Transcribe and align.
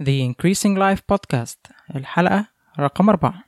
The 0.00 0.22
Increasing 0.22 0.76
Life 0.76 1.02
Podcast 1.12 1.72
الحلقة 1.94 2.46
رقم 2.78 3.08
أربعة 3.08 3.44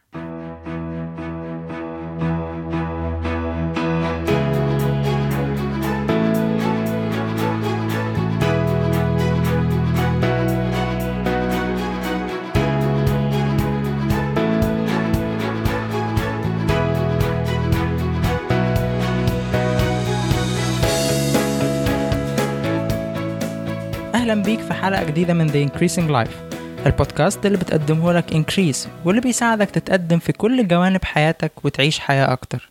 أهلا 24.31 24.43
بيك 24.43 24.61
في 24.61 24.75
حلقة 24.75 25.05
جديدة 25.05 25.35
من 25.35 25.49
The 25.49 25.71
Increasing 25.71 26.11
Life 26.11 26.57
البودكاست 26.87 27.47
اللي 27.47 27.59
بتقدمه 27.59 28.13
لك 28.13 28.31
Increase 28.35 28.89
واللي 29.05 29.21
بيساعدك 29.21 29.71
تتقدم 29.71 30.19
في 30.19 30.33
كل 30.33 30.69
جوانب 30.69 31.05
حياتك 31.05 31.53
وتعيش 31.65 31.99
حياة 31.99 32.33
أكتر. 32.33 32.69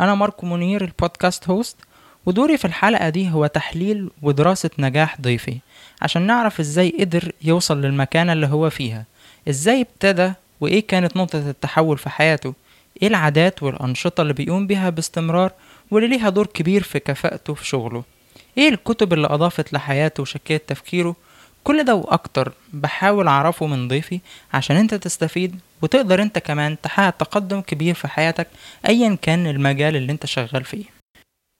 أنا 0.00 0.14
ماركو 0.14 0.46
منير 0.46 0.84
ال 0.84 0.92
podcast 0.92 1.48
host 1.48 1.76
ودوري 2.26 2.56
في 2.56 2.64
الحلقة 2.64 3.08
دي 3.08 3.30
هو 3.30 3.46
تحليل 3.46 4.10
ودراسة 4.22 4.70
نجاح 4.78 5.20
ضيفي 5.20 5.58
عشان 6.02 6.22
نعرف 6.22 6.60
إزاي 6.60 6.94
قدر 7.00 7.32
يوصل 7.42 7.80
للمكانة 7.80 8.32
اللي 8.32 8.46
هو 8.46 8.70
فيها 8.70 9.04
إزاي 9.48 9.80
ابتدى 9.80 10.32
وإيه 10.60 10.86
كانت 10.86 11.16
نقطة 11.16 11.50
التحول 11.50 11.98
في 11.98 12.10
حياته 12.10 12.54
إيه 13.02 13.08
العادات 13.08 13.62
والأنشطة 13.62 14.20
اللي 14.22 14.32
بيقوم 14.32 14.66
بيها 14.66 14.90
باستمرار 14.90 15.52
واللي 15.90 16.08
ليها 16.08 16.28
دور 16.28 16.46
كبير 16.46 16.82
في 16.82 16.98
كفاءته 16.98 17.54
في 17.54 17.66
شغله. 17.66 18.15
إيه 18.58 18.68
الكتب 18.68 19.12
اللي 19.12 19.26
أضافت 19.26 19.72
لحياته 19.72 20.20
وشكلت 20.20 20.68
تفكيره؟ 20.68 21.16
كل 21.64 21.84
ده 21.84 21.94
وأكتر 21.94 22.52
بحاول 22.72 23.28
أعرفه 23.28 23.66
من 23.66 23.88
ضيفي 23.88 24.20
عشان 24.54 24.76
أنت 24.76 24.94
تستفيد 24.94 25.60
وتقدر 25.82 26.22
أنت 26.22 26.38
كمان 26.38 26.80
تحقق 26.80 27.16
تقدم 27.16 27.60
كبير 27.60 27.94
في 27.94 28.08
حياتك 28.08 28.48
ايا 28.88 29.18
كان 29.22 29.46
المجال 29.46 29.96
اللي 29.96 30.12
أنت 30.12 30.26
شغال 30.26 30.64
فيه. 30.64 30.84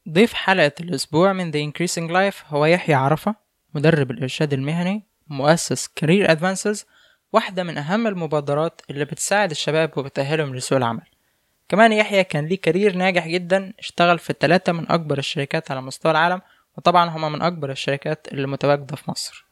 ضيف 0.08 0.32
حلقة 0.32 0.72
الأسبوع 0.80 1.32
من 1.32 1.52
The 1.52 1.72
Increasing 1.72 2.10
Life 2.10 2.36
هو 2.48 2.66
يحيى 2.66 2.94
عرفة 2.94 3.34
مدرب 3.74 4.10
الإرشاد 4.10 4.52
المهني 4.52 5.02
مؤسس 5.28 5.86
Career 5.86 6.28
Advances 6.28 6.84
واحدة 7.32 7.62
من 7.62 7.78
أهم 7.78 8.06
المبادرات 8.06 8.80
اللي 8.90 9.04
بتساعد 9.04 9.50
الشباب 9.50 9.98
وبتأهلهم 9.98 10.54
لسوق 10.54 10.76
العمل. 10.78 11.02
كمان 11.68 11.92
يحيى 11.92 12.24
كان 12.24 12.46
ليه 12.46 12.60
كارير 12.60 12.96
ناجح 12.96 13.28
جدا 13.28 13.72
اشتغل 13.78 14.18
في 14.18 14.34
ثلاثة 14.40 14.72
من 14.72 14.90
أكبر 14.90 15.18
الشركات 15.18 15.70
على 15.70 15.80
مستوى 15.82 16.12
العالم 16.12 16.40
وطبعا 16.76 17.10
هما 17.10 17.28
من 17.28 17.42
أكبر 17.42 17.70
الشركات 17.70 18.28
اللي 18.32 18.46
متواجدة 18.46 18.96
في 18.96 19.10
مصر. 19.10 19.46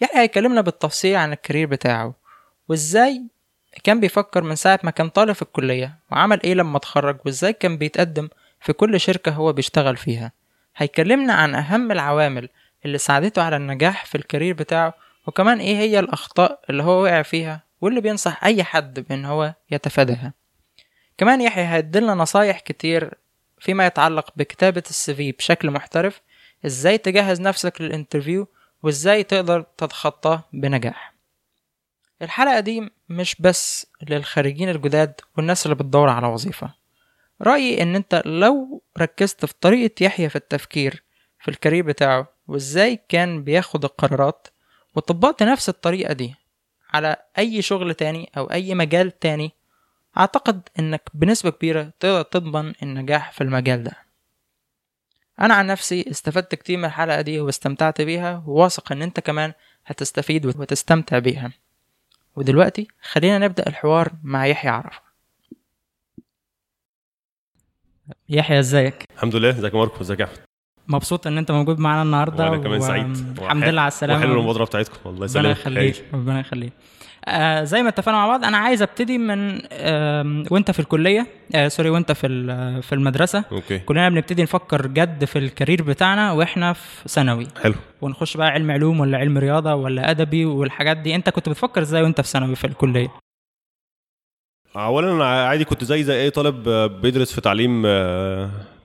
يحيى 0.00 0.20
هيكلمنا 0.20 0.60
بالتفصيل 0.60 1.16
عن 1.16 1.32
الكارير 1.32 1.66
بتاعه 1.66 2.14
وإزاي 2.68 3.22
كان 3.84 4.00
بيفكر 4.00 4.42
من 4.42 4.54
ساعة 4.56 4.80
ما 4.82 4.90
كان 4.90 5.08
طالب 5.08 5.32
في 5.32 5.42
الكلية 5.42 5.98
وعمل 6.12 6.42
إيه 6.42 6.54
لما 6.54 6.76
اتخرج 6.76 7.18
وإزاي 7.26 7.52
كان 7.52 7.76
بيتقدم 7.76 8.28
في 8.60 8.72
كل 8.72 9.00
شركة 9.00 9.32
هو 9.32 9.52
بيشتغل 9.52 9.96
فيها. 9.96 10.32
هيكلمنا 10.76 11.32
عن 11.32 11.54
أهم 11.54 11.92
العوامل 11.92 12.48
اللي 12.84 12.98
ساعدته 12.98 13.42
على 13.42 13.56
النجاح 13.56 14.04
في 14.06 14.14
الكارير 14.14 14.54
بتاعه 14.54 14.94
وكمان 15.26 15.58
إيه 15.60 15.76
هي 15.76 15.98
الأخطاء 15.98 16.60
اللي 16.70 16.82
هو 16.82 17.02
وقع 17.02 17.22
فيها 17.22 17.62
واللي 17.80 18.00
بينصح 18.00 18.44
أي 18.44 18.64
حد 18.64 19.00
بأن 19.00 19.24
هو 19.24 19.54
يتفاداها. 19.70 20.32
كمان 21.18 21.40
يحيى 21.40 21.64
هيديلنا 21.64 22.14
نصايح 22.14 22.60
كتير 22.60 23.14
فيما 23.58 23.86
يتعلق 23.86 24.30
بكتابة 24.36 24.82
ال 24.90 25.04
CV 25.04 25.32
بشكل 25.32 25.70
محترف 25.70 26.20
إزاي 26.66 26.98
تجهز 26.98 27.40
نفسك 27.40 27.80
لل 27.80 27.92
interview 27.92 28.46
وإزاي 28.82 29.22
تقدر 29.22 29.60
تتخطاه 29.76 30.44
بنجاح. 30.52 31.14
الحلقة 32.22 32.60
دي 32.60 32.90
مش 33.08 33.36
بس 33.40 33.86
للخريجين 34.10 34.68
الجداد 34.68 35.20
والناس 35.36 35.66
اللي 35.66 35.74
بتدور 35.74 36.08
على 36.08 36.26
وظيفة. 36.26 36.74
رأيي 37.42 37.82
إن 37.82 37.94
أنت 37.96 38.22
لو 38.26 38.82
ركزت 38.98 39.44
في 39.44 39.54
طريقة 39.60 40.04
يحيى 40.04 40.28
في 40.28 40.36
التفكير 40.36 41.02
في 41.40 41.48
ال 41.50 41.55
career 41.55 41.84
بتاعه 41.84 42.28
وإزاي 42.48 43.00
كان 43.08 43.44
بياخد 43.44 43.84
القرارات 43.84 44.48
وطبقت 44.94 45.42
نفس 45.42 45.68
الطريقة 45.68 46.12
دي 46.12 46.34
على 46.90 47.16
أي 47.38 47.62
شغل 47.62 47.94
تاني 47.94 48.30
أو 48.36 48.44
أي 48.44 48.74
مجال 48.74 49.18
تاني 49.18 49.52
أعتقد 50.16 50.68
إنك 50.78 51.02
بنسبة 51.14 51.50
كبيرة 51.50 51.92
تقدر 52.00 52.22
تضمن 52.22 52.72
النجاح 52.82 53.32
في 53.32 53.40
المجال 53.40 53.84
ده. 53.84 53.92
أنا 55.40 55.54
عن 55.54 55.66
نفسي 55.66 56.04
استفدت 56.10 56.54
كتير 56.54 56.78
من 56.78 56.84
الحلقة 56.84 57.20
دي 57.20 57.40
واستمتعت 57.40 58.00
بيها 58.00 58.42
وواثق 58.46 58.92
إن 58.92 59.02
أنت 59.02 59.20
كمان 59.20 59.52
هتستفيد 59.86 60.46
وتستمتع 60.46 61.18
بيها. 61.18 61.50
ودلوقتي 62.36 62.88
خلينا 63.02 63.38
نبدأ 63.38 63.66
الحوار 63.68 64.12
مع 64.22 64.46
يحيى 64.46 64.70
عرفة. 64.70 65.00
يحيى 68.28 68.58
إزيك؟ 68.58 69.04
الحمد 69.14 69.36
لله. 69.36 69.50
إزيك 69.50 69.74
يا 69.74 69.78
ماركو؟ 69.78 70.00
إزيك 70.00 70.20
يا 70.20 70.24
أحمد؟ 70.24 70.38
مبسوط 70.88 71.26
إن 71.26 71.38
أنت 71.38 71.50
موجود 71.50 71.78
معانا 71.78 72.02
النهارده 72.02 72.44
وأنا 72.50 72.62
كمان 72.62 72.80
و- 72.80 72.86
سعيد 72.86 73.38
الحمد 73.38 73.64
لله 73.64 73.80
على 73.80 73.88
السلامة. 73.88 74.20
وحلو 74.20 74.40
المبادرة 74.40 74.64
بتاعتكم. 74.64 74.96
ربنا 75.04 75.24
يسلمك. 75.24 75.50
يخليك 75.58 76.04
ربنا 76.14 76.40
يخليك. 76.40 76.72
آه 77.28 77.64
زي 77.64 77.82
ما 77.82 77.88
اتفقنا 77.88 78.16
مع 78.16 78.26
بعض 78.26 78.44
أنا 78.44 78.56
عايز 78.56 78.82
أبتدي 78.82 79.18
من 79.18 79.62
آه 79.72 80.44
وأنت 80.50 80.70
في 80.70 80.80
الكلية 80.80 81.26
آه 81.54 81.68
سوري 81.68 81.90
وأنت 81.90 82.12
في 82.12 82.28
في 82.82 82.94
المدرسة. 82.94 83.44
okay. 83.52 83.78
كلنا 83.78 84.08
بنبتدي 84.08 84.42
نفكر 84.42 84.86
جد 84.86 85.24
في 85.24 85.38
ال 85.38 85.44
career 85.44 85.82
بتاعنا 85.82 86.32
وإحنا 86.32 86.72
في 86.72 87.08
ثانوي. 87.08 87.46
حلو. 87.62 87.74
ونخش 88.02 88.36
بقى 88.36 88.48
علم 88.48 88.70
علوم 88.70 89.00
ولا 89.00 89.18
علم 89.18 89.38
رياضة 89.38 89.74
ولا 89.74 90.10
أدبي 90.10 90.44
والحاجات 90.44 90.96
دي. 90.96 91.14
أنت 91.14 91.30
كنت 91.30 91.48
بتفكر 91.48 91.82
إزاي 91.82 92.02
وأنت 92.02 92.20
في 92.20 92.28
ثانوي 92.28 92.54
في 92.56 92.66
الكلية؟ 92.66 93.08
اولا 94.76 95.12
أنا 95.12 95.44
عادي 95.48 95.64
كنت 95.64 95.84
زي 95.84 96.02
زي 96.02 96.22
أي 96.22 96.30
طالب 96.30 96.68
آه، 96.68 96.86
بيدرس 96.86 97.32
في 97.32 97.40
تعليم 97.40 97.82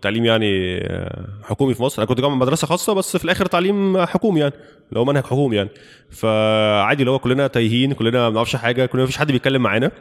تعليم 0.04 0.26
يعني 0.26 0.78
آه، 0.78 1.26
حكومي 1.44 1.74
في 1.74 1.84
مصر. 1.84 2.02
أنا 2.02 2.10
كنت 2.10 2.22
جامعة 2.22 2.36
مدرسة 2.36 2.68
خاصة 2.68 2.94
بس 2.94 3.18
في 3.18 3.26
الآخر 3.26 3.46
تعليم 3.46 4.06
حكومي 4.06 4.40
يعني 4.40 4.54
اللي 4.90 5.00
هو 5.00 5.06
منهج 5.06 5.24
حكومي 5.24 5.56
يعني. 5.56 5.70
فعادي 6.10 7.02
اللي 7.04 7.12
هو 7.12 7.20
كلنا 7.20 7.48
تايهين 7.48 7.94
كلنا 7.94 8.20
ما 8.20 8.30
بنعرفش 8.30 8.56
حاجة 8.56 8.86
كلنا 8.86 9.04
مفيش 9.04 9.18
حد 9.18 9.32
بيتكلم 9.32 9.62
معانا. 9.62 9.92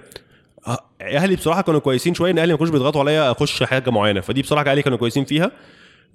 آه، 0.66 0.78
أهلي 1.02 1.36
بصراحة 1.36 1.62
كانوا 1.62 1.80
كويسين 1.80 2.14
شوية 2.14 2.30
إن 2.30 2.38
أهلي 2.38 2.52
ما 2.52 2.58
كانوش 2.58 2.70
بيضغطوا 2.72 3.00
عليا 3.00 3.30
أخش 3.30 3.62
حاجة 3.62 3.90
معينة. 3.90 4.20
فدي 4.20 4.42
بصراحة 4.42 4.70
أهلي 4.70 4.82
كانوا 4.82 4.98
كويسين 4.98 5.24
فيها. 5.24 5.50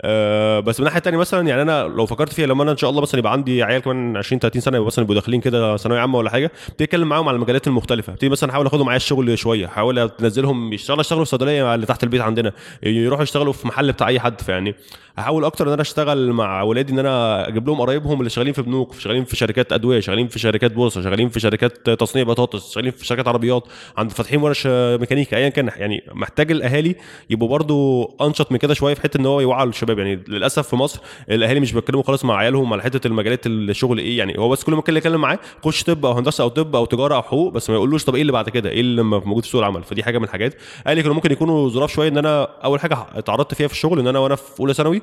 أه 0.01 0.59
بس 0.59 0.79
من 0.79 0.83
الناحيه 0.83 0.97
الثانية 0.97 1.17
مثلا 1.17 1.47
يعني 1.47 1.61
أنا 1.61 1.83
لو 1.83 2.05
فكرت 2.05 2.33
فيها 2.33 2.47
لما 2.47 2.63
أنا 2.63 2.71
إن 2.71 2.77
شاء 2.77 2.89
الله 2.89 3.01
مثلا 3.01 3.19
يبقى 3.19 3.31
عندي 3.31 3.63
عيال 3.63 3.81
كمان 3.81 4.17
20 4.17 4.39
30 4.39 4.61
سنة 4.61 4.85
مثلا 4.85 5.03
يبقوا 5.03 5.15
داخلين 5.15 5.41
كده 5.41 5.77
ثانوية 5.77 5.99
عامة 5.99 6.17
ولا 6.17 6.29
حاجة 6.29 6.51
ابتدي 6.69 6.83
أتكلم 6.83 7.09
معاهم 7.09 7.27
على 7.27 7.35
المجالات 7.35 7.67
المختلفة. 7.67 8.13
ابتدي 8.13 8.29
مثلا 8.29 8.51
أحاول 8.51 8.65
آخدهم 8.65 8.85
معايا 8.85 8.97
الشغل 8.97 9.37
شوية 9.37 9.65
أحاول 9.65 9.99
أنزلهم 9.99 10.73
يشتغلوا 10.73 11.01
يشتغلوا 11.01 11.23
في 11.23 11.29
صيدلية 11.29 11.75
اللي 11.75 11.85
تحت 11.85 12.03
البيت 12.03 12.21
عندنا 12.21 12.51
يروحوا 12.83 13.23
يشتغلوا 13.23 13.53
في 13.53 13.67
محل 13.67 13.91
بتاع 13.91 14.07
أي 14.07 14.19
حد 14.19 14.41
فيعني 14.41 14.75
أحاول 15.19 15.45
أكتر 15.45 15.67
إن 15.67 15.73
أنا 15.73 15.81
أشتغل 15.81 16.31
مع 16.33 16.61
ولادي 16.61 16.93
إن 16.93 16.99
أنا 16.99 17.47
أجيب 17.47 17.67
لهم 17.67 17.81
قرايبهم 17.81 18.19
اللي 18.19 18.29
شغالين 18.29 18.53
في 18.53 18.61
بنوك 18.61 18.93
شغالين 18.99 19.23
في 19.23 19.35
شركات 19.35 19.73
أدوية 19.73 19.99
شغالين 19.99 20.27
في 20.27 20.39
شركات 20.39 20.71
بورصة 20.71 21.01
شغالين 21.01 21.29
في 21.29 21.39
شركات 21.39 21.89
تصنيع 21.89 22.23
بطاطس 22.25 22.73
شغالين 22.73 22.91
في 22.91 23.05
شركات 23.05 23.27
عربيات 23.27 23.63
عند 23.97 24.11
فاتحين 24.11 24.41
ورش 24.41 24.67
ميكانيكا 24.67 25.37
ايا 25.37 25.49
كان. 25.49 25.69
يعني 25.75 26.03
محتاج 26.13 26.51
الأهالي 26.51 26.95
يبقوا 27.29 27.49
برضو 27.49 28.03
أنشط 28.21 28.51
من 28.51 28.57
كده 28.57 28.73
شوية 28.73 28.93
في 28.93 29.01
حتة 29.01 29.17
إن 29.17 29.25
هو 29.25 29.41
يوعوا 29.41 29.71
الشباب 29.89 29.99
يعني 30.07 30.23
للأسف 30.27 30.67
في 30.67 30.75
مصر 30.75 30.99
الأهالي 31.29 31.59
مش 31.59 31.73
بيتكلموا 31.73 32.03
خالص 32.03 32.25
مع 32.25 32.37
عيالهم 32.37 32.73
على 32.73 32.81
حتة 32.81 33.07
المجالات 33.07 33.47
الشغل 33.47 33.97
إيه. 33.97 34.17
يعني 34.17 34.39
هو 34.39 34.49
بس 34.49 34.63
كل 34.63 34.75
ما 34.75 34.81
كان 34.81 34.97
يتكلم 34.97 35.21
معاه 35.21 35.39
خش 35.65 35.83
طب 35.83 36.05
أو 36.05 36.11
هندسة 36.11 36.43
أو 36.43 36.47
طب 36.47 36.75
أو 36.75 36.85
تجارة 36.85 37.15
أو 37.15 37.21
حقوق 37.21 37.53
بس 37.53 37.69
ما 37.69 37.75
يقولوش 37.75 38.03
طب 38.05 38.15
إيه 38.15 38.21
اللي 38.21 38.31
بعد 38.31 38.49
كده؟ 38.49 38.69
إيه 38.69 38.81
اللي 38.81 39.03
موجود 39.03 39.43
في 39.43 39.49
سوق 39.49 39.61
العمل؟ 39.61 39.83
فدي 39.83 40.03
حاجة 40.03 40.17
من 40.17 40.23
الحاجات. 40.23 40.55
أهلي 40.87 41.01
كانوا 41.01 41.15
ممكن 41.15 41.31
يكونوا 41.31 41.69
ظراف 41.69 41.91
شوية 41.91 42.09
إن 42.09 42.17
أنا 42.17 42.43
أول 42.43 42.79
حاجة 42.79 42.97
اتعرضت 43.15 43.53
فيها 43.53 43.67
في 43.67 43.73
الشغل 43.73 43.99
إن 43.99 44.07
أنا 44.07 44.19
وأنا 44.19 44.35
في 44.35 44.59
أولى 44.59 44.73
ثانوي 44.73 45.01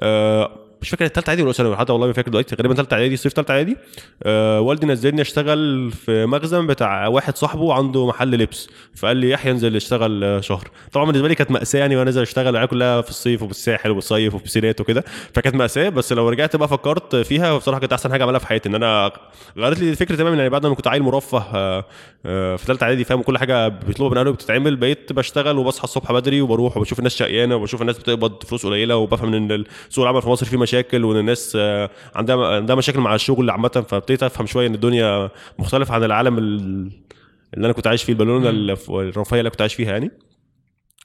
آه، 0.00 0.50
مش 0.82 0.90
فاكر 0.90 1.04
الثالثه 1.04 1.30
اعدادي 1.30 1.42
ولا 1.42 1.52
ثانوي 1.52 1.76
حتى 1.76 1.92
والله 1.92 2.06
ما 2.06 2.12
فاكر 2.12 2.30
دلوقتي 2.30 2.56
غالبا 2.56 2.74
ثالثه 2.74 2.94
اعدادي 2.94 3.16
صيف 3.16 3.32
ثالثه 3.32 3.54
اعدادي 3.54 3.76
آه 4.22 4.60
والدي 4.60 4.86
نزلني 4.86 5.22
اشتغل 5.22 5.90
في 5.92 6.26
مخزن 6.26 6.66
بتاع 6.66 7.06
واحد 7.06 7.36
صاحبه 7.36 7.74
عنده 7.74 8.06
محل 8.06 8.30
لبس 8.30 8.68
فقال 8.94 9.16
لي 9.16 9.30
يحيى 9.30 9.52
انزل 9.52 9.76
اشتغل 9.76 10.24
آه، 10.24 10.40
شهر. 10.40 10.68
طبعا 10.92 11.06
بالنسبة 11.06 11.28
لي 11.28 11.34
كانت 11.34 11.50
مأساة 11.50 11.80
يعني 11.80 11.96
وأنا 11.96 12.04
نازل 12.04 12.22
اشتغل 12.22 12.48
العيال 12.48 12.68
كلها 12.68 13.00
في 13.00 13.10
الصيف 13.10 13.42
وبالساحل 13.42 13.90
وبالصيف 13.90 14.34
وبسينات 14.34 14.80
وكده 14.80 15.04
فكانت 15.34 15.56
مأساة. 15.56 15.88
بس 15.88 16.12
لو 16.12 16.28
رجعت 16.28 16.56
بقى 16.56 16.68
فكرت 16.68 17.16
فيها 17.16 17.56
بصراحة 17.56 17.80
كانت 17.80 17.92
أحسن 17.92 18.12
حاجة 18.12 18.22
عملها 18.22 18.38
في 18.38 18.46
حياتي 18.46 18.68
إن 18.68 18.74
أنا 18.74 19.12
غيرت 19.58 19.78
لي 19.78 19.90
الفكرة 19.90 20.16
تماما 20.16 20.36
يعني 20.36 20.48
بعد 20.50 20.66
ما 20.66 20.74
كنت 20.74 20.88
عيل 20.88 21.02
مرفه 21.02 21.38
آه، 21.54 21.84
آه، 22.26 22.56
في 22.56 22.64
ثالثه 22.66 22.84
اعدادي 22.84 23.04
فاهم؟ 23.04 23.22
كل 23.22 23.38
حاجة 23.38 23.68
بيطلبوا 23.68 24.10
من 24.10 24.18
اهله 24.18 24.30
بتتعمل 24.30 24.76
بقيت 24.76 25.12
بشتغل 25.12 25.58
وبصحى 25.58 25.84
الصبح 25.84 26.12
بدري 26.12 26.40
وبروح 26.40 26.76
وبشوف 26.76 26.98
الناس 26.98 27.16
شقيانة 27.16 27.56
وبشوف 27.56 27.80
الناس 27.80 27.98
بتقبض 27.98 28.42
فلوس 28.44 28.66
قليلة 28.66 28.96
وبفهم 28.96 29.34
إن 29.34 29.64
سوق 29.88 30.04
العمل 30.04 30.22
في 30.22 30.28
مصر 30.28 30.46
فيه 30.46 30.56
مشاكل 30.68 31.04
وإن 31.04 31.16
الناس 31.18 31.52
آه، 31.60 31.90
عندها 32.14 32.56
عندها 32.56 32.76
مشاكل 32.76 33.00
مع 33.00 33.14
الشغل 33.14 33.50
عامة 33.50 33.68
فابتديت 33.88 34.22
أفهم 34.22 34.46
شوية 34.46 34.66
إن 34.66 34.74
الدنيا 34.74 35.30
مختلفة 35.58 35.94
عن 35.94 36.04
العالم 36.04 36.38
ال- 36.38 36.90
اللي 37.54 37.64
أنا 37.64 37.72
كنت 37.72 37.86
عايش 37.86 38.02
فيه 38.02 38.12
البالونة 38.12 38.50
الرفاهية 38.90 39.40
اللي 39.40 39.50
كنت 39.50 39.60
عايش 39.60 39.74
فيها 39.74 39.90
يعني. 39.92 40.10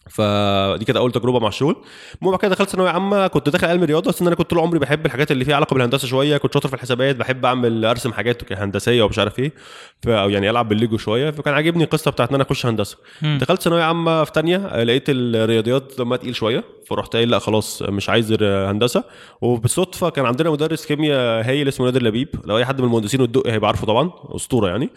فدي 0.09 0.85
كانت 0.85 0.97
أول 0.97 1.11
تجربة 1.11 1.39
مع 1.39 1.47
الشغل 1.47 1.75
المهم 2.21 2.31
بعد 2.31 2.39
كده 2.41 2.51
دخلت 2.51 2.69
ثانوية 2.69 2.89
عامة 2.89 3.27
كنت 3.27 3.50
داخل 3.50 3.67
علم 3.67 3.83
رياضة 3.83 4.09
بس 4.11 4.21
إن 4.21 4.27
أنا 4.27 4.35
كنت 4.35 4.50
طول 4.50 4.59
عمري 4.59 4.79
بحب 4.79 5.05
الحاجات 5.05 5.31
اللي 5.31 5.45
فيها 5.45 5.55
علاقة 5.55 5.73
بالهندسة 5.73 6.07
شوية 6.07 6.38
كنت 6.38 6.53
شاطر 6.53 6.67
في 6.69 6.75
الحسابات 6.75 7.15
بحب 7.15 7.45
أعمل 7.45 7.85
أرسم 7.85 8.13
حاجات 8.13 8.53
هندسيه 8.53 9.03
ومش 9.03 9.19
عارف 9.19 9.39
إيه 9.39 9.51
ف- 10.03 10.07
أو 10.09 10.29
يعني 10.29 10.50
ألعب 10.50 10.69
بالليجو 10.69 10.97
شوية 10.97 11.31
فكان 11.31 11.53
عاجبني 11.53 11.83
القصة 11.83 12.11
بتاعت 12.11 12.29
إن 12.29 12.35
أنا 12.35 12.44
أخش 12.44 12.65
هندسة. 12.65 12.97
دخلت 13.38 13.61
ثانوية 13.61 13.83
عامة 13.83 14.23
في 14.23 14.31
تانية 14.31 14.83
لقيت 14.83 15.03
الرياضيات 15.09 15.94
دمها 15.97 16.17
تقيل 16.17 16.35
شوية 16.35 16.63
فرحت 16.89 17.13
قايل 17.15 17.29
لأ 17.29 17.39
خلاص 17.39 17.81
مش 17.81 18.09
عايز 18.09 18.33
هندسة. 18.44 19.03
وبالصدفة 19.41 20.09
كان 20.09 20.25
عندنا 20.25 20.49
مدرس 20.49 20.85
كيمياء 20.85 21.47
هايل 21.49 21.67
اسمه 21.67 21.85
نادر 21.85 22.03
لبيب 22.03 22.29
لو 22.45 22.57
أي 22.57 22.65
حد 22.65 22.81
من 22.81 22.88
المهندسين 22.88 23.21
والدقي 23.21 23.51
هيبقى 23.51 23.67
عارفه 23.67 23.88
طبعا 23.88 24.11
أسطورة 24.35 24.67
يعني. 24.67 24.89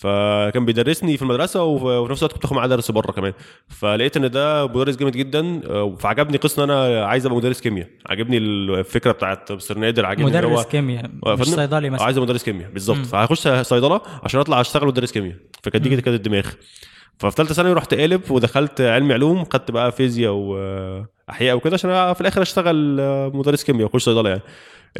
فكان 0.00 0.64
بيدرسني 0.64 1.16
في 1.16 1.22
المدرسة 1.22 1.62
وف- 1.64 1.82
وفي 1.82 2.12
نفس 2.12 2.22
الوقت 2.22 2.32
كنت 2.34 2.42
باخد 2.42 2.56
معاه 2.56 2.66
درس 2.66 2.90
بره 2.90 3.12
كمان. 3.12 3.32
فلقيت 3.68 4.16
إن 4.16 4.30
ده 4.30 4.66
مدرس 4.66 4.96
جامد 4.96 5.12
جدا 5.16 5.60
آه، 5.70 5.96
فعجبني 5.98 6.36
قصة 6.36 6.64
إن 6.64 6.70
أنا 6.70 7.06
عايز 7.06 7.26
أبقى 7.26 7.36
مدرس 7.38 7.60
كيمياء. 7.60 7.88
عجبني 8.06 8.38
الفكرة 8.38 9.12
بتاعت 9.12 9.52
مستر 9.52 9.78
نادر 9.78 10.06
عجبني 10.06 10.38
إن 10.38 10.44
هو- 10.44 10.50
مدرس 10.50 10.66
كيمياء 10.66 11.10
آه، 11.26 11.34
مش؟ 11.34 11.46
صيدلي 11.46 11.90
مثلا. 11.90 12.04
عايز 12.04 12.18
مدرس 12.18 12.44
كيمياء 12.44 12.70
بالظبط. 12.70 12.96
فهخش 13.06 13.48
صيدلة 13.48 14.00
عشان 14.22 14.40
أطلع 14.40 14.60
أشتغل 14.60 14.86
مدرس 14.86 15.12
كيمياء. 15.12 15.36
فكانت 15.62 15.84
دي 15.88 15.90
كانت 16.00 16.08
الدماغ. 16.08 16.46
ففي 17.18 17.36
ثالثه 17.36 17.54
ثانوي 17.54 17.72
رحت 17.72 17.94
قالب 17.94 18.30
ودخلت 18.30 18.80
علمي 18.80 19.14
علوم 19.14 19.44
خدت 19.44 19.70
بقى 19.70 19.92
فيزياء 19.92 20.32
واحياء 20.32 21.56
وكده 21.56 21.74
عشان 21.74 22.12
في 22.12 22.20
الآخر 22.20 22.42
أشتغل 22.42 23.00
آه، 23.00 23.30
مدرس 23.34 23.64
كيمياء 23.64 23.84
وأخش 23.84 24.02
صيدلة 24.04 24.28
يعني. 24.28 24.42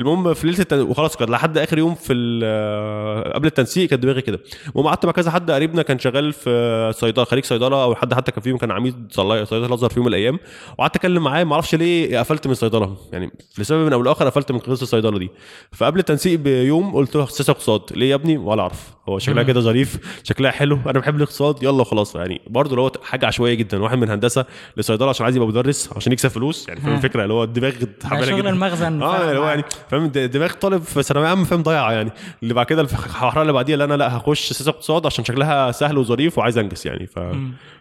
المهم 0.00 0.35
في 0.35 0.47
ليلة 0.47 0.59
التن... 0.59 0.81
وخلاص 0.81 1.17
كان 1.17 1.31
لحد 1.31 1.59
آخر 1.59 1.79
يوم 1.79 1.94
في 1.94 2.41
آه، 2.44 3.33
قبل 3.35 3.47
التنسيق 3.47 3.88
كانت 3.88 4.03
دماغي 4.03 4.21
كده. 4.21 4.41
المهم 4.69 4.87
قعدت 4.87 5.06
مع 5.06 5.12
كذا 5.12 5.31
حد 5.31 5.50
قريبنا 5.50 5.83
كان 5.83 5.99
شغال 5.99 6.33
في 6.33 6.93
صيدلة 6.94 7.25
خريج 7.25 7.44
صيدلة 7.44 7.83
أو 7.83 7.94
حد 7.94 8.15
حتى 8.15 8.33
كان 8.33 8.43
فيهم 8.43 8.56
كان 8.56 8.71
عميد 8.71 8.94
صيدلة 9.11 9.67
الأزهر 9.67 9.91
في 9.91 9.97
يوم 9.97 10.06
من 10.06 10.15
الأيام. 10.15 10.38
وقعدت 10.79 10.97
أتكلم 10.97 11.25
معاه 11.25 11.44
ما 11.44 11.55
أعرفش 11.55 11.75
ليه 11.75 12.19
قفلت 12.19 12.47
من 12.47 12.53
الصيدله 12.53 12.97
يعني 13.12 13.31
لسبب 13.59 13.93
أو 13.93 14.03
لاخر 14.03 14.27
قفلت 14.29 14.53
من 14.53 14.59
قصة 14.59 14.83
الصيدلة 14.83 15.19
دي. 15.19 15.31
فقبل 15.73 15.99
التنسيق 15.99 16.38
بيوم 16.38 16.94
قلت 16.94 17.17
له 17.17 17.27
سياسه 17.27 17.50
اقتصاد 17.50 17.81
ليه 17.91 18.11
يا 18.11 18.15
ابني؟ 18.15 18.37
ولا 18.37 18.62
أعرف. 18.62 18.96
هو 19.08 19.19
شكلها 19.19 19.43
كده 19.43 19.61
ظريف 19.61 20.20
شكلها 20.25 20.50
حلو. 20.50 20.79
أنا 20.87 20.99
بحب 20.99 21.17
الاقتصاد. 21.17 21.62
يلا 21.62 21.85
خلاص. 21.85 22.17
يعني 22.17 22.41
برضه 22.47 22.70
اللي 22.70 22.81
هو 22.81 22.93
حاجة 23.03 23.26
عشوائية 23.26 23.55
جدا. 23.55 23.82
واحد 23.82 23.99
من 23.99 24.11
هندسة 24.11 24.44
لصيدلة 24.76 25.08
عشان 25.08 25.25
عايز 25.25 25.37
يبقى 25.37 25.49
مدرس 25.49 25.91
عشان 25.97 26.12
يكسب 26.12 26.29
فلوس. 26.29 26.69
يعني 26.69 26.81
فاهم. 26.81 26.94
الفكرة؟ 26.94 27.23
اللي 27.23 27.35
هو 27.35 27.44
الدماغ 27.44 27.73
تعبانه 28.00 28.26
شغل 28.26 28.38
جدا. 28.38 28.50
المخزن 28.50 29.03
آه 29.03 29.31
اللي 29.31 29.41
هو. 29.41 29.49
يعني 29.49 29.64
فاهم 29.91 30.06
دماغ 30.06 30.53
طالب 30.53 30.82
في 30.82 31.03
ثانوية 31.03 31.29
عامة 31.29 31.44
فاهم 31.44 31.62
ضايعة 31.62 31.93
يعني. 31.93 32.11
اللي 32.43 32.55
بعد 32.55 32.67
كده 32.67 32.82
الحوار 32.82 33.43
اللي 33.43 33.53
بعديها 33.53 33.75
اللي 33.75 33.85
أنا 33.85 33.94
لا 33.94 34.17
هخش 34.17 34.53
سياسة 34.53 34.70
اقتصاد 34.70 35.06
عشان 35.06 35.25
شكلها 35.25 35.73
سهل 35.73 35.99
وظريف 35.99 36.38
وعايز 36.38 36.59
أنجز 36.59 36.87
يعني. 36.87 37.06
ف... 37.06 37.19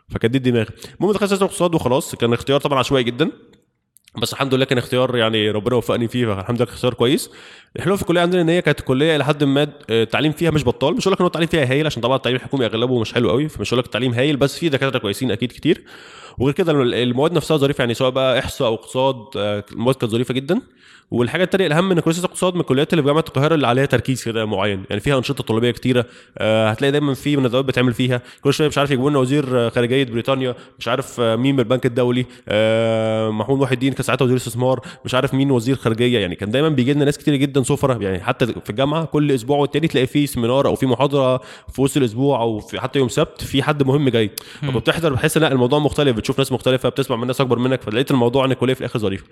فكانت 0.10 0.34
دي 0.34 0.38
الدماغ. 0.38 0.66
المهم 1.00 1.14
دخلت 1.14 1.30
سياسة 1.30 1.46
اقتصاد 1.46 1.76
وخلاص. 1.76 2.16
كان 2.16 2.34
اختيار 2.34 2.60
طبعا 2.60 2.80
عشوائي 2.80 3.04
جدا. 3.04 3.32
بس 4.18 4.34
الحمد 4.34 4.54
لله 4.54 4.66
كان 4.66 4.78
اختيار 4.78 5.16
يعني 5.18 5.52
ربنا 5.52 5.76
وفقني 5.76 6.08
فيه 6.08 6.26
فالحمد 6.36 6.62
لله 6.62 6.72
اختيار 6.72 6.94
كويس. 6.94 7.30
الحلو 7.76 7.96
في 7.96 8.02
الكلية 8.02 8.22
عندنا 8.22 8.42
إن 8.42 8.50
هي 8.50 8.62
كانت 8.62 8.82
كلية 8.82 9.16
إلى 9.16 9.26
حد 9.26 9.44
ما 9.44 9.62
آه، 9.62 10.04
التعليم 10.04 10.32
فيها 10.32 10.52
مش 10.52 10.64
بطال 10.66 10.94
مش 10.96 11.04
هقول 11.04 11.14
لك 11.14 11.20
ان 11.22 11.26
التعليم 11.26 11.48
فيها 11.48 11.72
هايل 11.72 11.86
عشان 11.86 12.02
طبعا 12.02 12.18
التعليم 12.18 12.38
الحكومي 12.38 12.66
أغلبه 12.66 13.00
مش 13.00 13.14
حلو 13.14 13.30
قوي 13.30 13.50
فمش 13.50 13.70
هقول 13.70 13.80
لك 13.80 13.86
التعليم 13.86 14.14
هايل 14.14 14.38
بس 14.38 14.60
في 14.60 14.70
دكاترة 14.70 15.00
كويسين 15.00 15.32
أكيد 15.32 15.52
كتير. 15.52 15.84
وغير 16.38 16.54
كده 16.54 16.72
المواد 16.72 17.34
نفسها 17.34 17.58
ظريفة 17.58 17.82
يعني 17.82 17.94
سواء 17.94 18.10
بقى 18.10 18.40
إحصاء 18.40 18.68
أو 18.68 18.74
اقتصاد 18.74 19.16
آه، 19.38 19.64
المواد 19.72 19.96
كانت 19.96 20.12
ظريفة 20.12 20.34
جدا. 20.34 20.62
والحاجة 21.12 21.44
الثانية 21.44 21.68
الأهم 21.68 21.92
إن 21.92 22.00
كليه 22.00 22.16
اقتصاد 22.24 22.54
من 22.54 22.62
الكليات 22.62 22.94
اللي 22.94 23.02
في 23.02 23.08
جامعة 23.08 23.26
القاهرة 23.28 23.56
اللي 23.56 23.68
عليها 23.68 23.86
تركيز 23.86 24.24
كده 24.24 24.46
معين. 24.46 24.84
يعني 24.90 25.02
فيها 25.02 25.18
أنشطة 25.18 25.44
طلابية 25.44 25.72
كتيرة 25.72 26.06
آه، 26.38 26.70
هتلاقي 26.70 26.92
دايما 26.92 27.14
في 27.14 27.36
ندوات 27.36 27.66
بتعمل 27.66 27.94
فيها. 27.94 28.22
كل 28.42 28.54
شوية 28.54 28.68
مش 28.68 28.78
عارف 28.78 28.92
يجيبوا 28.92 29.10
لنا 29.10 29.20
وزير 29.20 29.70
خارجية 29.70 30.04
بريطانيا 30.04 30.56
مش 30.80 30.88
عارف 30.88 31.20
آه، 31.20 31.36
مين 31.36 31.54
من 31.54 31.60
البنك 31.60 31.86
الدولي 31.86 32.26
آه، 32.48 33.30
محمود 33.30 33.60
محي 33.60 33.74
الدين 33.74 33.94
كان 33.94 34.04
ساعتها 34.04 34.26
وزير 34.26 34.38
استثمار 34.38 34.80
مش 35.06 35.16
عارف 35.16 35.34
مين 35.34 35.52
وزير 35.52 35.76
خارجية. 35.76 36.20
يعني 36.20 36.36
كان 36.36 36.52
دايما 36.52 36.70
بيجي 36.70 36.94
لنا 36.94 37.06
ناس 37.06 37.18
كتير 37.18 37.36
جدا 37.36 37.64
سفره 37.64 38.04
يعني 38.04 38.24
حتى 38.24 38.46
في 38.46 38.70
الجامعة 38.70 39.06
كل 39.06 39.32
أسبوع 39.32 39.58
والتاني 39.58 39.88
تلاقي 39.88 40.08
فيه 40.08 40.26
سيمينار 40.26 40.68
أو 40.68 40.76
في 40.76 40.86
محاضرة 40.86 41.38
في 41.74 41.82
وسط 41.82 41.98
الأسبوع 41.98 42.42
أو 42.42 42.60
في 42.60 42.80
حتى 42.80 43.00
يوم 43.00 43.10
سبت 43.10 43.44
في 43.44 43.64
حد 43.64 43.84
مهم 43.84 44.10
جاي. 44.10 44.32
فكنت 44.62 44.78
بتحضر 44.78 45.14
بحس 45.14 45.38
لا 45.38 45.52
الموضوع 45.52 45.80
مختلف 45.80 46.18
بتشوف 46.18 46.40
ناس 46.40 46.52
مختلفة 46.52 46.90
بتسمع 46.90 47.16
من 47.16 47.28
ناس 47.28 47.42
أكبر 47.42 47.60
منك. 47.60 47.82
فلقيت 47.82 48.12
الموضوع 48.12 48.46
إن 48.46 48.52
الكلية 48.52 48.74
في 48.74 48.80
الآخر 48.82 49.00
ظريفة. 49.00 49.26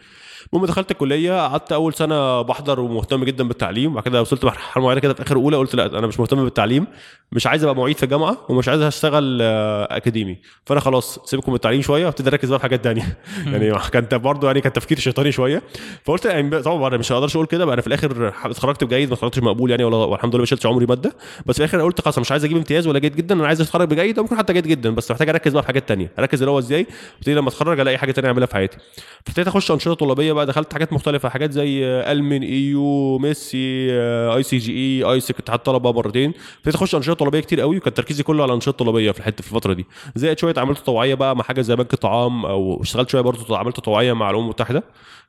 المهم 0.53 0.65
دخلت 0.65 0.91
الكلية 0.91 1.47
قعدت 1.47 1.71
أول 1.71 1.93
سنة 1.93 2.41
بحضر 2.41 2.79
ومهتم 2.79 3.23
جدا 3.23 3.47
بالتعليم 3.47 3.91
وبعد 3.91 4.03
كده 4.03 4.21
وصلت 4.21 4.45
مرحلة 4.45 4.83
معينه 4.83 5.01
كده 5.01 5.13
في 5.13 5.21
آخر 5.21 5.35
أولى 5.35 5.57
قلت 5.57 5.75
لا 5.75 5.85
أنا 5.85 6.07
مش 6.07 6.19
مهتم 6.19 6.43
بالتعليم 6.43 6.87
مش 7.31 7.47
عايز 7.47 7.63
أبقى 7.63 7.75
معيد 7.75 7.97
في 7.97 8.03
الجامعة 8.03 8.37
ومش 8.49 8.69
عايز 8.69 8.81
أشتغل 8.81 9.39
آه، 9.41 9.97
أكاديمي. 9.97 10.37
فأنا 10.65 10.79
خلاص 10.79 11.19
سيبكم 11.25 11.51
من 11.51 11.55
التعليم 11.55 11.81
شوية 11.81 12.05
وابتدي 12.05 12.29
أركز 12.29 12.49
بقى 12.49 12.59
في 12.59 12.63
حاجات 12.63 12.83
تانية. 12.83 13.17
يعني 13.45 13.79
كان 13.91 14.17
برضه 14.17 14.47
يعني 14.47 14.61
كان 14.61 14.73
تفكير 14.73 14.99
شيطاني 14.99 15.31
شوية. 15.31 15.61
فقلت 16.03 16.25
يعني 16.25 16.61
طبعا 16.61 16.87
أنا 16.87 16.97
مش 16.97 17.11
هقدرش 17.11 17.35
أقول 17.35 17.47
كده 17.47 17.65
بقى 17.65 17.73
أنا 17.73 17.81
في 17.81 17.87
الآخر 17.87 18.33
اتخرجت 18.45 18.83
بجيد 18.83 19.07
ما 19.09 19.13
اتخرجتش 19.13 19.39
مقبول 19.39 19.69
يعني 19.71 19.83
ولا 19.83 19.97
والحمد 19.97 20.35
لله 20.35 20.41
ما 20.41 20.45
شلتش 20.45 20.65
عمري 20.65 20.85
مادة. 20.85 21.15
بس 21.45 21.55
في 21.55 21.59
الآخر 21.59 21.81
قلت 21.81 22.01
خلاص 22.01 22.19
مش 22.19 22.31
عايز 22.31 22.45
أجيب 22.45 22.57
امتياز 22.57 22.87
ولا 22.87 22.99
جيد 22.99 23.15
جدا 23.15 23.35
أنا 23.35 23.47
عايز 23.47 23.61
أتخرج 23.61 23.87
بجيد 23.87 24.17
أو 24.17 24.23
ممكن 24.23 24.37
حتى 24.37 24.53
جيد 24.53 24.67
جدا 24.67 24.89
بس 24.89 25.11
محتاج 25.11 25.29
أركز 25.29 25.53
بقى 25.53 25.61
في 25.63 25.67
حاجات 25.67 25.87
تانية. 25.87 26.11
أركز 26.19 26.41
اللي 26.41 26.51
هو 26.51 26.59
إزاي؟ 26.59 26.87
ابتدي 27.17 27.35
لما 27.35 27.49
أتخرج 27.49 27.79
ألاقي 27.79 27.97
حاجة 27.97 28.11
تانية 28.11 28.27
أعملها 28.27 28.47
في 28.47 28.53
حياتي. 28.53 28.77
فابتديت 29.25 29.47
أخش 29.47 29.71
أنشطة 29.71 29.93
طلابية 29.93 30.33
بقى 30.33 30.42
دخلت 30.45 30.73
حاجات 30.73 30.93
مختلفة 30.93 31.29
حاجات 31.29 31.51
زي 31.51 31.85
آه، 31.85 32.11
ألمن 32.11 32.43
إيو 32.43 33.17
ميسي 33.17 33.87
آه، 33.91 34.35
آي 34.35 34.43
سي 34.43 34.57
جي 34.57 34.71
إي 34.73 35.03
ايسك 35.13 35.39
اتحاد 35.39 35.59
طلبة 35.59 35.91
مرتين. 35.91 36.33
ابتديت 36.57 36.75
أخش 36.75 36.95
أنشطة 36.95 37.13
طلابية 37.13 37.39
كتير 37.39 37.61
قوي 37.61 37.77
وكان 37.77 37.93
تركيزي 37.93 38.23
كله 38.23 38.43
على 38.43 38.53
أنشطة 38.53 38.71
طلابية 38.71 39.11
في 39.11 39.19
الحتة 39.19 39.41
في 39.41 39.49
الفترة 39.49 39.73
دي. 39.73 39.85
زائد 40.15 40.39
شوية 40.39 40.53
عملت 40.57 40.77
تطوعيه 40.79 41.15
بقى 41.15 41.35
مع 41.35 41.43
حاجة 41.43 41.61
زي 41.61 41.75
بنك 41.75 41.93
الطعام 41.93 42.45
أو 42.45 42.81
اشتغلت 42.81 43.09
شوية 43.09 43.21
برضه 43.21 43.57
عملت 43.57 43.77
تطوعيه 43.77 44.13
مع 44.13 44.29
الأمم 44.29 44.43
المتحدة. 44.43 44.83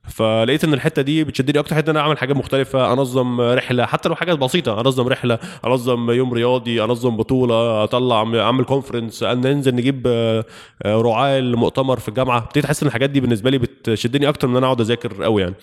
فلقيت 0.08 0.64
إن 0.64 0.75
الحتة 0.75 1.02
دي 1.02 1.25
بتشدني 1.25 1.58
أكتر 1.58 1.76
حتة 1.76 1.90
إن 1.90 1.96
أنا 1.96 2.00
أعمل 2.00 2.19
حاجات 2.19 2.37
مختلفة 2.37 2.93
أنظم 2.93 3.40
رحلة 3.40 3.87
حتى 3.87 4.08
لو 4.08 4.14
حاجات 4.14 4.38
بسيطة 4.38 4.81
أنظم 4.81 5.08
رحلة 5.08 5.38
أنظم 5.67 6.10
يوم 6.10 6.34
رياضي 6.34 6.84
أنظم 6.84 7.17
بطولة 7.17 7.84
أطلع 7.84 8.17
أعمل 8.20 8.64
كونفرنس 8.64 9.22
ننزل 9.22 9.75
نجيب 9.75 10.02
آه، 10.06 10.44
رعاة 10.87 11.40
لمؤتمر 11.40 11.99
في 11.99 12.08
الجامعة. 12.08 12.38
ابتديت 12.38 12.64
أحس 12.64 12.82
إن 12.82 12.88
الحاجات 12.88 13.10
دي 13.10 13.20
بالنسبة 13.20 13.50
لي 13.50 13.58
بتشدني 13.90 14.28
أكتر 14.28 14.48
من 14.48 14.52
إن 14.52 14.56
أنا 14.56 14.66
أقعد 14.66 14.81
أذاكر 14.81 15.22
قوي 15.25 15.42
يعني. 15.42 15.54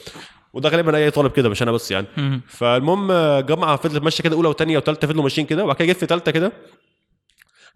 وده 0.53 0.69
غالبا 0.69 0.97
أي 0.97 1.11
طالب 1.11 1.31
كده 1.31 1.49
مش 1.49 1.61
أنا 1.63 1.71
بس 1.71 1.91
يعني. 1.91 2.07
مم. 2.17 2.41
فالمهم 2.47 3.11
جامعة 3.39 3.75
فضلت 3.75 4.03
ماشية 4.03 4.23
كده 4.23 4.35
أولى 4.35 4.47
وثانيه 4.49 4.77
وثالثه 4.77 5.07
فضلوا 5.07 5.23
ماشيين 5.23 5.47
كده 5.47 5.63
وبعد 5.63 5.75
كده 5.75 5.85
جيت 5.85 5.97
في 5.97 6.05
ثالثه 6.05 6.31
كده 6.31 6.51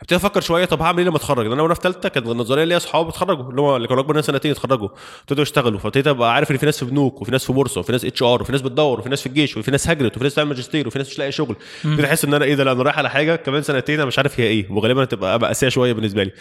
ابتديت 0.02 0.20
أفكر 0.26 0.42
شوية 0.42 0.66
طب 0.66 0.82
هعمل 0.82 1.00
إيه 1.00 1.06
لما 1.06 1.18
أتخرج؟ 1.18 1.46
أنا 1.52 1.62
وأنا 1.64 1.74
في 1.74 1.82
ثالثه 1.84 2.10
كانت 2.10 2.28
النظريه 2.28 2.64
ليا 2.64 2.78
أصحاب 2.78 3.08
اتخرجوا 3.08 3.50
اللي 3.50 3.62
هو 3.62 3.76
اللي 3.76 3.88
كانوا 3.88 4.04
أكبر 4.04 4.14
مني 4.14 4.24
سنتين 4.24 4.52
اتخرجوا 4.52 4.90
ابتدوا 5.22 5.42
يشتغلوا 5.42 5.80
فابتديت 5.80 6.08
أبقى 6.08 6.34
عارف 6.34 6.52
إن 6.52 6.58
في 6.58 6.66
ناس 6.66 6.80
في 6.80 6.86
بنوك 6.86 7.22
وفي 7.22 7.32
ناس 7.32 7.46
في 7.46 7.54
بورصة 7.54 7.80
وفي 7.80 7.92
ناس 7.92 8.06
HR 8.06 8.42
وفي 8.42 8.52
ناس 8.52 8.62
بتدور 8.62 9.00
وفي 9.00 9.10
ناس 9.10 9.22
في 9.22 9.28
الجيش 9.28 9.58
وفي 9.58 9.72
ناس 9.72 9.90
هجرت 9.90 10.16
وفي 10.16 10.24
ناس 10.24 10.34
بتعمل 10.34 10.50
ماجستير 10.50 10.88
وفي 10.88 10.98
ناس 10.98 11.08
مش 11.08 11.20
لاقي 11.20 11.32
شغل. 11.32 11.56
ابتديت 11.86 12.06
أحس 12.06 12.26
إن 12.26 12.34
أنا 12.34 12.46
إيه 12.46 12.56
ده 12.56 12.64
لا 12.64 12.72
أنا 12.72 12.84
رايح 12.84 12.98
على 12.98 13.10
حاجة 13.10 13.36
كمان 13.36 13.62
سنتين 13.62 13.96
أنا 13.96 14.06
مش 14.06 14.18
عارف 14.18 14.40
هي 14.40 14.46
إيه 14.48 14.72
وغالبا 14.72 15.04
هتبقى 15.04 15.40
مأساة 15.40 15.70
شوية 15.70 15.94
بالنسبة 15.94 16.24
لي. 16.24 16.32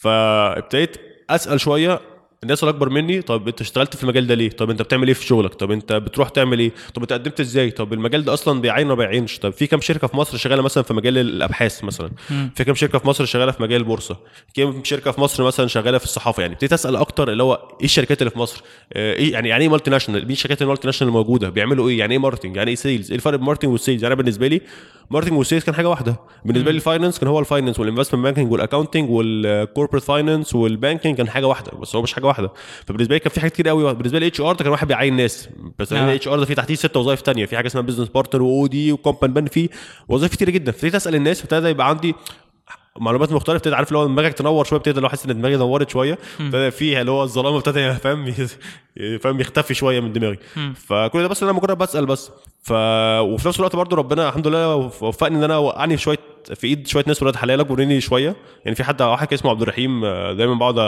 فابتديت 0.00 0.96
أسأل 1.30 1.60
شوية 1.60 2.00
الناس 2.44 2.62
اللي 2.62 2.70
اكبر 2.70 2.88
مني 2.88 3.22
طب 3.22 3.48
انت 3.48 3.60
اشتغلت 3.60 3.96
في 3.96 4.02
المجال 4.02 4.26
ده 4.26 4.34
ليه؟ 4.34 4.50
طب 4.50 4.70
انت 4.70 4.82
بتعمل 4.82 5.06
إيه 5.06 5.14
في 5.14 5.26
شغلك؟ 5.26 5.54
طب 5.54 5.70
انت 5.70 5.92
بتروح 5.92 6.28
تعمل 6.28 6.58
إيه؟ 6.58 6.72
طب 6.94 7.02
انت 7.02 7.12
قدمت 7.12 7.40
إزاي؟ 7.40 7.70
طب 7.70 7.92
المجال 7.92 8.24
ده 8.24 8.32
أصلا 8.34 8.60
بيعين 8.60 8.86
ولا 8.86 8.94
ما 8.94 9.04
بيعينش؟ 9.04 9.38
طب 9.38 9.50
في 9.52 9.66
كام 9.66 9.80
شركة 9.80 10.06
في 10.06 10.16
مصر 10.16 10.36
شغالة 10.36 10.62
مثلا 10.62 10.84
في 10.84 10.94
مجال 10.94 11.18
الأبحاث 11.18 11.84
مثلا؟ 11.84 12.10
في 12.54 12.64
كام 12.64 12.74
شركة 12.74 12.98
في 12.98 13.06
مصر 13.08 13.24
شغالة 13.24 13.52
في 13.52 13.62
مجال 13.62 13.80
البورصة؟ 13.80 14.16
كام 14.54 14.84
شركة 14.84 15.10
في 15.10 15.20
مصر 15.20 15.44
مثلا 15.44 15.66
شغالة 15.66 15.98
في 15.98 16.04
الصحافة 16.04 16.40
يعني 16.40 16.54
ابتديت 16.54 16.72
أسأل 16.72 16.96
أكتر 16.96 17.32
اللي 17.32 17.42
هو 17.42 17.54
إيه 17.80 17.84
الشركات 17.84 18.22
اللي 18.22 18.30
في 18.30 18.38
مصر؟ 18.38 18.62
آه، 18.92 19.14
إيه 19.14 19.32
يعني 19.32 19.48
يعني 19.48 19.64
إيه 19.64 19.70
multinational؟ 19.70 20.22
مين 20.22 20.30
الشركات 20.30 20.62
ال 20.62 20.88
multinational 20.88 21.08
الموجوده؟ 21.12 21.48
بيعملوا 21.48 21.88
إيه؟ 21.88 21.98
يعني 21.98 22.12
إيه 22.12 22.18
marketing؟ 22.18 22.56
يعني 22.56 22.70
إيه 22.70 22.76
sales؟ 22.76 23.10
إيه 23.10 23.16
الفرق 23.16 23.36
بين 23.36 23.46
marketing 23.46 23.72
وال 23.72 23.80
sales؟ 23.80 24.02
يعني 24.02 24.14
أنا 24.14 24.22
بالنسبة 24.22 24.46
لي 24.46 24.60
marketing 25.10 25.38
وال 25.38 25.45
sales 25.45 25.64
كان 25.64 25.74
حاجة 25.74 25.88
واحدة 25.88 26.16
بالنسبة 26.44 26.70
لي 26.70 26.76
الفاينانس 26.76 27.18
كان 27.18 27.28
هو 27.28 27.40
الفاينانس 27.40 27.80
والانفستمنت 27.80 28.24
بانكينج 28.24 28.52
والاكونتنج 28.52 29.10
والكوربريت 29.10 30.04
فاينانس 30.04 30.54
والبانكينج 30.54 31.16
كان 31.16 31.28
حاجة 31.28 31.46
واحدة 31.46 31.72
بس 31.78 31.96
هو 31.96 32.02
مش 32.02 32.12
حاجة 32.12 32.26
واحدة. 32.30 32.52
فبالنسبة 32.86 33.14
لي 33.14 33.18
كان 33.20 33.30
في 33.32 33.40
حاجات 33.40 33.52
كتير 33.52 33.68
قوي. 33.68 33.94
بالنسبة 33.94 34.18
لي 34.18 34.26
HR 34.26 34.52
ده 34.52 34.64
كان 34.64 34.72
واحد 34.72 34.88
بيعين 34.88 35.16
ناس. 35.16 35.48
بس 35.78 35.92
آه. 35.92 36.04
ال 36.04 36.28
HR 36.28 36.38
ده 36.38 36.46
فيه 36.46 36.54
تحتيه 36.54 36.74
ست 36.74 36.96
وظائف 36.96 37.20
تانية. 37.20 37.46
في 37.46 37.56
حاجة 37.56 37.66
اسمها 37.66 37.82
business 37.82 38.08
partner 38.08 38.42
و 38.42 38.66
OD 38.66 38.92
و 38.92 38.97
comp 38.97 39.17
and 39.17 39.32
ben 39.32 39.46
فيه 39.46 39.68
وظائف 40.08 40.32
كتير 40.32 40.50
جدا. 40.50 40.72
فابتديت 40.72 40.94
أسأل 40.94 41.14
الناس 41.14 41.42
ابتدى 41.42 41.68
يبقى 41.68 41.88
عندي 41.88 42.14
معلومات 42.98 43.32
مختلفة. 43.32 43.56
ابتديت 43.56 43.74
عارف 43.74 43.88
اللي 43.88 43.98
هو 43.98 44.06
دماغك 44.06 44.32
تنور 44.32 44.64
شوية 44.64 44.78
ابتديت 44.78 45.02
هو 45.02 45.08
حاسس 45.08 45.26
إن 45.26 45.34
دماغي 45.34 45.56
نورت 45.56 45.90
شوية. 45.90 46.18
ابتدى 46.40 46.70
فيها 46.70 47.00
اللي 47.00 47.10
هو 47.10 47.22
الظلام 47.22 47.54
ابتدى 47.54 47.94
فاهم 48.04 48.32
فاهم 49.20 49.40
يختفي 49.40 49.74
شوية 49.74 50.00
من 50.00 50.12
دماغي. 50.12 50.38
فكل 50.74 51.22
ده 51.22 51.28
بس 51.28 51.42
أنا 51.42 51.52
مجرد 51.52 51.78
بسأل 51.78 52.06
بس. 52.06 52.30
ف 52.62 52.72
وفي 53.20 53.48
نفس 53.48 53.58
الوقت 53.58 53.76
برضو 53.76 53.96
ربنا 53.96 54.28
الحمد 54.28 54.46
لله 54.46 54.76
وفقني 54.76 55.36
إن 55.36 55.42
أنا 55.42 55.56
وقعني 55.56 55.96
في 55.96 56.02
شوية 56.02 56.18
في 56.54 56.66
إيد 56.66 56.86
شوية 56.86 57.04
ناس 57.06 57.22
ولاد 57.22 57.36
حلال 57.36 57.60
اكبر 57.60 57.78
مني 57.80 58.00
شوية. 58.00 58.36
يعني 58.64 58.74
في 58.74 58.84
حد 58.84 59.02
واحد 59.02 59.32
اسمه 59.32 59.50
عبد 59.50 59.62
الرحيم 59.62 60.04
آه، 60.04 60.32
دايما 60.32 60.54
بقعد 60.54 60.78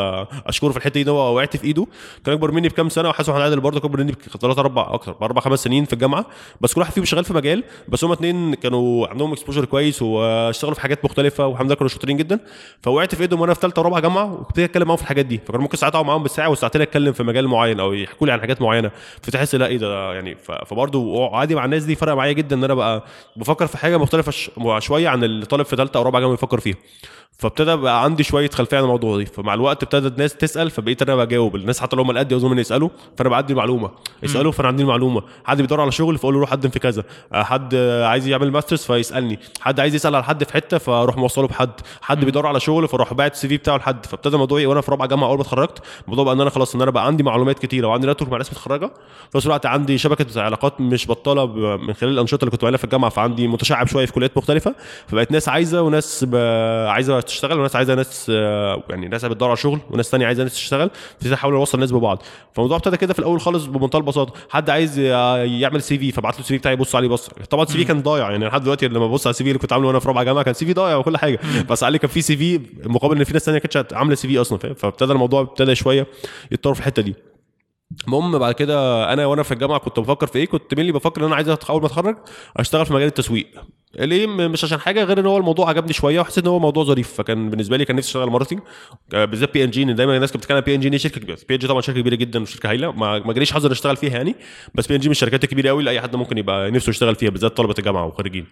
أشكره 0.46 0.70
في 0.70 0.76
الحتة 0.76 0.92
دي 0.94 1.02
إن 1.02 1.08
هو 1.08 1.34
وقعت 1.36 1.56
في 1.56 1.64
إيده. 1.64 1.86
كان 2.24 2.34
أكبر 2.34 2.50
مني 2.50 2.68
بكام 2.68 2.88
سنة 2.88 3.08
وحسن 3.08 3.32
عادل 3.32 3.60
برضه 3.60 3.78
أكبر 3.78 4.00
مني 4.00 4.12
بثلاث 4.12 4.58
أربع 4.58 4.94
أكتر 4.94 5.12
باربع 5.12 5.40
خمس 5.40 5.64
سنين 5.64 5.84
في 5.84 5.92
الجامعة. 5.92 6.26
بس 6.60 6.74
كل 6.74 6.80
واحد 6.80 6.92
فيهم 6.92 7.04
شغال 7.04 7.24
في 7.24 7.34
مجال 7.34 7.64
بس 7.88 8.04
هما 8.04 8.14
اتنين 8.14 8.54
كانوا 8.54 9.06
عندهم 9.06 9.32
اكسبوجر 9.32 9.64
كويس 9.64 10.02
واشتغلوا 10.02 10.74
في 10.74 10.80
حاجات 10.80 11.04
مختلفة 11.04 11.46
والحمد 11.46 11.66
لله 11.66 11.74
كانوا 11.74 11.88
شاطرين 11.88 12.16
جدا. 12.16 12.40
فوقعت 12.82 13.14
في 13.14 13.20
إيدهم 13.20 13.40
وأنا 13.40 13.54
في 13.54 13.60
ثالثه 13.60 13.80
ورابعه 13.82 14.00
جامعة 14.00 14.32
وابتديت 14.32 14.70
أتكلم 14.70 14.86
معاهم 14.86 14.96
في 14.96 15.02
الحاجات 15.02 15.26
دي. 15.26 15.40
فكان 15.46 15.60
ممكن 15.60 15.76
ساعات 15.76 15.94
أقعد 15.94 16.06
معاهم 16.06 16.22
بالساعة 16.22 16.48
وساعتين 16.48 16.82
أتكلم 16.82 17.12
في 17.12 17.22
مجال 17.22 17.48
معين 17.48 17.80
أو 17.80 17.92
يحكوا 17.92 18.26
لي 18.26 18.32
عن 18.32 18.40
حاجات 18.40 18.62
معينة. 18.62 18.90
فتحس 19.22 19.54
لا 19.54 19.66
إيه 19.66 19.78
ده 19.78 20.14
يعني 20.14 20.36
فبرضه 20.66 21.30
عادي 21.36 21.54
مع 21.54 21.64
الناس 21.64 21.84
دي 21.84 21.94
فرق 21.94 22.12
معايا 22.12 22.32
جدا 22.32 22.56
إن 22.56 22.64
أنا 22.64 22.74
بقى 22.74 23.04
بفكر 23.36 23.66
في 23.66 23.78
حاجة 23.78 23.96
مختلفة 23.96 24.32
شوية 24.78 25.08
عن 25.08 25.24
الطالب 25.42 25.64
في 25.64 25.76
ثالثه 25.76 25.98
أو 25.98 26.02
رابعة 26.02 26.20
جامعة 26.20 26.36
بيفكر 26.36 26.60
فيها. 26.60 26.76
فابتدى 27.38 27.76
بقى 27.76 28.04
عندي 28.04 28.22
شوية 28.22 28.50
خلفية 28.50 28.76
عن 28.76 28.82
الموضوع 28.82 29.16
دي. 29.16 29.26
فمع 29.26 29.54
الوقت 29.54 29.82
ابتدى 29.82 30.08
الناس 30.08 30.36
تسأل 30.36 30.70
فبقيت 30.70 31.02
أنا 31.02 31.16
بجاوب 31.16 31.56
الناس 31.56 31.80
حتى 31.80 31.96
لو 31.96 32.02
هم 32.02 32.18
قد 32.18 32.30
يعوزوا 32.30 32.48
مني 32.48 32.60
يسألوا 32.60 32.88
فأنا 33.16 33.28
بعدي 33.28 33.52
المعلومه 33.52 33.90
يسألوا 34.22 34.52
فأنا 34.52 34.68
عندي 34.68 34.82
المعلومه 34.82 35.22
حد 35.44 35.60
بيدور 35.60 35.80
على 35.80 35.92
شغل 35.92 36.18
فأقول 36.18 36.34
له 36.34 36.40
روح 36.40 36.50
قدم 36.50 36.68
في 36.70 36.78
كذا. 36.78 37.04
آه، 37.32 37.42
حد 37.42 37.74
عايز 38.04 38.26
يعمل 38.26 38.50
masters 38.50 38.82
فيسألني. 38.82 39.38
حد 39.60 39.80
عايز 39.80 39.94
يسأل 39.94 40.14
على 40.14 40.24
حد 40.24 40.44
في 40.44 40.52
حتة 40.52 40.78
فأروح 40.78 41.16
موصله 41.16 41.46
بحد. 41.46 41.70
حد 42.02 42.24
بيدور 42.24 42.46
على 42.46 42.60
شغل 42.60 42.88
فأروح 42.88 43.14
باعت 43.14 43.32
ال 43.32 43.48
CV 43.48 43.56
بتاعه 43.56 43.76
لحد. 43.76 44.06
فابتدى 44.06 44.34
الموضوع 44.34 44.58
إيه؟ 44.58 44.66
وأنا 44.66 44.80
في 44.80 44.90
رابعة 44.90 45.08
جامعة 45.08 45.28
أول 45.28 45.36
ما 45.36 45.42
اتخرجت 45.42 45.78
الموضوع 46.04 46.24
بقى 46.24 46.34
إن 46.34 46.40
أنا 46.40 46.50
خلاص 46.50 46.74
إن 46.74 46.82
أنا 46.82 46.90
بقى 46.90 47.06
عندي 47.06 47.22
معلومات 47.22 47.58
كتيرة 47.58 47.86
وعندي 47.86 48.06
network 48.06 48.30
مع 48.30 48.38
ناس 48.38 48.50
متخرجة. 48.50 48.86
في 49.30 49.36
نفس 49.36 49.46
الوقت 49.46 49.66
عندي 49.66 49.98
شبكة 49.98 50.42
علاقات 50.42 50.80
مش 50.80 51.06
بطالة 51.06 51.46
من 51.76 51.94
خلال 51.94 52.12
الأنشطة 52.12 52.42
اللي 52.42 52.50
كنت 52.50 52.62
بعملها 52.62 52.78
في 52.78 52.84
الجامعة 52.84 53.10
فعندي 53.10 53.48
متشعب 53.48 53.86
شوية 53.86 54.06
في 54.06 54.12
كليات 54.12 54.36
مختلفة. 54.36 54.74
فبقت 55.06 55.31
ناس 55.32 55.48
عايزة 55.48 55.82
وناس. 55.82 56.26
عايزة 56.88 57.20
تشتغل 57.20 57.58
وناس 57.58 57.76
عايزة 57.76 57.94
ناس 57.94 58.26
آه، 58.30 58.82
يعني 58.90 59.08
ناس 59.08 59.24
بتدور 59.24 59.48
على 59.48 59.56
شغل 59.56 59.78
وناس 59.90 60.10
تانية 60.10 60.26
عايزة 60.26 60.42
ناس 60.42 60.54
تشتغل 60.54 60.90
ابتديت 61.12 61.32
احاول 61.32 61.54
اوصل 61.54 61.78
الناس 61.78 61.92
ببعض. 61.92 62.22
فالموضوع 62.52 62.76
ابتدى 62.76 62.96
كده 62.96 63.12
في 63.12 63.18
الأول 63.18 63.40
خالص 63.40 63.64
بمنتهى 63.64 63.98
البساطة. 63.98 64.32
حد 64.50 64.70
عايز 64.70 64.98
يعمل 64.98 65.82
CV 65.82 66.12
فبعت 66.12 66.34
له 66.34 66.40
ال 66.40 66.54
CV 66.54 66.58
بتاعي 66.58 66.74
يبص 66.74 66.96
عليه 66.96 67.08
بص 67.08 67.28
طبعا 67.50 67.64
ال 67.64 67.78
CV 67.78 67.84
كان 67.84 68.02
ضايع 68.02 68.30
يعني 68.30 68.46
لحد 68.46 68.62
دلوقتي 68.62 68.88
لما 68.88 69.06
ببص 69.06 69.26
على 69.26 69.30
ال 69.32 69.44
CV 69.44 69.50
اللي 69.50 69.58
كنت 69.58 69.72
عامله 69.72 69.88
وأنا 69.88 69.98
في 69.98 70.08
رابعة 70.08 70.24
جامعة 70.24 70.44
كان 70.44 70.54
CV 70.54 70.72
ضايع 70.72 70.96
وكل 70.96 71.16
حاجة. 71.16 71.40
بس 71.70 71.84
عليه 71.84 71.98
كان 71.98 72.10
في 72.10 72.22
CV 72.22 72.60
مقابل 72.84 73.16
إن 73.16 73.24
في 73.24 73.32
ناس 73.32 73.42
ثانية 73.42 73.58
كانتش 73.58 73.94
عاملة 73.94 74.14
CV 74.14 74.40
أصلا 74.40 74.58
فابتدى 74.58 75.12
الموضوع 75.12 75.40
ابتدى 75.40 75.74
شوية 75.74 76.06
يتطور 76.52 76.74
في 76.74 76.80
الحتة 76.80 77.02
دي. 77.02 77.14
المهم 78.06 78.38
بعد 78.38 78.54
كده 78.54 79.12
أنا 79.12 79.26
وأنا 79.26 79.42
في 79.42 79.54
الجامعة 79.54 79.78
كنت 79.78 80.00
بفكر 80.00 80.26
في 80.26 80.38
إيه 80.38 80.46
كنت 80.46 80.74
مين 80.74 80.92
بفكر 80.92 81.20
إن 81.20 81.26
أنا 81.26 81.34
عايز 81.34 81.48
أول 81.48 81.80
ما 81.80 81.86
أتخرج 81.86 82.16
أشتغل 82.56 82.86
في 82.86 82.92
مجال 82.92 83.06
التسويق. 83.08 83.46
ليه؟ 83.98 84.26
مش 84.26 84.64
عشان 84.64 84.80
حاجة 84.80 85.04
غير 85.04 85.20
إن 85.20 85.26
هو 85.26 85.36
الموضوع 85.38 85.68
عجبني 85.68 85.92
شوية 85.92 86.20
وحسيت 86.20 86.44
إن 86.44 86.50
هو 86.50 86.58
موضوع 86.58 86.84
ظريف 86.84 87.12
فكان 87.14 87.50
بالنسبة 87.50 87.76
لي 87.76 87.84
كان 87.84 87.96
نفسي 87.96 88.08
أشتغل 88.08 88.30
marketing 88.30 88.60
آه، 89.14 89.24
بالذات 89.24 89.54
بي 89.54 89.64
إن 89.64 89.70
جي 89.70 89.84
دايما 89.84 90.16
الناس 90.16 90.32
كانت 90.32 90.44
بتتكلم 90.44 90.60
بي 90.60 90.74
إن 90.74 90.80
جي 90.80 90.98
شركة 90.98 91.20
كبيرة. 91.20 91.38
بي 91.48 91.54
ان 91.54 91.58
جي 91.58 91.66
طبعا 91.66 91.80
شركة 91.80 92.00
كبيرة 92.00 92.14
جدا 92.14 92.42
وشركة 92.42 92.70
هايلة 92.70 92.92
ما 92.92 93.32
جاليش 93.32 93.52
حظ 93.52 93.64
إني 93.64 93.72
أشتغل 93.72 93.96
فيها 93.96 94.16
يعني 94.16 94.34
بس 94.74 94.86
بي 94.86 94.94
ان 94.94 95.00
جي 95.00 95.08
من 95.08 95.12
الشركات 95.12 95.44
الكبيرة 95.44 95.68
قوي 95.68 95.82
لأي 95.82 96.00
حد 96.00 96.16
ممكن 96.16 96.38
يبقى 96.38 96.70
نفسه 96.70 96.90
يشتغل 96.90 97.14
فيها 97.14 97.30
بالذات 97.30 97.56
طلبة 97.56 97.74
الجامعة 97.78 98.06
وخريجين. 98.06 98.46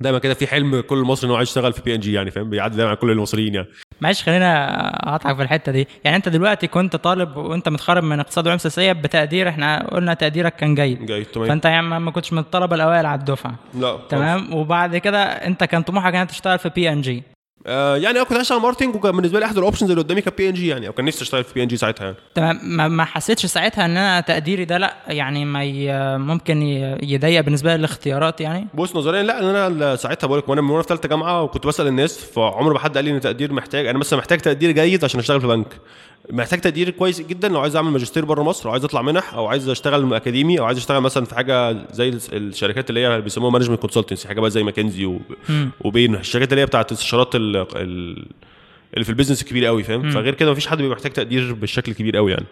دايما 0.00 0.18
كده 0.18 0.34
في 0.34 0.46
حلم 0.46 0.80
كل 0.80 0.98
مصري 0.98 1.26
إن 1.26 1.30
هو 1.30 1.36
عايز 1.36 1.48
يشتغل 1.48 1.72
في 1.72 1.82
بي 1.82 1.94
ان 1.94 2.00
جي 2.00 2.12
يعني 2.12 2.30
فاهم؟ 2.30 2.50
بيعدي 2.50 2.76
دايما 2.76 2.88
على 2.90 2.96
كل 2.96 3.10
المصريين 3.10 3.54
يعني. 3.54 3.68
معلش 4.00 4.22
خلينا 4.22 4.78
أقطعك 5.14 5.36
في 5.36 5.42
الحتة 5.42 5.72
دي. 5.72 5.88
يعني 6.04 6.16
أنت 6.16 6.28
دلوقتي 6.28 6.66
كنت 6.66 6.96
طالب 6.96 7.36
وأنت 7.36 7.68
متخرج 7.68 8.02
من 8.02 8.20
اقتصاد 8.20 8.46
وعلوم 8.46 8.58
سياسية 8.58 8.92
بتقدير 8.92 9.48
إحنا 9.48 9.86
قلنا 9.92 10.14
تقديرك 10.14 10.56
كان 10.56 10.74
جيد. 10.74 11.06
جيد 11.06 11.24
تمام. 11.24 11.48
فأنت 11.48 11.64
يعني 11.64 11.82
ما 12.00 12.10
كنتش 12.10 12.32
من 12.32 12.38
الطلبة 12.38 12.76
الأوائل 12.76 13.06
على 13.06 13.18
الدفعة. 13.18 13.54
لا. 13.74 13.98
تمام؟ 14.08 14.54
وبعد 14.54 14.96
كده 14.96 15.22
أنت 15.22 15.64
كان 15.64 15.82
طموحك 15.82 16.14
انك 16.14 16.28
تشتغل 16.30 16.58
في 16.58 16.68
بي 16.68 16.92
ان 16.92 17.00
جي 17.00 17.22
آه 17.68 17.96
يعني 17.96 18.16
أنا 18.16 18.22
كنت 18.22 18.32
عايز 18.32 18.42
اشتغل 18.42 18.60
marketing 18.60 18.94
وكان 18.94 19.12
بالنسبة 19.12 19.38
لي 19.40 19.46
أحد 19.46 19.58
ال 19.58 19.62
options 19.62 19.90
اللي 19.90 20.02
قدامي 20.02 20.20
كان 20.20 20.34
بي 20.38 20.48
ان 20.48 20.54
جي 20.54 20.68
يعني 20.68 20.88
أو 20.88 20.92
كان 20.92 21.04
نفسي 21.04 21.22
أشتغل 21.22 21.44
في 21.44 21.54
بي 21.54 21.62
ان 21.62 21.68
جي 21.68 21.76
ساعتها 21.76 22.04
يعني. 22.04 22.16
تمام 22.34 22.60
ما, 22.62 22.88
ما 22.88 23.04
حسيتش 23.04 23.46
ساعتها 23.46 23.84
إن 23.84 23.96
أنا 23.96 24.20
تقديري 24.20 24.64
ده 24.64 24.78
لأ 24.78 24.94
يعني 25.08 25.44
ما 25.44 25.64
ي... 25.64 26.18
ممكن 26.18 26.62
يضيق 27.02 27.40
بالنسبة 27.40 27.70
لي 27.70 27.74
الاختيارات 27.74 28.40
يعني. 28.40 28.66
بص 28.74 28.96
نظريا 28.96 29.22
لأ 29.22 29.40
لأن 29.40 29.56
أنا 29.56 29.96
ساعتها 29.96 30.26
بقول 30.26 30.38
لك 30.38 30.48
وأنا 30.48 30.60
من 30.60 30.70
وأنا 30.70 30.82
في 30.82 30.88
ثالثه 30.88 31.08
جامعة 31.08 31.42
وكنت 31.42 31.66
بسأل 31.66 31.86
الناس 31.86 32.18
فعمر 32.18 32.72
ما 32.72 32.78
حد 32.78 32.96
قال 32.96 33.04
لي 33.04 33.10
إن 33.10 33.20
تقدير 33.20 33.52
محتاج 33.52 33.86
أنا 33.86 33.98
مثلا 33.98 34.18
محتاج 34.18 34.38
تقدير 34.38 34.70
جيد 34.70 35.04
عشان 35.04 35.20
أشتغل 35.20 35.40
في 35.40 35.46
بنك. 35.46 35.66
محتاج 36.30 36.60
تقدير 36.60 36.90
كويس 36.90 37.20
جدا 37.20 37.48
لو 37.48 37.60
عايز 37.60 37.76
أعمل 37.76 37.90
ماجستير 37.90 38.24
بره 38.24 38.42
مصر 38.42 38.68
أو 38.68 38.72
عايز 38.72 38.84
أطلع 38.84 39.02
منح 39.02 39.34
أو 39.34 39.46
عايز 39.46 39.68
أشتغل 39.68 40.14
أكاديمي 40.14 40.58
أو 40.58 40.64
عايز 40.64 40.78
أشتغل 40.78 41.00
مثلا 41.00 41.24
في 41.24 41.34
حاجة 41.34 41.76
زي 41.92 42.18
الشركات 42.32 42.90
اللي 42.90 43.06
هي 43.06 43.20
بيسموها 43.20 43.50
management 43.52 43.80
consultancy 43.80 44.28
حاجة 44.28 44.40
بقى 44.40 44.50
زي 44.50 44.62
ماكنزي. 44.62 45.18
وبين 45.80 46.14
الشركات 46.14 46.50
اللي 46.52 46.60
هي 46.62 46.66
بتاعت 46.66 46.92
استشارات 46.92 47.34
ال... 47.34 47.56
ال... 47.56 48.26
اللي 48.94 49.04
في 49.04 49.10
ال 49.10 49.14
business 49.14 49.42
الكبير 49.42 49.64
قوي 49.66 49.82
فاهم؟ 49.82 50.10
فغير 50.10 50.34
كده 50.34 50.52
مفيش 50.52 50.66
حد 50.66 50.78
بيبقى 50.78 50.96
محتاج 50.96 51.12
تقدير 51.12 51.52
بالشكل 51.54 51.92
الكبير 51.92 52.16
قوي 52.16 52.32
يعني. 52.32 52.46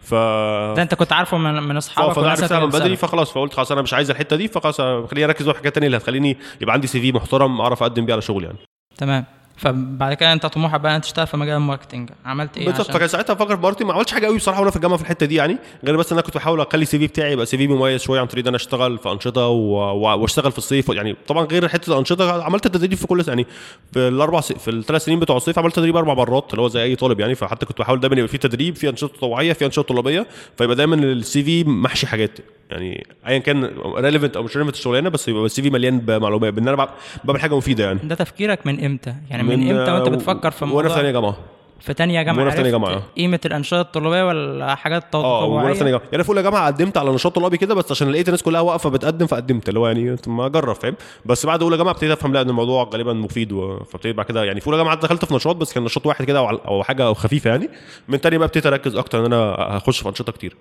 ف 0.00 0.14
ده 0.14 0.82
أنت 0.82 0.94
كنت 0.94 1.12
عارفه 1.12 1.38
من 1.38 1.62
من 1.62 1.76
أصحابك 1.76 2.14
فانا 2.14 2.30
عرفتها 2.30 2.56
اللي 2.56 2.66
من 2.66 2.72
بدري. 2.72 2.96
فخلاص 2.96 3.32
فقلت 3.32 3.52
خلاص 3.54 3.72
أنا 3.72 3.82
مش 3.82 3.94
عايز 3.94 4.10
الحتة 4.10 4.36
دي 4.36 4.48
فخلاص 4.48 4.80
خليني 4.80 5.24
أركز 5.24 5.48
في 5.48 5.56
حاجات 5.56 5.74
تانية 5.74 5.86
اللي 5.86 5.96
هتخليني 5.96 6.36
يبقى 6.60 6.72
عندي 6.74 6.86
CV 6.86 7.12
محترم 7.12 7.60
أعرف 7.60 7.82
أقدم 7.82 8.06
بيه 8.06 8.12
على 8.12 8.22
شغل 8.22 8.44
يعني. 8.44 8.58
تمام. 8.96 9.24
فبعد 9.58 10.14
كده 10.14 10.32
انت 10.32 10.46
طموحك 10.46 10.80
بقى 10.80 10.94
انك 10.96 11.02
تشتغل 11.02 11.26
في 11.26 11.36
مجال 11.36 11.56
ال 11.56 11.61
marketing 11.61 12.10
عملت 12.24 12.56
إيه 12.58 12.66
بالظبط. 12.66 12.90
فكان 12.90 13.08
ساعتها 13.08 13.34
بفكر 13.34 13.56
في 13.56 13.62
marketing 13.62 13.88
ما 13.88 13.94
عملتش 13.94 14.12
حاجة 14.12 14.26
قوي 14.26 14.36
بصراحة 14.36 14.60
وأنا 14.60 14.70
في 14.70 14.76
الجامعة 14.76 14.96
في 14.96 15.02
الحتة 15.02 15.26
دي 15.26 15.34
يعني 15.34 15.58
غير 15.84 15.96
بس 15.96 16.12
إن 16.12 16.18
أنا 16.18 16.26
كنت 16.26 16.34
بحاول 16.36 16.60
أخلي 16.60 16.82
ال 16.82 16.98
CV 16.98 17.06
بتاعي 17.06 17.32
يبقى 17.32 17.46
CV 17.46 17.68
مميز 17.68 18.00
شوية 18.02 18.20
عن 18.20 18.26
طريق 18.26 18.44
إن 18.44 18.48
أنا 18.48 18.56
أشتغل 18.56 18.98
في 18.98 19.10
أنشطة 19.12 19.46
وأشتغل 19.46 20.52
في 20.52 20.58
الصيف. 20.58 20.88
يعني 20.88 21.16
طبعا 21.28 21.44
غير 21.44 21.68
حتة 21.68 21.92
الأنشطة 21.92 22.42
عملت 22.44 22.68
تدريب 22.68 22.94
في 22.98 23.06
كل 23.06 23.24
يعني 23.28 23.46
في 23.92 23.98
الأربع 24.08 24.40
س... 24.40 24.52
في 24.52 24.70
الثلاث 24.70 25.04
سنين 25.04 25.20
بتوع 25.20 25.36
الصيف 25.36 25.58
عملت 25.58 25.76
تدريب 25.76 25.96
أربع 25.96 26.14
مرات 26.14 26.50
اللي 26.50 26.62
هو 26.62 26.68
زي 26.68 26.82
أي 26.82 26.96
طالب 26.96 27.20
يعني. 27.20 27.34
فحتى 27.34 27.66
كنت 27.66 27.78
بحاول 27.78 28.00
دايما 28.00 28.16
يبقى 28.16 28.28
في 28.28 28.38
تدريب 28.38 28.76
في 28.76 28.88
أنشطة 28.88 29.16
تطوعيه 29.16 29.52
في 29.52 29.66
أنشطة 29.66 29.82
طلابية 29.82 30.26
فيبقى 30.58 30.76
دايما 30.76 30.94
السي 30.96 31.42
في 31.42 31.64
محشي 31.64 32.06
حاجات. 32.06 32.38
يعني 32.70 33.06
ايا 33.26 33.38
كان 33.38 33.64
relevant 33.96 34.36
أو 34.36 34.42
مش 34.42 34.56
relevant 34.56 34.76
الشغلانة 34.76 35.08
بس 35.08 35.28
يبقى 35.28 35.44
ال 35.44 35.62
CV 35.62 35.70
مليان 35.70 35.98
بمعلومات 35.98 36.54
بإن 36.54 36.68
أنا 36.68 36.84
بع- 36.86 36.88
بعمل 37.24 37.40
حاجة 37.40 37.56
مفيدة 37.56 37.84
يعني. 37.84 37.98
ده 38.04 38.14
تفكيرك 38.14 38.66
من 38.66 38.84
إمتى؟ 38.84 39.14
يعني 39.30 39.42
من, 39.56 39.70
إمتى 39.78 39.92
وأنت 39.92 40.06
آه، 40.06 40.10
بتفكر 40.10 40.50
في 40.50 40.64
وأنا 40.64 40.74
موضوع 40.74 40.88
في 40.88 40.94
ثانية 40.94 41.10
جامعة. 41.10 41.36
في 41.80 41.94
تانية 41.94 42.22
جامعة 42.22 42.38
وأنا 42.40 42.50
في 42.50 42.56
تانية 42.56 42.70
جامعة،. 42.70 43.02
قيمة 43.16 43.40
الأنشطة 43.46 43.80
الطلابية 43.80 44.26
ولا 44.28 44.74
حاجات 44.74 45.14
آه 45.14 45.44
وأنا 45.44 45.72
في 45.72 45.78
ثانية 45.78 45.90
تطوعية 45.90 45.98
جامعه 45.98 46.08
يعني 46.12 46.22
في 46.24 46.28
اولى 46.30 46.42
جامعه 46.42 46.66
قدمت 46.66 46.96
على 46.98 47.10
نشاط 47.10 47.34
طلابي 47.34 47.56
كده 47.56 47.74
بس 47.74 47.90
عشان 47.90 48.10
لقيت 48.10 48.28
الناس 48.28 48.42
كلها 48.42 48.60
واقفة 48.60 48.90
بتقدم 48.90 49.26
فقدمت. 49.26 49.68
اللي 49.68 49.80
هو 49.80 49.86
يعني 49.86 50.16
ما 50.26 50.46
أجرب 50.46 50.74
فاهم؟ 50.74 50.94
بس 51.26 51.46
بعد 51.46 51.62
اولى 51.62 51.76
جامعه 51.76 51.92
ابتديت 51.92 52.10
أفهم 52.10 52.32
لا 52.32 52.40
إن 52.40 52.48
الموضوع 52.50 52.84
غالبا 52.92 53.12
مفيد 53.12 53.52
و- 53.52 53.78
فابتديت 53.84 54.16
بعد 54.16 54.26
كده 54.26 54.44
يعني 54.44 54.60
في 54.60 54.66
أولى 54.66 54.76
جامعة 54.78 54.94
دخلت 54.94 55.24
في 55.24 55.34
نشاط 55.34 55.56
بس 55.56 55.72
كان 55.72 55.84
نشاط 55.84 56.06
واحد 56.06 56.24
كده 56.24 56.38
أو 56.38 56.48
على- 56.48 56.66
أو 56.68 56.82
حاجة 56.82 57.12
خفيفة 57.12 57.50
يعني. 57.50 57.68
من 58.08 58.20
تاني 58.20 58.38
بقى 58.38 58.46
ابتديت 58.46 58.66
أركز 58.66 58.96
أكتر 58.96 59.20
إن 59.20 59.24
أنا 59.32 59.54
هخش 59.58 60.00
في 60.02 60.08
أنشطة 60.08 60.32
كتير. 60.32 60.56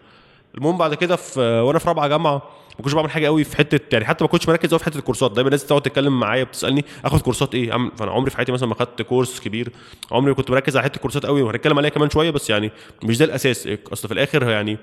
المهم 0.57 0.77
بعد 0.77 0.93
كده 0.93 1.15
في 1.15 1.39
وأنا 1.41 1.79
في 1.79 1.87
رابعة 1.87 2.07
جامعة 2.07 2.41
ما 2.77 2.83
كنتش 2.83 2.93
بعمل 2.93 3.09
حاجة 3.11 3.25
قوي 3.25 3.43
في 3.43 3.57
حتة 3.57 3.79
يعني 3.93 4.05
حتى 4.05 4.23
ما 4.23 4.27
كنتش 4.29 4.49
مركز 4.49 4.69
قوي 4.69 4.79
في 4.79 4.85
حتة 4.85 4.97
الكورسات. 4.97 5.31
دايما 5.31 5.47
الناس 5.47 5.65
تقعد 5.65 5.81
تتكلم 5.81 6.19
معايا 6.19 6.43
بتسألني 6.43 6.85
آخد 7.05 7.21
كورسات 7.21 7.55
إيه؟ 7.55 7.71
أعمل- 7.71 7.97
فأنا 7.97 8.11
عمري 8.11 8.29
في 8.31 8.37
حياتي 8.37 8.51
مثلا 8.51 8.69
ما 8.69 8.75
خدت 8.75 9.01
كورس 9.01 9.39
كبير. 9.39 9.71
عمري 10.11 10.31
ما 10.31 10.35
كنت 10.35 10.51
مركز 10.51 10.77
على 10.77 10.83
حتة 10.83 10.95
الكورسات 10.95 11.25
قوي. 11.25 11.41
وهنتكلم 11.41 11.77
عليها 11.77 11.89
كمان 11.89 12.09
شوية 12.09 12.29
بس 12.29 12.49
يعني 12.49 12.71
مش 13.03 13.17
ده 13.17 13.25
الأساس. 13.25 13.69
أصل 13.93 14.07
في 14.07 14.13
الآخر 14.13 14.49
يعني 14.49 14.77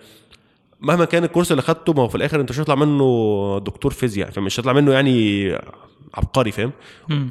مهما 0.85 1.05
كان 1.05 1.25
الكورس 1.25 1.51
اللي 1.51 1.63
خدته 1.63 1.93
ما 1.93 2.03
هو 2.03 2.09
في 2.09 2.15
الآخر 2.15 2.41
أنت 2.41 2.51
مش 2.51 2.61
هتطلع 2.61 2.75
منه 2.75 3.61
دكتور 3.67 3.93
فيزياء 3.93 4.31
فمش 4.31 4.61
هتطلع 4.61 4.73
منه 4.73 4.93
يعني 4.93 5.49
عبقري 6.15 6.53
فاهم. 6.53 6.73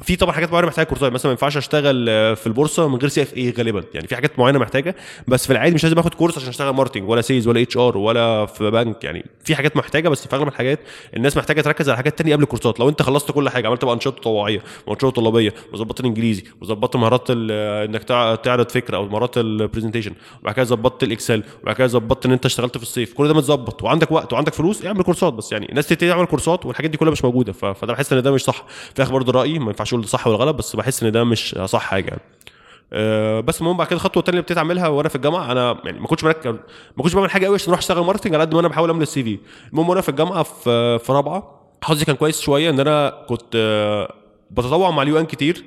في 0.02 0.16
طبعا 0.16 0.32
حاجات 0.32 0.52
معينة 0.52 0.66
محتاجة 0.66 0.86
كورسات 0.86 1.12
مثلا 1.12 1.28
ما 1.28 1.32
ينفعش 1.32 1.56
أشتغل 1.56 2.06
في 2.36 2.46
البورصة 2.46 2.88
من 2.88 2.96
غير 2.96 3.08
CFA 3.08 3.50
غالبا 3.58 3.84
يعني 3.94 4.06
في 4.08 4.14
حاجات 4.16 4.38
معينة 4.38 4.58
محتاجة 4.58 4.96
بس 5.28 5.46
في 5.46 5.52
العادي 5.52 5.74
مش 5.74 5.84
لازم 5.84 5.98
آخد 5.98 6.14
كورس 6.14 6.38
عشان 6.38 6.48
أشتغل 6.48 6.74
marketing 6.74 7.08
ولا 7.08 7.20
sales 7.20 7.48
ولا 7.48 7.62
HR 7.62 7.98
ولا 7.98 8.46
في 8.46 8.70
بنك 8.70 9.04
يعني 9.04 9.24
في 9.44 9.54
حاجات 9.56 9.76
محتاجة 9.76 10.08
بس 10.08 10.26
في 10.28 10.36
أغلب 10.36 10.48
الحاجات 10.48 10.80
الناس 11.16 11.36
محتاجة 11.36 11.60
تركز 11.60 11.88
على 11.88 11.96
حاجات 11.96 12.18
تانية 12.18 12.34
قبل 12.34 12.42
الكورسات 12.42 12.80
لو 12.80 12.88
أنت 12.88 13.02
خلصت 13.02 13.30
كل 13.32 13.48
حاجة 13.48 13.66
عملت 13.68 13.84
بقى 13.84 13.94
أنشطة 13.94 14.10
تطوعيه 14.20 14.62
وانشطه 14.86 15.10
طلابية 15.10 15.54
وظبطت 15.72 16.00
الانجليزي 16.00 16.44
وظبطت 16.60 16.96
مهارات 16.96 17.26
إنك 17.30 18.04
تع- 18.04 18.34
تعرض 18.34 18.68
فكرة 18.70 18.96
أو 18.96 19.08
مهارات 19.08 19.38
ال 19.38 19.44
presentation 19.44 20.12
وبعد 20.42 20.54
كده 20.54 20.64
ظبطت 20.64 21.02
ال 21.02 21.09
Excel 21.09 21.42
وبعد 21.62 21.76
كده 21.76 21.86
ظبطت 21.86 22.26
إن 22.26 22.32
أنت 22.32 22.46
اشتغلت 22.46 22.76
في 22.76 22.82
الصيف 22.82 23.12
كل 23.14 23.28
ده 23.28 23.34
متظبط 23.44 23.82
وعندك 23.82 24.12
وقت 24.12 24.32
وعندك 24.32 24.54
فلوس 24.54 24.86
اعمل 24.86 25.02
كورسات 25.02 25.32
بس. 25.32 25.52
يعني 25.52 25.68
الناس 25.68 25.86
تبتدي 25.86 26.10
تعمل 26.10 26.26
كورسات 26.26 26.66
والحاجات 26.66 26.90
دي 26.90 26.96
كلها 26.96 27.12
مش 27.12 27.24
موجودة. 27.24 27.52
فده 27.52 27.92
بحس 27.92 28.12
إن 28.12 28.22
ده 28.22 28.30
مش 28.30 28.44
صح. 28.44 28.64
في 28.68 28.96
الآخر 28.98 29.12
برضه 29.12 29.32
رأيي 29.32 29.58
ما 29.58 29.66
ينفعش 29.66 29.92
أقول 29.92 30.02
ده 30.02 30.08
صح 30.08 30.26
ولا 30.26 30.36
غلط 30.36 30.56
بس 30.56 30.76
بحس 30.76 31.02
إن 31.02 31.12
ده 31.12 31.24
مش 31.24 31.58
صح 31.64 31.80
حاجة 31.82 32.06
يعني. 32.08 32.22
أه 32.92 33.40
بس 33.40 33.60
المهم 33.60 33.76
بعد 33.76 33.86
كده 33.86 33.96
الخطوه 33.96 34.20
الثانية 34.20 34.38
اللي 34.38 34.40
ابتديت 34.42 34.58
اعملها 34.58 34.88
وأنا 34.88 35.08
في 35.08 35.14
الجامعة 35.16 35.52
أنا 35.52 35.78
يعني 35.84 36.00
ما 36.00 36.06
كنتش 36.06 36.24
مركز 36.24 36.46
ما 36.96 37.02
كنتش 37.02 37.14
بعمل 37.14 37.30
حاجة 37.30 37.46
قوي 37.46 37.54
عشان 37.54 37.68
أروح 37.68 37.78
أشتغل 37.78 38.04
marketing 38.04 38.34
على 38.34 38.44
قد 38.44 38.54
ما 38.54 38.60
أنا 38.60 38.68
بحاول 38.68 38.90
أملى 38.90 39.02
ال 39.02 39.22
CV. 39.22 39.38
المهم 39.72 39.88
وأنا 39.88 40.00
في 40.00 40.08
الجامعة 40.08 40.42
في 40.42 40.98
في 40.98 41.12
رابعة 41.12 41.60
حظي 41.82 42.04
كان 42.04 42.16
كويس 42.16 42.40
شوية 42.40 42.70
إن 42.70 42.80
أنا 42.80 43.24
كنت 43.28 43.52
آه، 43.54 44.14
بتطوع 44.50 44.90
مع 44.90 45.02
ال 45.02 45.18
UN 45.18 45.26
كتير. 45.26 45.64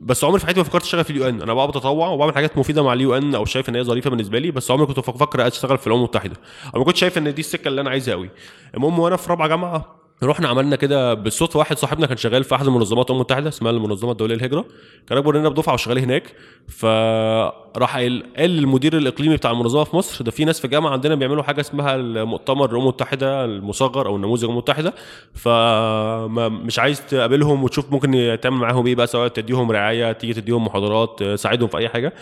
بس 0.00 0.24
عمري 0.24 0.38
في 0.38 0.46
حياتي 0.46 0.60
ما 0.60 0.64
فكرت 0.64 0.82
أشتغل 0.82 1.04
في 1.04 1.10
ال 1.10 1.28
UN. 1.28 1.42
أنا 1.42 1.54
بقى 1.54 1.68
بتطوع 1.68 2.08
وبعمل 2.08 2.34
حاجات 2.34 2.58
مفيدة 2.58 2.82
مع 2.82 2.92
ال 2.92 3.16
UN 3.16 3.34
أو 3.34 3.44
شايف 3.44 3.68
إن 3.68 3.76
هي 3.76 3.84
ظريفة 3.84 4.10
بالنسبة 4.10 4.38
لي 4.38 4.50
بس 4.50 4.70
عمري 4.70 4.86
كنت 4.86 4.98
بفكر 4.98 5.46
أشتغل 5.46 5.78
في 5.78 5.86
الامم 5.86 5.98
المتحدة. 6.00 6.36
أو 6.74 6.78
ما 6.78 6.84
كنتش 6.84 7.00
شايف 7.00 7.18
إن 7.18 7.34
دي 7.34 7.40
السكة 7.40 7.68
اللي 7.68 7.80
أنا 7.80 7.90
عايزها 7.90 8.14
قوي 8.14 8.30
المهم 8.74 8.98
وأنا 8.98 9.16
في 9.16 9.30
رابعة 9.30 9.48
جامعة 9.48 9.96
رحنا 10.22 10.48
عملنا 10.48 10.76
كده 10.76 11.14
بالصدفه 11.14 11.58
واحد 11.58 11.78
صاحبنا 11.78 12.06
كان 12.06 12.16
شغال 12.16 12.44
في 12.44 12.54
أحد 12.54 12.66
المنظمات 12.66 13.06
الأمم 13.06 13.20
المتحدة 13.20 13.48
اسمها 13.48 13.70
المنظمة 13.72 14.12
الدولية 14.12 14.34
للهجرة. 14.34 14.64
كان 15.08 15.18
أكبر 15.18 15.36
مننا 15.36 15.48
بدفعة 15.48 15.74
وشغال 15.74 15.98
هناك. 15.98 16.34
فراح 16.68 17.96
قال 17.96 18.22
للمدير 18.38 18.96
الإقليمي 18.96 19.36
بتاع 19.36 19.50
المنظمه 19.50 19.84
في 19.84 19.96
مصر 19.96 20.24
ده 20.24 20.30
في 20.30 20.44
ناس 20.44 20.58
في 20.58 20.64
الجامعة 20.64 20.90
عندنا 20.90 21.14
بيعملوا 21.14 21.42
حاجة 21.42 21.60
اسمها 21.60 21.94
المؤتمر 21.94 22.70
الأمم 22.70 22.82
المتحدة 22.82 23.44
المصغر 23.44 24.06
أو 24.06 24.16
النموذج 24.16 24.44
المتحدة 24.44 24.94
فمش 25.34 26.78
عايز 26.78 27.06
تقابلهم 27.06 27.64
وتشوف 27.64 27.92
ممكن 27.92 28.38
تعمل 28.42 28.56
معاهم 28.56 28.86
إيه 28.86 28.94
بقى 28.94 29.06
سواء 29.06 29.28
تديهم 29.28 29.70
رعاية 29.70 30.12
تيجي 30.12 30.34
تديهم 30.34 30.64
محاضرات 30.64 31.22
تساعدهم 31.22 31.68
في 31.68 31.78
أي 31.78 31.88
حاجة. 31.88 32.12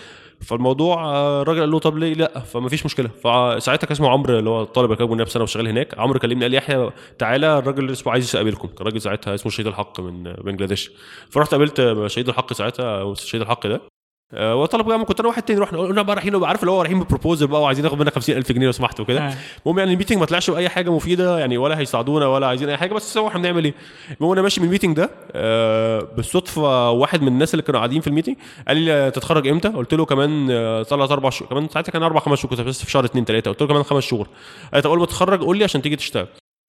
فالموضوع 0.40 1.16
الراجل 1.42 1.60
قال 1.60 1.70
له 1.70 1.78
طب 1.78 1.98
ليه؟ 1.98 2.14
لأ 2.14 2.38
فما 2.38 2.68
فيش 2.68 2.84
مشكلة. 2.86 3.08
فساعتها 3.08 3.86
كان 3.86 3.92
اسمه 3.92 4.08
عمرو 4.10 4.38
اللي 4.38 4.50
هو 4.50 4.62
الطالب 4.62 4.92
اللي 4.92 4.96
كان 4.96 5.16
بنفس 5.16 5.32
سنه 5.32 5.42
وشغال 5.42 5.68
هناك. 5.68 5.98
عمرو 5.98 6.18
كلمني 6.18 6.42
قال 6.42 6.50
لي 6.50 6.56
يحيى 6.56 6.90
تعالى 7.18 7.58
الراجل 7.58 7.90
اسمه 7.90 8.12
عايز 8.12 8.34
يقابلكم. 8.36 8.68
كان 8.68 8.86
راجل 8.86 9.00
ساعتها 9.00 9.34
اسمه 9.34 9.52
شهيد 9.52 9.66
الحق 9.66 10.00
من 10.00 10.22
بنجلاديش. 10.22 10.90
فرحت 11.30 11.50
قابلت 11.50 12.04
شهيد 12.06 12.28
الحق 12.28 12.52
ساعتها 12.52 13.14
شهيد 13.14 13.42
الحق 13.42 13.66
ده. 13.66 13.93
آه، 14.34 14.56
وطلب 14.56 14.86
بقى 14.86 15.04
كنت 15.04 15.20
أنا 15.20 15.28
واحد 15.28 15.42
تاني 15.42 15.60
رحنا 15.60 15.78
قلنا 15.78 16.02
بقى 16.02 16.16
رايحين 16.16 16.44
عارف 16.44 16.60
اللي 16.60 16.70
هو 16.70 16.80
رايحين 16.82 17.00
ببروبوزل 17.00 17.46
بقى 17.46 17.62
وعايزين 17.62 17.84
ناخد 17.84 17.98
منك 17.98 18.14
50000 18.14 18.52
جنيه 18.52 18.66
لو 18.66 18.72
سمحت 18.72 19.00
وكده. 19.00 19.20
آه. 19.28 19.34
المهم 19.66 19.78
يعني 19.78 19.92
ال 19.92 19.95
meeting 19.95 20.18
ما 20.18 20.24
طلعش 20.26 20.50
بأي 20.50 20.68
حاجة 20.68 20.90
مفيدة 20.90 21.38
يعني 21.38 21.58
ولا 21.58 21.78
هيساعدونا 21.78 22.26
ولا 22.26 22.46
عايزين 22.46 22.68
أي 22.68 22.76
حاجة 22.76 22.94
بس 22.94 23.18
هو 23.18 23.28
إحنا 23.28 23.40
بنعمل 23.40 23.64
إيه؟ 23.64 23.74
المهم 24.20 24.32
أنا 24.32 24.42
ماشي 24.42 24.60
من 24.60 24.66
ال 24.66 24.70
meeting 24.70 24.96
ده 24.96 25.10
آه، 25.32 26.08
بالصدفة 26.16 26.90
واحد 26.90 27.22
من 27.22 27.28
الناس 27.28 27.54
اللي 27.54 27.62
كانوا 27.62 27.80
قاعدين 27.80 28.00
في 28.00 28.06
ال 28.06 28.10
meeting 28.10 28.36
قال 28.68 28.76
لي 28.76 29.10
تتخرج 29.10 29.48
إمتى؟ 29.48 29.68
قلت 29.68 29.94
له 29.94 30.04
كمان 30.04 30.46
ثلاث 30.88 31.10
أربع 31.10 31.30
شهور 31.30 31.50
كمان 31.50 31.68
ساعتها 31.68 31.92
كان 31.92 32.02
أربع 32.02 32.20
خمس 32.20 32.38
شهور 32.38 32.50
كنت 32.50 32.60
بس 32.60 32.84
في 32.84 32.90
شهر 32.90 33.04
اثنين 33.04 33.24
ثلاثة 33.24 33.50
قلت 33.50 33.62
له 33.62 33.68
كمان 33.68 33.82
خمس 33.82 34.02
شهور. 34.02 34.26
قال 34.72 34.74
لي 34.74 34.82
طب 34.82 34.90
اول 34.90 34.98
ما 34.98 35.06
تتخرج 35.06 35.40
قول 35.40 35.58
لي 35.58 35.64
عشان 35.64 35.82
تيجي 35.82 35.96
تشتغل. 35.96 36.26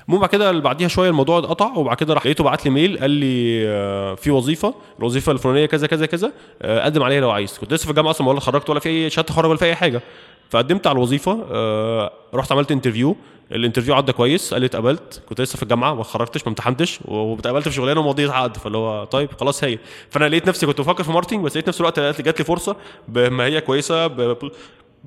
المهم 0.07 0.21
بعد 0.21 0.29
كده 0.29 0.51
بعديها 0.51 0.87
شوية 0.87 1.09
الموضوع 1.09 1.39
اتقطع 1.39 1.73
وبعد 1.75 1.97
كده 1.97 2.13
راح 2.13 2.25
لقيته 2.25 2.43
بعت 2.43 2.65
لي 2.65 2.71
mail 2.71 2.99
قال 2.99 3.11
لي 3.11 3.67
آه، 3.67 4.15
في 4.15 4.31
وظيفة 4.31 4.73
الوظيفة 4.99 5.31
الفلانية 5.31 5.65
كذا 5.65 5.87
كذا 5.87 6.05
كذا 6.05 6.31
آه، 6.61 6.85
قدم 6.85 7.03
عليها 7.03 7.21
لو 7.21 7.31
عايز. 7.31 7.57
كنت 7.57 7.73
لسه 7.73 7.83
في 7.83 7.89
الجامعة 7.89 8.11
أصلا 8.11 8.27
ولا 8.27 8.37
اتخرجت 8.37 8.69
ولا 8.69 8.79
في 8.79 8.89
أي 8.89 9.09
شهادة 9.09 9.27
تخرج 9.27 9.49
ولا 9.49 9.57
في 9.57 9.65
أي 9.65 9.75
حاجة. 9.75 10.01
فقدمت 10.49 10.87
على 10.87 10.95
الوظيفة 10.95 11.45
آه، 11.51 12.11
رحت 12.33 12.51
عملت 12.51 12.71
interview 12.71 13.15
ال 13.51 13.55
interview 13.55 13.93
عدى 13.95 14.11
كويس 14.11 14.53
قال 14.53 14.61
لي 14.61 14.65
اتقبلت. 14.65 15.21
كنت 15.29 15.41
لسه 15.41 15.57
في 15.57 15.63
الجامعة 15.63 15.93
ما 15.93 16.01
اتخرجتش 16.01 16.41
ما 16.41 16.47
امتحنتش 16.49 16.99
واتقبلت 17.05 17.67
في 17.67 17.75
شغلانة 17.75 17.99
ومضيت 17.99 18.29
عقد. 18.29 18.57
فاللي 18.57 18.77
هو 18.77 19.03
طيب 19.03 19.29
خلاص 19.39 19.63
هي. 19.63 19.79
فأنا 20.09 20.29
لقيت 20.29 20.47
نفسي 20.47 20.65
كنت 20.65 20.81
بفكر 20.81 21.03
في 21.03 21.11
marketing 21.11 21.45
بس 21.45 21.51
لقيت 21.51 21.67
نفس 21.67 21.79
الوقت 21.81 21.99
جات 21.99 22.39
لي 22.39 22.45
فرصة 22.45 22.75
بما 23.07 23.45
هي 23.45 23.61
كويسة 23.61 24.07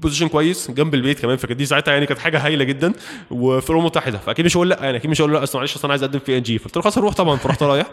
position 0.03 0.29
كويس 0.29 0.71
جنب 0.71 0.95
البيت 0.95 1.21
كمان 1.21 1.37
فكانت 1.37 1.59
دي 1.59 1.67
ساعتها 1.67 1.93
يعني 1.93 2.07
كانت 2.07 2.21
حاجة 2.21 2.47
هايلة 2.47 2.65
جدا 2.65 2.93
وفي 3.31 3.71
الامم 3.71 3.81
المتحده 3.81 4.19
فأكيد 4.19 4.45
مش 4.45 4.57
هقول 4.57 4.69
لأ 4.71 4.79
يعني 4.85 4.97
أكيد 4.97 5.11
مش 5.11 5.21
هقول 5.21 5.33
لأ 5.33 5.43
اصل 5.43 5.59
معلش 5.59 5.75
اصل 5.77 5.85
أنا 5.85 5.93
عايز 5.93 6.03
أقدم 6.03 6.19
في 6.19 6.37
إن 6.39 6.43
جي. 6.43 6.59
فقلت 6.59 6.77
له 6.77 6.83
خلاص 6.83 6.99
هروح 6.99 7.15
طبعا. 7.15 7.37
فرحت 7.37 7.63
رايح. 7.63 7.87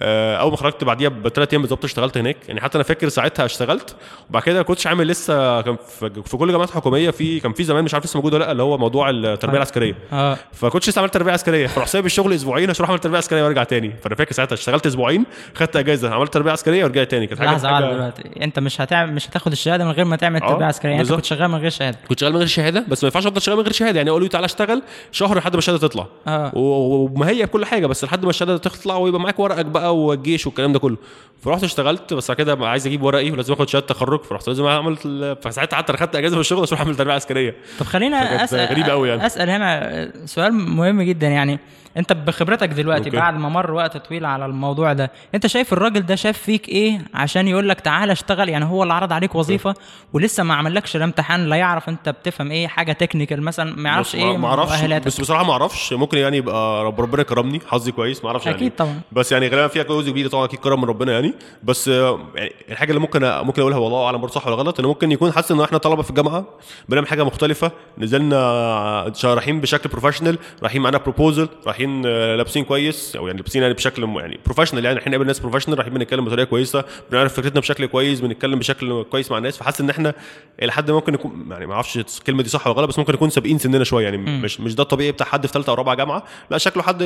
أول 0.00 0.50
ما 0.50 0.56
خرجت 0.56 0.84
بعديها 0.84 1.08
بثلاث 1.08 1.48
أيام 1.52 1.62
بالظبط 1.62 1.84
اشتغلت 1.84 2.18
هناك. 2.18 2.36
يعني 2.48 2.60
حتى 2.60 2.76
أنا 2.78 2.84
فاكر 2.84 3.08
ساعتها 3.08 3.44
اشتغلت 3.44 3.96
وبعد 4.30 4.42
كده 4.42 4.62
كنتش 4.62 4.86
عامل 4.86 5.06
لسه 5.08 5.60
كان 5.60 5.76
في 6.24 6.36
كل 6.36 6.50
جامعات 6.52 6.70
حكوميه 6.70 7.10
في 7.10 7.40
كان 7.40 7.52
في 7.52 7.64
زمان 7.64 7.84
مش 7.84 7.94
عارف 7.94 8.04
لسه 8.04 8.16
موجود 8.16 8.34
ولا 8.34 8.44
لأ 8.44 8.52
اللي 8.52 8.62
هو 8.62 8.78
موضوع 8.78 9.10
التربية 9.10 9.56
العسكرية. 9.56 9.94
آه. 10.12 10.36
فكنتش 10.52 10.88
لسه 10.88 10.98
عملت 11.00 11.14
تربية 11.14 11.32
عسكرية. 11.32 11.66
فراح 11.66 11.86
سايب 11.86 12.06
الشغل 12.06 12.32
أسبوعين 12.32 12.70
عشان 12.70 12.78
أروح 12.78 12.90
أعمل 12.90 13.00
تربية 13.00 13.18
عسكرية 13.18 13.42
وأرجع 13.42 13.64
تاني. 13.64 13.92
فأنا 14.02 14.14
فاكر 14.14 14.32
ساعتها 14.32 14.54
اشتغلت 14.54 14.86
أسبوعين 14.86 15.24
خدت 15.54 15.76
أجازة 15.76 16.14
عملت 16.14 16.34
تربية 16.34 16.52
عسكرية 16.52 16.84
ورجعت 16.84 17.10
تاني. 17.10 17.26
كانت 17.26 17.40
حاجة 17.40 17.48
لحظة 17.50 17.68
حاجة- 17.68 17.82
دلوقتي 17.94 18.22
أنت 18.42 18.58
مش 18.58 18.80
هتعمل 18.80 19.12
مش 19.12 19.28
هتاخد 19.28 19.52
الشهادة 19.52 19.84
من 19.84 19.90
غير 19.90 20.04
ما 20.04 20.16
تعمل 20.16 20.42
آه، 20.42 20.48
تربية 20.48 20.64
عسكرية. 20.66 20.90
يعني 20.92 21.02
أنت. 21.02 21.12
كنت 21.12 21.24
شغال 21.24 21.48
من 21.50 21.58
غير 21.58 21.70
شهادة. 21.70 21.98
كنت 22.08 22.20
شغال 22.20 22.32
من 22.32 22.38
غير 22.38 22.46
شهادة 22.46 22.84
بس 22.88 23.04
ما 23.04 23.06
ينفعش 23.06 23.26
أفضل 23.26 23.42
شغال 23.42 23.56
من 23.56 23.62
غير 23.62 23.72
شهادة. 23.72 23.96
يعني 23.96 24.10
أقول 24.10 24.22
له 24.22 24.28
تعالى 24.28 24.44
اشتغل 24.44 24.82
شهر 25.12 25.38
لحد 25.38 25.52
ما 25.52 25.58
الشهادة 25.58 25.78
تطلع. 25.88 26.06
و- 26.54 27.04
وما 27.04 27.28
هي 27.28 27.46
بكل 27.46 27.64
حاجة 27.64 27.86
بس 27.86 28.04
لحد 28.04 28.24
ما 28.24 28.30
الشهادة 28.30 28.56
تطلع 28.56 28.96
ويبقى 28.96 29.20
معاك 29.20 29.38
ورقك 29.38 29.64
بقى 29.66 29.85
والجيش 29.90 30.46
والكلام 30.46 30.72
ده 30.72 30.78
كله. 30.78 30.96
فرحت 31.42 31.64
اشتغلت 31.64 32.14
بس 32.14 32.28
بعد 32.28 32.38
كده 32.38 32.54
بقى 32.54 32.70
عايز 32.70 32.86
أجيب 32.86 33.02
ورقي 33.02 33.30
ولازم 33.30 33.52
اخد 33.52 33.68
شهادة 33.68 33.86
تخرج 33.86 34.22
فرحت 34.22 34.48
لازم 34.48 34.64
اعمل 34.64 34.96
فساعتها 35.42 35.76
حتى 35.76 35.92
خدت 35.92 36.16
اجازة 36.16 36.34
من 36.34 36.40
الشغل 36.40 36.62
عشان 36.62 36.78
اعمل 36.78 36.96
تربية 36.96 37.12
عسكرية. 37.12 37.56
طب 37.78 37.86
خلينا 37.86 38.44
اسال 38.44 38.68
غريبة 38.68 38.92
أوي 38.92 39.08
يعني. 39.08 39.26
أسأل 39.26 39.50
هنا 39.50 40.10
سؤال 40.26 40.52
مهم 40.52 41.02
جدا 41.02 41.28
يعني. 41.28 41.58
انت 41.96 42.12
بخبرتك 42.12 42.68
دلوقتي 42.68 43.04
okay. 43.04 43.16
بعد 43.16 43.34
ما 43.38 43.48
مر 43.48 43.70
وقت 43.70 43.96
طويل 43.96 44.24
على 44.24 44.46
الموضوع 44.46 44.92
ده 44.92 45.10
انت 45.34 45.46
شايف 45.46 45.72
الراجل 45.72 46.06
ده 46.06 46.14
شاف 46.14 46.38
فيك 46.38 46.68
إيه 46.68 47.00
عشان 47.14 47.48
يقول 47.48 47.68
لك 47.68 47.80
تعالى 47.80 48.12
اشتغل؟ 48.12 48.48
يعني 48.48 48.64
هو 48.64 48.82
اللي 48.82 48.94
عرض 48.94 49.12
عليك 49.12 49.34
وظيفة 49.34 49.74
ولسه 50.12 50.42
ما 50.42 50.54
عملكش 50.54 50.96
لا 50.96 51.04
امتحان 51.04 51.46
لا 51.46 51.56
يعرف 51.56 51.88
انت 51.88 52.08
بتفهم 52.08 52.50
إيه 52.50 52.66
حاجة 52.68 52.92
technical 52.92 53.42
مثلا 53.42 53.76
ما 53.76 53.88
يعرفش 53.88 54.14
إيه 54.14 54.36
ما 54.36 54.48
أعرفش 54.48 54.82
بس 54.82 55.20
بصراحة 55.20 55.44
ما 55.44 55.52
أعرفش. 55.52 55.92
ممكن 55.92 56.18
يعني 56.18 56.36
يبقى 56.36 56.84
رب 56.84 57.00
ربنا 57.00 57.22
كرمني 57.22 57.60
حظي 57.66 57.92
كويس 57.92 58.24
ما 58.24 58.30
أعرفش 58.30 58.46
يعني. 58.46 58.58
أكيد 58.58 58.72
طبعا. 58.76 59.00
بس 59.12 59.32
يعني 59.32 59.48
غالبا 59.48 59.66
فيها 59.68 59.82
جزء 59.82 60.10
كبير 60.10 60.28
طبعا 60.28 60.44
أكيد 60.44 60.58
كرم 60.58 60.80
من 60.80 60.88
ربنا 60.88 61.12
يعني. 61.12 61.34
بس 61.62 61.88
يعني 61.88 62.52
الحاجة 62.70 62.88
اللي 62.90 63.00
ممكن 63.00 63.20
ممكن 63.24 63.62
أقولها 63.62 63.78
والله 63.78 64.04
أعلم 64.06 64.20
برضه 64.20 64.34
صح 64.34 64.46
ولا 64.46 64.56
غلط 64.56 64.80
ان 64.80 64.86
ممكن 64.86 65.12
يكون 65.12 65.32
حاسس 65.32 65.52
إن 65.52 65.60
إحنا 65.60 65.78
طلبة 65.78 66.02
في 66.02 66.10
الجامعة 66.10 66.44
بنعمل 66.88 67.08
حاجة 67.08 67.24
مختلفة. 67.24 67.72
نزلنا 67.98 69.12
رايحين 69.24 69.60
بشكل 69.60 69.88
professional 69.88 70.38
رايحين 70.62 70.82
معانا 70.82 70.98
proposal 70.98 71.48
رايحين 71.66 71.85
آه، 72.06 72.36
لابسين 72.36 72.64
كويس 72.64 73.16
أو 73.16 73.26
يعني 73.26 73.38
لابسين 73.38 73.62
يعني 73.62 73.74
بشكل 73.74 74.06
م- 74.06 74.18
يعني 74.18 74.38
professional 74.44 74.84
يعني. 74.84 74.94
رايحين 74.96 75.12
نقابل 75.12 75.26
ناس 75.26 75.38
professional 75.40 75.78
رايحين 75.78 75.94
بنتكلم 75.94 76.24
بطريقة 76.24 76.46
كويسة 76.48 76.84
بنعرف 77.10 77.34
فكرتنا 77.34 77.60
بشكل 77.60 77.86
كويس 77.86 78.20
بنتكلم 78.20 78.58
بشكل 78.58 79.02
كويس 79.10 79.30
مع 79.30 79.38
الناس. 79.38 79.56
فحاسس 79.56 79.80
إن 79.80 79.90
إحنا 79.90 80.14
إلى 80.62 80.72
حد 80.72 80.90
ممكن 80.90 81.12
نكون 81.12 81.46
يعني 81.50 81.66
ما 81.66 81.74
أعرفش 81.74 81.96
الكلمة 81.96 82.42
دي 82.42 82.48
صح 82.48 82.66
ولا 82.66 82.76
غلط 82.76 82.88
بس 82.88 82.98
ممكن 82.98 83.12
نكون 83.12 83.30
سابقين 83.30 83.58
سننا 83.58 83.84
شوية. 83.84 84.04
يعني 84.04 84.16
مش 84.16 84.60
مش 84.60 84.74
ده 84.74 84.82
الطبيعي 84.82 85.12
بتاع 85.12 85.26
حد 85.26 85.46
في 85.46 85.52
ثالثه 85.52 85.70
أو 85.70 85.74
رابعة 85.74 85.94
جامعة. 85.94 86.22
لا 86.50 86.58
شكله 86.58 86.82
حد 86.82 87.02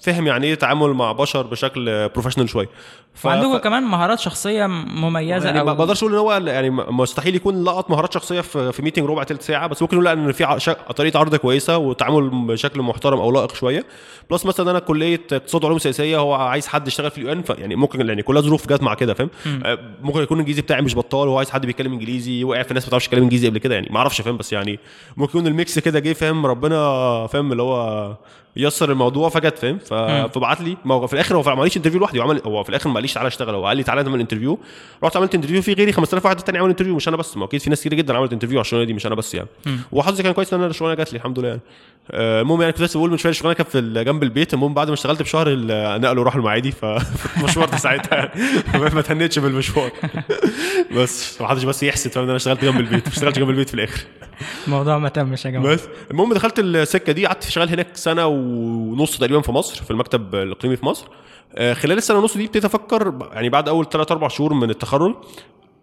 فهم 0.00 0.26
يعني 0.26 0.46
إيه 0.46 0.54
تعامل 0.54 0.88
مع 0.90 1.12
بشر 1.12 1.42
بشكل 1.46 2.08
professional 2.08 2.48
شوية. 2.48 2.68
ف- 3.14 3.26
وعندكم 3.26 3.58
ف- 3.58 3.60
كمان 3.60 3.82
مهارات 3.82 4.18
شخصية 4.18 4.66
مميزة 4.66 5.46
يعني 5.46 5.64
ما 5.64 5.70
أو 5.70 5.76
بقدرش 5.76 6.02
أقول 6.02 6.12
إن 6.12 6.18
هو 6.18 6.32
يعني 6.32 6.70
مستحيل 6.70 7.34
يكون 7.34 7.64
لقط 7.64 7.90
مهارات 7.90 8.12
شخصية 8.14 8.40
في 8.40 8.72
في 8.72 8.82
meeting 8.82 9.04
ربع 9.10 9.22
تلت 9.22 9.42
ساعة 9.42 9.66
بس 9.66 9.82
ممكن 9.82 9.96
نقول 9.96 10.08
إن 10.08 10.32
في 10.32 10.44
ع- 10.44 10.58
طريقة 10.96 11.18
عرض 11.18 11.36
كويسة 11.36 11.76
وتعامل 11.78 12.30
بشكل 12.46 12.82
محترم 12.82 13.18
أو 13.20 13.32
لائق 13.32 13.54
شوية. 13.54 13.84
plus 14.30 14.46
مثلا 14.46 14.70
أنا 14.70 14.78
كلية 14.78 15.20
اقتصاد 15.32 15.64
وعلوم 15.64 15.78
سياسية 15.78 16.18
هو 16.18 16.34
عايز 16.34 16.66
حد 16.66 16.88
يشتغل 16.88 17.10
في 17.10 17.18
ال 17.18 17.32
UN 17.32 17.42
يعني 17.48 17.76
ممكن 17.76 18.08
يعني 18.08 18.22
كلها 18.22 18.42
ظروف 18.42 18.68
جت 18.68 18.82
مع 18.82 18.94
كده 18.94 19.14
فاهم؟ 19.14 19.30
آه، 19.64 19.78
ممكن 20.02 20.22
يكون 20.22 20.36
الإنجليزي 20.36 20.62
بتاعي 20.62 20.82
مش 20.82 20.94
بطال 20.96 21.28
وهو 21.28 21.38
عايز 21.38 21.50
حد 21.50 21.66
بيتكلم 21.66 21.92
إنجليزي 21.92 22.44
وقع 22.44 22.62
في 22.62 22.74
ناس 22.74 22.82
ما 22.84 22.88
بتعرفش 22.88 23.06
تتكلم 23.06 23.22
إنجليزي 23.22 23.48
قبل 23.48 23.58
كده 23.58 23.74
يعني 23.74 23.88
ما 23.90 23.98
أعرفش 23.98 24.20
فاهم؟ 24.20 24.36
بس 24.36 24.52
يعني 24.52 24.78
ممكن 25.16 25.30
يكون 25.38 25.46
ال 25.46 25.54
mix 25.54 25.78
كده 25.78 25.98
جه 25.98 26.12
فاهم؟ 26.12 26.46
ربنا 26.46 26.76
فاهم؟ 27.26 27.52
اللي 27.52 27.62
هو 27.62 28.16
يسر 28.56 28.92
الموضوع 28.92 29.28
فجت 29.28 29.58
فاهم؟ 29.58 29.78
فبعت 30.28 30.60
لي 30.60 30.76
ما 30.84 30.94
هو 30.94 31.06
في 31.06 31.12
الآخر 31.12 31.36
هو 31.36 31.42
ما 31.42 31.50
عمليش 31.50 31.76
interview 31.76 32.00
لوحدي 32.00 32.18
هو 32.18 32.22
عمل 32.22 32.42
هو 32.46 32.62
في 32.62 32.68
الآخر 32.68 32.88
ما 32.88 32.94
قاليش 32.94 33.14
تعالى 33.14 33.26
اشتغل 33.26 33.54
هو 33.54 33.66
قال 33.66 33.76
لي 33.76 33.82
تعالى 33.82 34.02
نعمل 34.02 34.20
interview 34.20 34.58
رحت 35.04 35.16
عملت 35.16 35.34
interview 35.34 35.62
في 35.62 35.72
غيري 35.72 35.92
5000 35.92 36.24
واحد 36.24 36.36
تاني 36.36 36.58
عمل 36.58 36.70
interview 36.70 36.94
مش 36.94 37.08
أنا 37.08 37.16
بس. 37.16 37.36
ما 37.36 37.44
أكيد 37.44 37.60
في 37.60 37.70
ناس 37.70 37.80
كتير 37.80 37.94
جدا 37.94 38.16
عملت 38.16 38.32
interview 38.32 38.56
على 38.58 38.60
الشغلانه 38.64 38.86
دي 38.86 38.92
مش 38.92 39.06
أنا 39.06 39.14
بس 39.14 39.34
يعني. 39.34 39.48
وحظي 39.92 40.22
كان 40.22 40.32
كويس 40.32 40.54
إن 40.54 40.60
أنا 40.60 40.70
الشغلانة 40.70 40.96
جات 40.96 41.12
لي 41.12 41.16
الحمد 41.16 41.38
لله 41.38 41.48
يعني. 41.48 41.60
آه، 42.10 42.40
المهم 42.40 42.60
يعني 42.60 42.72
كنت 42.72 42.82
لسه 42.82 42.98
بقول 42.98 43.10
من 43.10 43.18
شوية 43.18 43.30
الشغلانة 43.30 43.54
كانت 43.54 43.68
في 43.68 44.04
جنب 44.04 44.22
البيت. 44.22 44.54
المهم 44.54 44.74
بعد 44.74 44.88
ما 44.88 44.94
اشتغلت 44.94 45.22
بشهر 45.22 45.54
نقلوا 45.98 46.24
راحوا 46.24 46.40
المعادي 46.40 46.72
فالمشوار 46.72 47.68
ده 47.70 47.76
ساعتها. 47.76 48.16
يعني 48.16 48.94
ما 48.94 49.00
تهنتش 49.00 49.38
بالمشوار. 49.38 49.90
بس 50.96 51.40
ما 51.40 51.48
حدش 51.48 51.64
بس 51.64 51.82
يحسد 51.82 52.10
فاهم؟ 52.10 52.24
إن 52.24 52.28
أنا 52.30 52.36
اشتغلت 52.36 52.64
جنب 52.64 52.80
البيت. 52.80 53.06
ما 53.08 53.12
اشتغلتش 53.12 53.38
جنب 53.38 53.50
البيت 53.50 53.68
في 53.68 53.74
الآخر. 53.74 54.00
الموضوع 54.66 54.98
ما 54.98 55.08
تمش 55.08 55.44
يا 55.44 55.50
جماعة. 55.50 55.74
بس 55.74 55.80
المهم 56.10 56.32
دخلت 56.32 56.58
السكة 56.58 57.12
دي 57.12 57.26
قعدت 57.26 57.44
شغال 57.44 57.68
هناك 57.68 57.86
سنة 57.94 58.26
ونص 58.38 59.18
تقريبا 59.18 59.40
في 59.40 59.52
مصر 59.52 59.82
في 59.84 59.90
المكتب 59.90 60.34
الإقليمي 60.34 60.76
في 60.76 60.86
مصر. 60.86 61.06
آه، 61.54 61.74
خلال 61.74 61.98
السنة 61.98 62.18
ونص 62.18 62.36
دي 62.36 62.44
ابتديت 62.44 62.64
أفكر 62.64 63.28
يعني 63.32 63.48
بعد 63.48 63.68
أول 63.68 63.88
3 63.88 64.12
4 64.12 64.28
شهور 64.28 64.52
من 64.54 64.70
التخرج 64.70 65.14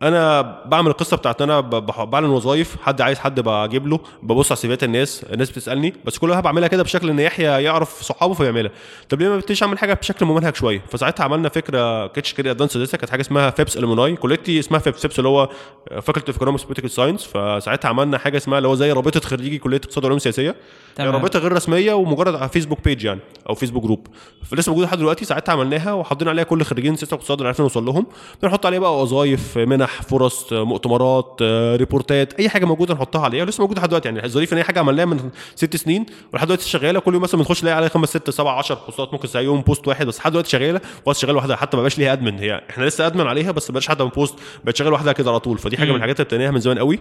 أنا 0.01 0.41
بعمل 0.65 0.87
القصة 0.91 1.17
بتاعت 1.17 1.41
أنا 1.41 1.59
بعلن 1.59 2.29
وظايف 2.29 2.75
حد 2.81 3.01
عايز 3.01 3.19
حد 3.19 3.39
بجيب 3.39 3.87
له 3.87 3.99
ببص 4.23 4.51
على 4.51 4.57
سيفيات 4.59 4.83
الناس 4.83 5.23
الناس 5.33 5.49
بتسألني 5.49 5.93
بس 6.05 6.17
كلها 6.17 6.39
بعملها 6.39 6.67
كده 6.67 6.83
بشكل 6.83 7.09
إن 7.09 7.19
يحيى 7.19 7.63
يعرف 7.63 8.01
صحابه 8.01 8.33
فيعملها. 8.33 8.71
طب 9.09 9.21
ليه 9.21 9.29
ما 9.29 9.37
بتبتديش 9.37 9.63
أعمل 9.63 9.77
حاجة 9.77 9.93
بشكل 9.93 10.25
ممنهج 10.25 10.55
شوية؟ 10.55 10.81
فساعتها 10.89 11.23
عملنا 11.23 11.49
فكرة 11.49 12.07
catch 12.07 12.33
كده 12.33 12.51
advance 12.51 12.77
لسه 12.77 12.97
كانت 12.97 13.11
حاجة 13.11 13.21
اسمها 13.21 13.49
FEPS 13.49 13.77
Alumni 13.77 14.15
كليتي 14.15 14.59
اسمها 14.59 14.79
FEPS 14.79 15.01
FEPS 15.01 15.19
اللي 15.19 15.29
هو 15.29 15.49
Faculty 15.91 16.27
of 16.31 16.35
Economics 16.35 16.91
Science 16.95 17.23
فساعتها 17.23 17.89
عملنا 17.89 18.17
حاجة 18.17 18.37
اسمها 18.37 18.57
اللي 18.57 18.67
هو 18.69 18.75
زي 18.75 18.91
رابطه 18.91 19.19
خريجي 19.19 19.57
كلية 19.57 19.77
اقتصاد 19.77 20.03
وعلوم 20.03 20.19
سياسية. 20.19 20.55
رابطة 20.99 21.39
غير 21.39 21.51
رسمية 21.51 21.93
ومجرد 21.93 22.35
على 22.35 22.49
فيسبوك 22.49 22.83
page 22.83 23.03
يعني 23.03 23.19
أو 23.49 23.55
فيسبوك 23.55 23.83
group 23.83 24.07
فلسه 24.43 24.69
موجودة 24.69 24.87
لحد 24.87 24.97
دلوقتي 24.97 25.25
ساعتها 25.25 25.53
عملناها 25.53 25.93
وحطينا 25.93 26.31
عليها 26.31 26.43
كل 26.43 26.63
خريجين 26.63 26.95
سياسه 26.95 27.13
واقتصاد 27.15 27.37
اللي 27.37 27.47
عرفنا 27.47 27.63
نوصل 27.63 27.85
لهم. 27.85 28.05
بنحط 28.43 28.65
عليها 28.65 28.79
بقى 28.79 29.01
وظايف 29.01 29.57
منح 29.57 30.01
فرص 30.01 30.53
مؤتمرات 30.53 31.37
ريبورتات 31.75 32.33
أي 32.33 32.49
حاجة 32.49 32.65
موجودة 32.65 32.93
نحطها 32.93 33.21
عليها. 33.21 33.43
ولسه 33.43 33.61
موجودة 33.61 33.79
لحد 33.79 33.89
دلوقتي 33.89 34.07
يعني 34.09 34.25
الظريف 34.25 34.53
إن 34.53 34.57
هي 34.57 34.63
حاجة 34.63 34.79
عملناها 34.79 35.05
من 35.05 35.29
ست 35.55 35.75
سنين 35.75 36.05
ولحد 36.33 36.47
دلوقتي 36.47 36.69
شغالة. 36.69 36.99
كل 36.99 37.13
يوم 37.13 37.23
مثلا 37.23 37.39
بنخش 37.39 37.63
نلاقي 37.63 37.77
عليها 37.77 37.89
خمس 37.89 38.09
ست 38.09 38.29
سبع 38.29 38.57
10 38.57 38.81
بوستات 38.85 39.13
ممكن 39.13 39.27
زي 39.27 39.43
يوم 39.43 39.61
post 39.61 39.87
واحد 39.87 40.05
بس. 40.07 40.19
لحد 40.19 40.31
دلوقتي 40.31 40.49
شغالة. 40.49 40.81
وقت 41.05 41.17
شغاله 41.17 41.33
لوحدها. 41.33 41.55
حتى 41.55 41.77
ما 41.77 41.81
بقاش 41.83 41.97
ليها 41.97 42.13
admin 42.13 42.39
هي. 42.39 42.61
إحنا 42.69 42.85
لسه 42.85 43.07
admin 43.07 43.27
عليها 43.27 43.51
بس 43.51 43.69
ما 43.69 43.73
بقاش 43.73 43.87
حد 43.87 44.01
من 44.01 44.09
post 44.09 44.35
بقت 44.63 44.75
شغالة 44.75 44.91
لوحدها 44.91 45.13
كده 45.13 45.29
على 45.29 45.39
طول. 45.39 45.57
فدي 45.57 45.77
حاجة 45.77 45.89
من 45.89 45.95
الحاجات 45.95 46.15
اللي 46.15 46.25
ابتديناها 46.25 46.51
من 46.51 46.59
زمان 46.59 46.79
قوي. 46.79 46.99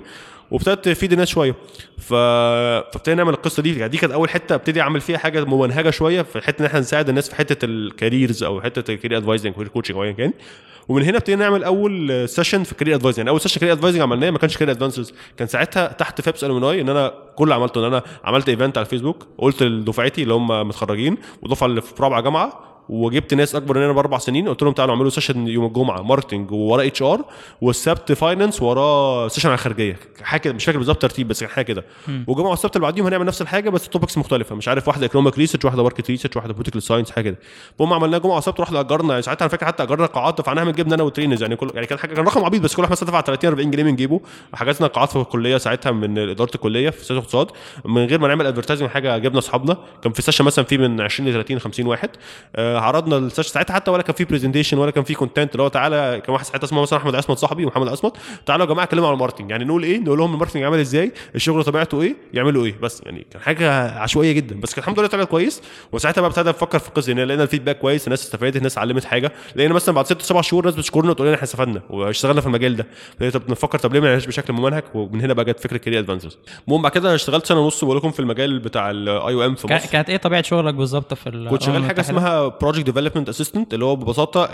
وابتدت 0.50 0.84
تفيد 0.84 1.12
الناس 1.12 1.28
شوية. 1.28 1.54
ف... 1.98 2.14
فابتدينا 2.14 3.22
نعمل 3.22 3.34
القصة 3.34 3.62
دي. 3.62 3.83
يعني 3.84 3.92
دي 3.92 3.98
كانت 3.98 4.12
أول 4.12 4.30
حتة 4.30 4.54
أبتدي 4.54 4.80
أعمل 4.80 5.00
فيها 5.00 5.18
حاجة 5.18 5.44
ممنهجة 5.44 5.90
شوية 5.90 6.22
في 6.22 6.40
حتة 6.40 6.62
إن 6.62 6.66
إحنا 6.66 6.80
نساعد 6.80 7.08
الناس 7.08 7.28
في 7.28 7.34
حتة 7.36 7.64
ال 7.64 7.74
careers 7.74 8.42
أو 8.42 8.60
حتة 8.60 8.90
ال 8.94 8.98
career 8.98 9.18
advising 9.18 9.54
coaching 9.54 9.96
أو 9.96 10.04
ايا 10.04 10.12
كان. 10.12 10.32
ومن 10.88 11.02
هنا 11.02 11.18
ابتدينا 11.18 11.44
نعمل 11.44 11.64
أول 11.64 12.28
session 12.28 12.62
في 12.62 12.74
career 12.74 12.94
advising 12.94 13.18
يعني 13.18 13.30
أول 13.30 13.40
session 13.40 13.60
career 13.60 13.74
advising 13.74 14.02
عملناه 14.02 14.30
ما 14.30 14.38
كانش 14.38 14.56
Career 14.56 14.74
Advancers 14.74 15.14
كان 15.36 15.48
ساعتها 15.48 15.86
تحت 15.86 16.20
FEPS 16.20 16.44
Alumni 16.44 16.80
إن 16.80 16.88
أنا 16.88 17.12
كل 17.36 17.44
اللي 17.44 17.54
عملته 17.54 17.80
إن 17.80 17.84
أنا 17.84 18.02
عملت 18.24 18.48
event 18.48 18.78
على 18.78 18.84
الفيسبوك 18.84 19.26
قلت 19.38 19.62
لدفعتي 19.62 20.22
اللي 20.22 20.34
هم 20.34 20.68
متخرجين 20.68 21.16
ودفعه 21.42 21.66
اللي 21.66 21.80
في 21.80 21.94
رابعة 22.00 22.20
جامعة 22.20 22.73
وجبت 22.88 23.34
ناس 23.34 23.54
أكبر 23.54 23.78
مننا 23.78 23.92
بأربع 23.92 24.18
سنين 24.18 24.48
قلت 24.48 24.62
لهم 24.62 24.72
تعالوا 24.72 24.94
اعملوا 24.94 25.10
سيشن 25.10 25.48
يوم 25.48 25.64
الجمعة 25.66 26.02
marketing 26.02 26.50
ووراه 26.50 26.86
HR 26.86 27.24
والسبت 27.60 28.12
finance 28.12 28.62
وراه 28.62 29.28
session 29.28 29.48
على 29.48 29.54
الخارجيه 29.54 29.96
حاجة 30.22 30.40
كده 30.40 30.54
مش 30.54 30.64
فاكر 30.64 30.78
بالظبط 30.78 31.02
ترتيب 31.02 31.28
بس 31.28 31.40
كان 31.40 31.48
حاجة 31.48 31.64
كده. 31.64 31.84
والجمعة 32.26 32.50
والسبت 32.50 32.76
اللي 32.76 32.82
بعديهم 32.86 33.06
هنعمل 33.06 33.26
نفس 33.26 33.42
الحاجة 33.42 33.70
بس 33.70 33.88
topics 33.88 34.18
مختلفة. 34.18 34.54
مش 34.56 34.68
عارف 34.68 34.88
واحدة 34.88 35.02
economic 35.02 35.38
research 35.38 35.64
واحدة 35.64 35.82
market 35.82 36.10
research 36.10 36.36
واحدة 36.36 36.52
political 36.52 36.82
science 36.82 37.10
حاجة 37.10 37.24
كده. 37.24 37.38
المهم 37.80 37.92
عملناها 37.92 38.18
جمعة 38.20 38.36
وسبت 38.36 38.60
رحنا 38.60 38.80
أجرنا 38.80 39.10
يعني 39.10 39.22
ساعتها 39.22 39.44
أنا 39.44 39.48
فاكر 39.50 39.66
حتى 39.66 39.82
أجرنا 39.82 40.06
قاعات 40.06 40.38
دفعناها 40.38 40.64
من 40.64 40.72
جيبنا 40.72 40.94
أنا 40.94 41.02
وال 41.02 41.10
trainers 41.10 41.42
يعني 41.42 41.56
كل 41.56 41.70
يعني 41.74 41.86
كان 41.86 41.98
حاجة 41.98 42.14
كان 42.14 42.24
رقم 42.24 42.44
عبيط 42.44 42.62
بس 42.62 42.74
كل 42.74 42.82
واحد 42.82 42.92
مثلا 42.92 43.08
دفع 43.08 43.20
30 43.20 43.50
40 43.50 43.70
جنيه 43.70 43.82
من 43.82 43.96
جيبه. 43.96 44.20
حجزنا 44.54 44.86
قاعات 44.88 45.10
في 45.10 45.16
الكلية 45.16 45.56
ساعتها 45.56 45.92
من 45.92 46.18
إدارة 46.18 46.50
الكلية 46.54 46.90
في 46.90 47.04
سياسه 47.04 47.18
اقتصاد. 47.18 47.46
من 47.84 48.04
غير 48.04 48.18
ما 48.20 48.28
نعمل 48.28 48.46
advertising 48.46 48.88
حاجة 48.88 49.18
جبنا 49.18 49.38
أصحابنا. 49.38 49.76
كان 50.02 50.12
في 50.12 50.22
session 50.22 50.44
مثلا 50.44 50.64
في 50.64 50.78
من 50.78 51.00
20 51.00 51.28
ل 51.28 51.32
30 51.32 51.58
50 51.58 51.86
واحد. 51.86 52.10
آه 52.56 52.73
عرضنا 52.80 53.16
ال 53.18 53.22
session 53.22 53.50
ساعتها 53.50 53.74
حتى 53.74 53.90
ولا 53.90 54.02
كان 54.02 54.14
في 54.14 54.24
presentation 54.24 54.78
ولا 54.78 54.90
كان 54.90 55.04
في 55.04 55.14
content 55.14 55.52
اللي 55.52 55.62
هو 55.62 55.68
تعالى 55.68 56.22
كان 56.24 56.32
واحد 56.32 56.44
ساعتها 56.44 56.64
اسمه 56.64 56.82
مثلا 56.82 56.98
أحمد 56.98 57.14
عصمت 57.14 57.38
صاحبي 57.38 57.64
ومحمد 57.64 57.88
عصمت 57.88 58.16
تعالوا 58.46 58.66
يا 58.66 58.70
جماعة 58.70 58.84
اتكلموا 58.84 59.08
عن 59.08 59.14
ال 59.14 59.18
marketing 59.18 59.50
يعني 59.50 59.64
نقول 59.64 59.82
إيه؟ 59.82 59.98
نقول 60.00 60.18
لهم 60.18 60.32
ال 60.34 60.37
marketing 60.37 60.62
عامل 60.62 60.78
إزاي؟ 60.78 61.12
الشغل 61.34 61.64
طبيعته 61.64 62.02
إيه؟ 62.02 62.16
يعملوا 62.34 62.64
إيه؟ 62.64 62.74
بس 62.82 63.02
يعني 63.06 63.26
كان 63.30 63.42
حاجة 63.42 63.90
عشوائية 63.98 64.32
جدا. 64.32 64.60
بس 64.60 64.74
كان 64.74 64.82
الحمد 64.82 64.98
لله 64.98 65.08
طلعت 65.08 65.28
كويس. 65.28 65.62
وساعتها 65.92 66.20
بقى 66.20 66.30
ابتدينا 66.30 66.48
نفكر 66.48 66.78
في 66.78 66.88
القصة 66.88 67.08
يعني 67.10 67.24
لقينا 67.24 67.42
ال 67.42 67.46
feedback 67.46 67.78
كويس 67.78 68.06
الناس 68.06 68.22
استفادت 68.22 68.56
الناس 68.56 68.78
علمت 68.78 69.04
حاجة. 69.04 69.32
لقينا 69.56 69.74
مثلا 69.74 69.94
بعد 69.94 70.06
ست 70.06 70.22
سبع 70.22 70.40
شهور 70.40 70.64
ناس 70.64 70.74
بتشكرنا 70.74 71.10
وتقول 71.10 71.26
لنا 71.26 71.36
إحنا 71.36 71.44
استفدنا 71.44 71.82
واشتغلنا 71.90 72.40
في 72.40 72.46
المجال 72.46 72.76
ده. 72.76 72.86
طب 73.30 73.42
نفكر 73.48 73.78
طب 73.78 73.92
ليه 73.92 74.00
ما 74.00 74.08
نعملش 74.08 74.26
بشكل 74.26 74.52
ممنهج؟ 74.52 74.82
ومن 74.94 75.20
هنا 75.20 75.34
بقى 75.34 75.44
جت 75.44 75.60
فكرة 75.60 75.76
Career 75.76 75.98
Advancers 76.00 76.38
المهم 76.68 76.82
بعد 76.82 76.92
كده 76.92 77.14
اشتغلت 77.14 77.46
سنة 77.46 77.60
ونص 77.60 77.84
بقول 77.84 77.96
لكم 77.96 78.10
في 78.10 78.20
المجال 78.20 78.58
بتاع 78.58 78.90
ال 78.90 79.34
IOM 79.34 79.54
في 79.54 79.66
مصر. 79.74 79.88
كانت 79.88 80.10
إيه 80.10 80.16
طبيعة 80.16 80.42
شغلك 80.42 80.74
بالظبط 80.74 81.14
في 81.14 81.46
كنت 81.50 81.62
شغال 81.62 81.76
الأمم 81.76 81.88
حاجة؟ 81.88 82.00
اسمها 82.00 82.48
project 82.64 82.86
development 82.86 83.28
assistant 83.28 83.74
اللي 83.74 83.84
هو 83.84 83.96
ببساطة 83.96 84.46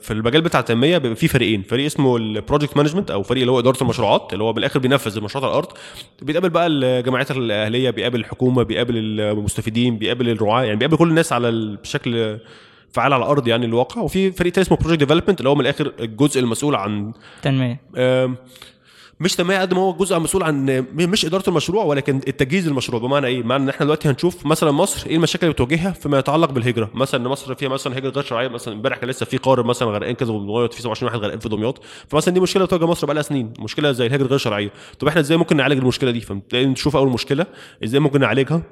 في 0.00 0.10
المجال 0.10 0.42
بتاع 0.42 0.60
التنمية 0.60 0.98
بيبقى 0.98 1.16
فيه 1.16 1.26
فريقين. 1.26 1.62
فريق 1.62 1.86
اسمه 1.86 2.16
ال 2.16 2.23
project 2.23 2.76
management 2.76 3.10
أو 3.10 3.22
فريق 3.22 3.40
اللي 3.40 3.52
هو 3.52 3.58
إدارة 3.58 3.82
المشروعات 3.82 4.32
اللي 4.32 4.44
هو 4.44 4.52
بالآخر 4.52 4.78
بينفذ 4.78 5.16
المشروعات 5.16 5.50
على 5.50 5.58
الأرض. 5.60 5.76
بيقابل 6.22 6.50
بقى 6.50 6.66
الجمعيات 6.66 7.30
الأهلية 7.30 7.90
بيقابل 7.90 8.20
الحكومة 8.20 8.62
بيقابل 8.62 8.96
المستفيدين 8.96 9.98
بيقابل 9.98 10.28
الرعاة 10.28 10.64
يعني 10.64 10.76
بيقابل 10.76 10.96
كل 10.96 11.08
الناس 11.08 11.32
على 11.32 11.76
بشكل 11.82 12.38
فعال 12.92 13.12
على 13.12 13.24
الأرض 13.24 13.48
يعني 13.48 13.66
الواقع. 13.66 14.02
وفي 14.02 14.32
فريق 14.32 14.52
تاني 14.52 14.66
اسمه 14.66 14.78
project 14.78 14.98
development 14.98 15.40
اللي 15.40 15.48
هو 15.50 15.54
من 15.54 15.60
الآخر 15.60 15.92
الجزء 16.00 16.40
المسؤول 16.40 16.74
عن 16.74 17.12
تنمية. 17.42 17.80
مش 19.20 19.36
تنميه 19.36 19.60
قد 19.60 19.74
ما 19.74 19.80
هو 19.80 19.92
جزء 19.92 20.18
مسؤول 20.18 20.42
عن 20.42 20.84
مش 20.94 21.24
إدارة 21.26 21.48
المشروع 21.48 21.84
ولكن 21.84 22.20
التجهيز 22.28 22.68
للمشروع. 22.68 23.00
بمعنى 23.00 23.26
إيه؟ 23.26 23.42
بمعنى 23.42 23.62
إن 23.62 23.68
إحنا 23.68 23.84
دلوقتي 23.84 24.08
هنشوف 24.08 24.46
مثلا 24.46 24.70
مصر 24.70 25.06
إيه 25.06 25.16
المشاكل 25.16 25.46
اللي 25.46 25.52
بتواجهها 25.54 25.90
فيما 25.90 26.18
يتعلق 26.18 26.50
بالهجرة، 26.50 26.90
مثلا 26.94 27.20
إن 27.20 27.28
مصر 27.28 27.54
فيها 27.54 27.68
مثلا 27.68 27.98
هجرة 27.98 28.10
غير 28.10 28.24
شرعية. 28.24 28.48
مثلا 28.48 28.74
إمبارح 28.74 28.98
كان 28.98 29.10
لسه 29.10 29.26
في 29.26 29.36
قارب 29.36 29.64
مثلا 29.66 29.88
غرقان 29.88 30.14
كده 30.14 30.32
في 30.32 30.38
دمياط 30.38 30.74
في 30.74 30.82
27 30.82 31.08
واحد 31.12 31.24
غرقان 31.24 31.38
في 31.38 31.48
دمياط. 31.48 31.80
فمثلا 32.08 32.34
دي 32.34 32.40
مشكلة 32.40 32.64
بتواجه 32.64 32.86
مصر 32.86 33.06
بقى 33.06 33.14
لها 33.14 33.22
سنين. 33.22 33.52
مشكلة 33.58 33.92
زي 33.92 34.06
الهجرة 34.06 34.26
غير 34.26 34.38
شرعية. 34.38 34.70
طب 34.98 35.08
إحنا 35.08 35.20
إزاي 35.20 35.36
ممكن 35.36 35.56
نعالج 35.56 35.78
المشكلة 35.78 36.10
دي؟ 36.10 36.20
فنبتدي 36.20 36.66
نشوف 36.66 36.96
أول 36.96 37.08
مشكلة 37.08 37.46
إزاي 37.84 38.00
ممكن 38.00 38.20
نعالجها؟ 38.20 38.62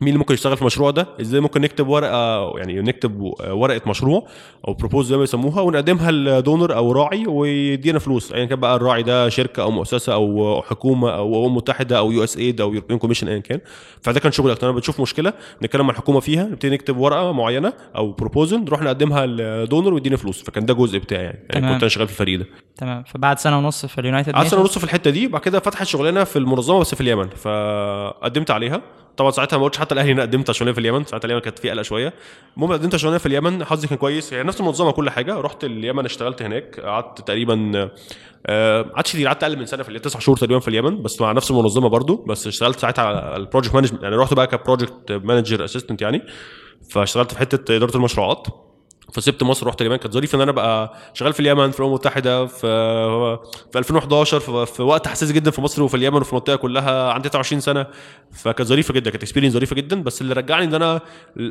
مين 0.00 0.08
اللي 0.08 0.18
ممكن 0.18 0.34
يشتغل 0.34 0.56
في 0.56 0.62
المشروع 0.62 0.90
ده؟ 0.90 1.06
إزاي 1.20 1.40
ممكن 1.40 1.60
نكتب 1.60 1.88
ورقة 1.88 2.52
يعني 2.58 2.80
نكتب 2.80 3.20
ورقة 3.50 3.80
مشروع 3.86 4.26
أو 4.68 4.74
proposal 4.74 5.06
زي 5.08 5.16
ما 5.16 5.22
يسموها 5.22 5.60
ونقدمها 5.60 6.10
ل 6.10 6.21
donor 6.21 6.76
أو 6.76 6.92
راعي 6.92 7.26
ويدينا 7.26 7.98
فلوس. 7.98 8.32
ايا 8.32 8.44
كان 8.44 8.60
بقى 8.60 8.76
الراعي 8.76 9.02
ده 9.02 9.28
شركة 9.28 9.62
أو 9.62 9.70
مؤسسة 9.70 10.12
أو 10.12 10.62
حكومة 10.62 11.10
أو 11.10 11.46
أمم 11.46 11.56
متحدة 11.56 11.98
أو 11.98 12.12
USAID 12.12 12.60
أو 12.60 12.74
European 12.74 12.98
Commission 12.98 13.28
ايا 13.28 13.38
كان. 13.38 13.60
فده 14.00 14.20
كان 14.20 14.32
شغل 14.32 14.50
أكتر. 14.50 14.68
أنا 14.68 14.76
بتشوف 14.76 15.00
مشكلة 15.00 15.32
نتكلم 15.62 15.86
مع 15.86 15.92
الحكومة 15.92 16.20
فيها 16.20 16.44
نبتدي 16.44 16.74
نكتب 16.74 16.96
ورقة 16.96 17.32
معينة 17.32 17.72
أو 17.96 18.12
proposal 18.12 18.64
نروح 18.64 18.82
نقدمها 18.82 19.26
ل 19.26 19.37
donor 19.37 19.94
ويدينا 19.94 20.16
فلوس. 20.16 20.42
فكان 20.42 20.66
ده 20.66 20.74
جزء 20.74 20.98
بتاعي 20.98 21.24
يعني, 21.24 21.46
يعني. 21.50 21.72
كنت 21.72 21.82
أنا 21.82 21.88
شغال 21.88 22.06
في 22.06 22.12
الفريق 22.12 22.38
ده. 22.38 22.46
تمام. 22.76 23.04
فبعد 23.04 23.38
سنة 23.38 23.58
ونص 23.58 23.86
في 23.86 24.00
ال 24.00 24.05
United 24.05 24.32
قعدت 24.32 24.48
سنة 24.48 24.60
ونص 24.60 24.78
في 24.78 24.84
الحتة 24.84 25.10
دي 25.10 25.26
بعد 25.26 25.40
كده 25.40 25.60
فتحت 25.60 25.86
شغلانة 25.86 26.24
في 26.24 26.38
المنظمة 26.38 26.80
بس 26.80 26.94
في 26.94 27.00
اليمن. 27.00 27.28
فقدمت 27.28 28.50
عليها. 28.50 28.82
طبعا 29.16 29.30
ساعتها 29.30 29.56
ما 29.56 29.64
قلتش 29.64 29.78
حتى 29.78 29.94
لأهلي 29.94 30.12
أنا 30.12 30.22
قدمت 30.22 30.50
شغلانه 30.50 30.74
في 30.74 30.80
اليمن 30.80 31.04
ساعتها 31.04 31.26
اليمن 31.26 31.40
كانت 31.40 31.58
في 31.58 31.70
قلق 31.70 31.82
شوية. 31.82 32.14
المهم 32.56 32.72
قدمت 32.72 32.96
شغلانه 32.96 33.18
في 33.18 33.26
اليمن 33.26 33.64
حظي 33.64 33.88
كان 33.88 33.98
كويس. 33.98 34.32
يعني 34.32 34.48
نفس 34.48 34.60
المنظمه 34.60 34.90
كل 34.90 35.10
حاجة. 35.10 35.40
رحت 35.40 35.64
اليمن 35.64 36.04
اشتغلت 36.04 36.42
هناك. 36.42 36.80
قعدت 36.80 37.20
تقريبا 37.20 37.72
آه، 38.46 38.82
قعدتش 38.82 39.12
كتير. 39.12 39.26
قعدت 39.26 39.42
أقل 39.42 39.58
من 39.58 39.66
سنة 39.66 39.82
في 39.82 39.98
تسع 39.98 40.18
شهور 40.18 40.36
تقريبا 40.36 40.60
في 40.60 40.68
اليمن 40.68 41.02
بس 41.02 41.20
مع 41.20 41.32
نفس 41.32 41.50
المنظمه 41.50 41.88
برضو. 41.88 42.16
بس 42.16 42.46
اشتغلت 42.46 42.78
ساعتها 42.78 43.04
على 43.04 43.36
ال 43.36 43.41
project 43.41 43.74
management 43.74 44.02
يعني 44.02 44.16
رحت 44.16 44.34
بقى 44.34 44.46
ك 44.46 44.54
project 44.54 45.12
manager 45.12 45.64
assistant 45.64 46.02
يعني. 46.02 46.22
فاشتغلت 46.90 47.32
في 47.32 47.38
حتة 47.38 47.76
إدارة 47.76 47.96
المشروعات. 47.96 48.46
فسبت 49.12 49.42
مصر 49.42 49.66
رحت 49.66 49.80
اليمن 49.80 49.96
كانت 49.96 50.14
ظريف 50.14 50.34
إن 50.34 50.40
أنا 50.40 50.52
بقى 50.52 50.94
شغال 51.14 51.32
في 51.32 51.40
اليمن 51.40 51.70
في 51.70 51.78
الأمم 51.78 51.90
المتحدة 51.90 52.46
في 52.46 52.66
في 53.72 53.78
2011 53.78 54.40
في, 54.66 54.82
وقت 54.82 55.08
حساس 55.08 55.32
جدا 55.32 55.50
في 55.50 55.60
مصر 55.60 55.82
وفي 55.82 55.96
اليمن 55.96 56.20
وفي 56.20 56.32
المنطقة 56.32 56.56
كلها 56.56 57.12
عندي 57.12 57.28
23 57.28 57.60
سنة. 57.60 57.86
فكانت 58.32 58.68
ظريفة 58.68 58.94
جدا 58.94 59.10
كانت 59.10 59.22
experience 59.22 59.52
ظريفة 59.52 59.76
جدا 59.76 60.02
بس 60.02 60.20
اللي 60.20 60.34
رجعني 60.34 60.64
إن 60.64 60.74
أنا 60.74 61.00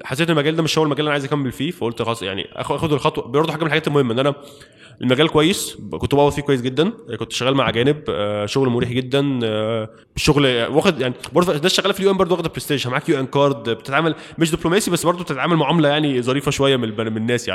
حسيت 0.04 0.30
إن 0.30 0.38
المجال 0.38 0.56
ده 0.56 0.64
مش 0.64 0.78
هو 0.78 0.84
المجال 0.84 1.00
اللي 1.00 1.08
أنا 1.08 1.14
عايز 1.14 1.26
أكمل 1.26 1.52
فيه 1.52 1.72
فقلت 1.72 2.02
خلاص 2.02 2.24
يعني 2.24 2.48
اخد 2.54 2.94
الخطوة. 2.94 3.28
برضه 3.28 3.52
حاجة 3.52 3.62
من 3.62 3.68
الحاجات 3.68 3.88
المهمة 3.88 4.14
إن 4.14 4.20
أنا 4.20 4.34
المجال 5.02 5.30
كويس 5.30 5.78
كنت 5.92 6.16
بقبض 6.16 6.32
فيه 6.32 6.42
كويس 6.42 6.62
جدا 6.62 6.92
كنت 7.20 7.32
شغال 7.32 7.56
مع 7.56 7.70
أجانب 7.70 8.04
آه، 8.10 8.46
شغل 8.46 8.70
مريح 8.70 8.92
جدا 8.92 9.40
آه، 9.44 9.90
الشغل 10.16 10.66
واخد 10.66 11.02
يعني 11.02 11.14
برضه 11.34 11.56
الناس 11.56 11.74
شغالة 11.74 11.94
في 11.94 12.00
ال 12.00 12.12
UN 12.12 12.18
برضه 12.18 12.36
واخدة 12.36 12.50
برستيج 12.50 12.88
معاك 12.88 13.10
UN 13.10 13.26
card 13.26 13.70
بتتعامل 13.70 14.16
مش 14.38 14.52
دبلوماسي 14.52 14.92
بس 14.92 15.06
برضه 15.06 15.24
بتتعامل 15.24 15.56
معاملة 15.56 15.90
يعني 15.90 16.22
ظريفة 16.22 16.52
شوية 16.52 16.78
من 16.78 17.18
الناس 17.18 17.48
يعني. 17.48 17.51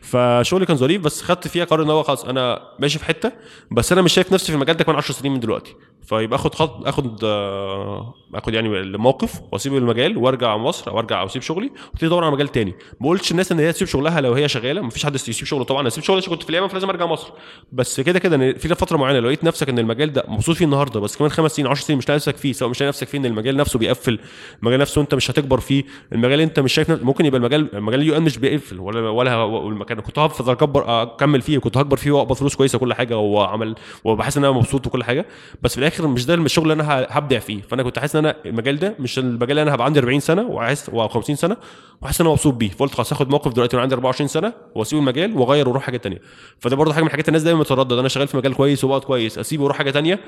فشغلي 0.00 0.66
كان 0.66 0.76
ظريف 0.76 1.02
بس 1.02 1.22
خدت 1.22 1.48
فيها 1.48 1.64
قرار 1.64 1.82
إن 1.82 1.90
هو 1.90 2.02
خلاص 2.02 2.24
أنا 2.24 2.60
ماشي 2.78 2.98
في 2.98 3.04
حتة 3.04 3.32
بس 3.70 3.92
أنا 3.92 4.02
مش 4.02 4.12
شايف 4.12 4.32
نفسي 4.32 4.46
في 4.46 4.54
المجال 4.54 4.76
ده 4.76 4.84
كمان 4.84 4.96
10 4.96 5.14
سنين 5.14 5.32
من 5.32 5.40
دلوقتي. 5.40 5.74
فيبقى 6.02 6.36
آخد 6.36 6.54
خط 6.54 6.86
آخد 6.86 7.24
آه، 7.24 8.14
آخد 8.34 8.54
يعني 8.54 8.68
الموقف 8.80 9.40
وأسيب 9.52 9.76
المجال 9.76 10.16
وأرجع 10.18 10.56
مصر 10.56 10.90
أو 10.90 10.98
أرجع 10.98 11.20
أو 11.20 11.26
أسيب 11.26 11.42
شغلي 11.42 11.70
وأبتدي 11.88 12.06
أدور 12.06 12.24
على 12.24 12.32
مجال 12.32 12.48
تاني. 12.48 12.74
ما 13.00 13.08
قلتش 13.08 13.30
الناس 13.30 13.52
إن 13.52 13.58
هي 13.58 13.72
تسيب 13.72 13.88
شغلها 13.88 14.20
لو 14.20 14.32
هي 14.32 14.48
شغالة 14.48 14.80
ما 14.80 14.90
فيش 14.90 15.06
حد 15.06 15.14
يسيب 15.14 15.34
شغله. 15.46 15.64
طبعا 15.64 15.80
أنا 15.80 15.88
اسيب 15.88 16.04
شغلي 16.04 16.18
عشان 16.18 16.32
كنت 16.32 16.42
في 16.42 16.50
اليمن 16.50 16.68
فلازم 16.68 16.88
أرجع 16.88 17.06
مصر. 17.06 17.30
بس 17.72 18.00
كده 18.00 18.18
كده 18.18 18.52
في 18.52 18.68
فترة 18.74 18.96
معينة 18.96 19.20
لقيت 19.20 19.44
نفسك 19.44 19.68
إن 19.68 19.78
المجال 19.78 20.12
ده 20.12 20.24
مبسوط 20.28 20.56
فيه 20.56 20.64
النهارده 20.64 21.00
بس 21.00 21.16
كمان 21.16 21.30
خمس 21.30 21.52
سنين 21.52 21.68
10 21.68 21.84
سنين 21.84 21.98
مش 21.98 22.08
لاقي 22.08 22.16
نفسك 22.16 22.36
فيه 22.36 22.52
سواء 22.52 22.70
مش 22.70 22.80
لاقي 22.80 22.88
نفسك 22.88 23.08
فيه 23.08 23.18
إن 23.18 23.26
المجال 23.26 23.56
نفسه 23.56 23.78
بيقفل 23.78 24.18
المجال 24.62 24.80
نفسه 24.80 25.00
أنت 25.00 25.14
مش 25.14 25.30
هتكبر 25.30 25.60
فيه 25.60 25.84
المجال 26.12 26.40
أنت 26.40 26.60
مش 26.60 26.72
شايف 26.72 26.90
ممكن 26.90 27.26
يبقى 27.26 27.38
المجال 27.38 27.68
مجال 27.74 28.00
اليو 28.00 28.16
إن 28.16 28.22
مش 28.22 28.38
بيقفل 28.38 28.80
ولا 28.80 29.08
ولا 29.10 29.33
والمكان. 29.42 30.00
كنت 30.00 30.18
هفضل 30.18 30.52
اكبر 30.52 31.02
أكمل 31.02 31.42
فيه 31.42 31.58
كنت 31.58 31.76
هكبر 31.76 31.96
فيه 31.96 32.10
وأقبض 32.10 32.32
فلوس 32.36 32.54
كويسة 32.54 32.78
كل 32.78 32.94
حاجة 32.94 33.18
وعمل 33.18 33.74
وبحس 34.04 34.36
إن 34.36 34.44
أنا 34.44 34.52
مبسوط 34.52 34.86
وكل 34.86 35.04
حاجة. 35.04 35.26
بس 35.62 35.72
في 35.74 35.78
الآخر 35.78 36.06
مش 36.06 36.26
ده 36.26 36.34
الشغل 36.34 36.72
اللي 36.72 36.82
أنا 36.82 37.06
هبدع 37.10 37.38
فيه. 37.38 37.62
فأنا 37.62 37.82
كنت 37.82 37.98
حاسس 37.98 38.16
إن 38.16 38.24
أنا 38.26 38.36
المجال 38.46 38.78
ده 38.78 38.94
مش 38.98 39.18
المجال 39.18 39.50
اللي 39.50 39.62
أنا 39.62 39.74
هبقى 39.74 39.84
عندي 39.86 39.98
40 40.00 40.20
سنة 40.20 40.42
وعايز 40.42 40.84
أو 40.92 41.08
50 41.08 41.36
سنة 41.36 41.56
وحاسس 42.02 42.20
إن 42.20 42.26
أنا 42.26 42.32
مبسوط 42.34 42.54
بيه. 42.54 42.70
فقلت 42.70 42.94
خلاص 42.94 43.12
هاخد 43.12 43.30
موقف 43.30 43.52
دلوقتي 43.52 43.76
وأنا 43.76 43.82
عندي 43.82 43.94
24 43.94 44.28
سنة 44.28 44.52
وأسيب 44.74 44.98
المجال 44.98 45.36
وأغير 45.38 45.68
وأروح 45.68 45.82
حاجة 45.82 45.96
تانية. 45.96 46.20
فده 46.58 46.76
برضه 46.76 46.92
حاجة 46.92 47.02
من 47.02 47.06
الحاجات 47.06 47.28
الناس 47.28 47.42
دايما 47.42 47.60
بتردد 47.60 47.92
أنا 47.92 48.08
شغال 48.08 48.28
في 48.28 48.36
مجال 48.36 48.54
كويس 48.54 48.84
وبقعد 48.84 49.04
كويس. 49.04 49.38
أسيبه 49.38 49.62
وأروح 49.62 49.78
حاجة 49.78 49.90
تانية 49.90 50.20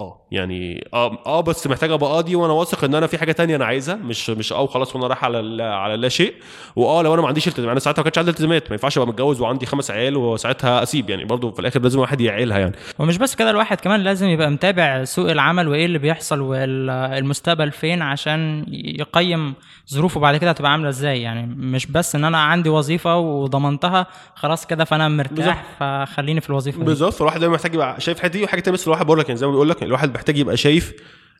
آه 0.00 0.26
يعني 0.30 0.88
آه 0.94 1.18
آه 1.26 1.40
بس 1.40 1.66
محتاج 1.66 1.90
أبقى 1.90 2.10
قاضي 2.10 2.34
وأنا 2.36 2.52
واثق 2.52 2.84
إن 2.84 2.94
أنا 2.94 3.06
في 3.06 3.18
حاجة 3.18 3.32
تانية 3.32 3.56
أنا 3.56 3.64
عايزها 3.64 3.94
مش 3.94 4.30
مش 4.30 4.52
آه 4.52 4.62
وخلاص 4.62 4.96
وأنا 4.96 5.06
رايح 5.06 5.24
على 5.24 5.62
على 5.62 5.96
لا 5.96 6.08
شيء 6.08 6.34
وآه 6.76 7.02
لو 7.02 7.14
أنا 7.14 7.22
ما 7.22 7.28
عنديش 7.28 7.48
التزامات 7.48 7.70
أنا 7.70 7.80
ساعتها 7.80 8.02
ما 8.02 8.04
كانش 8.04 8.18
عندي 8.18 8.30
التزامات 8.30 8.62
ما 8.62 8.72
ينفعش 8.72 8.98
أبقى 8.98 9.08
متجوز 9.08 9.40
وعندي 9.40 9.66
خمس 9.66 9.90
عيال 9.90 10.16
وساعتها 10.16 10.82
أسيب 10.82 11.10
يعني 11.10 11.24
برضو 11.24 11.50
في 11.50 11.58
الآخر 11.60 11.80
لازم 11.80 12.00
واحد 12.00 12.20
يعيلها 12.20 12.58
يعني. 12.58 12.74
ومش 12.98 13.18
بس 13.18 13.34
كده 13.34 13.50
الواحد 13.50 13.80
كمان 13.80 14.00
لازم 14.00 14.28
يبقى 14.28 14.50
متابع 14.50 15.04
سوق 15.04 15.30
العمل 15.30 15.68
وإيه 15.68 15.86
اللي 15.86 15.98
بيحصل 15.98 16.40
والمستقبل 16.40 17.70
فين 17.70 18.02
عشان 18.02 18.64
يقيم 18.68 19.54
ظروفه 19.90 20.20
بعد 20.20 20.36
كده 20.36 20.50
هتبقى 20.50 20.72
عاملة 20.72 20.88
إزاي 20.88 21.22
يعني. 21.22 21.46
مش 21.56 21.86
بس 21.86 22.14
إن 22.14 22.24
أنا 22.24 22.38
عندي 22.38 22.68
وظيفة 22.68 23.16
وضمنتها 23.16 24.06
خلاص 24.34 24.66
كده 24.66 24.84
فأنا 24.84 25.08
مرتاح 25.08 25.64
فخليني 25.80 26.40
في 26.40 26.50
الوظيفة 26.50 26.82
بالظبط 26.84 27.12
فالواحد 27.12 27.40
دايما 27.40 27.54
محتاج 27.54 27.74
يبقى 27.74 28.00
شايف 28.00 28.18
الحته 28.18 28.38
دي 28.38 28.44
وحاجة 28.44 28.60
تانية 28.60 28.74
بس 28.78 28.86
الواحد 28.86 29.06
بقول 29.06 29.18
لك 29.18 29.28
يعني 29.28 29.38
زي 29.38 29.46
ما 29.46 29.52
بيقول 29.52 29.68
لك 29.68 29.82
الواحد 29.88 30.14
محتاج 30.14 30.38
يبقى 30.38 30.56
شايف 30.56 30.92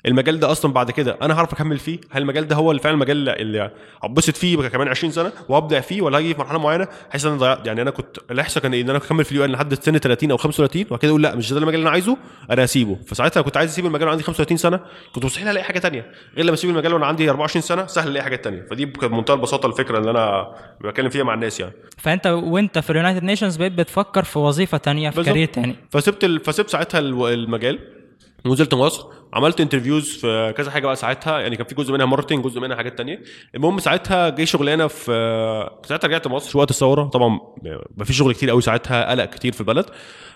المجال 0.06 0.40
ده 0.40 0.50
أصلا 0.52 0.72
بعد 0.72 0.90
كده. 0.90 1.16
أنا 1.22 1.34
هعرف 1.34 1.52
أكمل 1.52 1.78
فيه. 1.78 1.98
هل 2.10 2.22
المجال 2.22 2.48
ده 2.48 2.56
هو 2.56 2.70
اللي 2.70 2.82
فعلا 2.82 2.94
المجال 2.94 3.28
اللي 3.28 3.70
هتبسط 4.02 4.36
فيه 4.36 4.56
بقى 4.56 4.70
كمان 4.70 4.88
20 4.88 5.12
سنة 5.12 5.32
وأبدع 5.48 5.80
فيه 5.80 6.02
ولا 6.02 6.18
هاجي 6.18 6.34
في 6.34 6.40
مرحلة 6.40 6.58
معينة؟ 6.58 6.88
حاسس 7.10 7.24
إن 7.24 7.30
أنا 7.32 7.40
ضيعت. 7.40 7.66
يعني 7.66 7.82
أنا 7.82 7.90
كنت 7.90 8.16
اللي 8.30 8.42
هيحصل 8.42 8.60
كان 8.60 8.74
إيه؟ 8.74 8.82
إن 8.82 8.88
أنا 8.90 8.98
أكمل 8.98 9.24
في 9.24 9.32
اليو 9.32 9.44
إن 9.44 9.50
لحد 9.50 9.74
سن 9.74 9.98
30 9.98 10.30
أو 10.30 10.36
35 10.36 10.84
وبعد 10.86 10.98
كده 11.00 11.10
أقول 11.10 11.22
لأ 11.22 11.34
مش 11.34 11.52
ده 11.52 11.58
المجال 11.58 11.74
اللي 11.74 11.82
أنا 11.82 11.90
عايزه 11.90 12.16
أنا 12.50 12.64
هسيبه. 12.64 12.98
فساعتها 13.06 13.40
كنت 13.40 13.56
عايز 13.56 13.70
أسيب 13.70 13.86
المجال 13.86 14.02
وأنا 14.02 14.10
عندي 14.10 14.22
35 14.24 14.56
سنة. 14.56 14.80
كنت 15.12 15.24
مستحيل 15.24 15.48
ألاقي 15.48 15.64
حاجة 15.64 15.78
تانية 15.78 16.12
غير 16.36 16.44
لما 16.44 16.54
أسيب 16.54 16.70
المجال 16.70 16.94
وأنا 16.94 17.06
عندي 17.06 17.30
24 17.30 17.62
سنة 17.62 17.86
سهل 17.86 18.08
ألاقي 18.08 18.24
حاجات 18.24 18.44
تانية. 18.44 18.66
فدي 18.70 18.84
بمنتهى 18.86 19.34
البساطة 19.34 19.66
الفكرة 19.66 19.98
اللي 19.98 20.10
أنا 20.10 20.54
بتكلم 20.84 21.08
فيها 21.08 21.24
مع 21.24 21.34
الناس 21.34 21.60
يعني. 21.60 21.72
فأنت 21.98 22.26
وأنت 22.26 22.78
في 22.78 22.90
ال 22.90 22.95
United 22.95 23.22
Nations 23.22 23.56
بقيت 23.56 23.72
بتفكر 23.72 24.24
في 24.24 24.38
وظيفة 24.38 24.78
تانية 24.78 25.10
في. 25.10 25.22
career 25.22 25.48
تاني. 25.48 25.76
فسبت 25.90 26.24
ال... 26.24 26.40
فسبت 26.40 26.70
ساعتها 26.70 26.98
المجال. 26.98 27.78
ونزلت 28.44 28.74
مصر. 28.74 29.02
عملت 29.32 29.60
interviews 29.60 30.16
في 30.16 30.54
كذا 30.56 30.70
حاجة 30.70 30.86
بقى 30.86 30.96
ساعتها 30.96 31.40
يعني 31.40 31.56
كان 31.56 31.66
في 31.66 31.74
جزء 31.74 31.92
منها 31.92 32.06
marketing 32.06 32.44
جزء 32.44 32.60
منها 32.60 32.76
حاجات 32.76 32.98
تانية. 32.98 33.22
المهم 33.54 33.78
ساعتها 33.78 34.28
جه 34.28 34.44
شغلانة 34.44 34.86
في 34.86 35.70
ساعتها 35.84 36.08
رجعت 36.08 36.26
مصر. 36.26 36.58
وقت 36.58 36.70
الثورة 36.70 37.04
طبعا 37.04 37.40
ما 37.96 38.04
فيش 38.04 38.18
شغل 38.18 38.34
كتير 38.34 38.50
قوي 38.50 38.62
ساعتها 38.62 39.10
قلق 39.10 39.24
كتير 39.24 39.52
في 39.52 39.60
البلد. 39.60 39.86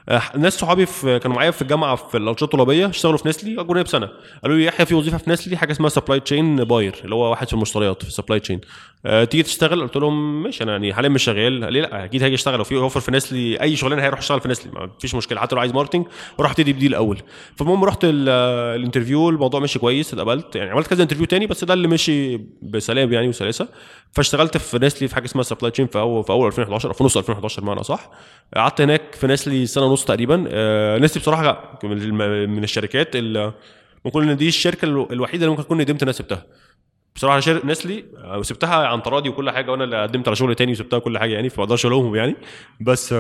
آه، 0.09 0.23
ناس 0.37 0.59
صحابي 0.59 0.87
في 0.87 1.19
كانوا 1.19 1.37
معايا 1.37 1.51
في 1.51 1.63
الجامعة 1.63 1.97
في 1.97 2.17
الأنشطة 2.17 2.45
الطلابية 2.45 2.87
اشتغلوا 2.87 3.19
في 3.19 3.29
Nestle 3.29 3.61
أكبر 3.61 3.75
مني 3.75 3.85
بسنة. 3.85 4.09
قالوا 4.43 4.57
لي 4.57 4.65
يحيى 4.65 4.87
في 4.87 4.95
وظيفة 4.95 5.19
في 5.19 5.31
Nestle 5.31 5.57
حاجة 5.57 5.73
اسمها 5.73 5.89
supply 5.89 6.21
chain 6.21 6.65
buyer 6.65 6.95
اللي 7.05 7.15
هو 7.15 7.31
واحد 7.31 7.47
في 7.47 7.53
المشتريات 7.55 8.03
في 8.03 8.09
ال 8.09 8.13
supply 8.13 8.41
chain 8.41 8.61
أه 9.07 9.25
تيجي 9.25 9.43
تشتغل؟ 9.43 9.83
قلت 9.83 9.97
لهم 9.97 10.43
ماشي 10.43 10.65
أنا 10.65 10.73
يعني 10.73 10.95
حاليا 10.95 11.09
مش 11.09 11.25
شغال. 11.25 11.65
قال 11.65 11.73
لي 11.73 11.81
لا 11.81 12.05
أكيد 12.05 12.23
هاجي 12.23 12.35
أشتغل. 12.35 12.59
لو 12.59 12.65
في 12.65 12.77
offer 12.77 13.01
في 13.01 13.11
Nestle 13.11 13.61
أي 13.61 13.77
شغلانة 13.77 14.03
هيروح 14.03 14.19
اشتغل 14.19 14.41
في 14.41 14.49
Nestle. 14.49 14.73
ما 14.73 14.91
فيش 15.01 15.15
مشكلة 15.15 15.41
حتى 15.41 15.55
لو 15.55 15.61
عايز 15.61 15.73
marketing 15.73 16.07
روح 16.41 16.51
ابتدي 16.51 16.73
بدي 16.73 16.87
الأول 16.87 17.19
فالمهم 17.57 17.85
رحت 17.85 18.05
ال 18.83 18.88
interview 18.88 19.29
الموضوع 19.29 19.61
مشي 19.61 19.79
كويس 19.79 20.15
اتقبلت. 20.15 20.57
يعني 20.57 20.71
عملت 20.71 20.87
كذا 20.87 21.03
interview 21.03 21.27
تاني 21.27 21.47
بس 21.47 21.65
ده 21.65 21.75
اللي 21.75 21.89
مشي 21.89 22.37
بسلام 22.63 23.13
يعني 23.13 23.29
وسلاسة. 23.29 23.69
فاشتغلت 24.13 24.57
في 24.57 24.79
Nestle 24.79 25.09
في 25.09 25.15
حاجة 25.15 25.25
اسمها 25.25 25.43
supply 25.43 25.71
chain 25.71 25.87
في 25.87 25.99
اول 25.99 26.25
في 26.25 26.31
أول 26.31 26.47
2011 26.47 26.89
أو 26.89 26.93
في 26.95 27.05
نص 27.05 27.17
2011 27.17 27.63
بمعنى 27.63 27.83
صح 27.83 28.11
قعدت 28.57 28.81
هناك 28.81 29.15
في 29.15 29.27
Nestle 29.27 29.67
سنة 29.67 29.85
ونص 29.85 30.05
تقريبا. 30.05 30.45
آه، 30.49 30.99
Nestle 30.99 31.21
بصراحة 31.21 31.79
من 32.47 32.65
الشركات 32.65 33.17
اللي 33.17 33.53
ممكن 34.05 34.29
إن 34.29 34.37
دي 34.37 34.49
الشركة 34.49 34.85
الو- 34.85 35.09
الوحيدة 35.13 35.45
اللي 35.45 35.51
ممكن 35.51 35.63
اكون 35.63 35.79
ندمت 35.81 36.03
إن 36.03 36.09
أنا 36.09 36.13
سبتها. 36.13 36.47
بصراحة 37.17 37.41
شر... 37.41 37.67
Nestle 37.67 38.05
آه، 38.25 38.39
وسبتها 38.39 38.75
عن 38.87 39.03
تراضي 39.03 39.29
وكل 39.29 39.51
حاجة 39.51 39.71
وأنا 39.71 39.85
اللي 39.85 40.03
قدمت 40.03 40.29
على 40.29 40.37
شغل 40.37 40.55
تاني 40.55 40.73
وسبتها 40.73 40.99
كل 40.99 41.19
حاجة 41.19 41.33
يعني 41.35 41.49
فما 41.49 41.65
أقدرش 41.65 41.87
ألومهم 41.87 42.15
يعني. 42.17 42.37
بس 42.81 43.15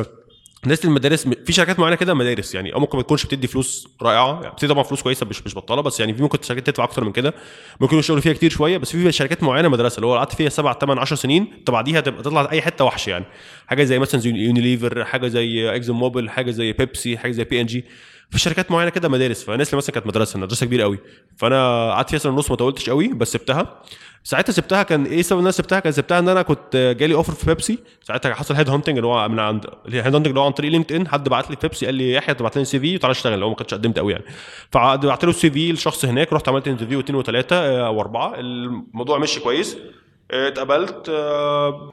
Nestle 0.67 0.85
المدارس 0.85 1.29
في 1.29 1.53
شركات 1.53 1.79
معينة 1.79 1.97
كده 1.97 2.15
مدارس 2.15 2.55
يعني 2.55 2.75
أو 2.75 2.81
ممكن 2.81 2.97
ما 2.99 3.03
تكونش 3.03 3.27
بتدي 3.27 3.47
فلوس 3.47 3.89
رائعة 4.03 4.41
يعني 4.43 4.55
بتدي 4.55 4.69
طبعا 4.69 4.83
فلوس 4.83 5.03
كويسة 5.03 5.27
مش 5.27 5.47
مش 5.47 5.55
بطالة 5.55 5.83
بس 5.83 6.01
يعني 6.01 6.15
في 6.15 6.23
ممكن 6.23 6.39
شركات 6.43 6.67
تدفع 6.67 6.85
أكتر 6.85 7.05
من 7.05 7.13
كده 7.13 7.35
ممكن 7.81 7.99
الشغل 7.99 8.23
فيها 8.23 8.33
كتير 8.33 8.51
شوية 8.51 8.79
بس 8.79 8.91
في 8.91 9.13
شركات 9.13 9.43
معينة 9.43 9.69
مدرسة 9.69 9.97
اللي 9.97 10.07
هو 10.07 10.17
قعدت 10.17 10.35
فيها 10.35 10.49
سبع 10.49 10.73
ثمان 10.73 10.99
10 10.99 11.17
سنين 11.17 11.63
بعديها 11.69 12.01
تبقى 12.01 12.23
تطلع 12.23 12.49
أي 12.51 12.63
حتة 12.63 12.85
وحش 12.85 13.09
يعني. 13.09 13.25
حاجة 13.67 13.85
زي 13.85 13.99
مثلا 13.99 14.21
زي 14.21 14.31
يونيليفر 14.31 15.05
حاجة 15.05 15.29
زي 15.29 15.77
اكزون 15.77 15.97
موبيل 15.97 16.31
حاجة 16.31 16.51
زي 16.51 16.73
بيبسي 16.73 17.19
حاجة 17.19 17.33
زي 17.33 17.45
بي 17.45 17.61
ان 17.61 17.67
جي 17.67 17.85
في 18.33 18.39
شركات 18.39 18.71
معينة 18.71 18.91
كده 18.91 19.09
مدارس 19.09 19.45
ف 19.45 19.49
Nestle 19.49 19.75
مثلا 19.75 19.95
كانت 19.95 20.07
مدرسة 20.07 20.39
مدرسة 20.39 20.67
كبيرة 20.67 20.83
قوي. 20.83 20.99
فأنا 21.37 21.91
قعدت 21.93 22.11
فيها 22.11 22.19
سنة 22.19 22.33
ونص 22.33 22.51
ما 22.51 22.57
طولتش 22.57 22.91
قوي 22.91 23.09
بس 23.09 23.33
سبتها. 23.33 23.83
ساعتها 24.25 24.53
سبتها 24.53 24.83
كان 24.83 25.05
إيه 25.05 25.23
سبب 25.23 25.39
إن 25.39 25.45
أنا 25.45 25.53
سبتها؟ 25.53 25.81
كان 25.81 25.93
سبتها 25.93 26.19
إن 26.19 26.29
أنا 26.29 26.43
كنت 26.43 26.97
جالي 26.99 27.15
offer 27.15 27.33
في 27.33 27.47
بيبسي 27.47 27.79
ساعتها 28.03 28.35
حصل 28.35 28.55
head 28.55 28.71
hunting 28.71 28.97
اللي 28.97 29.07
هو 29.07 29.29
من 29.29 29.39
عند 29.39 29.67
ال 29.89 29.92
head 29.92 30.05
hunting 30.05 30.27
اللي 30.27 30.41
هو 30.41 30.45
عن 30.45 30.53
طريق 30.53 30.71
LinkedIn 30.71 31.09
حد 31.09 31.29
بعت 31.29 31.51
لي 31.51 31.57
بيبسي 31.63 31.87
قال 31.87 31.95
لي 31.95 32.13
يحيى 32.13 32.35
تبعت 32.35 32.59
لي 32.59 32.65
CV 32.65 32.95
وتعالى 32.95 33.13
اشتغل. 33.13 33.39
لو 33.39 33.49
ما 33.49 33.55
كنتش 33.55 33.75
قدمت 33.75 33.99
قوي 33.99 34.13
يعني. 34.13 34.25
فبعت 34.71 35.25
له 35.25 35.31
ال 35.31 35.51
CV 35.51 35.73
لشخص 35.73 36.05
هناك 36.05 36.33
رحت 36.33 36.49
عملت 36.49 36.69
interview 36.69 37.01
اثنين 37.01 37.19
وثلاثه 37.19 37.87
أو 37.87 38.01
أربعة. 38.01 38.35
الموضوع 38.35 39.19
مشي 39.19 39.41
كويس. 39.41 39.77
آه، 40.31 40.49
اتقبلت 40.49 41.09
آه، 41.09 41.93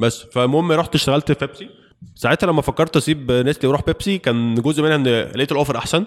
بس. 0.00 0.22
فالمهم 0.22 0.72
رحت 0.72 0.94
اشتغلت 0.94 1.32
في 1.32 1.46
بيبسي 1.46 1.70
ساعتها 2.14 2.46
لما 2.46 2.62
فكرت 2.62 2.96
أسيب 2.96 3.32
Nestle 3.32 3.68
وأروح 3.68 3.82
بيبسي 3.86 4.18
كان 4.18 4.54
جزء 4.54 4.82
منها 4.82 4.96
إن 4.96 5.06
لقيت 5.06 5.52
ال 5.52 5.56
offer 5.56 5.76
أحسن. 5.76 6.04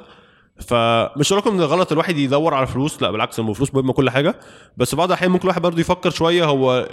فمش 0.60 1.34
هقول 1.34 1.54
ان 1.54 1.62
غلط 1.62 1.92
الواحد 1.92 2.18
يدور 2.18 2.54
على 2.54 2.68
فلوس 2.68 3.02
لا 3.02 3.12
بالعكس 3.12 3.40
الفلوس 3.40 3.76
مهمة 3.76 3.94
كل 3.94 4.10
حاجة. 4.10 4.40
بس 4.78 4.96
بعض 4.96 5.08
الأحيان 5.08 5.32
ممكن 5.32 5.44
الواحد 5.44 5.62
برضه 5.62 5.80
يفكر 5.80 6.10
شوية 6.10 6.46
هو 6.46 6.90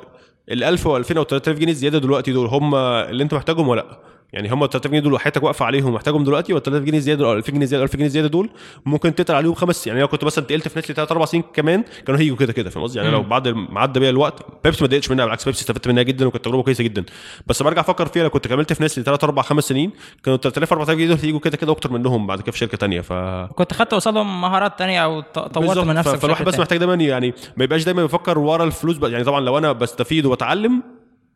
ال 0.51 0.65
1000 0.65 0.87
و 0.87 0.97
2000 0.97 1.19
أو 1.19 1.25
3000 1.25 1.59
جنيه 1.59 1.73
زيادة 1.73 1.99
دلوقتي 1.99 2.33
دول 2.33 2.47
هم 2.47 2.75
اللي 2.75 3.23
أنت 3.23 3.35
محتاجهم 3.35 3.69
ولا 3.69 3.81
لأ؟ 3.81 3.99
يعني 4.33 4.49
هم 4.53 4.65
ال 4.65 4.71
3000 4.71 4.91
جنيه 4.93 5.01
دول 5.01 5.21
حياتك 5.21 5.43
واقفة 5.43 5.65
عليهم 5.65 5.95
محتاجهم 5.95 6.25
دلوقتي 6.25 6.53
ولا 6.53 6.63
3000 6.63 6.85
جنيه 6.89 6.99
زيادة 6.99 7.27
أو 7.27 7.33
2000 7.33 7.53
جنيه 7.53 7.67
زيادة 7.67 7.85
1000 7.85 7.97
جنيه 7.97 8.09
زيادة 8.09 8.29
دول 8.29 8.51
ممكن 8.87 9.15
تتقل 9.15 9.35
عليهم 9.37 9.55
خمس 9.55 9.87
يعني 9.87 10.01
لو 10.01 10.09
كنت 10.09 10.25
مثلا 10.25 10.45
تقلت 10.45 10.69
في 10.69 10.79
نسلي 10.79 10.95
3 10.95 11.13
4 11.13 11.27
سنين 11.27 11.43
كمان 11.55 11.85
كانوا 12.07 12.21
هيجوا 12.21 12.37
كده 12.37 12.53
كده 12.53 12.71
فاهم 12.71 12.83
قصدي 12.85 12.99
يعني 12.99 13.11
لو 13.11 13.23
بعد 13.23 13.49
ما 13.49 13.81
عدى 13.81 14.01
بيا 14.01 14.11
الوقت 14.11 14.43
بيبسي 14.65 14.81
ما 14.81 14.87
اتضايقتش 14.87 15.11
منها 15.11 15.25
بالعكس 15.25 15.45
بيبسي 15.45 15.61
استفدت 15.61 15.89
منها 15.89 16.03
جدا 16.03 16.27
وكانت 16.27 16.45
تجربة 16.45 16.63
كويسة 16.63 16.85
جدا 16.85 17.05
بس 17.47 17.63
برجع 17.63 17.81
أفكر 17.81 18.07
فيها 18.07 18.23
لو 18.23 18.31
كنت 18.31 18.49
كملت 18.49 18.73
في 18.73 18.85
نسلي 18.85 19.05
3 19.05 19.25
4 19.25 19.45
5 19.45 19.69
سنين 19.69 19.91
كانوا 20.25 20.39
3000 20.39 20.73
4000 20.73 20.97
جنيه 20.97 21.09
دول 21.09 21.19
هيجوا 21.23 21.41
كده 21.41 21.57
كده 21.57 21.73
أكتر 21.73 21.91
منهم 21.93 22.27
بعد 22.27 22.41
كده 22.41 22.53
في 22.53 22.59
شركة 22.59 22.79
ثانية 22.79 23.01
ف 23.01 23.13
كنت 23.55 23.73
خدت 23.73 23.95
قصادهم 23.95 24.41
مهارات 24.41 24.79
تانية 24.79 25.05
أو 25.05 25.21
طورت. 25.21 25.79
من 25.79 25.95
نفسك 25.95 26.17
فالواحد 26.17 26.45
بس. 26.45 26.59
محتاج 26.59 26.79
دايما 26.79 26.95
يعني 26.95 27.35
ما 27.57 27.65
يبقاش 27.65 27.85
دايما 27.85 28.03
بيفكر 28.03 28.39
ورا 28.39 28.65
الفلوس 28.65 28.97
يعني 29.03 29.25
طبعا 29.25 29.41
لو 29.41 29.59
أنا 29.59 29.73
بستفيد 29.73 30.27
وبتعلم 30.27 30.83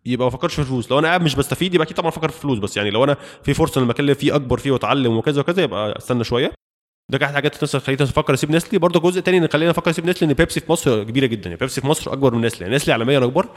يبقى 0.07 0.25
ما 0.27 0.29
بفكرش 0.29 0.55
في 0.55 0.59
الفلوس. 0.61 0.91
لو 0.91 0.99
أنا 0.99 1.09
قاعد 1.09 1.23
مش 1.23 1.35
بستفيد 1.35 1.75
يبقى 1.75 1.85
أكيد 1.85 1.97
طبعا 1.97 2.09
أفكر 2.09 2.29
في 2.29 2.37
الفلوس 2.37 2.59
بس 2.59 2.77
يعني 2.77 2.91
لو 2.91 3.05
أنا 3.05 3.17
في 3.43 3.55
فرصة 3.55 3.79
إن 3.79 3.83
المكان 3.83 4.01
اللي 4.01 4.15
فيه 4.15 4.35
أكبر 4.37 4.59
فيه 4.59 4.71
وأتعلم 4.71 5.17
وكذا 5.17 5.41
وكذا 5.41 5.63
يبقى 5.63 5.99
أستنى 5.99 6.25
شوية. 6.25 6.62
ده 7.09 7.19
كانت 7.19 7.35
حاجات 7.35 7.63
مثلا 7.63 7.81
خليتني 7.81 8.07
أفكر 8.09 8.35
اسيب 8.35 8.51
نسلي 8.51 8.79
برضه 8.79 9.01
جزء 9.01 9.21
تاني 9.21 9.37
اللي 9.37 9.49
خليني 9.49 9.71
أفكر 9.71 9.91
اسيب 9.91 10.07
نسلي 10.07 10.29
إن 10.29 10.33
بيبسي 10.35 10.61
في 10.61 10.73
مصر 10.73 11.03
كبيرة 11.03 11.27
جدا. 11.27 11.43
يعني 11.51 11.57
بيبسي 11.57 11.81
في 11.81 11.87
مصر 11.87 12.13
أكبر 12.13 12.35
من 12.35 12.47
نسلي 12.47 12.61
يعني 12.61 12.77
نسلي 12.77 12.93
عالميا 12.93 13.19
أكبر؟ 13.19 13.49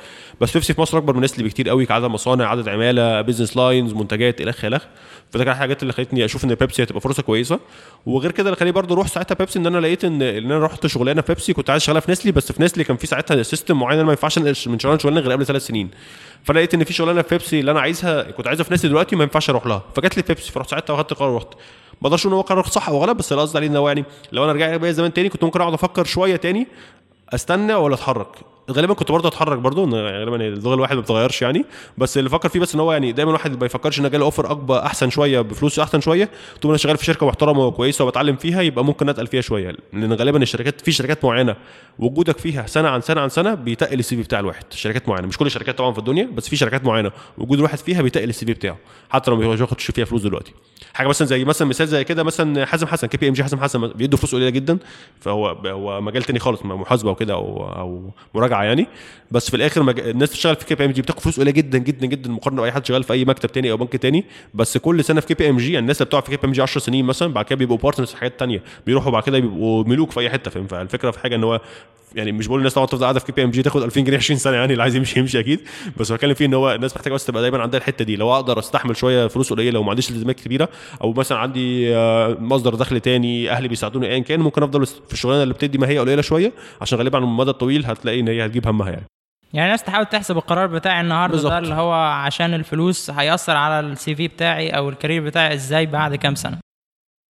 بس 0.42 0.54
بيبسي 0.54 0.74
في 0.74 0.82
مصر 0.82 0.98
أكبر 0.98 1.14
من 1.16 1.24
نسلي 1.24 1.44
بكتير 1.44 1.70
قوي 1.70 1.86
كعدد 1.86 2.06
مصانع 2.06 2.48
عدد 2.50 2.70
عمالة 2.70 3.22
business 3.22 3.58
lines 3.58 3.94
منتجات 3.94 4.42
الخ 4.42 4.66
الخ 4.66 4.84
فده 5.32 5.44
كانت 5.44 5.56
الحاجات 5.56 5.82
اللي 5.82 5.94
خلتني 5.94 6.26
أشوف 6.26 6.46
إن 6.46 6.56
بيبسي 6.56 6.84
هتبقى 6.84 7.02
فرصة 7.02 7.24
كويسة. 7.24 7.60
وغير 8.06 8.32
كده 8.32 8.50
اللي 8.50 8.60
خليني 8.60 8.72
برضه 8.72 8.96
أروح 8.96 9.08
ساعتها 9.08 9.36
بيبسي 9.36 9.60
إن 9.60 9.66
أنا 9.66 9.78
لقيت 9.78 10.06
ان 10.06 10.22
إن 10.22 10.52
أنا 10.52 10.66
رحت 10.66 10.88
شغلانة 10.88 11.22
في 11.22 11.28
بيبسي 11.34 11.54
كنت 11.54 11.70
عايز 11.70 11.82
أشتغلها 11.82 12.02
في 12.02 12.12
نسلي 12.12 12.32
بس 12.32 12.52
في 12.52 12.64
نسلي 12.64 12.84
كان 12.84 12.98
في 12.98 13.08
ساعتها 13.08 13.44
system 13.44 13.80
معين 13.80 14.02
ما 14.02 14.12
ينفعش 14.12 14.40
من 14.40 14.54
شغلانة 14.54 14.98
لشغلانة 14.98 15.22
غير 15.22 15.32
قبل 15.32 15.46
ثلاث 15.46 15.66
سنين. 15.68 15.90
فلقيت 16.44 16.74
إن 16.74 16.84
في 16.84 16.94
شغلانة 16.94 17.22
في 17.22 17.30
بيبسي 17.38 17.60
اللي 17.60 17.72
أنا 17.72 17.80
عايزها 17.80 18.32
كنت 18.32 18.48
عايزها 18.48 18.64
في 18.64 18.74
نسلي 18.74 18.90
دلوقتي 18.90 19.16
ما 19.16 19.24
ينفعش 19.24 19.50
أروح 19.50 19.68
لها. 19.68 19.84
فجات 19.96 20.18
لي 20.18 20.24
بيبسي 20.28 20.52
فرحت 20.52 20.70
ساعتها 20.70 20.94
وأخدت 20.94 21.14
قرار 21.14 21.30
ورحت. 21.30 21.48
ما 22.02 22.08
أقدرش 22.08 22.22
أقول 22.22 22.34
ان 22.34 22.38
هو 22.38 22.42
قرار 22.42 22.66
صح 22.66 22.90
أو 22.90 22.98
غلط 22.98 23.18
بس 23.18 23.32
اللي 23.32 23.42
قصدي 23.42 23.58
عليه 23.58 23.68
إن 23.68 23.76
هو 23.76 23.88
يعني 23.88 24.06
لو 24.32 24.44
أنا 24.44 24.52
رجعت 24.52 24.80
بيا 24.80 24.92
زمان 24.92 25.14
تاني 25.14 25.30
كنت 25.30 25.44
ممكن 25.44 25.62
أقعد 25.62 25.74
أفكر 25.74 26.04
شوية 26.06 26.36
تاني 26.36 26.68
أستنى 27.34 27.74
ولا 27.74 27.96
أتحرك. 27.96 28.28
غالبا 28.72 28.94
كنت 28.94 29.12
برضه 29.12 29.28
اتحرك 29.30 29.58
برضه 29.58 29.84
إن 29.84 29.94
غالبا 29.94 30.36
دماغ 30.36 30.74
الواحد 30.74 30.96
ما 30.96 31.02
بتتغيرش 31.02 31.42
يعني. 31.42 31.66
بس 31.98 32.18
اللي 32.18 32.30
فكر 32.30 32.50
فيه 32.50 32.60
بس 32.60 32.74
إن 32.76 32.80
هو 32.80 32.92
يعني 32.92 33.12
دايما 33.12 33.32
الواحد 33.32 33.60
ما 33.60 33.66
يفكرش 33.66 34.00
إن 34.00 34.10
جالي 34.10 34.24
offer 34.24 34.52
أكبر 34.52 34.86
أحسن 34.86 35.10
شوية 35.10 35.42
بفلوس 35.42 35.80
أحسن 35.80 36.02
شوية 36.02 36.30
طول 36.62 36.72
أنا 36.72 36.78
شغال 36.78 36.98
في 36.98 37.06
شركة 37.06 37.26
محترمة 37.26 37.66
وكويسة 37.66 38.06
وبتعلم 38.06 38.36
فيها 38.36 38.62
يبقى 38.62 38.86
ممكن 38.86 39.10
أتقل 39.10 39.28
فيها 39.28 39.42
شوية. 39.42 39.76
لأن 39.94 40.14
غالبا 40.14 40.42
الشركات 40.42 40.82
في 40.82 40.92
شركات 40.92 41.26
معينة 41.26 41.56
وجودك 42.00 42.38
فيها 42.38 42.68
سنة 42.68 42.90
عن 42.90 43.02
سنة 43.02 43.22
عن 43.22 43.30
سنة 43.30 43.54
بيتقل 43.54 44.00
ال 44.00 44.16
CV 44.16 44.22
بتاع 44.24 44.40
الواحد. 44.40 44.64
شركات 44.70 45.10
معينة 45.10 45.28
مش 45.28 45.38
كل 45.38 45.46
الشركات 45.46 45.78
طبعا 45.78 45.92
في 45.92 46.00
الدنيا 46.00 46.30
بس 46.34 46.50
في 46.50 46.56
شركات 46.56 46.86
معينة 46.86 47.12
وجود 47.38 47.58
الواحد 47.58 47.78
فيها 47.78 48.02
بيتقل 48.02 48.30
ال 48.30 48.46
CV 48.46 48.54
بتاعه. 48.54 48.78
حتى 49.10 49.32
لو 49.32 49.38
ما 49.38 49.56
بياخدش 49.56 49.92
فيها 49.92 50.06
فلوس 50.06 50.22
دلوقتي. 50.22 50.54
حاجة 50.94 51.08
مثلا 51.08 51.28
زي 51.28 51.46
مثلا 51.46 51.68
مثال 51.68 51.88
زي 51.88 52.04
كده 52.04 52.24
مثلا 52.24 52.66
حازم 52.66 52.88
حسن 52.88 53.08
KPMG 53.08 53.44
حازم 53.44 53.60
حسن 53.60 53.88
بيدوا 53.88 54.20
فلوس 54.20 54.36
قليلة 54.36 54.50
جدا 54.50 54.78
فهو 55.20 55.48
هو 55.66 56.02
مجال 56.02 56.24
تاني 56.24 56.40
خالص 56.40 56.66
محاسبة 56.66 57.12
وكده 57.12 57.34
أو 57.34 57.64
أو 57.80 58.12
مراجعة 58.34 58.55
يعني. 58.64 58.88
بس 59.32 59.50
في 59.50 59.56
الآخر 59.56 59.84
مج... 59.84 60.00
الناس 60.00 60.30
بتشتغل 60.30 60.56
في 60.56 60.66
KPMG 60.66 61.02
بتاخد 61.02 61.20
فلوس 61.20 61.36
قليلة 61.38 61.52
جدا 61.52 61.78
جدا 61.78 62.06
جدا 62.08 62.32
مقارنة 62.32 62.62
بأي 62.62 62.72
حد 62.72 62.86
شغال 62.86 63.04
في 63.04 63.14
أي 63.14 63.26
مكتب 63.26 63.52
تاني 63.52 63.72
أو 63.72 63.78
بنك 63.78 63.96
تاني. 63.96 64.26
بس 64.54 64.78
كل 64.78 65.04
سنة 65.04 65.22
في 65.22 65.28
KPMG 65.28 65.80
الناس 65.80 65.98
اللي 66.02 66.06
بتقعد 66.08 66.24
في 66.24 66.32
KPMG 66.32 66.62
10 66.62 66.82
سنين 66.82 67.06
مثلا 67.06 67.34
بعد 67.34 67.46
كده 67.46 67.56
بيبقوا 67.60 67.78
partners 67.78 68.10
في 68.10 68.18
حاجات 68.18 68.40
تانية. 68.40 68.62
بيروحوا 68.86 69.12
بعد 69.12 69.24
كده 69.24 69.40
بيبقوا 69.40 69.84
ملوك 69.84 70.12
في 70.12 70.20
أي 70.20 70.30
حتة 70.30 70.52
فاهم؟ 70.52 70.68
فالفكرة 70.68 71.12
في 71.12 71.20
حاجة 71.20 71.36
إن 71.36 71.44
هو 71.44 71.62
يعني 72.16 72.32
مش 72.32 72.48
بقول 72.48 72.60
الناس 72.60 72.74
طبعا 72.74 72.88
تفضل 72.88 73.04
قاعدة 73.04 73.20
في 73.20 73.26
KPMG 73.26 73.64
تاخد 73.64 73.84
2000 73.84 74.02
جنيه 74.02 74.18
20 74.18 74.40
سنة 74.40 74.56
يعني 74.56 74.72
اللي 74.72 74.84
عايز 74.84 74.96
يمشي 74.96 75.20
يمشي 75.20 75.40
أكيد. 75.40 75.68
بس 75.98 76.12
بتكلم 76.12 76.34
فيه 76.34 76.46
إن 76.46 76.54
هو 76.54 76.76
الناس 76.76 76.96
محتاجة 76.96 77.14
بس 77.14 77.26
تبقى 77.26 77.42
دايما 77.42 77.62
عندها 77.62 77.80
الحتة 77.80 78.06
دي. 78.06 78.16
لو 78.16 78.34
أقدر 78.34 78.60
أستحمل 78.60 78.96
شوية 78.96 79.28
فلوس 79.28 79.54
قليلة 79.54 79.80
وما 79.80 79.90
عنديش 79.90 80.10
التزامات 80.10 80.40
كبيرة 80.40 80.70
أو 81.02 81.14
مثلا 81.14 81.38
عندي 81.38 81.96
آه، 81.96 82.38
مصدر 82.40 82.76
دخل 82.76 83.00
تاني 83.00 83.52
أهلي 83.52 83.68
بيساعدوني 83.68 84.08
ايا 84.08 84.20
كان 84.20 84.40
ممكن 84.40 84.64
أفضل 84.64 84.86
في 84.86 85.14
الشغلانة 85.14 85.44
اللي 85.44 85.54
بتدي 85.54 85.78
ما 85.78 85.88
هي 85.90 86.00
قليلة 86.00 86.22
شوية 86.22 86.54
عشان 86.82 86.98
غالبا 86.98 87.18
على 87.18 87.26
المدى 87.26 87.50
الطويل 87.50 87.86
هتلاقي 87.86 88.20
إن 88.20 88.28
هي 88.28 88.46
هتجيب 88.46 88.68
همها 88.68 88.90
يعني. 88.90 89.06
يعني 89.54 89.66
الناس 89.66 89.84
تحاول 89.84 90.06
تحسب 90.06 90.38
القرار 90.38 90.68
بتاعي 90.68 91.02
النهارده. 91.02 91.42
ده 91.50 91.58
اللي 91.58 91.76
هو 91.76 91.94
عشان 91.94 92.54
الفلوس 92.54 93.10
هيأثر 93.10 93.56
على 93.56 93.80
ال 93.80 94.16
CV 94.16 94.28
بتاعي 94.28 94.70
أو 94.70 94.90
ال 94.90 94.95
career 94.95 95.24
بتاعي 95.24 95.54
إزاي 95.54 95.86
بعد 95.86 96.16
كام 96.16 96.36
سنة. 96.36 96.58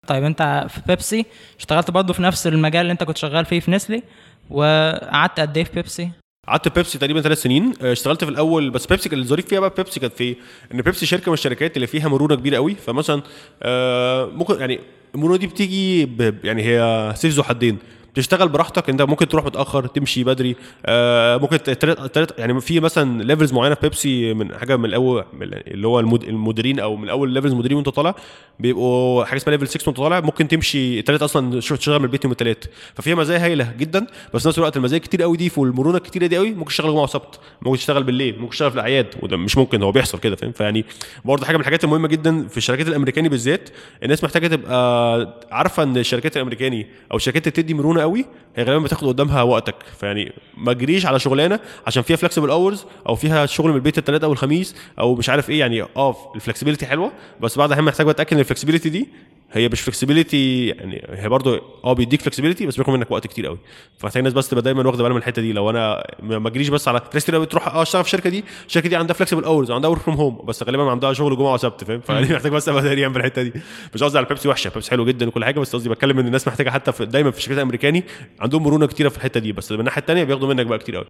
طيب 0.07 0.23
أنت 0.23 0.65
في 0.69 0.81
بيبسي 0.87 1.25
اشتغلت 1.59 1.91
برضه 1.91 2.13
في 2.13 2.21
نفس 2.21 2.47
المجال 2.47 2.81
اللي 2.81 2.91
أنت 2.91 3.03
كنت 3.03 3.17
شغال 3.17 3.45
فيه 3.45 3.59
في 3.59 3.71
نسلي. 3.71 4.03
وقعدت 4.49 5.39
قد 5.39 5.57
إيه 5.57 5.63
في 5.63 5.71
بيبسي؟ 5.75 6.11
قعدت 6.47 6.67
في 6.67 6.73
بيبسي 6.73 6.97
تقريبا 6.97 7.21
ثلاث 7.21 7.41
سنين. 7.41 7.73
آه، 7.81 7.91
اشتغلت 7.91 8.23
في 8.23 8.29
الأول 8.29 8.69
بس 8.69 8.85
بيبسي 8.85 9.09
كان 9.09 9.19
الظريف 9.19 9.45
فيها 9.45 9.59
بقى 9.59 9.73
بيبسي 9.77 9.99
كانت 9.99 10.13
في؟ 10.13 10.35
إن 10.73 10.81
بيبسي 10.81 11.05
شركة 11.05 11.29
من 11.29 11.33
الشركات 11.33 11.75
اللي 11.75 11.87
فيها 11.87 12.07
مرونة 12.07 12.35
كبيرة 12.35 12.55
قوي. 12.55 12.75
فمثلا 12.75 13.21
آه، 13.63 14.25
ممكن 14.25 14.59
يعني 14.59 14.79
المرونة 15.15 15.37
دي 15.37 15.47
بتيجي 15.47 16.09
يعني 16.43 16.63
هي 16.63 17.11
سيف 17.15 17.33
ذو 17.33 17.43
حدين 17.43 17.77
تشتغل 18.15 18.47
براحتك 18.49 18.89
انت 18.89 19.01
ممكن 19.01 19.27
تروح 19.27 19.45
متأخر 19.45 19.85
تمشي 19.87 20.23
بدري 20.23 20.55
آه 20.85 21.37
ممكن 21.37 21.63
تلت 21.63 22.33
يعني 22.39 22.61
في 22.61 22.79
مثلا 22.79 23.23
levels 23.23 23.53
معينة 23.53 23.75
في 23.75 23.81
بيبسي 23.81 24.33
من 24.33 24.57
حاجة 24.57 24.77
من 24.77 24.85
الأول 24.85 25.25
اللي 25.41 25.87
هو 25.87 25.99
المد- 25.99 26.23
المديرين 26.23 26.79
أو 26.79 26.95
من 26.95 27.09
اول 27.09 27.29
levels 27.29 27.53
مديرين 27.53 27.77
وأنت 27.77 27.89
طالع 27.89 28.15
بيبقوا 28.59 29.25
حاجة 29.25 29.37
اسمها 29.37 29.57
level 29.57 29.67
6 29.67 29.87
وأنت 29.87 29.97
طالع 29.97 30.19
ممكن 30.19 30.47
تمشي 30.47 30.99
التلات 30.99 31.21
أصلا 31.21 31.59
تشتغل 31.59 31.99
من 31.99 32.05
البيت 32.05 32.23
يوم 32.23 32.31
التلات. 32.31 32.65
ففيها 32.95 33.15
مزايا 33.15 33.45
هايلة 33.45 33.73
جدا 33.77 34.07
بس 34.33 34.47
نفس 34.47 34.57
الوقت 34.57 34.77
المزايا 34.77 35.01
كتير 35.01 35.21
قوي 35.21 35.37
دي 35.37 35.51
والمرونة 35.57 35.97
الكتيره 35.97 36.25
دي 36.27 36.37
قوي 36.37 36.51
ممكن 36.51 36.69
تشتغل 36.69 36.91
جمعه 36.91 37.03
وسبت 37.03 37.39
ممكن 37.61 37.77
تشتغل 37.77 38.03
بالليل 38.03 38.39
ممكن 38.39 38.49
تشتغل 38.51 38.69
في 38.69 38.75
الأعياد 38.75 39.07
وده 39.21 39.37
مش 39.37 39.57
ممكن 39.57 39.83
هو 39.83 39.91
بيحصل 39.91 40.19
كده 40.19 40.35
فاهم؟ 40.35 40.51
فيعني 40.51 40.85
برضه 41.25 41.45
حاجة 41.45 41.55
من 41.55 41.61
الحاجات 41.61 41.83
المهمة 41.83 42.07
جدا 42.07 42.47
في 42.47 42.57
الشركات 42.57 42.87
الأمريكاني 42.87 43.29
بالذات 43.29 43.69
الناس 44.03 44.23
محتاجة 44.23 44.47
تبقى 44.47 45.43
عارفة 45.51 45.83
إن 45.83 45.97
الشركات 45.97 46.37
الأمريكاني 46.37 46.87
أو 47.11 47.17
الشركات 47.17 47.41
اللي 47.47 47.51
بتدي 47.51 47.73
مرونة 47.73 48.01
قوي 48.09 48.25
هي 48.55 48.63
غالبا 48.63 48.83
بتاخد 48.83 49.07
قدامها 49.07 49.41
وقتك. 49.41 49.75
فيعني 49.99 50.33
ما 50.57 50.73
تجريش 50.73 51.05
على 51.05 51.19
شغلانة 51.19 51.59
عشان 51.87 52.03
فيها 52.03 52.15
flexible 52.17 52.49
hours 52.49 52.85
أو 53.07 53.15
فيها 53.15 53.45
شغل 53.45 53.69
من 53.69 53.75
البيت 53.75 53.97
الثلاث 53.97 54.23
أو 54.23 54.31
الخميس 54.31 54.75
أو 54.99 55.15
مش 55.15 55.29
عارف 55.29 55.49
إيه. 55.49 55.59
يعني 55.59 55.81
آه 55.81 56.15
ال 56.35 56.39
flexibility 56.39 56.85
حلوة 56.85 57.11
بس 57.41 57.57
بعد 57.57 57.71
اهم 57.71 57.85
محتاج 57.85 58.05
بقى 58.05 58.13
تتاكد 58.13 58.33
ان 58.33 58.39
ال 58.39 58.43
flexibility 58.43 58.89
دي. 58.89 59.07
هي 59.51 59.69
مش 59.69 59.81
flexibility 59.81 60.67
يعني 60.67 61.07
هي 61.09 61.29
برضه 61.29 61.61
آه 61.83 61.93
بيديك 61.93 62.21
flexibility 62.21 62.65
بس 62.65 62.75
بياخد 62.75 62.93
منك 62.93 63.11
وقت 63.11 63.27
كتير 63.27 63.45
قوي. 63.47 63.57
فمحتاج 63.97 64.17
الناس 64.19 64.33
بس 64.33 64.49
تبقى 64.49 64.63
دايما 64.63 64.87
واخدة 64.87 65.03
بالها 65.03 65.13
من 65.13 65.17
الحتة 65.21 65.41
دي. 65.41 65.53
لو 65.53 65.69
أنا 65.69 66.03
ما 66.19 66.47
اجريش 66.47 66.69
بس 66.69 66.87
على 66.87 67.01
ناس 67.13 67.23
كتير 67.23 67.35
قوي 67.35 67.45
تروح 67.45 67.67
آه 67.67 67.81
اشتغل 67.81 68.03
في 68.03 68.07
الشركة 68.07 68.29
دي 68.29 68.43
الشركة 68.67 68.89
دي 68.89 68.95
عندها 68.95 69.13
flexible 69.13 69.43
hours 69.43 69.71
عندها 69.71 69.89
work 69.89 69.99
from 69.99 70.17
home 70.17 70.45
بس 70.45 70.63
غالبا 70.63 70.91
عندها 70.91 71.13
شغل 71.13 71.37
جمعة 71.37 71.53
وسبت 71.53 71.83
فاهم؟ 71.83 71.99
فيعني 71.99 72.33
محتاج 72.33 72.51
بس 72.51 72.69
أبقى 72.69 72.81
دريان 72.83 73.13
بالحته 73.13 73.43
دي. 73.43 73.53
مش 73.93 74.03
قصدي 74.03 74.17
على 74.17 74.27
بيبسي 74.27 74.49
وحشة 74.49 74.69
بيبسي 74.69 74.91
حلو 74.91 75.05
جدا 75.05 75.27
وكل 75.27 75.45
حاجة 75.45 75.59
بس 75.59 75.75
قصدي 75.75 75.89
بتكلم 75.89 76.19
إن 76.19 76.27
الناس 76.27 76.47
محتاجة 76.47 76.69
حتى 76.69 76.91
في 76.91 77.05
دايما 77.05 77.31
في 77.31 77.37
الشركات 77.37 77.57
الامريكاني 77.57 78.03
عندهم 78.39 78.63
مرونة 78.63 78.85
كتيرة 78.87 79.09
في 79.09 79.17
الحتة 79.17 79.39
دي 79.39 79.51
بس 79.51 79.71
من 79.71 79.79
الناحية 79.79 80.01
الثانية 80.01 80.23
بياخدوا 80.23 80.53
منك 80.53 80.65
بقى 80.65 80.79
كتير 80.79 80.95
قوي. 80.95 81.05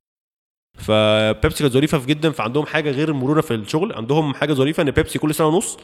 فبيبسي 0.78 1.64
كانت 1.64 1.74
ظريفة 1.74 2.00
في 2.00 2.08
جدا 2.08 2.32
فعندهم 2.32 2.66
حاجة 2.66 2.92
غير 2.92 3.10
المرونه 3.10 3.42
في 3.42 3.54
الشغل 3.54 3.94
عندهم 3.94 4.34
حاجة 4.34 4.54
ظريفة 4.54 4.84
إن 4.84 4.92
بيبسي 4.92 5.20
كل 5.20 5.36
سنة 5.36 5.48
ونص 5.48 5.78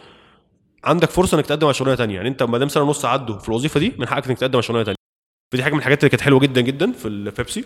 عندك 0.83 1.09
فرصة 1.09 1.38
إنك 1.38 1.45
تقدم 1.45 1.67
على 1.67 1.73
شغلانة 1.73 1.95
ثانية 1.95 2.15
يعني 2.15 2.29
أنت 2.29 2.43
ما 2.43 2.57
دام 2.57 2.67
سنة 2.69 2.83
ونص 2.83 3.05
عدوا 3.05 3.38
في 3.38 3.49
الوظيفة 3.49 3.79
دي 3.79 3.93
من 3.97 4.07
حقك 4.07 4.27
إنك 4.27 4.38
تقدم 4.38 4.55
على 4.55 4.63
شغلانة 4.63 4.83
ثانية 4.83 4.95
فدي 5.53 5.63
حاجة 5.63 5.73
من 5.73 5.79
الحاجات 5.79 5.99
اللي 5.99 6.09
كانت 6.09 6.21
حلوة 6.21 6.39
جدا 6.39 6.61
جدا 6.61 6.91
في 6.91 7.07
البيبسي 7.07 7.65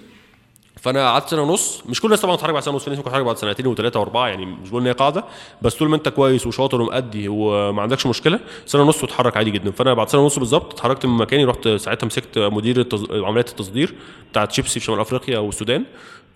فأنا 0.81 1.09
قعدت 1.09 1.29
سنة 1.29 1.41
ونص. 1.41 1.81
مش 1.85 2.01
كل 2.01 2.07
الناس 2.07 2.21
طبعا 2.21 2.35
تتحرك 2.35 2.53
بعد 2.53 2.63
سنة 2.63 2.73
ونص 2.73 2.83
في 2.83 2.89
ناس 2.89 2.99
ممكن 2.99 3.23
بعد 3.23 3.37
سنتين 3.37 3.67
وثلاثه 3.67 3.99
وأربعة 3.99 4.27
يعني 4.27 4.45
مش 4.45 4.69
بقول 4.69 4.81
إن 4.81 4.87
هي 4.87 4.93
قاعدة. 4.93 5.23
بس 5.61 5.75
طول 5.75 5.89
ما 5.89 5.95
أنت 5.95 6.09
كويس 6.09 6.47
وشاطر 6.47 6.81
ومأدي 6.81 7.27
وما 7.29 7.81
عندكش 7.81 8.05
مشكلة 8.05 8.39
سنة 8.65 8.81
ونص 8.81 9.03
وتتحرك 9.03 9.37
عادي 9.37 9.51
جدا. 9.51 9.71
فأنا 9.71 9.93
بعد 9.93 10.09
سنة 10.09 10.21
ونص 10.21 10.39
بالظبط 10.39 10.73
اتحركت 10.73 11.05
من 11.05 11.17
مكاني 11.17 11.45
رحت 11.45 11.67
ساعتها 11.67 12.05
مسكت 12.07 12.37
مدير 12.37 12.79
التز... 12.79 13.05
عمليات 13.11 13.49
التصدير 13.49 13.95
بتاعت 14.31 14.51
شيبسي 14.51 14.79
في 14.79 14.85
شمال 14.85 14.99
أفريقيا 14.99 15.39
والسودان 15.39 15.85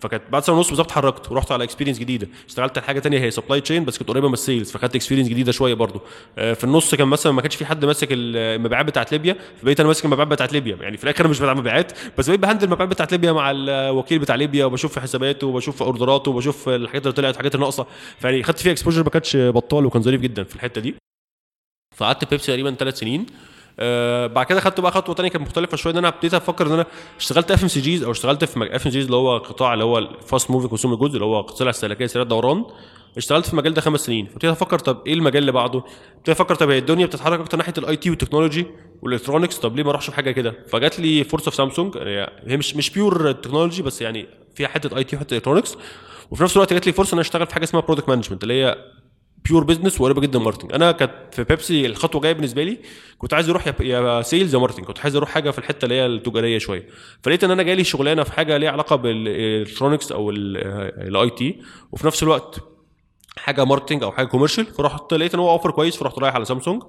فكانت 0.00 0.22
بعد 0.30 0.42
سنة 0.42 0.56
ونص 0.56 0.68
بالظبط 0.68 0.86
اتحركت 0.86 1.32
ورحت 1.32 1.52
على 1.52 1.64
experience 1.64 1.98
جديدة. 1.98 2.28
اشتغلت 2.48 2.78
على 2.78 2.86
حاجة 2.86 2.98
تانية 2.98 3.18
هي 3.18 3.30
supply 3.30 3.60
chain 3.60 3.84
بس 3.84 3.98
كنت 3.98 4.08
قريبة 4.08 4.28
من 4.28 4.34
ال 4.34 4.40
sales 4.40 4.70
فخدت 4.70 4.94
experience 4.94 5.28
جديدة 5.28 5.52
شوية 5.52 5.74
برضو. 5.74 6.00
آه، 6.38 6.52
في 6.52 6.64
النص 6.64 6.94
كان 6.94 7.08
مثلا 7.08 7.32
ما 7.32 7.42
كانش 7.42 7.56
في 7.56 7.66
حد 7.66 7.84
ماسك 7.84 8.08
المبيعات 8.10 8.86
بتاعت 8.86 9.12
ليبيا 9.12 9.36
فبقيت 9.62 9.80
أنا 9.80 9.86
ماسك 9.86 10.04
المبيعات 10.04 10.28
بتاعت 10.28 10.52
ليبيا. 10.52 10.76
يعني 10.80 10.96
في 10.96 11.04
الآخر 11.04 11.20
أنا 11.20 11.28
مش 11.28 11.40
بتاع 11.40 11.54
مبيعات 11.54 11.92
بس 12.18 12.28
بقيت 12.28 12.40
ب 12.40 12.43
handle 12.43 12.64
المبيعات 12.64 12.88
بتاعت 12.88 13.12
ليبيا 13.12 13.32
مع 13.32 13.50
الوكيل 13.50 14.18
بتاع 14.18 14.34
ليبيا 14.34 14.64
وبشوف 14.64 14.98
حساباته 14.98 15.46
وبشوف 15.46 15.82
order 15.82 16.16
اته 16.16 16.30
وبشوف 16.30 16.68
الحاجات 16.68 17.02
اللي 17.02 17.12
طلعت 17.12 17.34
الحاجات 17.34 17.54
الناقصة. 17.54 17.86
فيعني 18.18 18.42
خدت 18.42 18.58
فيها 18.58 18.72
exposure 18.72 19.02
ما 19.02 19.10
كانش 19.10 19.36
بطال 19.36 19.86
وكان 19.86 20.02
ظريف 20.02 20.20
جدا 20.20 20.44
في 20.44 20.56
الحتة 20.56 20.80
دي. 20.80 20.94
فقعدت 21.96 22.30
بيبسي 22.30 22.46
تقريبا 22.46 22.70
ثلاث 22.70 22.98
سنين. 22.98 23.26
آه 23.78 24.26
بعد 24.26 24.46
كده 24.46 24.60
خدت 24.60 24.80
بقى 24.80 24.92
خطوة 24.92 25.14
ثانية 25.14 25.30
كانت 25.30 25.44
مختلفة 25.46 25.76
شوية 25.76 25.92
إن 25.92 25.98
أنا 25.98 26.08
ابتديت 26.08 26.34
أفكر 26.34 26.66
إن 26.66 26.72
أنا 26.72 26.86
اشتغلت 27.18 27.50
FMCGs 27.50 28.02
أو 28.02 28.10
اشتغلت 28.10 28.44
في 28.44 28.76
FMCGs 28.76 29.04
اللي 29.04 29.16
هو 29.16 29.38
قطاع 29.38 29.72
اللي 29.72 29.84
هو 29.84 29.98
ال 29.98 30.08
fast 30.08 30.50
moving 30.50 30.68
consumer 30.70 30.96
goods 30.96 31.14
اللي 31.14 31.24
هو 31.26 31.46
سلع 31.54 31.70
استهلاكية 31.70 32.06
سريع 32.06 32.22
الدوران 32.22 32.64
اشتغلت 33.16 33.46
في 33.46 33.52
المجال 33.52 33.74
ده 33.74 33.80
خمس 33.80 34.00
سنين 34.00 34.26
فابتديت 34.26 34.50
أفكر 34.50 34.78
طب 34.78 35.02
إيه 35.06 35.14
المجال 35.14 35.40
اللي 35.42 35.52
بعده؟ 35.52 35.78
ابتديت 36.18 36.40
أفكر 36.40 36.54
طب 36.54 36.70
هي 36.70 36.78
الدنيا 36.78 37.06
بتتحرك 37.06 37.40
أكتر 37.40 37.58
ناحية 37.58 37.72
ال 37.78 37.96
IT 37.96 38.10
وال 38.10 38.19
technology 38.19 38.66
وال 39.02 39.11
electronics 39.11 39.58
طب 39.58 39.76
ليه 39.76 39.82
ما 39.82 39.90
أروحش 39.90 40.10
في 40.10 40.16
حاجة 40.16 40.30
كده؟ 40.30 40.54
فجات 40.68 41.00
لي 41.00 41.24
فرصه 41.24 41.50
في 41.50 41.56
سامسونج 41.56 41.96
هي 42.46 42.56
مش 42.56 42.76
مش 42.76 42.90
pure 42.90 43.32
technology 43.32 43.82
بس 43.82 44.02
يعني 44.02 44.26
فيها 44.54 44.68
حتة 44.68 44.96
IT 44.96 45.16
وحتة 45.16 45.34
electronics 45.34 45.76
وفي 46.30 46.42
نفس 46.44 46.56
الوقت 46.56 46.72
جات 46.72 46.86
لي 46.86 46.92
فرصة 46.92 47.14
إن 47.14 47.18
أشتغل 47.18 47.46
في 47.46 47.54
حاجة 47.54 47.64
اسمها 47.64 47.82
product 47.82 48.08
management 48.08 48.42
اللي 48.42 48.54
هي 48.64 48.76
pure 49.48 49.64
business 49.64 50.00
وقريبة 50.00 50.20
جدا 50.20 50.38
marketing 50.38 50.72
أنا 50.72 50.92
كانت 50.92 51.12
في 51.32 51.44
بيبسي 51.44 51.86
الخطوة 51.86 52.20
جاية 52.20 52.32
بالنسبة 52.32 52.62
لي 52.64 52.78
كنت 53.18 53.34
عايز 53.34 53.48
أروح 53.48 53.66
يا- 53.80 54.22
sales 54.22 54.54
يا 54.54 54.58
marketing 54.58 54.84
كنت 54.86 55.00
عايز 55.00 55.16
أروح 55.16 55.30
حاجة 55.30 55.50
في 55.50 55.58
الحتة 55.58 55.84
اللي 55.84 55.94
هي 55.94 56.06
التجارية 56.06 56.58
شوية. 56.58 56.88
فلقيت 57.22 57.44
إن 57.44 57.50
أنا 57.50 57.62
جالي 57.62 57.84
شغلانة 57.84 58.22
في 58.22 58.32
حاجة 58.32 58.56
ليها 58.56 58.70
علاقة 58.70 58.96
بال 58.96 59.14
electronics 59.14 60.12
أو 60.12 60.30
ال 60.30 61.30
IT 61.30 61.60
وفي 61.92 62.06
نفس 62.06 62.22
الوقت 62.22 62.58
حاجة 63.36 63.64
marketing 63.64 64.02
أو 64.02 64.12
حاجة 64.12 64.26
commercial 64.26 64.66
فرحت 64.66 65.14
لقيت 65.14 65.34
إن 65.34 65.40
هو 65.40 65.50
offer 65.50 65.70
كويس 65.70 65.96
فرحت 65.96 66.18
رايح 66.18 66.34
على 66.34 66.44
سامسونج 66.44 66.82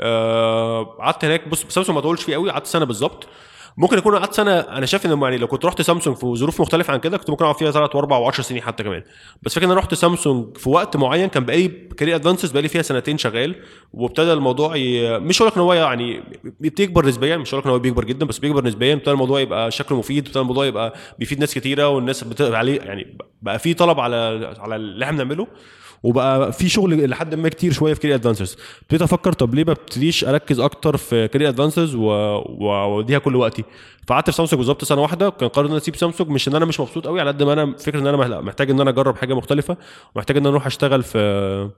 آه، 0.00 0.82
قعدت 0.84 1.24
هناك. 1.24 1.48
بص 1.48 1.64
سامسونج 1.68 1.90
ما 1.96 2.00
طولش 2.00 2.22
فيه 2.22 2.34
قوي 2.34 2.50
قعدت 2.50 2.66
سنة 2.66 2.84
بالظبط. 2.84 3.26
ممكن 3.80 3.96
اكون 3.98 4.16
قعدت 4.16 4.34
سنة 4.34 4.58
أنا 4.60 4.86
شايف 4.86 5.06
ان 5.06 5.22
يعني 5.22 5.36
لو 5.36 5.46
كنت 5.46 5.64
رحت 5.64 5.82
سامسونج 5.82 6.16
في 6.16 6.26
ظروف 6.34 6.60
مختلفة 6.60 6.92
عن 6.92 7.00
كده 7.00 7.18
كنت 7.18 7.30
ممكن 7.30 7.44
أقعد 7.44 7.56
فيها 7.56 7.70
ثلاث 7.70 7.96
وأربع 7.96 8.30
و10 8.30 8.40
سنين 8.40 8.62
حتى 8.62 8.82
كمان. 8.82 9.02
بس 9.42 9.54
فكرة 9.54 9.66
إن 9.66 9.70
أنا 9.70 9.80
رحت 9.80 9.94
سامسونج 9.94 10.56
في 10.56 10.68
وقت 10.68 10.96
معين 10.96 11.28
كان 11.28 11.44
بقالي 11.44 11.68
Career 11.68 12.14
Advancers 12.14 12.50
بقالي 12.50 12.68
فيها 12.68 12.82
سنتين 12.82 13.18
شغال 13.18 13.54
وابتدى 13.92 14.32
الموضوع 14.32 14.76
ي... 14.76 15.18
مش 15.18 15.42
هقول 15.42 15.48
لك 15.50 15.56
إن 15.56 15.62
هو 15.62 15.72
يعني 15.72 16.22
بيكبر 16.60 17.06
نسبيا 17.06 17.36
مش 17.36 17.50
هقول 17.54 17.60
لك 17.60 17.66
إن 17.66 17.72
هو 17.72 17.78
بيكبر 17.78 18.04
جدا 18.04 18.26
بس 18.26 18.38
بيكبر 18.38 18.64
نسبيا 18.64 18.94
ابتدى 18.94 19.10
الموضوع 19.10 19.40
يبقى 19.40 19.70
شكله 19.70 19.98
مفيد 19.98 20.24
ابتدى 20.26 20.40
الموضوع 20.40 20.66
يبقى 20.66 20.94
بيفيد 21.18 21.40
ناس 21.40 21.54
كتيرة 21.54 21.88
والناس 21.88 22.24
بتقبل 22.24 22.54
عليه 22.54 22.80
يعني 22.80 23.16
بقى 23.42 23.58
في 23.58 23.74
طلب 23.74 24.00
على 24.00 24.16
على 24.58 24.76
اللي 24.76 25.04
إحنا 25.04 25.24
بنعمله. 25.24 25.46
وبقى 26.02 26.52
في 26.52 26.68
شغل 26.68 27.10
لحد 27.10 27.34
ما 27.34 27.48
كتير 27.48 27.72
شوية 27.72 27.94
في 27.94 28.00
Career 28.00 28.16
Advancers 28.16 28.56
ابتديت 28.82 29.02
أفكر 29.02 29.32
طب 29.32 29.54
ليه 29.54 29.64
ما 29.64 29.72
ابتديش 29.72 30.24
أركز 30.24 30.60
أكتر 30.60 30.96
في 30.96 31.28
Career 31.28 31.48
Advancers 31.48 31.94
وأوديها 31.94 33.18
كل 33.18 33.36
وقتي. 33.36 33.64
فقعدت 34.06 34.30
في 34.30 34.36
سامسونج 34.36 34.58
بالظبط 34.58 34.84
سنة 34.84 35.02
واحدة 35.02 35.30
كان 35.30 35.48
قرار 35.48 35.66
إن 35.66 35.70
أنا 35.70 35.80
أسيب 35.80 35.96
سامسونج 35.96 36.30
مش 36.30 36.48
إن 36.48 36.54
أنا 36.56 36.64
مش 36.64 36.80
مبسوط 36.80 37.06
قوي 37.06 37.20
على 37.20 37.30
قد 37.30 37.42
ما 37.42 37.52
أنا 37.52 37.76
فكرة 37.76 38.00
إن 38.00 38.06
أنا 38.06 38.16
مح- 38.16 38.26
محتاج 38.44 38.70
إن 38.70 38.80
أنا 38.80 38.90
أجرب 38.90 39.16
حاجة 39.16 39.34
مختلفة 39.34 39.76
ومحتاج 40.14 40.36
إن 40.36 40.42
أنا 40.42 40.50
أروح 40.50 40.66
أشتغل 40.66 41.02
في 41.02 41.70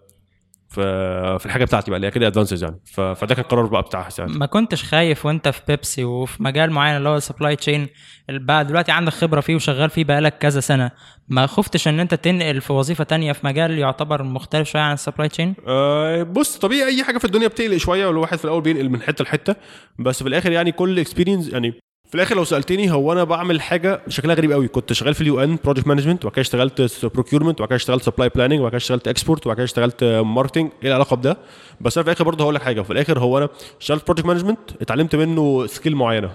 في 0.75 1.39
في 1.39 1.47
الحاجة 1.47 1.65
بتاعتي 1.65 1.91
بقى 1.91 1.97
اللي 1.97 2.07
هي 2.07 2.11
Career 2.11 2.27
Advancers 2.27 2.65
يعني. 2.65 2.81
فده 2.95 3.35
كان 3.35 3.45
قرار 3.45 3.67
بقى 3.67 3.83
بتاعها 3.83 4.11
ساعتها. 4.11 4.39
ما 4.39 4.47
كنتش 4.47 4.85
خايف 4.85 5.27
وانت 5.27 5.49
في 5.49 5.61
بيبسي 5.69 6.05
وفي 6.05 6.43
مجال 6.43 6.71
معين 6.71 6.97
اللي 6.97 7.09
هو 7.09 7.17
ال 7.17 7.23
supply 7.23 7.57
chain 7.57 7.89
بقى 8.29 8.65
دلوقتي 8.65 8.93
عندك 8.93 9.13
خبرة 9.13 9.41
فيه 9.41 9.55
وشغال 9.55 9.91
فيه 9.91 10.05
بقالك 10.05 10.39
كذا 10.39 10.61
سنة. 10.61 10.91
ما 11.29 11.47
خفتش 11.47 11.89
إن 11.89 12.01
أنت 12.01 12.15
تنقل 12.15 12.61
في 12.61 12.73
وظيفة 12.73 13.05
تانية 13.05 13.33
في 13.33 13.47
مجال 13.47 13.79
يعتبر 13.79 14.23
مختلف 14.23 14.69
شوية 14.71 14.83
عن 14.83 14.93
ال 14.95 15.00
supply 15.00 15.29
chain 15.29 15.55
أه 15.67 16.23
بص 16.23 16.59
طبيعي 16.59 16.89
أي 16.89 17.05
حاجة 17.05 17.19
في 17.19 17.25
الدنيا 17.25 17.49
بتقلق 17.49 17.77
شوية 17.77 18.07
والواحد 18.07 18.39
في 18.39 18.45
الأول 18.45 18.63
بينقل 18.63 18.89
من 18.89 19.03
حتة 19.03 19.25
لحتة. 19.25 19.55
بس 19.99 20.23
في 20.23 20.29
الآخر 20.29 20.53
يعني 20.53 20.73
كل 20.73 20.99
experience 20.99 21.49
يعني 21.49 21.75
في 22.13 22.17
الآخر 22.17 22.37
لو 22.37 22.45
سألتني 22.45 22.93
هو 22.93 23.13
أنا 23.13 23.25
بعمل 23.25 23.61
حاجة 23.61 24.01
شكلها 24.09 24.35
غريب 24.35 24.53
قوي. 24.53 24.69
كنت 24.69 24.93
شغال 24.93 25.15
في 25.15 25.21
ال 25.21 25.41
UN 25.41 25.59
project 25.65 25.87
management 25.87 26.25
وبعد 26.25 26.33
كده 26.35 26.41
اشتغلت 26.43 27.07
procurement 27.15 27.61
وبعد 27.61 27.69
كده 27.69 27.77
اشتغلت 27.77 28.03
supply 28.03 28.29
planning 28.29 28.59
وبعد 28.61 28.71
كده 28.71 28.77
اشتغلت 28.77 29.09
export 29.09 29.47
وبعد 29.47 29.57
كده 29.57 29.65
اشتغلت 29.65 30.05
marketing 30.05 30.71
إيه 30.83 30.89
العلاقة 30.89 31.17
بده؟ 31.17 31.37
بس 31.81 31.99
أنا 31.99 32.05
في 32.05 32.11
الآخر 32.11 32.25
برضه 32.25 32.45
هقول 32.45 32.55
لك 32.55 32.63
حاجة. 32.63 32.81
في 32.81 32.93
الآخر 32.93 33.19
هو 33.19 33.39
أنا 33.39 33.49
اشتغلت 33.81 34.05
project 34.07 34.27
management 34.27 34.59
اتعلمت 34.81 35.17
منه 35.17 35.67
skill 35.67 35.97
معينة. 35.97 36.31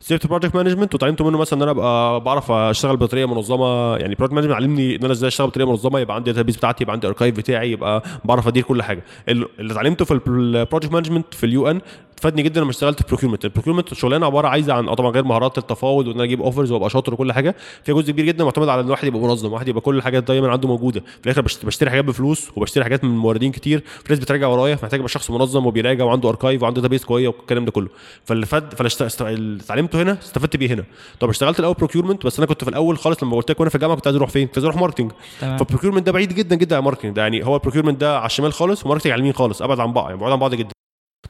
سيبت 0.00 0.26
project 0.26 0.54
management 0.54 0.94
وتعلمت 0.94 1.22
منه 1.22 1.38
مثلا 1.38 1.56
إن 1.56 1.62
أنا 1.62 1.70
أبقى 1.70 2.20
بعرف 2.20 2.50
أشتغل 2.50 2.96
بطريقة 2.96 3.26
منظمة. 3.34 3.96
يعني 3.96 4.14
project 4.14 4.34
management 4.34 4.56
علمني 4.56 4.96
إن 4.96 5.04
أنا 5.04 5.12
إزاي 5.12 5.28
أشتغل 5.28 5.46
بطريقة 5.46 5.68
منظمة 5.68 5.98
يبقى 6.00 6.16
عندي 6.16 6.30
ال 6.30 6.33
database 6.33 6.56
بتاعتي 6.56 6.82
يبقى 6.84 6.92
عندي 6.92 7.06
ال 7.06 7.10
archive 7.10 7.36
بتاعي 7.36 7.70
يبقى 7.70 8.02
بعرف 8.24 8.48
أدير 8.48 8.62
كل 8.62 8.82
حاجة. 8.82 9.04
ال- 9.28 9.48
اللي 9.58 9.72
اتعلمته 9.72 10.04
في 10.04 10.14
ال 10.14 10.24
project 10.24 10.92
management 10.92 11.34
في 11.34 11.46
ال 11.46 11.70
UN 11.70 11.80
فادني 12.24 12.42
جدا 12.42 12.60
لما 12.60 12.70
اشتغلت 12.70 13.02
في 13.02 13.08
procurement 13.08 13.44
ال 13.44 13.48
procurement 13.48 13.94
شغلانة 13.94 14.26
عبارة 14.26 14.48
عايزة 14.48 14.72
عن 14.72 14.88
آه 14.88 14.94
طبعا 14.94 15.10
غير 15.10 15.24
مهارات 15.24 15.58
التفاوض 15.58 16.06
وإن 16.06 16.14
أنا 16.14 16.24
أجيب 16.24 16.42
offers 16.42 16.72
وأبقى 16.72 16.90
شاطر 16.90 17.14
وكل 17.14 17.32
حاجة. 17.32 17.56
فيها 17.84 17.94
جزء 17.94 18.12
كبير 18.12 18.24
جدا 18.24 18.44
معتمد 18.44 18.68
على 18.68 18.80
إن 18.80 18.86
الواحد 18.86 19.08
يبقى 19.08 19.20
منظم 19.20 19.52
واحد 19.52 19.68
يبقى 19.68 19.80
كل 19.80 19.96
الحاجات 19.96 20.24
دايما 20.24 20.48
عنده 20.52 20.68
موجودة. 20.68 21.00
في 21.00 21.24
الآخر 21.26 21.40
بشت- 21.40 21.66
بشتري 21.66 21.90
حاجات 21.90 22.04
بفلوس 22.04 22.50
وبشتري 22.56 22.84
حاجات 22.84 23.04
من 23.04 23.16
موردين 23.16 23.52
كتير. 23.52 23.78
في 24.04 24.12
ناس 24.12 24.18
بتراجع 24.18 24.46
ورايا 24.46 24.76
فمحتاج 24.76 25.00
ابقى 25.00 25.08
شخص 25.08 25.30
منظم 25.30 25.66
وبيراجع 25.66 26.04
وعنده 26.04 26.28
archive 26.28 26.62
وعنده 26.62 26.80
database 26.80 27.04
قويه 27.04 27.28
والكلام 27.28 27.64
ده 27.64 27.70
كله. 27.70 27.88
فاللي 28.24 28.46
فاد 28.46 28.74
فاللي 28.74 29.58
اتعلمته 29.64 30.02
هنا 30.02 30.18
استفدت 30.22 30.56
بيه 30.56 30.74
هنا. 30.74 30.84
طب 31.20 31.28
اشتغلت 31.28 31.60
الأول 31.60 31.74
procurement 31.74 32.26
بس 32.26 32.38
أنا 32.38 32.46
كنت 32.46 32.64
في 32.64 32.70
الأول 32.70 32.98
خالص 32.98 33.22
لما 33.22 33.36
قلت 33.36 33.50
لك 33.50 33.60
وأنا 33.60 33.70
في 33.70 33.74
الجامعة 33.74 33.96
كنت 33.96 34.06
عايز 34.06 34.16
أروح 34.16 34.30
فين؟ 34.30 34.46
كنت 34.46 34.58
عايز 34.58 34.64
أروح 34.64 34.76
marketing 34.76 35.10
تمام. 35.40 35.56
فال 35.58 35.65
procurement 35.65 36.06
ده 36.06 36.12
بعيد 36.12 36.32
جدا 36.34 36.56
جدا 36.56 36.76
عن 36.76 36.80
ال 36.80 36.84
marketing 36.84 37.16
ده 37.16 37.22
يعني 37.22 37.46
هو 37.46 37.54
ال 37.56 37.60
procurement 37.60 38.00
ده 38.00 38.16
على 38.18 38.26
الشمال 38.26 38.52
خالص 38.52 38.86
و 38.86 38.89
marketing 38.89 39.12
على 39.12 39.18
اليمين 39.18 39.32
خالص 39.34 39.62
أبعد 39.62 39.80
عن 39.80 39.92
بعض 39.92 40.06
يعني 40.08 40.20
بعاد 40.20 40.32
عن 40.32 40.38
بعض 40.38 40.54
جدا. 40.54 40.73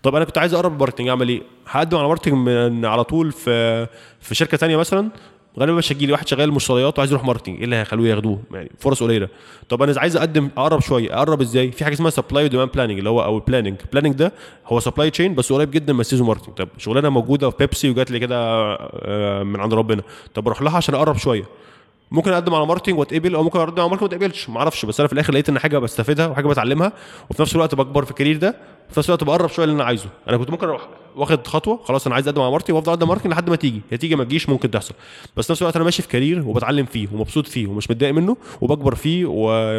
طب 0.04 0.14
أنا 0.14 0.24
كنت 0.24 0.38
عايز 0.38 0.54
اقرب 0.54 0.72
ال 0.72 0.76
marketing 0.76 1.08
اعمل 1.08 1.28
إيه؟ 1.28 1.42
هقدم 1.66 1.98
على 1.98 2.08
marketing 2.08 2.34
من 2.34 2.84
على 2.84 3.04
طول 3.04 3.32
في 3.32 3.86
في 4.20 4.34
شركة 4.34 4.56
تانية 4.56 4.76
مثلا 4.76 5.08
غالبا 5.58 5.74
مش 5.76 5.92
هيجي 5.92 6.06
لي 6.06 6.12
واحد 6.12 6.28
شغال 6.28 6.52
مشتريات 6.52 6.98
وعايز 6.98 7.12
يروح 7.12 7.24
marketing 7.24 7.56
إيه 7.56 7.64
اللي 7.64 7.76
هيخلوه 7.76 8.06
ياخدوه؟ 8.08 8.38
يعني 8.52 8.70
فرص 8.78 9.02
قليلة. 9.02 9.28
طب 9.68 9.82
أنا 9.82 9.94
عايز 9.96 10.16
أقدم 10.16 10.48
أقرب 10.56 10.80
شوية. 10.80 11.16
أقرب 11.16 11.40
إزاي؟ 11.40 11.72
في 11.72 11.84
حاجة 11.84 11.94
اسمها 11.94 12.10
supply 12.10 12.44
و 12.44 12.48
demand 12.48 12.70
planning 12.72 12.98
اللي 12.98 13.10
هو 13.10 13.24
أو 13.24 13.36
ال 13.36 13.40
planning 13.40 13.76
ال 13.84 13.87
planning 13.87 14.14
ده 14.14 14.32
هو 14.66 14.80
supply 14.80 15.10
chain 15.10 15.34
بس 15.34 15.52
قريب 15.52 15.70
جدا 15.70 15.92
من 15.92 16.00
السيلز 16.00 16.26
وال 16.26 16.31
marketing 16.31 16.54
طب 16.54 16.68
شغلانة 16.78 17.08
موجودة 17.08 17.50
في 17.50 17.56
بيبسي 17.58 17.90
وجات 17.90 18.10
لي 18.10 18.18
كده 18.18 18.36
آه، 18.38 19.42
من 19.42 19.60
عند 19.60 19.74
ربنا. 19.74 20.02
طب 20.34 20.46
أروح 20.46 20.62
لها 20.62 20.76
عشان 20.76 20.94
أقرب 20.94 21.16
شوية. 21.16 21.44
ممكن 22.10 22.32
أقدم 22.32 22.54
على 22.54 22.66
marketing 22.66 22.98
وأتقبل 22.98 23.34
أو 23.34 23.42
ممكن 23.42 23.58
أقدم 23.58 23.80
على 23.80 23.88
marketing 23.90 24.12
وما 24.12 24.16
أتقبلش. 24.16 24.48
ما 24.50 24.58
أعرفش 24.58 24.84
بس 24.84 25.00
أنا 25.00 25.06
في 25.06 25.12
الآخر 25.12 25.32
لقيت 25.32 25.48
إن 25.48 25.58
حاجة 25.58 25.78
بستفيدها 25.78 26.26
وحاجة 26.26 26.46
بتعلمها 26.46 26.92
وفي 27.30 27.42
نفس 27.42 27.54
الوقت 27.54 27.74
بكبر 27.74 28.04
في 28.04 28.10
ال 28.10 28.14
career 28.14 28.36
ده. 28.36 28.56
وفي 28.90 29.00
نفس 29.00 29.08
الوقت 29.08 29.24
بقرب 29.24 29.48
شوية 29.50 29.64
اللي 29.64 29.74
أنا 29.74 29.84
عايزه. 29.84 30.06
أنا 30.28 30.36
كنت 30.36 30.50
ممكن 30.50 30.66
أروح 30.66 30.88
واخد 31.16 31.46
خطوة 31.46 31.80
خلاص 31.84 32.06
أنا 32.06 32.14
عايز 32.14 32.28
أقدم 32.28 32.42
على 32.42 32.50
marketing 32.50 32.76
وأفضل 32.76 32.92
أقدم 32.92 33.08
marketing 33.08 33.32
لحد 33.32 33.50
ما 33.50 33.56
تيجي. 33.56 33.80
هي 33.90 33.96
تيجي 33.96 34.16
ما 34.16 34.24
تجيش 34.24 34.48
ممكن 34.48 34.70
تحصل. 34.70 34.94
بس 35.36 35.46
في 35.46 35.52
نفس 35.52 35.62
الوقت 35.62 35.76
أنا 35.76 35.84
ماشي 35.84 36.02
في 36.02 36.08
career 36.08 36.42
وبتعلم 36.48 36.86
فيه 36.86 37.08
ومبسوط 37.12 37.46
فيه 37.46 37.66
ومش 37.66 37.90
متضايق 37.90 38.14
منه 38.14 38.36
وبكبر 38.60 38.94
فيه 38.94 39.26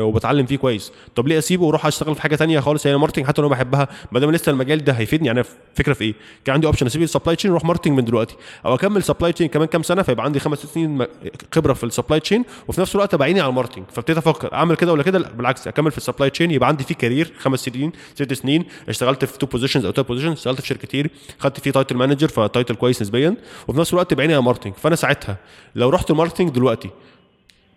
وبتعلم 0.02 0.46
فيه 0.46 0.58
كويس. 0.58 0.92
طب 1.16 1.28
ليه 1.28 1.38
أسيبه 1.38 1.64
وأروح 1.66 1.86
أشتغل 1.86 2.16
في 2.16 2.22
حاجة 2.22 2.36
تانية 2.36 2.60
خالص؟ 2.60 2.88
هي 2.88 2.98
marketing 2.98 3.26
حتى 3.26 3.42
لو 3.42 3.50
بحبها 3.50 3.88
ما 4.12 4.20
دام 4.20 4.32
لسه 4.32 4.50
المجال 4.52 4.84
ده 4.84 4.94
هيفيدني. 4.94 5.28
يعني 5.28 5.44
فكرة 5.76 5.94
في 5.94 6.04
إيه؟ 6.04 6.14
كان 6.46 6.54
عندي 6.54 6.68
option 6.68 6.86
أسيب 6.86 7.02
ال 7.02 7.07
supply 7.07 7.36
chain 7.36 7.52
وأروح 7.52 7.66
marketing 7.66 7.98
من 7.98 8.06
دلوقتي. 8.06 8.36
أو 8.66 8.76
أكمل 8.76 9.04
supply 9.04 9.34
chain 9.34 9.48
كمان 9.48 9.68
كام 9.68 9.84
سنة 9.84 10.02
فيبقى 10.02 10.26
عندي 10.26 10.40
خمس 10.40 10.60
سنين 10.60 11.06
خبرة 11.54 11.74
في 11.74 11.84
ال 11.84 11.89
supply 11.89 12.20
chain 12.20 12.46
وفي 12.68 12.82
نفس 12.82 12.96
الوقت 12.96 13.14
أبقى 13.14 13.26
عيني 13.28 13.42
على 13.42 13.50
ال 13.50 13.53
marketing 13.53 13.86
فابتديت 13.92 14.18
أفكر 14.18 14.54
أعمل 14.54 14.76
كده 14.76 14.92
ولا 14.94 15.04
كده؟ 15.04 15.20
لا 15.20 15.32
بالعكس 15.32 15.68
أكمل 15.68 15.92
في 15.92 15.98
ال 15.98 16.02
supply 16.02 16.30
chain 16.30 16.52
يبقى 16.52 16.68
عندي 16.70 16.84
فيه 16.84 16.96
career 16.96 17.34
خمس 17.40 17.60
سنين 17.60 17.92
ست 18.16 18.34
سنين 18.34 18.66
اشتغلت 18.96 19.26
في 19.26 19.38
two 19.38 19.46
positions 19.46 19.86
أو 19.86 19.92
two 19.92 20.04
positions 20.04 20.34
اشتغلت 20.38 20.62
في 20.62 20.68
شركة 20.68 20.88
كتير 20.88 21.12
خدت 21.40 21.60
فيه 21.60 21.72
title 21.72 21.96
manager 21.98 22.28
ف 22.28 22.36
title 22.36 22.76
كويس 22.76 23.02
نسبيا 23.02 23.36
وفي 23.68 23.80
نفس 23.80 23.94
الوقت 23.94 24.14
بعيني 24.14 24.34
على 24.34 24.44
marketing 24.44 24.74
فأنا 24.74 24.96
ساعتها 24.96 25.38
لو 25.76 25.90
رحت 25.90 26.12
ال 26.12 26.15
marketing 26.15 26.50
دلوقتي 26.50 26.90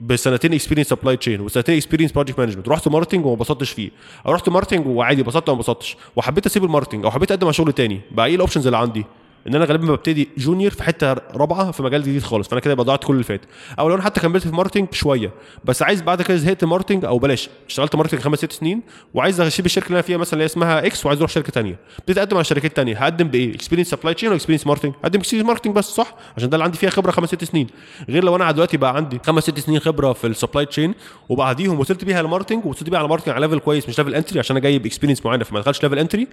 بسنتين 0.01 0.53
experience 0.53 0.89
supply 0.89 1.17
chain 1.17 1.41
وسنتين 1.41 1.77
experience 1.77 2.13
project 2.13 2.39
management 2.39 2.69
رحت 2.69 2.89
marketing 2.89 3.25
وما 3.27 3.35
انبسطتش 3.35 3.71
فيه. 3.71 3.91
أو 4.27 4.33
رحت 4.33 4.49
marketing 4.49 4.87
وعادي 4.87 5.21
انبسطت 5.23 5.49
وما 5.49 5.57
انبسطتش 5.57 5.97
وحبيت 6.17 6.47
أسيب 6.47 6.65
ال 6.65 6.69
marketing 6.69 7.05
أو 7.05 7.11
حبيت 7.11 7.31
أقدم 7.31 7.47
على 7.47 7.55
شغل 7.55 7.73
تاني 7.73 8.01
بقى 8.11 8.27
إيه 8.27 8.35
ال 8.35 8.39
options 8.39 8.67
اللي 8.67 8.79
عندي؟ 8.79 9.05
إن 9.49 9.55
أنا 9.55 9.65
غالبا 9.65 9.87
ببتدي 9.87 10.29
junior 10.39 10.71
في 10.71 10.83
حتة 10.83 11.13
رابعة 11.13 11.71
في 11.71 11.83
مجال 11.83 12.03
جديد 12.03 12.23
خالص 12.23 12.49
فأنا 12.49 12.61
كده 12.61 12.73
يبقى 12.73 12.99
كل 12.99 13.13
اللي 13.13 13.25
فات. 13.25 13.41
أو 13.79 13.89
لو 13.89 13.95
أنا 13.95 14.03
حتى 14.03 14.21
كملت 14.21 14.49
في 14.49 14.55
marketing 14.55 14.89
شوية 14.93 15.31
بس 15.65 15.83
عايز 15.83 16.03
بعد 16.03 16.23
كده 16.23 16.37
زهقت 16.37 16.65
marketing 16.65 17.05
أو 17.05 17.19
بلاش. 17.19 17.49
اشتغلت 17.69 17.97
marketing 17.97 18.21
خمس 18.21 18.39
ست 18.39 18.53
سنين 18.53 18.83
وعايز 19.15 19.41
اسيب 19.41 19.67
الشركة 19.67 19.87
اللي 19.87 19.95
أنا 19.95 20.03
فيها 20.03 20.17
مثلا 20.17 20.33
اللي 20.35 20.45
اسمها 20.45 20.87
X 20.87 21.07
وعايز 21.07 21.21
أروح 21.21 21.31
شركة 21.31 21.53
ثانية 21.53 21.79
ابتديت 21.99 22.19
أقدم 22.19 22.37
على 22.37 22.45
شركات 22.45 22.77
ثانية 22.77 22.97
هقدم 22.99 23.29
بإيه؟ 23.29 23.55
experience 23.55 23.91
supply 23.91 24.15
chain 24.15 24.29
ولا 24.29 24.37
experience 24.37 24.67
marketing 24.67 24.93
هقدم 25.03 25.21
experience 25.21 25.49
marketing 25.49 25.75
بس 25.75 25.85
صح؟ 25.85 26.15
عشان 26.37 26.49
ده 26.49 26.55
اللي 26.57 26.65
عندي 26.65 26.79
فيها 26.79 26.91
خبرة 26.91 27.11
خمس 27.11 27.29
ست 27.29 27.45
سنين. 27.45 27.67
غير 28.09 28.25
لو 28.25 28.37
أنا 28.37 28.51
دلوقتي 28.51 28.77
بقى 28.77 28.97
عندي 28.97 29.21
خمس 29.27 29.43
ست 29.43 29.59
سنين 29.59 29.81
خبرة 29.81 30.13
في 30.13 30.27
ال 30.27 30.32
supply 30.32 30.67
chain 30.67 30.95
وبعديهم 31.29 31.81
وصلت 31.81 32.05
بيها 32.05 32.23
ل 32.23 32.27
marketing 32.27 32.67
وصلت 32.67 32.91
بيها 32.91 32.99
على 32.99 33.09
marketing 33.09 33.35
على 33.35 33.47
level 33.47 33.59
كويس 33.59 33.89
مش 33.89 33.99
level 33.99 34.15
entry 34.15 34.39
عشان 34.39 34.57
أنا 34.57 34.63
جاي 34.63 34.79
ب 34.79 34.83
experience 34.83 35.27
معينة 35.27 35.45
فما 35.45 35.61
دخلش 35.61 35.83
level 35.83 35.99
entry 35.99 36.29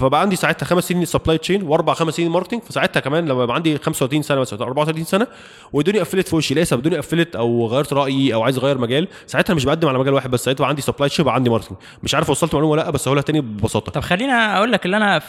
فبقى 0.00 0.20
عندي 0.20 0.36
ساعتها 0.36 0.66
خمس 0.66 0.88
سنين 0.88 1.04
supply 1.04 1.38
chain 1.38 1.62
وأربع 1.62 1.94
خمس 1.94 2.14
سنين 2.14 2.30
marketing 2.30 2.55
فساعتها 2.60 3.00
كمان 3.00 3.28
لما 3.28 3.42
يبقى 3.44 3.56
عندي 3.56 3.78
35 3.78 4.22
سنة 4.22 4.40
مثلا 4.40 4.62
34 4.62 5.04
سنة 5.04 5.26
والدنيا 5.72 5.98
قفلت 5.98 6.28
في 6.28 6.36
وشي. 6.36 6.54
لسه 6.54 6.76
الدنيا 6.76 6.96
قفلت 6.96 7.36
أو 7.36 7.66
غيرت 7.66 7.92
رأيي 7.92 8.34
أو 8.34 8.42
عايز 8.42 8.58
أغير 8.58 8.78
مجال. 8.78 9.08
ساعتها 9.26 9.54
مش 9.54 9.64
بقدم 9.64 9.88
على 9.88 9.98
مجال 9.98 10.14
واحد 10.14 10.30
بس 10.30 10.44
ساعتها 10.44 10.66
عندي 10.66 10.82
supply 10.82 11.08
chain 11.08 11.24
بقى 11.24 11.34
عندي 11.34 11.50
marketing 11.50 11.78
مش 12.02 12.14
عارف 12.14 12.30
وصلت 12.30 12.54
معلومة 12.54 12.72
ولا 12.72 12.82
لأ 12.82 12.90
بس 12.90 13.08
هقولها 13.08 13.22
تاني 13.22 13.40
ببساطة. 13.40 13.92
طب 13.92 14.00
خليني 14.00 14.32
أقول 14.32 14.72
لك 14.72 14.86
اللي 14.86 14.96
أنا 14.96 15.22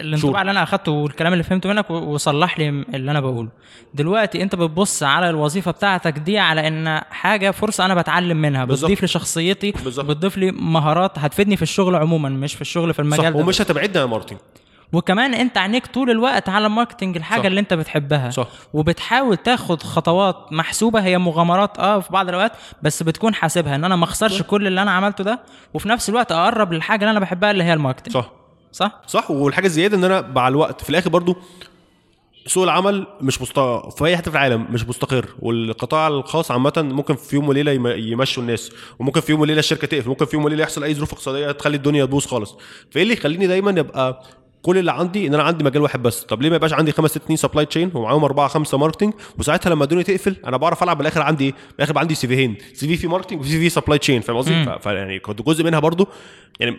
الانطباع 0.00 0.40
اللي 0.40 0.50
أنا 0.50 0.62
أخدته 0.62 0.92
والكلام 0.92 1.32
اللي 1.32 1.44
فهمته 1.44 1.68
منك 1.68 1.90
وصلح 1.90 2.58
لي 2.58 2.68
اللي 2.68 3.10
أنا 3.10 3.20
بقوله. 3.20 3.48
دلوقتي 3.94 4.42
أنت 4.42 4.54
بتبص 4.54 5.02
على 5.02 5.30
الوظيفة 5.30 5.70
بتاعتك 5.70 6.18
دي 6.18 6.38
على 6.38 6.68
إن 6.68 7.00
حاجة 7.10 7.50
فرصة 7.50 7.84
أنا 7.84 7.94
بتعلم 7.94 8.36
منها. 8.36 8.64
بتضيف 8.64 9.04
لشخصيتي. 9.04 9.74
بتضيف 9.86 10.38
لي 10.38 10.50
مهارات 10.50 11.18
هتفيدني 11.18 11.56
في 11.56 11.62
الشغل 11.62 11.94
عموما 11.96 12.28
مش 12.28 12.54
في 12.54 12.60
الشغل 12.60 12.94
في 12.94 12.98
المجال 13.02 13.24
صح. 13.24 13.28
ده 13.28 13.36
ومش 13.36 13.62
هتبعدني 13.62 13.98
عن 13.98 14.04
ال 14.04 14.07
marketing 14.07 14.38
وكمان 14.92 15.34
انت 15.34 15.58
عينيك 15.58 15.86
طول 15.86 16.10
الوقت 16.10 16.48
على 16.48 16.66
ال 16.66 16.71
marketing 16.71 17.16
الحاجة 17.16 17.40
صح. 17.40 17.46
اللي 17.46 17.60
انت 17.60 17.74
بتحبها. 17.74 18.30
صح. 18.30 18.48
وبتحاول 18.72 19.36
تاخد 19.36 19.82
خطوات 19.82 20.52
محسوبة 20.52 21.00
هي 21.00 21.18
مغامرات 21.18 21.78
آه 21.78 22.00
في 22.00 22.12
بعض 22.12 22.28
الأوقات 22.28 22.52
بس 22.82 23.02
بتكون 23.02 23.34
حاسبها 23.34 23.74
إن 23.74 23.84
أنا 23.84 23.96
ما 23.96 24.04
أخسرش 24.04 24.42
كل 24.42 24.66
اللي 24.66 24.82
أنا 24.82 24.90
عملته 24.90 25.24
ده 25.24 25.40
وفي 25.74 25.88
نفس 25.88 26.08
الوقت 26.08 26.32
أقرب 26.32 26.72
للحاجة 26.72 27.00
اللي 27.00 27.10
أنا 27.10 27.20
بحبها 27.20 27.50
اللي 27.50 27.64
هي 27.64 27.72
ال 27.72 27.76
marketing 27.76 28.14
صح. 28.14 28.30
صح؟ 28.72 29.00
صح. 29.06 29.30
والحاجة 29.30 29.66
الزيادة 29.66 29.96
إن 29.96 30.04
أنا 30.04 30.20
مع 30.20 30.48
الوقت 30.48 30.80
في 30.84 30.90
الآخر 30.90 31.10
برضو 31.10 31.36
سوق 32.46 32.64
العمل 32.64 33.06
مش 33.20 33.42
مست... 33.42 33.58
في 33.98 34.04
أي 34.04 34.16
حتة 34.16 34.30
في 34.30 34.36
العالم 34.36 34.66
مش 34.70 34.88
مستقر. 34.88 35.26
والقطاع 35.38 36.08
الخاص 36.08 36.50
عامة 36.50 36.72
ممكن 36.76 37.14
في 37.14 37.36
يوم 37.36 37.48
وليلة 37.48 37.72
يم... 37.72 37.86
يمشوا 37.86 38.42
الناس. 38.42 38.72
وممكن 38.98 39.20
في 39.20 39.32
يوم 39.32 39.40
وليلة 39.40 39.58
الشركة 39.58 39.86
تقفل. 39.86 40.08
ممكن 40.08 40.24
في 40.26 40.36
يوم 40.36 40.44
وليلة 40.44 40.62
يحصل 40.62 40.84
أي 40.84 40.94
ظروف 40.94 41.12
اقتصادية 41.12 41.52
تخلي 41.52 41.76
الدنيا 41.76 42.04
تبوظ 42.04 42.26
خالص. 42.26 42.54
فإيه 42.90 43.02
اللي 43.02 43.14
يخليني 43.14 43.46
دايما 43.46 43.70
يبقى 43.80 44.22
كل 44.62 44.78
اللي 44.78 44.92
عندي 44.92 45.26
إن 45.26 45.34
أنا 45.34 45.42
عندي 45.42 45.64
مجال 45.64 45.82
واحد 45.82 46.02
بس. 46.02 46.20
طب 46.24 46.42
ليه 46.42 46.50
ما 46.50 46.56
يبقاش 46.56 46.72
عندي 46.72 46.92
خمس 46.92 47.10
ست 47.10 47.22
سنين 47.24 47.36
supply 47.36 47.66
chain 47.66 47.90
ومعاهم 47.94 48.24
أربعة 48.24 48.48
خمسة 48.48 48.78
marketing 48.78 49.12
وساعتها 49.38 49.70
لما 49.70 49.84
الدنيا 49.84 50.02
تقفل 50.02 50.36
أنا 50.46 50.56
بعرف 50.56 50.82
ألعب 50.82 50.98
بالآخر 50.98 51.22
عندي 51.22 51.44
إيه؟ 51.44 51.54
بالآخر 51.78 51.98
عندي 51.98 52.14
CVهين 52.14 52.56
CV 52.74 52.96
في 52.96 53.06
marketing 53.08 53.40
و 53.40 53.58
CV 53.60 53.68
supply 53.68 53.98
chain 53.98 54.20
فاهم 54.20 54.36
قصدي؟ 54.36 54.78
فيعني 54.80 55.18
كنت 55.18 55.42
جزء 55.42 55.64
منها 55.64 55.78
برضو. 55.78 56.08
يعني 56.60 56.76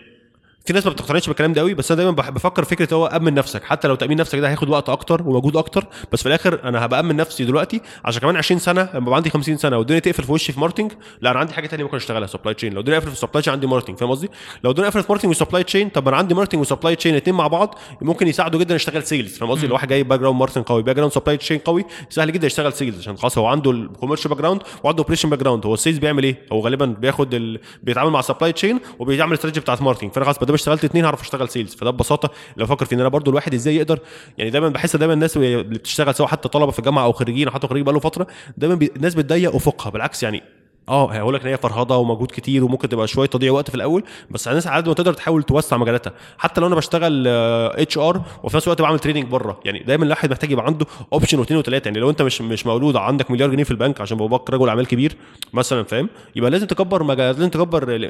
في 0.66 0.72
ناس 0.72 0.86
ما 0.86 0.92
بتقتنعش 0.92 1.26
بالكلام 1.26 1.52
ده 1.52 1.60
قوي 1.60 1.74
بس 1.74 1.92
أنا 1.92 2.02
دايما 2.02 2.30
بفكر 2.30 2.64
فكرة 2.64 2.94
هو 2.94 3.06
أمن 3.06 3.34
نفسك 3.34 3.64
حتى 3.64 3.88
لو 3.88 3.94
تأمين 3.94 4.18
نفسك 4.18 4.38
ده 4.38 4.48
هياخد 4.48 4.68
وقت 4.68 4.88
أكتر 4.88 5.22
ومجهود 5.28 5.56
أكتر 5.56 5.86
بس 6.12 6.20
في 6.22 6.26
الآخر 6.28 6.60
أنا 6.64 6.84
هبقى 6.84 7.00
أمن 7.00 7.16
نفسي 7.16 7.44
دلوقتي 7.44 7.80
عشان 8.04 8.20
كمان 8.20 8.36
20 8.36 8.60
سنة 8.60 8.88
لما 8.94 9.16
عندي 9.16 9.30
50 9.30 9.56
سنة 9.56 9.78
والدنيا 9.78 10.00
تقفل 10.00 10.22
في 10.24 10.32
وشي 10.32 10.52
في 10.52 10.60
marketing 10.60 10.92
لا 11.20 11.30
أنا 11.30 11.38
عندي 11.38 11.52
حاجة 11.54 11.66
ثانية 11.66 11.84
ممكن 11.84 11.96
أشتغلها 11.96 12.26
supply 12.26 12.54
chain 12.54 12.72
لو 12.72 12.80
الدنيا 12.80 12.98
قفلت 12.98 13.10
في 13.14 13.16
supply 13.18 13.42
chain 13.42 13.52
عندي 13.52 13.66
marketing 13.66 13.98
فاهم 13.98 14.10
قصدي؟ 14.10 14.30
لو 14.64 14.70
الدنيا 14.70 14.88
قفلت 14.88 15.04
في 15.04 15.12
marketing 15.12 15.30
و 15.30 15.35
supply 15.35 15.64
chain 15.64 15.88
طب 15.88 16.08
أنا 16.08 16.16
عندي 16.16 16.34
marketing 16.34 16.60
و 16.60 16.65
supply 16.65 16.96
chain 16.96 17.12
الاثنين 17.12 17.36
مع 17.36 17.46
بعض 17.46 17.78
ممكن 18.02 18.28
يساعدوا 18.28 18.60
جدا 18.60 18.76
اشتغل 18.76 19.02
sales 19.02 19.38
فاهم 19.38 19.50
قصدي؟ 19.50 19.66
لو 19.66 19.74
واحد 19.74 19.88
جاي 19.88 20.02
background 20.02 20.38
marketing 20.38 20.64
قوي 20.64 20.82
background 20.82 21.12
supply 21.12 21.36
chain 21.36 21.58
قوي 21.58 21.84
سهل 22.10 22.32
جدا 22.32 22.46
يشتغل 22.46 22.72
sales 22.72 22.98
عشان 22.98 23.16
خلاص 23.16 23.38
هو 23.38 23.46
عنده 23.46 23.70
ال 23.70 24.28
commercial 24.30 24.38
background 24.38 24.62
وعنده 24.84 25.02
operation 25.02 25.30
background 25.30 25.66
هو 25.66 25.74
ال 25.74 25.78
sales 25.78 25.98
بيعمل 25.98 26.24
إيه؟ 26.24 26.36
هو 26.52 26.60
غالبا 26.60 26.86
بياخد 26.86 27.34
ال... 27.34 27.60
بيتعامل 27.82 28.10
مع 28.10 28.20
ال 28.20 28.25
supply 28.25 28.52
chain 28.52 28.80
وبيعمل 28.98 29.32
الاستراتيجي 29.32 29.60
بتاعت 29.60 29.82
marketing 29.82 30.12
فأنا 30.12 30.24
خلاص 30.24 30.38
ما 30.54 30.56
اشتغلت 30.56 30.84
اثنين 30.84 31.04
هعرف 31.04 31.20
اشتغل 31.20 31.48
sales 31.48 31.74
فده 31.74 31.90
ببساطة 31.90 32.30
لو 32.56 32.66
فكر 32.66 32.84
في 32.84 32.94
ان 32.94 33.00
أنا 33.00 33.08
برضو 33.08 33.30
الواحد 33.30 33.54
إزاي 33.54 33.76
يقدر 33.76 33.98
يعني 34.38 34.50
دايما 34.50 34.68
بحس 34.68 34.96
دايما 34.96 35.14
الناس 35.14 35.36
اللي 35.36 35.62
بتشتغل 35.62 36.14
سواء 36.14 36.28
حتى 36.28 36.48
طلبة 36.48 36.72
في 36.72 36.78
الجامعة 36.78 37.04
أو 37.04 37.12
خريجين 37.12 37.48
أو 37.48 37.54
حتى 37.54 37.66
خريج 37.66 37.82
بقاله 37.82 38.00
فترة 38.00 38.26
دايما. 38.56 38.88
الناس 38.96 39.14
بتضيق 39.14 39.54
أفقها 39.54 39.90
بالعكس 39.90 40.22
يعني 40.22 40.42
آه 40.88 41.12
هقول 41.12 41.34
لك 41.34 41.42
إن 41.42 41.48
هي 41.48 41.56
فرهضة 41.56 41.96
ومجهود 41.96 42.28
كتير 42.34 42.64
وممكن 42.64 42.88
تبقى 42.88 43.08
شوية 43.08 43.28
تضييع 43.28 43.52
وقت 43.52 43.68
في 43.68 43.74
الأول 43.74 44.04
بس 44.30 44.48
الناس 44.48 44.66
على 44.66 44.76
قد 44.76 44.88
ما 44.88 44.94
تقدر 44.94 45.12
تحاول 45.12 45.42
توسع 45.42 45.76
مجالاتها. 45.76 46.12
حتى 46.38 46.60
لو 46.60 46.66
أنا 46.66 46.74
بشتغل 46.74 47.28
HR 47.28 48.22
وفي 48.42 48.56
نفس 48.56 48.66
الوقت 48.66 48.82
بعمل 48.82 48.98
trading 48.98 49.24
بره. 49.24 49.60
يعني 49.64 49.78
دايما 49.78 50.04
الواحد 50.04 50.30
محتاج 50.30 50.50
يبقى 50.50 50.66
عنده 50.66 50.86
option 51.12 51.38
واثنين 51.38 51.58
وثلاثة. 51.58 51.88
يعني 51.88 52.00
لو 52.00 52.10
أنت 52.10 52.22
مش 52.22 52.40
مش 52.40 52.66
مولود 52.66 52.96
عندك 52.96 53.30
مليار 53.30 53.50
جنيه 53.50 53.64
في 53.64 53.70
البنك 53.70 54.00
عشان 54.00 54.18
باباك 54.18 54.50
رجل 54.50 54.68
أعمال 54.68 54.86
كبير 54.86 55.16
مثلا 55.52 55.82
فاهم؟ 55.82 56.08
يبقى 56.36 56.50
لازم 56.50 56.66
تكبر 56.66 57.02
مجال 57.02 57.34
لازم 57.34 57.48
تكبر. 57.48 57.82
ال... 57.88 58.04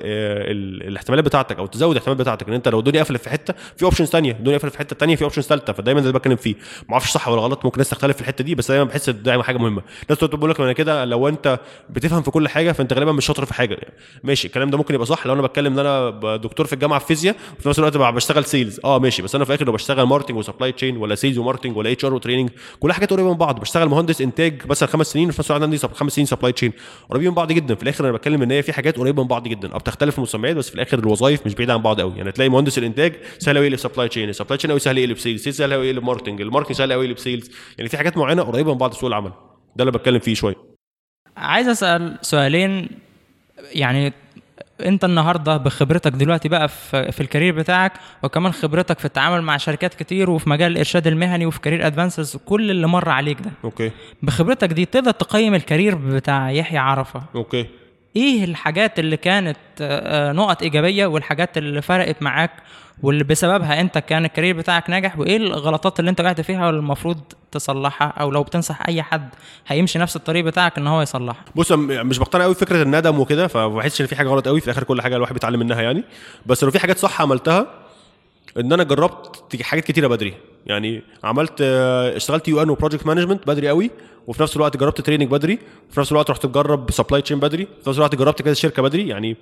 الاحتمالات 0.88 1.24
بتاعتك 1.24 1.58
أو 1.58 1.66
تزود 1.66 1.90
الاحتمالات 1.90 2.20
بتاعتك. 2.20 2.48
إن 2.48 2.54
أنت 2.54 2.68
لو 2.68 2.78
الدنيا 2.78 3.02
قفلت 3.02 3.22
في 3.22 3.30
حتة 3.30 3.54
في 3.76 3.84
options 3.84 4.08
ثانية 4.08 4.32
الدنيا 4.32 4.58
قفلت 4.58 4.72
في 4.72 4.78
حتة 4.78 4.96
ثانية 4.96 5.16
في 5.16 5.24
options 5.24 5.44
ثالثه 5.44 5.72
فدايما 5.72 6.00
ده 6.00 6.10
بتكلم 6.10 6.36
فيه. 6.36 6.54
ما 6.88 6.92
أعرفش 6.92 7.10
صح 7.10 7.28
ولا 7.28 7.40
غلط 7.40 7.64
ممكن 7.64 7.78
ناس 7.78 7.90
تختلف 7.90 8.16
في 8.16 8.22
الحتة 8.22 8.44
دي 8.44 8.54
بس 8.54 8.70
دايما 8.70 8.84
بحس 8.84 9.10
دايما 9.10 9.42
حاجة 9.42 9.58
مهمة. 9.58 9.82
ناس 10.10 10.18
تقول 10.18 10.50
لك 10.50 10.60
أنا 10.60 10.72
كده 10.72 11.04
لو 11.04 11.28
أنت 11.28 11.60
بتفهم 11.90 12.22
في 12.22 12.30
كل 12.30 12.48
حاجة 12.48 12.63
حاجة 12.64 12.72
فأنت 12.72 12.92
غالبا 12.92 13.12
مش 13.12 13.26
شاطر 13.26 13.44
في 13.44 13.54
حاجة. 13.54 13.74
يعني 13.74 13.94
ماشي 14.22 14.46
الكلام 14.48 14.70
ده 14.70 14.78
ممكن 14.78 14.94
يبقى 14.94 15.06
صح. 15.06 15.26
لو 15.26 15.32
أنا 15.32 15.42
بتكلم 15.42 15.72
إن 15.72 15.86
أنا 15.86 16.10
دكتور 16.36 16.66
في 16.66 16.72
الجامعة 16.72 16.98
في 16.98 17.06
فيزياء 17.06 17.36
وفي 17.58 17.68
نفس 17.68 17.78
الوقت 17.78 17.96
بشتغل 17.96 18.44
sales 18.44 18.80
آه 18.84 18.98
ماشي. 18.98 19.22
بس 19.22 19.34
أنا 19.34 19.44
في 19.44 19.50
الآخر 19.50 19.66
لو 19.66 19.72
بشتغل 19.72 20.06
marketing 20.06 20.36
و 20.38 20.43
supply 20.43 20.72
chain 20.72 20.96
ولا 20.96 21.14
sales 21.14 21.38
و 21.38 21.42
marketing 21.42 21.76
ولا 21.76 21.92
HR 21.92 22.04
و 22.04 22.14
training 22.14 22.50
كلها 22.80 22.94
حاجات 22.94 23.10
قريبة 23.12 23.28
من 23.30 23.38
بعض. 23.38 23.60
بشتغل 23.60 23.88
مهندس 23.88 24.20
إنتاج 24.20 24.62
مثلا 24.66 24.88
خمس 24.88 25.06
سنين 25.06 25.28
وفي 25.28 25.40
نفس 25.40 25.50
الوقت 25.50 25.62
عندي 25.62 25.78
خمس 25.78 26.12
سنين 26.12 26.26
supply 26.26 26.52
chain 26.52 26.72
قريبين 27.10 27.28
من 27.28 27.34
بعض 27.34 27.52
جدا. 27.52 27.74
في 27.74 27.82
الآخر 27.82 28.04
أنا 28.04 28.12
بتكلم 28.12 28.42
إن 28.42 28.50
هي 28.50 28.62
في 28.62 28.72
حاجات 28.72 28.96
قريبة 28.98 29.22
من 29.22 29.28
بعض 29.28 29.48
جدا. 29.48 29.74
آه 29.74 29.78
بتختلف 29.78 30.18
المسميات 30.18 30.56
بس 30.56 30.68
في 30.68 30.74
الآخر 30.74 30.98
الوظائف 30.98 31.46
مش 31.46 31.54
بعيدة 31.54 31.72
عن 31.72 31.82
بعض 31.82 32.00
قوي 32.00 32.12
يعني 32.16 32.32
تلاقي 32.32 32.48
مهندس 32.48 32.78
الإنتاج 32.78 33.14
سهل 33.38 33.56
قوي 33.56 33.66
يقلب 33.66 33.78
supply 33.78 34.08
chain 34.08 34.28
ال 34.28 34.32
supply 34.32 34.56
chain 34.58 34.70
قوي 34.70 34.80
سهل 34.80 34.98
يقلب 34.98 35.18
sales 35.18 35.42
sales 35.42 35.56
سهل 35.56 35.72
قوي 35.72 35.92
marketing 35.92 36.40
ال 36.40 36.44
marketing 36.44 36.76
سهل 36.76 36.92
قوي 36.92 37.16
sales 37.16 37.50
يعني 37.78 37.88
في 37.88 37.96
حاجات 37.96 38.16
معينة 38.16 38.42
قريبة 38.42 38.72
من 38.72 38.78
بعض 38.78 38.92
سوق 38.92 39.04
العمل. 39.04 39.32
ده 39.76 39.84
اللي 39.84 39.92
بتكلم 39.92 40.18
فيه 40.18 40.34
شوية. 40.34 40.73
عايز 41.36 41.68
أسأل 41.68 42.18
سؤالين 42.22 42.88
يعني 43.72 44.12
أنت 44.86 45.04
النهارده 45.04 45.56
بخبرتك 45.56 46.12
دلوقتي 46.12 46.48
بقى 46.48 46.68
في 46.68 47.12
في 47.12 47.20
ال 47.20 47.25
career 47.25 47.54
بتاعك 47.54 47.92
وكمان 48.22 48.52
خبرتك 48.52 48.98
في 48.98 49.04
التعامل 49.04 49.42
مع 49.42 49.56
شركات 49.56 49.94
كتير 49.94 50.30
وفي 50.30 50.50
مجال 50.50 50.72
الإرشاد 50.72 51.06
المهني 51.06 51.46
وفي 51.46 51.60
Career 51.60 51.86
Advancers 51.86 52.36
كل 52.36 52.70
اللي 52.70 52.86
مر 52.86 53.08
عليك 53.08 53.40
ده. 53.40 53.50
okay. 53.64 53.90
بخبرتك 54.22 54.68
دي 54.72 54.84
تقدر 54.84 55.10
تقيم 55.10 55.54
ال 55.54 55.60
career 55.60 55.94
بتاع 55.94 56.50
يحيى 56.50 56.78
عرفة. 56.78 57.22
okay. 57.34 57.66
إيه 58.16 58.44
الحاجات 58.44 58.98
اللي 58.98 59.16
كانت 59.16 59.56
آه، 59.80 60.32
نقط 60.32 60.62
إيجابية 60.62 61.06
والحاجات 61.06 61.58
اللي 61.58 61.82
فرقت 61.82 62.22
معاك 62.22 62.50
واللي 63.02 63.24
بسببها 63.24 63.80
انت 63.80 63.98
كان 63.98 64.24
ال 64.24 64.29
career 64.29 64.56
بتاعك 64.56 64.90
ناجح 64.90 65.18
وايه 65.18 65.36
الغلطات 65.36 66.00
اللي 66.00 66.10
انت 66.10 66.20
وقعت 66.20 66.40
فيها 66.40 66.66
واللي 66.66 66.80
المفروض 66.80 67.20
تصلحها 67.52 68.08
أو 68.08 68.30
لو 68.30 68.42
بتنصح 68.42 68.86
اي 68.88 69.02
حد 69.02 69.28
هيمشي 69.66 69.98
نفس 69.98 70.16
الطريق 70.16 70.44
بتاعك 70.44 70.78
ان 70.78 70.86
هو 70.86 71.02
يصلحها. 71.02 71.44
بص 71.54 71.72
مش 71.72 72.18
بقتنع 72.18 72.44
قوي 72.44 72.54
بفكرة 72.54 72.82
الندم 72.82 73.20
وكده 73.20 73.46
فما 73.46 73.84
إن 73.84 74.06
في 74.06 74.16
حاجة 74.16 74.28
غلط 74.28 74.48
قوي 74.48 74.60
في 74.60 74.66
الآخر 74.66 74.84
كل 74.84 75.02
حاجة 75.02 75.16
الواحد 75.16 75.32
بيتعلم 75.32 75.60
منها 75.60 75.82
يعني. 75.82 76.04
بس 76.46 76.64
لو 76.64 76.70
في 76.70 76.78
حاجات 76.78 76.98
صح 76.98 77.22
عملتها 77.22 77.66
إن 78.58 78.72
أنا 78.72 78.82
جربت 78.82 79.62
حاجات 79.62 79.84
كتيرة 79.84 80.06
بدري. 80.06 80.34
يعني 80.66 81.02
عملت 81.24 81.54
آه، 81.60 82.16
اشتغلت 82.16 82.48
UN 82.48 82.62
و 82.62 82.70
project 82.70 83.06
management 83.06 83.46
بدري 83.46 83.68
قوي 83.68 83.90
وفي 84.26 84.42
نفس 84.42 84.56
الوقت 84.56 84.76
جربت 84.76 85.00
training 85.00 85.30
بدري 85.30 85.58
وفي 85.90 86.00
نفس 86.00 86.12
الوقت 86.12 86.30
رحت 86.30 86.46
تجرب 86.46 86.90
supply 86.90 87.22
chain 87.22 87.40
بدري 87.40 87.68
في 87.82 87.90
نفس 87.90 87.98
الوقت 87.98 88.14
جربت 88.14 88.42
كذا 88.42 88.54
شركة 88.54 88.82
بدري. 88.82 89.08
يعني 89.08 89.36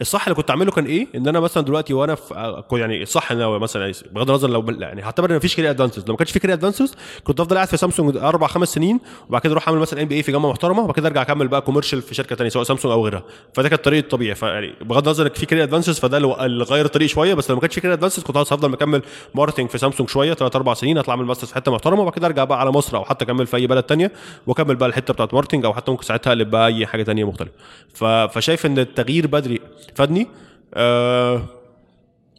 الصح 0.00 0.22
اللي 0.26 0.34
كنت 0.34 0.50
اعمله 0.50 0.70
كان 0.72 0.84
إيه؟ 0.86 1.06
إن 1.14 1.28
أنا 1.28 1.40
مثلا 1.40 1.62
دلوقتي 1.64 1.94
وأنا 1.94 2.14
في 2.14 2.34
آه، 2.34 2.64
يعني 2.72 3.02
الصح 3.02 3.32
إن 3.32 3.40
أنا 3.40 3.58
مثلا 3.58 3.82
يعني 3.82 3.94
بغض 4.12 4.30
النظر 4.30 4.50
لو 4.50 4.64
يعني 4.80 5.02
هعتبر 5.02 5.30
إن 5.30 5.36
مفيش 5.36 5.56
Career 5.56 5.70
Advancers 5.70 6.04
لو 6.06 6.12
ما 6.12 6.16
كانش 6.16 6.30
في 6.30 6.38
Career 6.38 6.56
Advancers 6.56 6.94
كنت 7.24 7.40
أفضل 7.40 7.56
قاعد 7.56 7.68
في 7.68 7.76
سامسونج 7.76 8.16
أربع 8.16 8.46
خمس 8.46 8.68
سنين 8.68 9.00
وبعد 9.28 9.40
كده 9.40 9.52
أروح 9.52 9.68
أعمل 9.68 9.80
مثلا 9.80 10.02
MBA 10.02 10.22
في 10.22 10.32
جامعة 10.32 10.50
محترمة 10.50 10.82
وبعد 10.82 10.94
كده 10.94 11.08
أرجع 11.08 11.22
أكمل 11.22 11.48
بقى 11.48 11.60
commercial 11.60 12.02
في 12.02 12.14
شركة 12.14 12.36
ثانية 12.36 12.50
سواء 12.50 12.64
سامسونج 12.64 12.92
أو 12.92 13.04
غيرها. 13.04 13.22
فده 13.54 13.68
كانت 13.68 13.80
الطريق 13.80 14.02
الطبيعي. 14.04 14.34
فيعني 14.34 14.74
بغض 14.80 15.04
النظر 15.08 15.30
في 15.30 15.46
Career 15.46 15.64
Advancers 15.64 15.98
فده 15.98 16.16
اللي- 16.18 16.64
غير 16.64 16.84
الطريق 16.84 17.08
شوية. 17.08 17.34
بس 17.34 17.50
لو 17.50 17.56
ما 17.56 17.60
كانش 17.62 17.74
في 17.74 17.80
Career 17.80 17.94
Advancers 17.94 18.22
كنت 18.22 18.36
هفضل 18.36 18.68
مكمل 18.68 19.02
marketing 19.34 19.68
في 19.68 19.78
سامسونج 19.78 20.08
شوية 20.08 20.34
ثلاث 20.34 20.56
أربع 20.56 20.74
سنين 20.74 20.98
أطلع 20.98 21.14
أعمل 21.14 21.24
masters 21.26 21.48
في 21.48 21.54
حتة 21.54 21.72
محترمة 21.72 22.00
وبعد 22.00 22.12
كده 22.14 22.26
أرجع 22.26 22.44
بقى 22.44 22.60
على 22.60 22.70
مصر 22.72 22.96
أو 22.96 23.04
حتى 23.04 23.24
أكمل 23.24 23.46
في 23.46 23.56
أي 23.56 23.66
بلد 23.66 23.82
تانية 23.82 24.12
وأكمل 24.46 24.76
بقى 24.76 24.88
الحتة 24.88 25.14
بتاعت 25.14 25.34
marketing 25.34 25.64
أو 25.64 25.74
حتى 25.74 25.90
ممكن 25.90 26.02
ساعتها 26.04 26.30
أقلب 26.30 26.50
بقى 26.50 26.66
أي 26.66 26.86
حاجة 26.86 27.02
تانية 27.02 27.24
مختلفة. 27.24 27.52
فشايف 28.26 28.66
إن 28.66 28.78
التغيير 28.78 29.26
بدري 29.26 29.60
فادني. 29.94 30.26
آه 30.74 31.42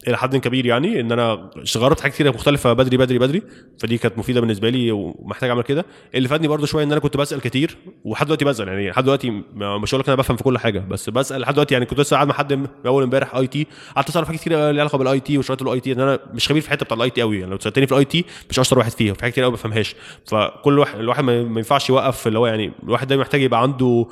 إلى 0.08 0.16
حد 0.16 0.36
كبير 0.36 0.66
يعني 0.66 1.00
إن 1.00 1.12
أنا 1.12 1.50
جربت 1.56 2.00
حاجات 2.00 2.14
كتيرة 2.14 2.30
مختلفة 2.30 2.72
بدري 2.72 2.96
بدري 2.96 3.18
بدري. 3.18 3.42
فدي 3.78 3.98
كانت 3.98 4.18
مفيدة 4.18 4.40
بالنسبة 4.40 4.68
لي 4.68 4.92
ومحتاج 4.92 5.50
أعمل 5.50 5.62
كده. 5.62 5.84
اللي 6.14 6.28
فادني 6.28 6.48
برضو 6.48 6.66
شوية 6.66 6.84
إن 6.84 6.92
أنا 6.92 7.00
كنت 7.00 7.16
بسأل 7.16 7.40
كتير 7.40 7.76
ولحد 8.04 8.26
دلوقتي 8.26 8.44
بسأل 8.44 8.68
يعني 8.68 8.90
لحد 8.90 9.04
دلوقتي 9.04 9.30
مش 9.54 9.94
هقول 9.94 10.00
لك 10.00 10.08
أنا 10.08 10.16
بفهم 10.16 10.36
في 10.36 10.42
كل 10.42 10.58
حاجة 10.58 10.78
بس 10.78 11.10
بسأل 11.10 11.40
لحد 11.40 11.54
دلوقتي 11.54 11.74
يعني 11.74 11.86
كنت 11.86 12.00
لسه 12.00 12.14
قاعد 12.14 12.28
مع 12.28 12.34
حد 12.34 12.68
أول 12.86 13.02
امبارح 13.02 13.34
IT. 13.34 13.66
قعدت 13.96 14.08
أسأل 14.08 14.22
في 14.22 14.26
حاجات 14.26 14.40
كتير 14.40 14.52
ليها 14.52 14.68
علاقة 14.68 14.98
بال 14.98 15.20
IT 15.20 15.38
وشويه 15.38 15.58
ال 15.62 15.80
IT. 15.80 15.92
ان 15.92 16.00
أنا 16.00 16.18
مش 16.34 16.48
خبير 16.48 16.62
في 16.62 16.68
الحتة 16.68 16.84
بتاع 16.84 16.96
ال 16.96 17.10
IT 17.10 17.20
قوي 17.22 17.38
يعني 17.38 17.50
لو 17.50 17.58
سألتني 17.58 17.86
في 17.86 17.92
ال 17.92 18.04
IT 18.04 18.24
مش 18.50 18.58
أشطر 18.58 18.78
واحد 18.78 18.90
فيها 18.90 19.14
في 19.14 19.20
حاجات 19.20 19.32
كتير 19.32 19.44
قوي 19.44 19.50
ما 19.50 19.56
بفهمهاش. 19.56 19.94
فكل 20.26 20.78
واحد 20.78 20.98
الواحد 20.98 21.24
ما 21.24 21.42
ما 21.42 21.58
ينفعش 21.58 21.90
يوقف 21.90 22.26
اللي 22.26 22.38
هو 22.38 22.46
يعني 22.46 22.72
الواحد 22.82 23.08
دايما 23.08 23.22
محتاج 23.22 23.42
يبقى 23.42 23.62
عنده 23.62 24.06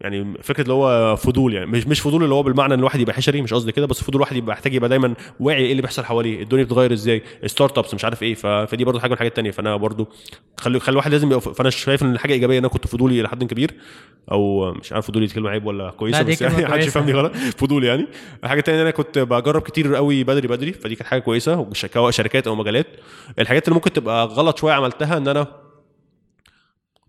يعني 0.00 0.34
فكرة 0.42 0.62
اللي 0.62 0.72
هو 0.72 1.16
فضول 1.16 1.54
يعني 1.54 1.66
مش 1.66 1.86
مش 1.86 2.00
فضول 2.00 2.24
اللي 2.24 2.34
هو 2.34 2.42
بالمعنى 2.42 2.74
إن 2.74 2.78
الواحد 2.78 3.00
يبقى 3.00 3.14
حشري 3.14 3.42
مش 3.42 3.54
قصدي 3.54 3.72
كده 3.72 3.86
بس 3.86 4.02
فضول 4.02 4.16
الواحد 4.16 4.36
يبقى 4.36 4.52
محتاج 4.56 4.74
يبقى 4.74 4.88
دايما 4.88 5.14
واعي 5.40 5.64
إيه 5.64 5.70
اللي 5.70 5.82
بيحصل 5.82 6.04
حواليه 6.04 6.42
الدنيا 6.42 6.64
بتتغير 6.64 6.92
إزاي 6.92 7.22
startups 7.46 7.94
مش 7.94 8.04
عارف 8.04 8.22
إيه 8.22 8.34
فدي 8.34 8.84
برضه 8.84 9.00
حاجة 9.00 9.08
من 9.08 9.14
الحاجات 9.14 9.32
التانية. 9.32 9.50
فأنا 9.50 9.76
برضه 9.76 10.08
خلي 10.56 10.80
خلي 10.80 10.92
الواحد 10.92 11.10
لازم 11.12 11.26
يبقى 11.26 11.40
فأنا 11.40 11.70
شايف 11.70 12.02
إن 12.02 12.12
الحاجة 12.12 12.32
إيجابية 12.32 12.54
إن 12.58 12.64
أنا 12.64 12.68
كنت 12.68 12.86
فضولي 12.86 13.20
إلى 13.20 13.28
حد 13.28 13.44
كبير 13.44 13.70
أو 14.32 14.72
مش 14.72 14.92
عارف 14.92 15.06
فضولي 15.06 15.26
كلمه 15.26 15.50
عيب 15.50 15.66
ولا 15.66 15.90
كويسه 15.90 16.22
بس 16.22 16.42
يعني 16.42 16.64
محدش. 16.64 16.86
يفهمني 16.86 17.12
غلط. 17.12 17.32
فضولي 17.36 17.86
يعني. 17.86 18.06
الحاجة 18.44 18.58
التانية 18.58 18.78
إن 18.78 18.82
أنا 18.86 18.90
كنت 18.90 19.18
بجرب 19.18 19.62
كتير 19.62 19.94
قوي 19.94 20.24
بدري 20.24 20.48
بدري 20.48 20.72
فدي 20.72 20.94
كانت 20.94 21.08
حاجة 21.08 21.20
كويسة 21.20 21.66
سواء 21.92 22.10
شركات 22.10 22.46
أو 22.46 22.54
مجالات. 22.54 22.86
الحاجات 23.38 23.68
اللي 23.68 23.74
ممكن 23.74 23.92
تبقى 23.92 24.26
غلط 24.26 24.58
شوية 24.58 24.72
عملتها 24.72 25.16
إن 25.16 25.28
أنا 25.28 25.46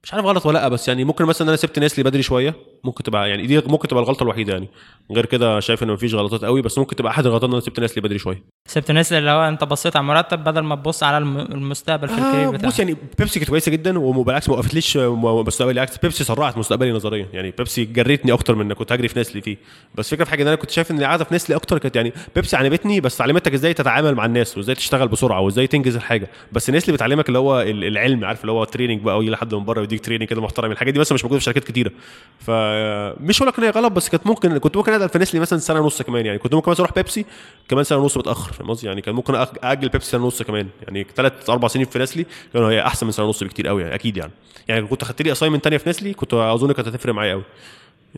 مش 0.08 0.14
عارف 0.14 0.26
غلط 0.26 0.45
ولا 0.45 0.60
لأ 0.60 0.68
بس 0.68 0.88
يعني 0.88 1.03
ممكن 1.03 1.26
مثلا 1.26 1.41
إن 1.41 1.47
أنا 1.47 1.58
سبت 1.58 1.80
ناس 1.80 1.97
لي 1.97 2.03
بدري 2.03 2.22
شوية 2.22 2.55
ممكن 2.84 3.03
تبقى 3.03 3.30
يعني 3.30 3.47
دي 3.47 3.58
ممكن 3.58 3.88
تبقى 3.88 4.03
الغلطة 4.03 4.24
الوحيدة 4.24 4.53
يعني. 4.53 4.68
غير 5.12 5.26
كده 5.26 5.60
شايف 5.60 5.84
إن 5.84 5.88
مفيش 5.91 6.14
غلطات 6.14 6.45
قوي 6.45 6.62
بس 6.62 6.78
ممكن 6.78 6.95
تبقى 6.95 7.12
أحد 7.12 7.26
الغلطات 7.26 7.49
إن 7.49 7.53
أنا 7.53 7.62
سبت 7.62 7.80
ناس 7.80 7.95
لي 7.95 8.01
بدري 8.01 8.20
شوية. 8.20 8.43
سبت 8.68 8.89
الناس 8.89 9.13
اللي 9.13 9.30
هو 9.32 9.47
انت 9.47 9.63
بصيت 9.63 9.95
على 9.95 10.03
المرتب 10.03 10.43
بدل 10.43 10.59
ما 10.61 10.76
تبص 10.76 11.03
على 11.03 11.18
الم- 11.18 11.38
المستقبل 11.38 12.07
في 12.07 12.13
الكارير 12.13 12.47
آه 12.47 12.51
بتاعك. 12.51 12.65
بص 12.74 12.80
يعني 12.80 12.95
بيبسي 13.20 13.39
كانت 13.39 13.49
كويسة 13.49 13.72
جدا 13.72 13.99
وبالعكس 13.99 14.49
ما 14.49 14.55
وقفتليش 14.55 14.97
م- 14.97 15.24
مستقبلي 15.47 15.82
عكس. 15.82 15.97
بيبسي 15.97 16.24
سرعت 16.24 16.57
مستقبلي 16.57 16.91
نظريا. 16.91 17.28
يعني 17.34 17.51
بيبسي 17.57 17.86
جريتني 17.86 18.32
أكتر 18.34 18.55
من 18.55 18.74
كنت 18.74 18.91
هجري 18.91 19.07
في 19.07 19.20
نسلي 19.20 19.41
فيه. 19.41 19.57
بس 19.95 20.09
فكرة 20.11 20.24
في 20.24 20.30
حاجة 20.32 20.41
إن 20.43 20.47
أنا 20.47 20.55
كنت 20.55 20.72
شايف 20.72 20.91
إن 20.91 20.97
القعدة 20.99 21.24
في 21.24 21.36
نسلي 21.36 21.55
أكتر 21.55 21.78
كانت 21.78 21.95
يعني 21.95 22.13
بيبسي 22.36 22.55
علمتني 22.57 23.01
بس 23.01 23.22
علمتك 23.22 23.53
إزاي 23.53 23.74
تتعامل 23.74 24.15
مع 24.15 24.26
الناس 24.26 24.57
وإزاي 24.57 24.76
تشتغل 24.76 25.07
بسرعة 25.07 25.39
وإزاي 25.41 25.68
تنجز 25.68 25.95
الحاجة. 25.95 26.28
بس 26.51 26.70
نسلي 26.70 26.93
بتعلمك 26.93 27.28
اللي 27.28 27.39
هو 27.39 27.61
ال- 27.61 27.84
العلم 27.84 28.26
عارف 28.26 28.41
اللي 28.41 28.51
هو 28.51 28.63
training 28.64 29.01
بقى 29.01 29.18
ويجي 29.18 29.32
لحد 29.32 29.53
من 29.55 29.65
بره 29.65 29.80
ويديك 29.80 30.05
training 30.05 30.28
كده 30.28 30.41
محترم 30.41 30.72
الحاجات 30.72 30.93
دي 30.93 30.99
مثلا 30.99 31.13
مش 31.13 31.24
موجودة 31.24 31.39
في 31.39 31.45
شركات 31.45 31.63
كتيرة. 31.63 31.91
فمش 32.39 33.39
هقول 33.41 33.47
لك 33.47 33.57
إن 33.59 33.63
هي 33.63 33.70
غلط 33.70 33.91
بس 33.91 34.09
كانت 34.09 34.28
ممكن 34.28 34.57
كنت 34.57 34.78
ممكن 34.78 34.91
أقدر 34.91 35.07
في 35.07 35.20
نسلي 35.20 35.39
مثلا 35.39 35.59
سنة 35.59 35.80
ونص 35.80 36.01
كمان 36.01 36.26
يعني. 36.26 36.38
كنت 36.39 36.53
ممكن 36.55 36.72
مثلا 36.72 36.86
أروح 36.86 36.95
بيبسي 36.95 37.26
كمان 37.70 37.84
سنة 37.84 37.97
ونص 37.97 38.18
متأخر. 38.18 38.57
فاهم 38.58 38.70
قصدي؟ 38.70 38.88
يعني 38.88 39.01
كان 39.01 39.16
ممكن 39.16 39.45
أجل 39.64 39.89
بيبسي 39.89 40.12
سنة 40.12 40.24
ونص 40.24 40.41
كمان. 40.43 40.68
يعني 40.84 41.08
ثلاث 41.16 41.49
أربع 41.49 41.68
سنين 41.68 41.86
في 41.86 41.99
نسلي 41.99 42.26
كانوا 42.53 42.72
هي 42.72 42.82
أحسن 42.82 43.05
من 43.05 43.12
سنة 43.12 43.26
ونص 43.26 43.43
بكتير 43.43 43.68
قوي 43.68 43.82
يعني 43.82 43.95
أكيد 43.95 44.18
يعني. 44.18 44.32
يعني 44.68 44.88
كنت 44.88 45.03
خدت 45.03 45.22
لي 45.22 45.32
assignment 45.32 45.64
ثانية 45.64 45.78
في 45.78 45.89
نسلي 45.89 46.14
كنت 46.14 46.34
أظن 46.34 46.72
كانت 46.72 46.88
هتفرق 46.88 47.14
معايا 47.14 47.34
قوي 47.34 47.43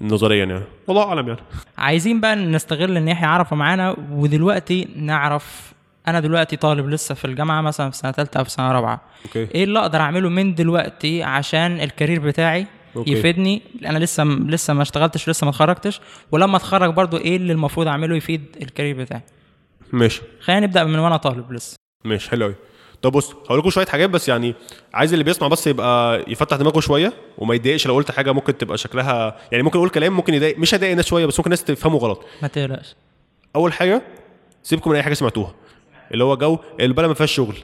نظريا 0.01 0.45
يعني. 0.45 0.63
والله 0.87 1.03
أعلم 1.03 1.27
يعني. 1.27 1.39
عايزين 1.77 2.21
بقى 2.21 2.35
نستغل 2.35 2.97
إن 2.97 3.07
يحيى 3.07 3.27
عرفه 3.27 3.55
معانا 3.55 3.95
ودلوقتي 4.11 4.87
نعرف 4.95 5.73
أنا 6.07 6.19
دلوقتي 6.19 6.55
طالب 6.55 6.89
لسه 6.89 7.15
في 7.15 7.25
الجامعة 7.25 7.61
مثلا 7.61 7.89
في 7.89 7.97
سنة 7.97 8.11
ثالثه 8.11 8.39
أو 8.39 8.43
في 8.43 8.49
سنة 8.49 8.71
رابعة. 8.71 9.01
okay. 9.25 9.47
إيه 9.55 9.63
اللي 9.63 9.79
أقدر 9.79 9.99
أعمله 9.99 10.29
من 10.29 10.55
دلوقتي 10.55 11.23
عشان 11.23 11.81
ال 11.81 11.87
career 11.87 12.19
بتاعي 12.19 12.67
okay. 12.95 13.11
يفيدني؟ 13.11 13.61
أنا 13.85 13.97
لسه 13.97 14.23
لسه 14.23 14.73
ما 14.73 14.81
اشتغلتش 14.81 15.29
لسه 15.29 15.45
ما 15.45 15.51
اتخرجتش 15.51 16.01
ولما 16.31 16.57
اتخرج 16.57 16.93
برضو 16.93 17.17
إيه 17.17 17.35
اللي 17.37 17.53
المفروض 17.53 17.87
أعمله 17.87 18.15
يفيد 18.15 18.41
ال 18.61 18.66
career 18.66 18.97
بتاعي؟ 18.97 19.21
ماشي. 19.93 20.21
خلينا 20.41 20.65
نبدأ 20.67 20.83
من 20.83 20.99
وأنا 20.99 21.17
طالب 21.17 21.51
لسه. 21.53 21.75
ماشي 22.05 22.29
حلو 22.29 22.45
قوي 22.45 22.55
طب 23.01 23.11
بص 23.11 23.33
هقول 23.45 23.59
لكم 23.59 23.69
شوية 23.69 23.85
حاجات 23.85 24.09
بس 24.09 24.29
يعني 24.29 24.55
عايز 24.93 25.13
اللي 25.13 25.23
بيسمع 25.23 25.47
بس 25.47 25.67
يبقى 25.67 26.23
يفتح 26.27 26.57
دماغه 26.57 26.79
شوية 26.79 27.13
وما 27.37 27.55
يتضايقش 27.55 27.87
لو 27.87 27.95
قلت 27.95 28.11
حاجة 28.11 28.31
ممكن 28.31 28.57
تبقى 28.57 28.77
شكلها 28.77 29.37
يعني 29.51 29.63
ممكن 29.63 29.77
أقول 29.77 29.89
كلام 29.89 30.13
ممكن 30.13 30.33
يضايق 30.33 30.57
مش 30.57 30.73
هيضايق 30.73 30.91
الناس 30.91 31.05
شوية 31.05 31.25
بس 31.25 31.39
ممكن 31.39 31.47
الناس 31.47 31.63
تفهمه 31.63 31.97
غلط. 31.97 32.25
ما 32.41 32.47
تقلقش. 32.47 32.95
أول 33.55 33.73
حاجة 33.73 34.01
سيبكم 34.63 34.89
من 34.89 34.95
أي 34.95 35.03
حاجة 35.03 35.13
سمعتوها. 35.13 35.53
اللي 36.11 36.23
هو 36.23 36.37
جو 36.37 36.57
البلد 36.79 37.07
ما 37.07 37.13
فيهاش 37.13 37.31
شغل. 37.31 37.55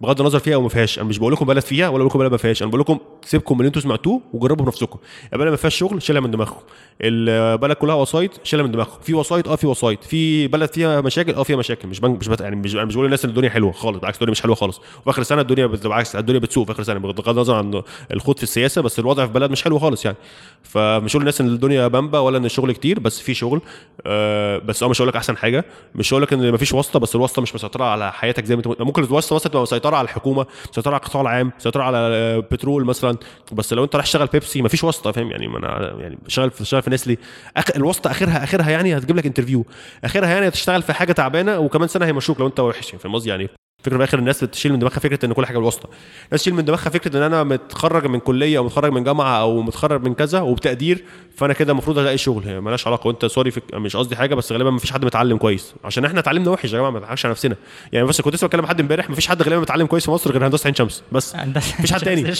بغض 0.00 0.20
النظر 0.20 0.38
فيها 0.38 0.54
أو 0.54 0.62
ما 0.62 0.68
فيهاش. 0.68 0.98
أنا 0.98 1.08
مش 1.08 1.18
بقول 1.18 1.32
لكم 1.32 1.46
بلد 1.46 1.62
فيها 1.62 1.88
ولا 1.88 1.98
بقول 1.98 2.06
لكم 2.06 2.18
بلد 2.18 2.30
ما 2.30 2.36
فيهاش. 2.36 2.62
أنا 2.62 2.70
بقول 2.70 2.80
لكم 2.80 2.98
سيبكم 3.24 3.54
من 3.54 3.60
اللي 3.60 3.68
أنتوا 3.68 3.82
سمعتوه 3.82 4.20
وجربوا 4.32 4.64
بنفسكم. 4.64 4.98
البلد 5.32 5.48
ما 5.50 5.56
فيهاش 5.56 5.74
شغل 5.76 6.02
شيلها 6.02 6.20
من 6.20 6.30
دماغكم. 6.30 6.60
البلد 7.00 7.72
كلها 7.76 7.94
وسايط 7.94 8.40
شيلها 8.44 8.64
من 8.64 8.70
دماغكم. 8.72 9.00
في 9.02 9.14
وسايط 9.14 9.48
آه 9.48 9.56
في 9.56 9.66
وسايط. 9.66 10.04
في 10.04 10.48
بلد 10.48 10.72
فيها 10.72 11.00
مشاكل 11.00 11.34
آه 11.34 11.42
فيها 11.42 11.56
مشاكل. 11.56 11.88
مش 11.88 12.02
مش 12.02 12.28
بت... 12.28 12.40
يعني 12.40 12.56
مش 12.56 12.74
مش 12.74 12.94
بقول 12.94 13.04
للناس 13.06 13.24
ان 13.24 13.30
الدنيا 13.30 13.50
حلوة 13.50 13.72
خالص 13.72 13.98
بالعكس 13.98 14.16
الدنيا 14.16 14.30
مش 14.30 14.42
حلوة 14.42 14.54
خالص. 14.54 14.78
وفي 14.78 15.10
اخر 15.10 15.20
السنة 15.20 15.40
الدنيا 15.40 15.66
بت- 15.66 15.82
بالعكس 15.82 16.16
الدنيا 16.16 16.40
بتسوق 16.40 16.66
في 16.66 16.72
آخر 16.72 16.80
السنة 16.80 16.98
بغض 16.98 17.28
النظر 17.28 17.54
عن 17.54 17.82
الخوض 18.12 18.36
في 18.36 18.42
السياسة 18.42 18.80
بس 18.82 18.98
الوضع 18.98 19.26
في 19.26 19.32
بلد 19.32 19.50
مش 19.50 19.64
حلو 19.64 19.78
خالص 19.78 20.04
يعني. 20.04 20.16
فمش 20.62 21.12
هقول 21.12 21.22
للناس 21.22 21.40
إن 21.40 21.46
الدنيا 21.46 21.86
بامبا 21.88 22.18
ولا 22.18 22.38
إن 22.38 22.44
الشغل 22.44 22.72
كتير 22.72 23.00
بس 23.00 23.20
في 23.20 23.34
شغل 23.34 23.60
آه 24.06 24.58
بس 24.58 24.82
أه 24.82 24.88
مش 24.88 25.00
هقول 25.00 25.08
لك 25.08 25.16
أحسن 25.16 25.36
حاجة. 25.36 25.64
مش 25.94 26.12
هقول 26.12 26.22
لك 26.22 26.32
إن 26.32 26.52
مفيش 26.52 26.72
واسطة 26.72 26.98
بس 27.00 27.14
الواسطة 27.16 27.42
مش 27.42 27.54
مسيطرة 27.54 27.84
على 27.84 28.12
حياتك 28.12 28.44
زي 28.44 28.56
ما 28.56 28.62
أنت 28.66 28.80
ممكن 28.80 29.04
الواسطة 29.04 29.60
مسيطرة 29.62 29.96
على 29.96 30.04
الحكومة 30.04 30.46
مسيطرة 30.72 30.90
على 30.92 31.00
القطاع 31.00 31.20
العام 31.22 31.52
مسيطرة 31.58 31.82
على 31.82 31.96
آه، 31.98 32.38
بترول 32.38 32.84
مثلا 32.84 33.11
بس 33.52 33.72
لو 33.72 33.84
انت 33.84 33.94
رايح 33.94 34.06
تشتغل 34.06 34.26
بيبسي 34.26 34.62
مفيش 34.62 34.84
واسطة 34.84 35.12
فاهم؟ 35.12 35.30
يعني 35.30 35.48
ما 35.48 35.58
أنا 35.58 36.00
يعني 36.00 36.18
شغال 36.28 36.50
في 36.50 36.64
شغال 36.64 36.82
في 36.82 36.90
نسلي 36.90 37.18
أخ... 37.56 37.64
الواسطة 37.76 38.10
اخرها 38.10 38.44
آخرها 38.44 38.70
يعني 38.70 38.96
هتجيب 38.96 39.16
لك 39.16 39.26
interview 39.26 39.66
آخرها 40.04 40.28
يعني 40.28 40.48
هتشتغل 40.48 40.82
في 40.82 40.92
حاجة 40.92 41.12
تعبانة 41.12 41.58
وكمان 41.58 41.88
سنة 41.88 42.06
هيمشوك 42.06 42.40
لو 42.40 42.46
انت 42.46 42.60
وحش 42.60 42.86
يعني 42.88 42.98
فاهم 42.98 43.14
قصدي؟ 43.14 43.30
يعني 43.30 43.48
فكرة 43.82 43.90
في 43.90 43.96
الآخر 43.96 44.18
الناس 44.18 44.44
بتشيل 44.44 44.72
من 44.72 44.78
دماغها 44.78 44.98
فكرة 44.98 45.26
إن 45.26 45.32
كل 45.32 45.46
حاجة 45.46 45.58
بالواسطه 45.58 45.88
الناس 46.26 46.40
تشيل 46.42 46.54
من 46.54 46.64
دماغها 46.64 46.90
فكرة 46.90 47.16
إن 47.18 47.22
أنا 47.22 47.44
متخرج 47.44 48.06
من 48.06 48.18
كلية 48.18 48.58
أو 48.58 48.64
متخرج 48.64 48.92
من 48.92 49.04
جامعة 49.04 49.40
أو 49.40 49.62
متخرج 49.62 50.02
من 50.02 50.14
كذا 50.14 50.40
وبتقدير 50.40 51.04
فأنا 51.36 51.52
كده 51.52 51.72
المفروض 51.72 51.98
ألاقي 51.98 52.18
شغل. 52.18 52.44
هي 52.44 52.60
مالهاش 52.60 52.86
علاقة. 52.86 53.08
وأنت 53.08 53.26
sorry 53.26 53.50
فك... 53.50 53.62
مش 53.74 53.96
قصدي 53.96 54.16
حاجة 54.16 54.34
بس 54.34 54.52
غالبا 54.52 54.70
ما 54.70 54.78
فيش 54.78 54.92
حد 54.92 55.04
متعلم 55.04 55.36
كويس. 55.36 55.74
عشان 55.84 56.04
إحنا 56.04 56.20
اتعلمنا 56.20 56.50
وحش 56.50 56.64
يا 56.64 56.78
جماعة 56.78 56.90
ما 56.90 56.98
نضحكش 56.98 57.26
على 57.26 57.32
نفسنا. 57.32 57.56
يعني 57.92 58.06
بس 58.06 58.20
كنت 58.20 58.34
لسه 58.34 58.46
بكلم 58.46 58.66
حد 58.66 58.80
إمبارح 58.80 59.08
ما 59.10 59.14
فيش 59.14 59.26
حد 59.28 59.42
غالبا 59.42 59.60
متعلم 59.60 59.86
كويس 59.86 60.04
في 60.04 60.10
مصر 60.10 60.32
غير 60.32 60.46
هندسة 60.46 60.66
عين 60.66 60.74
شمس. 60.74 61.02
بس 61.12 61.36
مفيش 61.78 61.92
حد 61.92 62.00
تاني؟ 62.00 62.32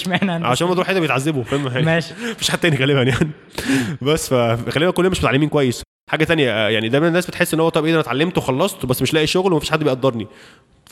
عشان 0.47 0.66
هم 0.66 0.74
دول 0.74 0.86
حد 0.86 0.97
بيتعذبوا 0.97 1.43
فاهم؟ 1.43 1.84
ماشي. 1.84 2.14
مفيش 2.32 2.51
حد 2.51 2.59
تاني 2.59 2.76
غالبا 2.76 3.03
يعني. 3.03 3.30
بس 4.03 4.28
فغالبا 4.28 4.90
كلنا 4.90 5.09
مش 5.09 5.18
متعلمين 5.18 5.49
كويس. 5.49 5.82
حاجة 6.11 6.24
تانية 6.24 6.51
آه، 6.51 6.68
يعني 6.68 6.88
دايما 6.88 7.09
الناس 7.09 7.26
بتحس 7.26 7.55
إن 7.55 7.61
هو 7.61 7.68
طب 7.68 7.84
إيه 7.84 7.93
أنا 7.93 8.01
اتعلمت 8.01 8.38
وخلصت 8.38 8.86
بس 8.86 9.03
مش 9.03 9.14
لاقي 9.14 9.26
شغل 9.26 9.53
ومفيش 9.53 9.70
حد 9.70 9.84
بيقدرني. 9.84 10.26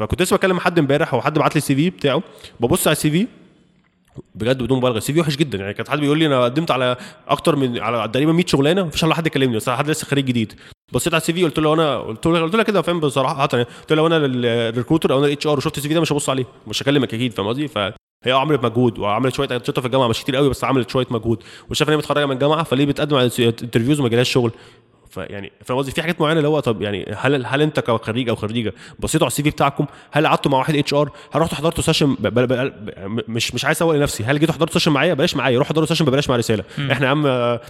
فكنت 0.00 0.22
لسه 0.22 0.36
بكلم 0.36 0.60
حد 0.60 0.78
امبارح 0.78 1.14
وحد 1.14 1.38
بعت 1.38 1.54
لي 1.54 1.58
ال 1.58 1.74
CV 1.74 1.90
بتاعه. 1.90 2.22
ببص 2.60 2.86
على 2.86 2.92
ال 2.92 3.10
CV 3.10 3.26
بجد 4.34 4.62
بدون 4.62 4.78
مبالغة. 4.78 4.98
ال 4.98 5.12
CV 5.12 5.20
وحش 5.20 5.36
جدا. 5.36 5.58
يعني 5.58 5.74
كان 5.74 5.88
حد 5.88 6.00
بيقول 6.00 6.18
لي 6.18 6.26
أنا 6.26 6.44
قدمت 6.44 6.70
على 6.70 6.96
أكتر 7.28 7.56
من 7.56 7.78
على 7.78 8.08
تقريبا 8.08 8.32
100 8.32 8.46
شغلانة 8.46 8.82
مفيش 8.84 9.04
الا 9.04 9.14
حد 9.14 9.28
كلمني 9.28 9.56
بس 9.56 9.70
حد 9.70 9.90
لسه 9.90 10.06
خريج 10.06 10.24
جديد. 10.24 10.52
بصيت 10.92 11.14
على 11.14 11.20
ال 11.20 11.32
CV 11.32 11.44
قلت 11.44 11.58
له 11.58 11.74
أنا 11.74 11.98
قلت 11.98 12.26
له 12.26 12.40
قلت 12.40 12.54
له 12.54 12.62
كده 12.62 12.82
فاهم 12.82 13.00
بصراحة. 13.00 13.48
يعني. 13.52 13.64
قلت 13.64 13.92
له 13.92 13.96
لو 13.96 14.06
أنا 14.06 14.16
ال 14.16 14.26
recruiter 14.26 15.12
أو 15.12 15.18
أنا 15.18 15.26
ال 15.26 15.46
HR 15.46 15.58
وشفت 15.58 15.76
ال 15.78 15.88
CV 15.88 15.94
ده 15.94 16.00
مش 16.00 16.12
هبص 16.12 16.28
عليه. 16.28 16.44
مش 16.66 16.82
هكلمك 16.82 17.14
أكيد 17.14 17.32
فاهم 17.32 17.46
قصدي؟ 17.46 17.68
ف 17.68 17.78
هي 18.24 18.32
عملت 18.32 18.64
مجهود 18.64 18.98
وعملت 18.98 19.34
شوية 19.34 19.48
انشطه 19.50 19.80
في 19.80 19.86
الجامعة. 19.86 20.08
مش 20.08 20.22
كتير 20.22 20.36
قوي 20.36 20.50
بس 20.50 20.64
عملت 20.64 20.90
شوية 20.90 21.06
مجهود. 21.10 21.42
وشاف 21.70 21.88
إن 21.88 21.92
هي 21.92 21.98
متخرجة 21.98 22.26
من 22.26 22.32
الجامعة 22.32 22.62
فليه 22.62 22.86
بتقدم 22.86 23.16
على 23.16 23.30
interviews 23.38 24.00
وما 24.00 24.08
جالهاش 24.08 24.32
شغل؟ 24.32 24.52
فيعني 25.10 25.52
فاهم 25.64 25.78
قصدي 25.78 25.92
في 25.92 26.02
حاجات 26.02 26.20
معينة 26.20 26.38
اللي 26.38 26.48
هو 26.48 26.60
طب 26.60 26.82
يعني 26.82 27.14
هل 27.18 27.46
هل 27.46 27.62
انت 27.62 27.80
كخريج 27.80 28.28
أو 28.28 28.36
خريجة 28.36 28.72
بصيتوا 28.98 29.24
على 29.26 29.30
ال 29.30 29.42
CV 29.42 29.50
بتاعكم؟ 29.50 29.86
هل 30.12 30.26
قعدتوا 30.26 30.50
مع 30.50 30.58
واحد 30.58 30.76
HR؟ 30.76 31.10
هل 31.32 31.40
رحتوا 31.42 31.56
حضرتوا 31.58 31.82
session 31.82 32.16
مش 33.28 33.54
مش 33.54 33.64
عايز 33.64 33.76
اسوق 33.76 33.94
لنفسي. 33.94 34.24
هل 34.24 34.38
جيتوا 34.38 34.54
حضرتوا 34.54 34.74
session 34.74 34.92
معايا؟ 34.92 35.14
بلاش 35.14 35.36
معايا. 35.36 35.58
روحوا 35.58 35.70
حضروا 35.72 35.86
session 35.86 36.04
ببلاش 36.04 36.30
مع 36.30 36.36
رسالة. 36.36 36.64
إحنا 36.92 37.06
يا 37.06 37.10
عم 37.10 37.22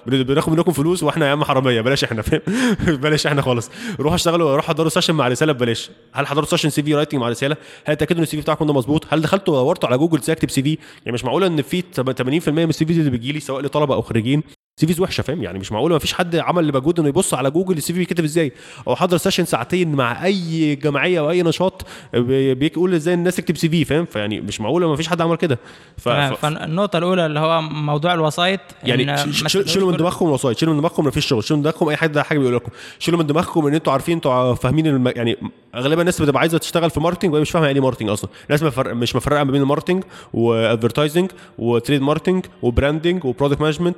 بن- 0.06 0.22
بناخد 0.22 0.52
منكم 0.52 0.72
فلوس 0.72 1.02
وإحنا 1.02 1.26
يا 1.26 1.32
عم 1.32 1.44
حرامية. 1.44 1.80
بلاش 1.80 2.04
إحنا 2.04 2.22
فاهم؟ 2.22 2.40
بلاش 3.02 3.26
إحنا 3.26 3.42
خالص. 3.42 3.70
روحوا 4.00 4.16
اشتغلوا 4.16 4.56
روحوا 4.56 4.68
حضروا 4.68 4.88
session 4.88 5.14
مع 5.14 5.28
رسالة 5.28 5.52
ببلاش. 5.52 5.90
هل 6.12 6.26
حضرتوا 6.26 6.50
session 6.50 6.70
CV 6.70 6.94
writing 6.94 7.20
مع 7.20 7.28
رسالة؟ 7.28 7.56
هل 7.84 7.96
تأكدوا 7.96 8.18
إن 8.18 8.22
ال 8.22 8.36
CV 8.36 8.42
بتاعكم 8.42 8.66
ده 8.66 8.72
مظبوط؟ 8.72 9.06
هل 9.10 9.20
دخلتوا 9.20 9.54
ودورتوا 9.60 9.88
على 9.88 9.98
جوجل 9.98 10.18
إزاي 10.18 10.36
اكتب 10.36 10.50
CV 10.50 10.78
يعني 11.04 11.12
مش 11.14 11.24
معقولة 11.24 11.46
إن 11.46 11.62
في 11.62 11.82
80% 11.82 12.48
من 12.48 12.68
ال 12.68 12.86
CV 12.86 12.92
اللي 12.92 13.10
بيجي 13.10 13.32
لي 13.32 13.40
سواء 13.40 13.62
لطلبة 13.62 13.94
أو 13.94 14.02
خريجين؟ 14.02 14.42
CVs 14.80 15.00
وحشة 15.00 15.22
فاهم؟ 15.22 15.42
يعني 15.42 15.58
مش 15.58 15.72
معقولة 15.72 15.92
ما 15.94 15.98
فيش 15.98 16.12
حد 16.12 16.36
عمل 16.36 16.66
لمجهود 16.68 16.98
إنه 16.98 17.08
يبص 17.08 17.34
على 17.34 17.50
جوجل 17.50 17.76
ال 17.76 17.92
CV 17.92 17.98
بيتكتب 17.98 18.24
إزاي. 18.24 18.52
أو 18.88 18.96
حضر 18.96 19.16
session 19.16 19.44
ساعتين 19.44 19.92
مع 19.92 20.24
أي 20.24 20.74
جمعية 20.76 21.20
أو 21.20 21.30
أي 21.30 21.42
نشاط 21.42 21.86
بي- 22.14 22.54
بيقول 22.54 22.94
إزاي 22.94 23.14
الناس 23.14 23.36
تكتب 23.36 23.56
CV 23.56 23.84
فاهم؟ 23.84 24.04
فيعني 24.04 24.40
مش 24.40 24.60
معقولة 24.60 24.88
ما 24.88 24.96
فيش 24.96 25.08
حد 25.08 25.20
عمل 25.20 25.36
كده. 25.36 25.58
ف... 25.98 26.04
تمام. 26.04 26.34
ف... 26.34 26.38
فالنقطة 26.38 26.96
الأولى 26.98 27.26
اللي 27.26 27.40
هو 27.40 27.62
موضوع 27.62 28.14
الواسطة 28.14 28.60
يعني 28.84 29.16
شيلوا 29.46 29.90
من 29.90 29.96
دماغكم 29.96 30.26
الواسطة 30.26 30.58
شيلوا 30.58 30.74
من 30.74 30.80
دماغكم 30.80 31.04
ما 31.04 31.10
فيش 31.10 31.26
شغل 31.26 31.44
شيلوا 31.44 31.56
من 31.56 31.62
دماغكم 31.62 31.88
أي 31.88 31.96
حد 31.96 32.18
حاجة 32.18 32.38
بيقول 32.38 32.54
لكم. 32.54 32.70
شيلوا 32.98 33.20
من 33.20 33.26
دماغكم 33.26 33.66
إن 33.66 33.74
أنتوا 33.74 33.92
عارفين 33.92 34.14
أنتوا 34.14 34.54
فاهمين 34.54 34.86
الم... 34.86 35.08
يعني 35.16 35.36
اغلبيه 35.74 36.00
الناس 36.00 36.22
بتبقى 36.22 36.40
عايزة 36.40 36.58
تشتغل 36.58 36.90
في 36.90 37.00
marketing 37.00 37.32
وهي 37.32 37.42
مش 37.42 37.50
فاهمة 37.50 37.66
يعني 37.66 37.78
إيه 37.78 37.84
marketing 37.84 38.08
أصلا. 38.10 38.30
الناس 38.46 38.62
مفرق... 38.62 38.92
مش 38.94 39.16
مفرقه 39.16 39.44
ما 39.44 39.52
بين 39.52 39.60
الماركتنج 39.62 40.04
وادفرتايزنج 40.32 41.30
وتريد 41.58 42.02
ماركتنج 42.02 42.44
وبراندنج 42.62 43.24
وبرودكت 43.24 43.60
مانجمنت 43.60 43.96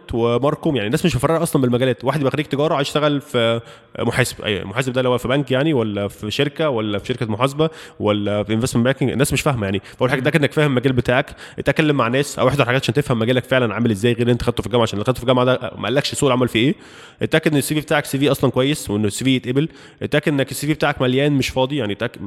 وماركوم 0.73 0.77
يعني 0.77 0.87
الناس 0.87 1.05
مش 1.05 1.17
مفرقة 1.17 1.43
أصلا 1.43 1.63
بالمجالات. 1.63 2.05
واحد 2.05 2.21
يبقى 2.21 2.31
خريج 2.33 2.47
تجارة 2.47 2.75
عايز 2.75 2.87
يشتغل 2.89 3.21
في 3.21 3.61
محاسب 3.99 4.43
أي 4.43 4.65
محاسب 4.65 4.93
ده 4.93 5.01
اللي 5.01 5.09
هو 5.09 5.19
في 5.19 5.29
بنك 5.29 5.51
يعني 5.51 5.73
ولا 5.73 6.09
في 6.09 6.31
شركة 6.31 6.69
ولا 6.69 6.99
في 6.99 7.07
شركة 7.07 7.27
محاسبة 7.27 7.71
ولا 8.01 8.43
في 8.43 8.55
investment 8.55 8.85
banking 8.85 9.11
الناس 9.11 9.33
مش 9.33 9.41
فاهمة 9.41 9.65
يعني. 9.65 9.81
فاول 9.99 10.11
حاجة 10.11 10.21
اتاكد 10.21 10.41
انك 10.41 10.53
فاهم 10.53 10.71
المجال 10.71 10.93
بتاعك. 10.93 11.37
اتكلم 11.59 11.97
مع 11.97 12.09
ناس 12.09 12.39
أو 12.39 12.49
احضر 12.49 12.65
حاجات 12.65 12.83
عشان 12.83 12.95
تفهم 12.95 13.19
مجالك 13.19 13.45
فعلا 13.45 13.75
عامل 13.75 13.91
إزاي 13.91 14.13
غير 14.13 14.31
أنت 14.31 14.43
خدته 14.43 14.61
في 14.61 14.67
الجامعة. 14.67 14.83
عشان 14.83 14.95
اللي 14.99 15.05
خدته 15.05 15.17
في 15.17 15.23
الجامعة 15.23 15.45
ده 15.45 15.73
ما 15.79 15.85
قالكش 15.85 16.15
سوق 16.15 16.29
العمل 16.29 16.49
في 16.49 16.59
إيه. 16.59 16.75
اتأكد 17.23 17.53
إن 17.53 17.59
ال 17.59 17.75
CV 17.75 17.81
بتاعك 17.81 18.05
CV 18.05 18.31
أصلا 18.31 18.51
كويس 18.51 18.91
وإن 18.91 19.05
ال 19.05 19.25
CV 19.25 19.37
يتقبل. 19.37 19.69
اتأكد 20.03 20.33
إنك 20.33 20.51
ال 20.51 20.67
CV 20.67 20.75
بتاعك 20.75 21.03
مليان 21.03 21.33
مش 21.33 21.49
فاضي 21.49 21.77
يعني 21.77 21.93
اتأكد 21.93 22.21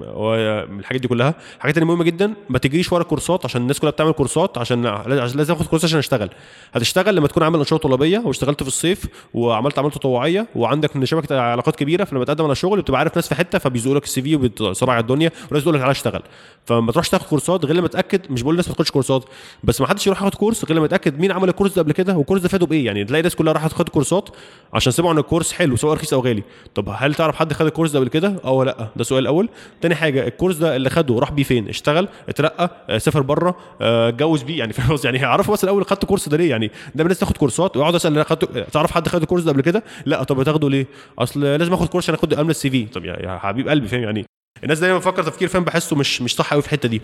الحاجات 0.80 1.02
دي 1.02 1.08
كلها. 1.08 1.34
حاجات 1.60 1.78
اللي 1.78 1.86
مهمة 1.86 2.04
جدا 2.04 2.34
ما 2.50 2.60
تجريش 2.60 2.92
ورا 2.94 3.04
كورسات 3.04 3.46
عشان 3.46 3.62
الناس 3.62 3.80
كلها 3.80 3.92
بتعمل 3.92 4.12
كورسات 4.12 4.58
عشان 4.58 4.86
عشان 4.86 5.38
لازم 5.38 5.54
آخد 5.54 5.66
كورس 5.66 5.86
عشان 5.86 6.00
أشتغل. 6.00 6.30
هتشتغل 6.74 7.16
لما 7.16 7.28
تكون 7.28 7.44
عامل 7.44 7.60
انشطه 7.60 7.78
طلابية 7.78 8.18
واشتغلت 8.36 8.64
في 8.64 8.68
الصيف 8.68 9.06
وعملت 9.34 9.80
عملت 9.80 9.94
تطوعية 9.96 10.48
وعندك 10.56 10.96
من 10.96 11.06
شبكة 11.06 11.40
علاقات 11.40 11.76
كبيرة 11.76 12.04
فلما 12.04 12.26
تقدم 12.26 12.46
على 12.46 12.56
شغل 12.56 12.82
بتبقى 12.82 13.00
عارف 13.00 13.16
ناس 13.16 13.28
في 13.28 13.36
حتة 13.36 13.60
فبيزقوا 13.60 13.96
لك 13.96 14.04
ال 14.04 14.22
CV 14.22 14.36
وبتسرع 14.36 15.00
الدنيا 15.00 15.32
وناس 15.52 15.64
تقول 15.64 15.76
لك 15.76 15.80
تعالى 15.80 15.92
اشتغل. 15.92 16.22
فما 16.66 16.92
تروحش 16.92 17.10
تاخد 17.10 17.26
كورسات 17.26 17.66
غير 17.66 17.76
لما 17.76 17.88
تأكد 17.88 18.32
مش 18.32 18.42
بقول 18.42 18.54
الناس 18.54 18.68
ما 18.68 18.74
تاخدش 18.74 18.92
كورسات 18.92 19.26
بس 19.64 19.82
ما 19.82 19.88
حدش 19.88 20.08
يروح 20.08 20.22
ياخد 20.22 20.36
كورس 20.36 20.66
غير 20.66 20.78
لما 20.78 20.86
يتأكد 20.86 21.20
مين 21.20 21.32
عمل 21.32 21.50
الكورس 21.50 21.74
ده 21.76 21.82
قبل 21.82 21.92
كده 21.92 22.18
والكورس 22.18 22.42
ده 22.42 22.50
فاده 22.50 22.66
بإيه؟ 22.66 22.86
يعني 22.86 23.06
تلاقي 23.06 23.20
الناس 23.20 23.36
كلها 23.36 23.54
راحت 23.54 23.72
تاخد 23.72 23.90
كورسات 23.90 24.30
عشان 24.74 24.92
سمعوا 24.92 25.14
إن 25.14 25.18
الكورس 25.18 25.54
حلو 25.54 25.76
سواء 25.76 25.94
رخيص 25.96 26.14
أو 26.14 26.20
غالي. 26.20 26.44
طب 26.76 26.90
هل 26.98 27.14
تعرف 27.14 27.36
حد 27.36 27.54
خد 27.54 27.66
الكورس 27.66 27.92
ده 27.92 28.00
قبل 28.00 28.10
كده؟ 28.10 28.36
آه 28.44 28.52
ولا 28.52 28.72
لأ؟ 28.72 28.78
ده 28.78 29.02
السؤال 29.02 29.22
الأول 29.22 29.50
تاني 29.82 29.96
حاجة 29.96 30.28
الكورس 30.28 30.56
ده 30.56 30.76
اللي 30.76 30.90
خده 30.90 31.20
راح 31.20 31.32
بيه 31.32 31.44
فين؟ 31.44 31.70
اشتغل 31.70 32.08
اترقى 32.30 32.72
آه، 32.90 32.98
سافر 32.98 33.22
بره 33.22 33.56
آه، 33.82 34.10
اتجوز 34.10 34.44
بيه 34.44 34.60
يعني 34.60 34.74
فاهم؟ 34.78 34.98
يعني 35.04 35.26
عرفوا 35.26 35.54
بس 35.54 35.64
الأول 35.64 35.86
خدت 35.86 36.06
كورس 36.06 36.30
ده 36.30 36.38
ليه؟ 36.38 36.50
يعني 36.50 36.72
ده 36.96 37.04
الناس 37.04 37.20
تاخد 37.20 37.38
كورسات 37.38 37.78
ويقعد 37.78 37.96
اسال 37.96 38.15
أنا 38.16 38.24
خدت 38.24 38.58
تعرف 38.74 38.92
حد 38.92 39.08
خد 39.08 39.22
الكورس 39.22 39.44
ده 39.44 39.52
قبل 39.52 39.62
كده؟ 39.62 39.84
لا. 40.06 40.24
طب 40.24 40.40
بتاخده 40.40 40.70
ليه؟ 40.70 40.88
أصل 41.20 41.44
لازم 41.44 41.74
آخد 41.74 41.88
كورس 41.88 42.04
عشان 42.04 42.16
آخد 42.16 42.34
امن 42.34 42.50
ال 42.50 42.70
CV. 42.70 42.86
طب 42.86 43.06
يا 43.06 43.38
حبيب 43.42 43.68
قلبي 43.70 43.88
فاهم 43.88 44.04
يعني؟ 44.04 44.26
الناس 44.64 44.80
دايما 44.80 44.98
بتفكر 44.98 45.24
تفكير 45.24 45.48
فاهم 45.48 45.64
بحسه 45.64 45.96
مش 45.96 46.22
مش 46.22 46.36
صح 46.36 46.54
قوي 46.54 46.62
في 46.62 46.68
الحتة 46.68 46.90
دي. 46.90 47.02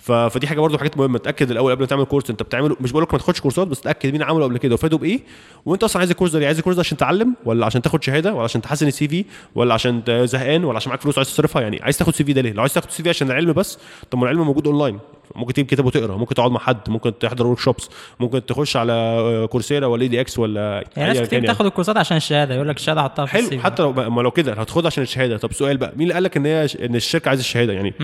ف... 0.00 0.12
فدي 0.12 0.46
حاجة 0.46 0.60
برضو 0.60 0.78
حاجات 0.78 0.98
مهمة. 0.98 1.18
تاكد 1.18 1.50
الأول 1.50 1.72
قبل 1.72 1.80
ما 1.80 1.86
تعمل 1.86 2.04
كورس 2.04 2.30
أنت 2.30 2.42
بتعمله 2.42 2.76
مش 2.80 2.90
بقول 2.90 3.02
لك 3.02 3.12
ما 3.12 3.18
تاخدش 3.18 3.40
كورسات 3.40 3.66
بس 3.68 3.80
تاكد 3.80 4.12
مين 4.12 4.22
عمله 4.22 4.44
قبل 4.44 4.58
كده. 4.58 4.74
وفاده 4.74 4.98
بإيه؟ 4.98 5.20
وأنت 5.66 5.84
أصلا 5.84 5.98
عايز 5.98 6.10
الكورس 6.10 6.30
ده 6.32 6.38
ليه؟ 6.38 6.46
عايز 6.46 6.58
الكورس 6.58 6.76
ده 6.76 6.80
عشان 6.80 6.96
تتعلم 6.96 7.34
ولا 7.44 7.66
عشان 7.66 7.82
تاخد 7.82 8.02
شهادة 8.02 8.34
ولا 8.34 8.44
عشان 8.44 8.62
تحسن 8.62 8.86
ال 8.86 9.08
CV 9.08 9.24
ولا 9.54 9.74
عشان 9.74 10.02
زهقان 10.26 10.64
ولا 10.64 10.76
عشان 10.76 10.88
معاك 10.88 11.00
فلوس 11.00 11.18
عايز 11.18 11.28
تصرفها؟ 11.28 11.62
يعني 11.62 11.82
عايز 11.82 11.98
تاخد 11.98 12.14
CV 12.14 12.32
ده 12.32 12.40
ليه؟ 12.40 12.52
لو 12.52 12.60
عايز 12.60 12.74
تاخد 12.74 12.90
CV 12.90 13.08
عشان 13.08 13.30
العلم 13.30 13.52
بس 13.52 13.78
طب 14.10 14.18
ما 14.18 14.24
العلم 14.24 14.42
موجود 14.46 14.66
أونلاين. 14.66 14.98
ممكن 15.36 15.52
تجيب 15.52 15.66
كتاب 15.66 15.86
وتقرا 15.86 16.16
ممكن 16.16 16.34
تقعد 16.34 16.50
مع 16.50 16.60
حد 16.60 16.78
ممكن 16.88 17.18
تحضر 17.18 17.46
workshops 17.46 17.88
ممكن 18.20 18.46
تخش 18.46 18.76
على 18.76 19.48
Coursera 19.50 19.86
ولا 19.86 20.02
edX 20.02 20.38
ولا 20.38 20.84
يعني 20.96 21.18
ناس 21.18 21.26
كتير 21.26 21.40
بتاخد 21.40 21.66
الكورسات 21.66 21.96
عشان 21.96 22.16
الشهادة 22.16 22.54
يقول 22.54 22.68
لك 22.68 22.76
الشهادة 22.76 23.02
حطها 23.02 23.26
في 23.26 23.32
حلو. 23.32 23.60
حتى 23.60 23.82
لو 23.82 23.92
ما 23.92 24.22
لو 24.22 24.30
كده 24.30 24.52
هتاخدها 24.52 24.86
عشان 24.86 25.02
الشهادة 25.02 25.36
طب 25.38 25.52
سؤال 25.52 25.76
بقى 25.76 25.92
مين 25.96 26.02
اللي 26.02 26.14
قال 26.14 26.22
لك 26.22 26.36
إن 26.36 26.46
هي 26.46 26.66
إن 26.84 26.94
الشركة 26.94 27.28
عايزة 27.28 27.40
الشهادة 27.40 27.72
يعني. 27.72 27.94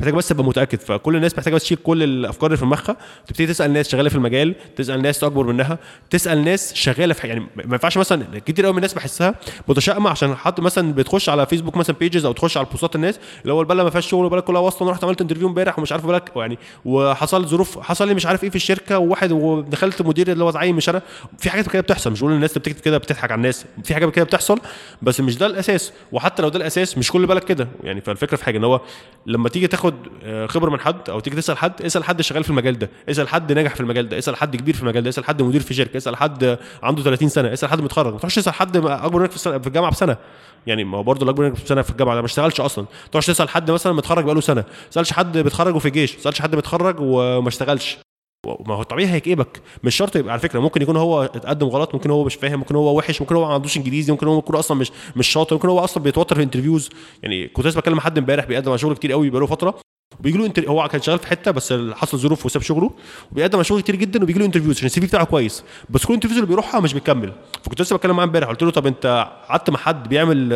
محتاج 0.00 0.14
بس 0.14 0.28
تبقى 0.28 0.44
متأكد 0.44 0.80
فكل 0.80 1.16
الناس 1.16 1.38
محتاجة 1.38 1.54
بس 1.54 1.62
تشيل 1.62 1.78
كل 1.82 2.02
الأفكار 2.02 2.46
اللي 2.46 2.56
في 2.56 2.64
دماغها 2.64 2.96
تبتدي 3.26 3.46
تسأل 3.46 3.72
ناس 3.72 3.88
شغالة 3.88 4.08
في 4.08 4.14
المجال 4.14 4.54
تسأل 4.76 5.02
ناس 5.02 5.24
أكبر 5.24 5.46
منها 5.46 5.78
تسأل 6.10 6.44
ناس 6.44 6.74
شغالة 6.74 7.14
في 7.14 7.28
يعني 7.28 7.40
ما 7.40 7.62
ينفعش 7.72 7.98
مثلا 7.98 8.38
كتير 8.38 8.64
قوي 8.64 8.72
من 8.72 8.78
الناس 8.78 8.94
بحسها 8.94 9.34
متشائمة 9.68 10.10
عشان 10.10 10.34
حد 10.34 10.60
مثلا 10.60 10.92
بتخش 10.92 11.28
على 11.28 11.46
فيسبوك 11.46 11.76
مثلا 11.76 11.96
pages 12.00 12.24
أو 12.24 12.32
تخش 12.32 12.56
على 12.56 12.66
بوستات 12.70 12.96
الناس 12.96 13.20
اللي 13.42 13.52
هو 13.52 13.60
البلد 13.60 13.80
ما 13.80 13.90
فيهاش 13.90 14.10
شغل 14.10 14.24
والبلد 14.24 14.42
كلها 14.42 14.70
أنا 14.82 14.90
رحت 14.90 15.04
عملت 15.04 15.20
interview 15.20 15.48
امبارح 15.48 15.78
ومش 15.78 15.92
عارف 15.92 16.06
بالك 16.06 16.32
يعني 16.36 16.58
وحصل 16.84 17.46
ظروف 17.46 17.78
حصل 17.78 18.08
لي 18.08 18.14
مش 18.14 18.26
عارف 18.26 18.44
إيه 18.44 18.50
في 18.50 18.56
الشركة 18.56 18.98
وواحد 18.98 19.32
ودخلت 19.32 20.02
مدير 20.02 20.32
اللي 20.32 20.44
هو 20.44 20.50
زعيم 20.50 20.76
مش 20.76 20.88
أنا 20.88 21.02
في 21.38 21.50
حاجات 21.50 21.68
كده 21.68 21.82
بتحصل 21.82 22.10
مش 22.12 22.20
بقول 22.20 22.32
الناس 22.32 22.50
اللي 22.50 22.60
بتكتب 22.60 22.80
كده 22.80 22.98
بتضحك 22.98 23.30
على 23.30 23.38
الناس. 23.38 23.64
في 23.84 23.94
حاجات 23.94 24.14
كده 24.14 24.24
بتحصل 24.24 24.58
بس 25.02 25.20
مش 25.20 25.36
ده 25.38 25.46
الأساس. 25.46 25.92
وحتى 26.12 26.42
لو 26.42 26.48
ده 26.48 26.58
الأساس 26.58 26.98
مش 26.98 27.10
كل 27.12 27.26
بالك 27.26 27.44
كده. 27.44 27.68
يعني 27.84 28.00
فالفكرة 28.00 28.36
في 28.36 28.44
حاجة 28.44 28.58
إن 28.58 28.64
هو 28.64 28.80
لما 29.26 29.48
تيجي 29.48 29.66
تاخد 29.66 29.94
آه، 30.24 30.46
خبرة 30.46 30.70
من 30.70 30.80
حد 30.80 31.10
أو 31.10 31.20
تيجي 31.20 31.36
تسأل 31.36 31.58
حد 31.58 31.82
اسأل 31.82 32.04
حد 32.04 32.22
شغال 32.22 32.44
في 32.44 32.50
المجال 32.50 32.78
ده. 32.78 32.90
اسأل 33.10 33.28
حد 33.28 33.52
ناجح 33.52 33.74
في 33.74 33.80
المجال 33.80 34.08
ده. 34.08 34.18
اسأل 34.18 34.36
حد 34.36 34.56
كبير 34.56 34.74
في 34.74 34.82
المجال 34.82 35.02
ده. 35.02 35.08
اسأل 35.08 35.24
حد 35.24 35.42
مدير 35.42 35.60
في 35.60 35.74
شركة. 35.74 35.96
اسأل 35.96 36.16
حد 36.16 36.58
عنده 36.82 37.02
30 37.02 37.28
سنة. 37.28 37.52
اسأل 37.52 37.68
حد 37.68 37.80
متخرج. 37.80 38.12
ما 38.12 38.18
تروحش 38.18 38.34
تسأل 38.34 38.54
حد 38.54 38.76
أكبر 38.76 39.20
منك 39.20 39.30
في 39.30 39.66
الجامعة 39.66 39.90
بسنة. 39.90 40.16
يعني 40.66 40.84
ما 40.84 40.98
هو 40.98 41.02
برضه 41.02 41.20
اللي 41.20 41.30
اكبر 41.30 41.44
منك 41.44 41.52
بسنه 41.64 41.82
في 41.82 41.90
الجامعة 41.90 42.14
ده 42.14 42.20
ما 42.20 42.26
اشتغلش 42.26 42.60
أصلا. 42.60 42.84
ما 42.84 43.08
تروحش 43.12 43.26
تسأل 43.26 43.48
حد 43.48 43.70
مثلا 43.70 43.92
متخرج 43.92 44.24
بقاله 44.24 44.40
سنة. 44.40 44.60
ما 44.60 44.88
تسألش 44.90 45.12
حد 45.12 45.38
بيتخرج 45.38 45.74
وفي 45.74 45.86
الجيش. 45.86 46.12
ما 46.14 46.18
تسألش 46.20 46.42
حد 46.42 46.56
متخرج 46.56 46.96
وما 47.00 47.48
اشتغلش. 47.48 47.98
ما 48.66 48.74
هو 48.74 48.82
طبيعي 48.82 49.10
هيكئبك. 49.10 49.62
مش 49.84 49.96
شرط 49.96 50.16
يبقى 50.16 50.32
على 50.32 50.40
فكرة 50.40 50.60
ممكن 50.60 50.82
يكون 50.82 50.96
هو 50.96 51.22
اتقدم 51.22 51.66
غلط 51.66 51.94
ممكن 51.94 52.10
هو 52.10 52.24
مش 52.24 52.34
فاهم 52.34 52.58
ممكن 52.58 52.76
هو 52.76 52.98
وحش 52.98 53.20
ممكن 53.20 53.34
هو 53.34 53.48
ما 53.48 53.54
عندوش 53.54 53.76
إنجليزي 53.76 54.12
ممكن 54.12 54.26
هو 54.26 54.38
يكون 54.38 54.56
أصلا 54.56 54.76
مش 54.76 54.92
مش 55.16 55.28
شاطر 55.28 55.56
ممكن 55.56 55.68
هو 55.68 55.78
أصلا 55.78 56.02
بيتوتر 56.02 56.36
في 56.36 56.42
انترفيوز 56.42 56.90
يعني 57.22 57.48
كنت 57.48 57.66
لسه 57.66 57.80
بكلم 57.80 58.00
حد 58.00 58.18
امبارح 58.18 58.44
بيقدم 58.44 58.68
على 58.68 58.78
شغل 58.78 58.94
كتير 58.94 59.12
قوي 59.12 59.30
بقاله 59.30 59.46
فترة. 59.46 59.74
وبيجي 60.20 60.38
له 60.38 60.46
انتر... 60.46 60.68
هو 60.68 60.88
كان 60.88 61.02
شغال 61.02 61.18
في 61.18 61.26
حتة 61.26 61.50
بس 61.50 61.72
حصل 61.72 62.18
ظروف 62.18 62.46
وساب 62.46 62.62
شغله 62.62 62.90
وبيقدم 63.32 63.56
على 63.56 63.64
شغل 63.64 63.80
كتير 63.80 63.96
جدا 63.96 64.22
وبيجي 64.22 64.38
له 64.38 64.44
interviews 64.44 64.76
عشان 64.76 64.86
ال 64.86 65.00
CV 65.00 65.06
بتاعه 65.06 65.24
كويس. 65.24 65.64
بس 65.90 66.04
كل 66.04 66.08
ال 66.08 66.11
interviews 66.11 66.38
اللي 66.38 66.48
بيروحها 66.48 66.80
مش 66.80 66.94
بيكمل 66.94 67.32
فكنت 67.62 67.80
لسه 67.82 67.96
بتكلم 67.96 68.16
معاه 68.16 68.26
امبارح 68.26 68.48
قلت 68.48 68.62
له 68.62 68.70
طب 68.70 68.86
أنت 68.86 69.28
قعدت 69.48 69.70
مع 69.70 69.78
حد 69.78 70.08
بيعمل 70.08 70.52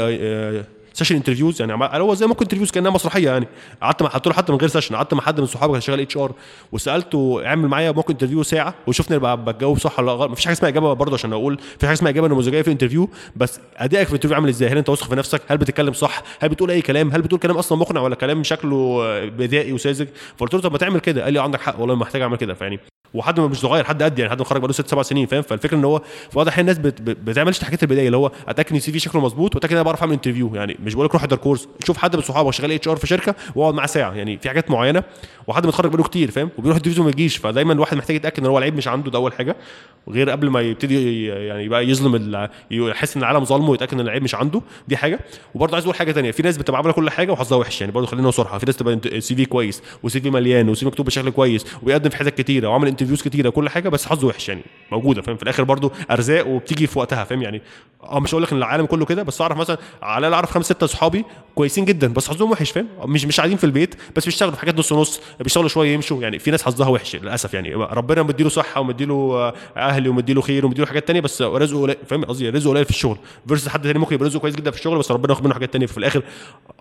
session 0.96 1.16
interviews 1.16 1.62
يعني 1.62 1.72
هو 2.02 2.14
زي 2.14 2.26
mock 2.26 2.42
interviews 2.42 2.70
كأنها 2.70 2.90
مسرحية 2.90 3.30
يعني. 3.30 3.48
قعدت 3.82 4.02
مع 4.02 4.10
له 4.26 4.32
حتى 4.32 4.52
من 4.52 4.58
غير 4.58 4.68
session 4.68 4.96
قعدت 4.96 5.14
مع 5.14 5.22
حد 5.22 5.40
من 5.40 5.46
صحابي 5.46 5.72
كان 5.72 5.80
شغال 5.80 6.00
HR 6.00 6.32
وسألته 6.72 7.42
اعمل 7.46 7.68
معايا 7.68 7.92
mock 7.92 8.12
interview 8.12 8.42
ساعة. 8.42 8.74
وشفني 8.86 9.18
بقى 9.18 9.44
بتجاوب 9.44 9.78
صح 9.78 9.98
ولا 9.98 10.12
غلط. 10.12 10.30
مفيش 10.30 10.44
حاجة 10.44 10.54
اسمها 10.54 10.70
إجابة 10.70 10.92
برضه 10.92 11.14
عشان 11.14 11.32
أقول. 11.32 11.58
في 11.78 11.86
حاجة 11.86 11.96
اسمها 11.96 12.10
إجابة 12.10 12.28
نموذجيه 12.28 12.62
في 12.62 12.68
ال 12.68 12.72
interview 12.72 13.10
بس 13.36 13.60
أدائك 13.76 14.06
في 14.06 14.12
ال 14.12 14.14
interview 14.14 14.34
عامل 14.36 14.48
إزاي؟ 14.48 14.68
هل 14.68 14.76
أنت 14.78 14.88
واثق 14.88 15.08
في 15.08 15.14
نفسك؟ 15.14 15.42
هل 15.48 15.58
بتتكلم 15.58 15.92
صح؟ 15.92 16.22
هل 16.40 16.48
بتقول 16.48 16.70
أي 16.70 16.82
كلام؟ 16.82 17.10
هل 17.10 17.22
بتقول 17.22 17.40
كلام 17.40 17.56
أصلا 17.56 17.78
مقنع 17.78 18.00
ولا 18.00 18.14
كلام 18.14 18.44
شكله 18.44 19.00
بدائي 19.26 19.72
وساذج؟ 19.72 20.08
فقلت 20.36 20.54
له 20.54 20.60
طب 20.60 20.72
ما 20.72 20.78
تعمل 20.78 21.00
كده. 21.00 21.24
قال 21.24 21.32
لي 21.32 21.38
عندك 21.42 21.60
حق 21.60 21.80
والله 21.80 21.94
محتاج 21.94 22.22
أعمل 22.22 22.36
كده. 22.36 22.54
فيعني 22.54 22.80
وحد 23.16 23.40
مش 23.40 23.56
صغير 23.56 23.84
حد 23.84 24.02
قد 24.02 24.18
يعني 24.18 24.30
حد 24.30 24.40
مخرج 24.40 24.58
بقاله 24.58 24.72
ست 24.72 24.88
سبع 24.88 25.02
سنين 25.02 25.26
فاهم؟ 25.26 25.42
فالفكرة 25.42 25.76
إن 25.76 25.84
هو 25.84 25.98
في 26.30 26.38
واضح 26.38 26.58
الناس 26.58 26.78
بت... 26.78 27.02
بت- 27.02 27.16
بتعملش 27.16 27.60
الحاجات 27.60 27.82
البدائية 27.82 28.06
اللي 28.06 28.16
هو 28.16 28.30
أتأكد 28.48 28.70
إن 28.70 28.76
ال 28.76 28.92
CV 28.92 28.98
شكله 28.98 29.20
مظبوط 29.20 29.54
وأتأكد 29.54 29.72
إن 29.72 29.76
أنا 29.78 29.84
بعرف 29.84 30.00
أعمل 30.00 30.12
interview 30.12 30.54
يعني 30.54 30.76
مش 30.84 30.94
بقول 30.94 31.06
لك 31.06 31.12
روح 31.12 31.22
احضر 31.22 31.36
كورس 31.36 31.68
شوف 31.86 31.98
حد 31.98 32.16
من 32.16 32.22
صحابك 32.22 32.52
شغال 32.52 32.72
HR 32.72 32.96
في 32.96 33.06
شركة 33.06 33.34
واقعد 33.54 33.74
معاه 33.74 33.86
ساعة. 33.86 34.12
يعني 34.14 34.38
في 34.38 34.48
حاجات 34.48 34.70
معينة 34.70 35.02
وحد 35.46 35.66
متخرج 35.66 35.90
بقاله 35.90 36.04
كتير 36.04 36.30
فاهم؟ 36.30 36.50
وبيروح 36.58 36.76
interview 36.76 37.02
وما 37.02 37.10
يجيش. 37.10 37.36
فدايما 37.36 37.72
الواحد 37.72 37.96
محتاج 37.96 38.16
يتأكد 38.16 38.40
إن 38.40 38.46
هو 38.46 38.58
العيب 38.58 38.76
مش 38.76 38.88
عنده 38.88 39.10
ده 39.10 39.18
أول 39.18 39.32
حاجة. 39.32 39.56
غير 40.08 40.30
قبل 40.30 40.50
ما 40.50 40.60
يبتدي 40.60 41.26
يعني 41.26 41.64
يبقى 41.64 41.86
يظلم. 41.88 42.48
يحس 42.70 43.16
إن 43.16 43.22
العالم 43.22 43.44
ظلمه 43.44 43.70
ويتأكد 43.70 43.94
إن 43.94 44.00
العيب 44.00 44.22
مش 44.22 44.34
عنده 44.34 44.62
دي 44.88 44.96
حاجة. 44.96 45.20
وبرضه 45.54 45.74
عايز 45.74 45.84
أقول 45.84 45.96
حاجة 45.96 46.12
تانية 46.12 46.30
في 46.30 46.42
ناس 46.42 46.56
بتبقى 46.58 46.78
عاملة 46.78 46.92
كل 46.92 47.10
حاجة 47.10 47.32
وحظها 47.32 47.58
وحش. 47.58 47.80
يعني 47.80 47.92
برضه 47.92 48.06
خلينا 48.06 48.30
صراحة 48.30 48.58
في 48.58 48.66
ناس 48.66 48.76
تبقى 48.76 49.20
CV 49.20 49.44
كويس 49.44 49.82
و 50.02 50.20
CV 50.20 50.30
مليان 50.30 50.68
و 50.68 50.80
CV 50.80 50.86
مكتوب 50.86 51.06
بشكل 51.06 51.30
كويس 51.30 51.66
وبيقدم 51.82 52.10
في 52.10 52.16
حتت 52.16 52.38
كتيرة 52.38 52.68
وعمل 52.68 52.88
interviews 53.06 53.28
كتيره 53.32 53.48
وكل 53.48 53.68
حاجة 53.68 53.88
بس 53.88 54.06
حظه 54.06 54.26
وحش 54.26 54.48
يعني 54.48 54.62
موجودة 54.92 55.22
فاهم؟ 55.22 55.36
في 55.36 55.42
الآخر 55.42 55.62
برضه 55.64 55.92
أرزاق 56.10 56.46
وبتيجي 56.46 56.86
في 56.86 56.98
وقتها 56.98 57.24
فاهم؟ 57.24 57.42
يعني 57.42 57.62
آه 58.02 58.20
مش 58.20 58.34
هقول 58.34 58.42
لك 58.42 58.52
إن 58.52 58.58
العالم 58.58 58.86
كله 58.86 59.04
كده 59.04 59.22
بس 59.22 59.40
أعرف 59.40 59.56
مثلا 59.56 59.78
على 60.02 60.18
الأقل 60.18 60.34
أعرف 60.34 60.50
خمس 60.50 60.64
ستة 60.64 60.86
صحابي 60.86 61.24
كويسين 61.54 61.84
جدا 61.84 62.12
بس 62.12 62.28
حظهم 62.28 62.50
وحش 62.50 62.70
فاهم؟ 62.70 62.86
مش 63.04 63.24
مش 63.24 63.36
قاعدين 63.40 63.56
في 63.56 63.64
البيت 63.64 63.94
بس 64.16 64.24
بيشتغلوا 64.24 64.54
في 64.54 64.60
حاجات 64.60 64.78
نص 64.78 64.92
نص 64.92 65.20
بيشتغلوا 65.40 65.68
شوية 65.68 65.94
يمشوا 65.94 66.22
يعني 66.22 66.38
في 66.38 66.50
ناس 66.50 66.62
حظها 66.62 66.88
وحش 66.88 67.16
للأسف 67.16 67.54
يعني. 67.54 67.74
ربنا 67.74 68.22
مديله 68.22 68.48
صحة 68.48 68.80
ومديله 68.80 69.14
آه، 69.14 69.54
أهل 69.76 70.08
ومديله 70.08 70.40
خير 70.40 70.66
ومديله 70.66 70.86
حاجات 70.86 71.06
تانية 71.06 71.20
بس 71.20 71.42
رزقه 71.42 71.82
قليل 71.82 71.96
فاهم؟ 72.06 72.24
قصدي 72.24 72.50
رزقه 72.50 72.70
قليل 72.70 72.84
في 72.84 72.90
الشغل 72.90 73.16
versus 73.48 73.68
حد 73.68 73.82
تاني 73.82 73.98
ممكن 73.98 74.14
يبقى 74.14 74.26
رزقه 74.26 74.40
كويس 74.40 74.54
جدا 74.56 74.70
في 74.70 74.76
الشغل 74.78 74.98
بس 74.98 75.10
ربنا 75.12 75.32
ياخد 75.32 75.44
منه 75.44 75.54
حاجات 75.54 75.72
تانية. 75.72 75.86
ففي 75.86 75.98
الآخر 75.98 76.22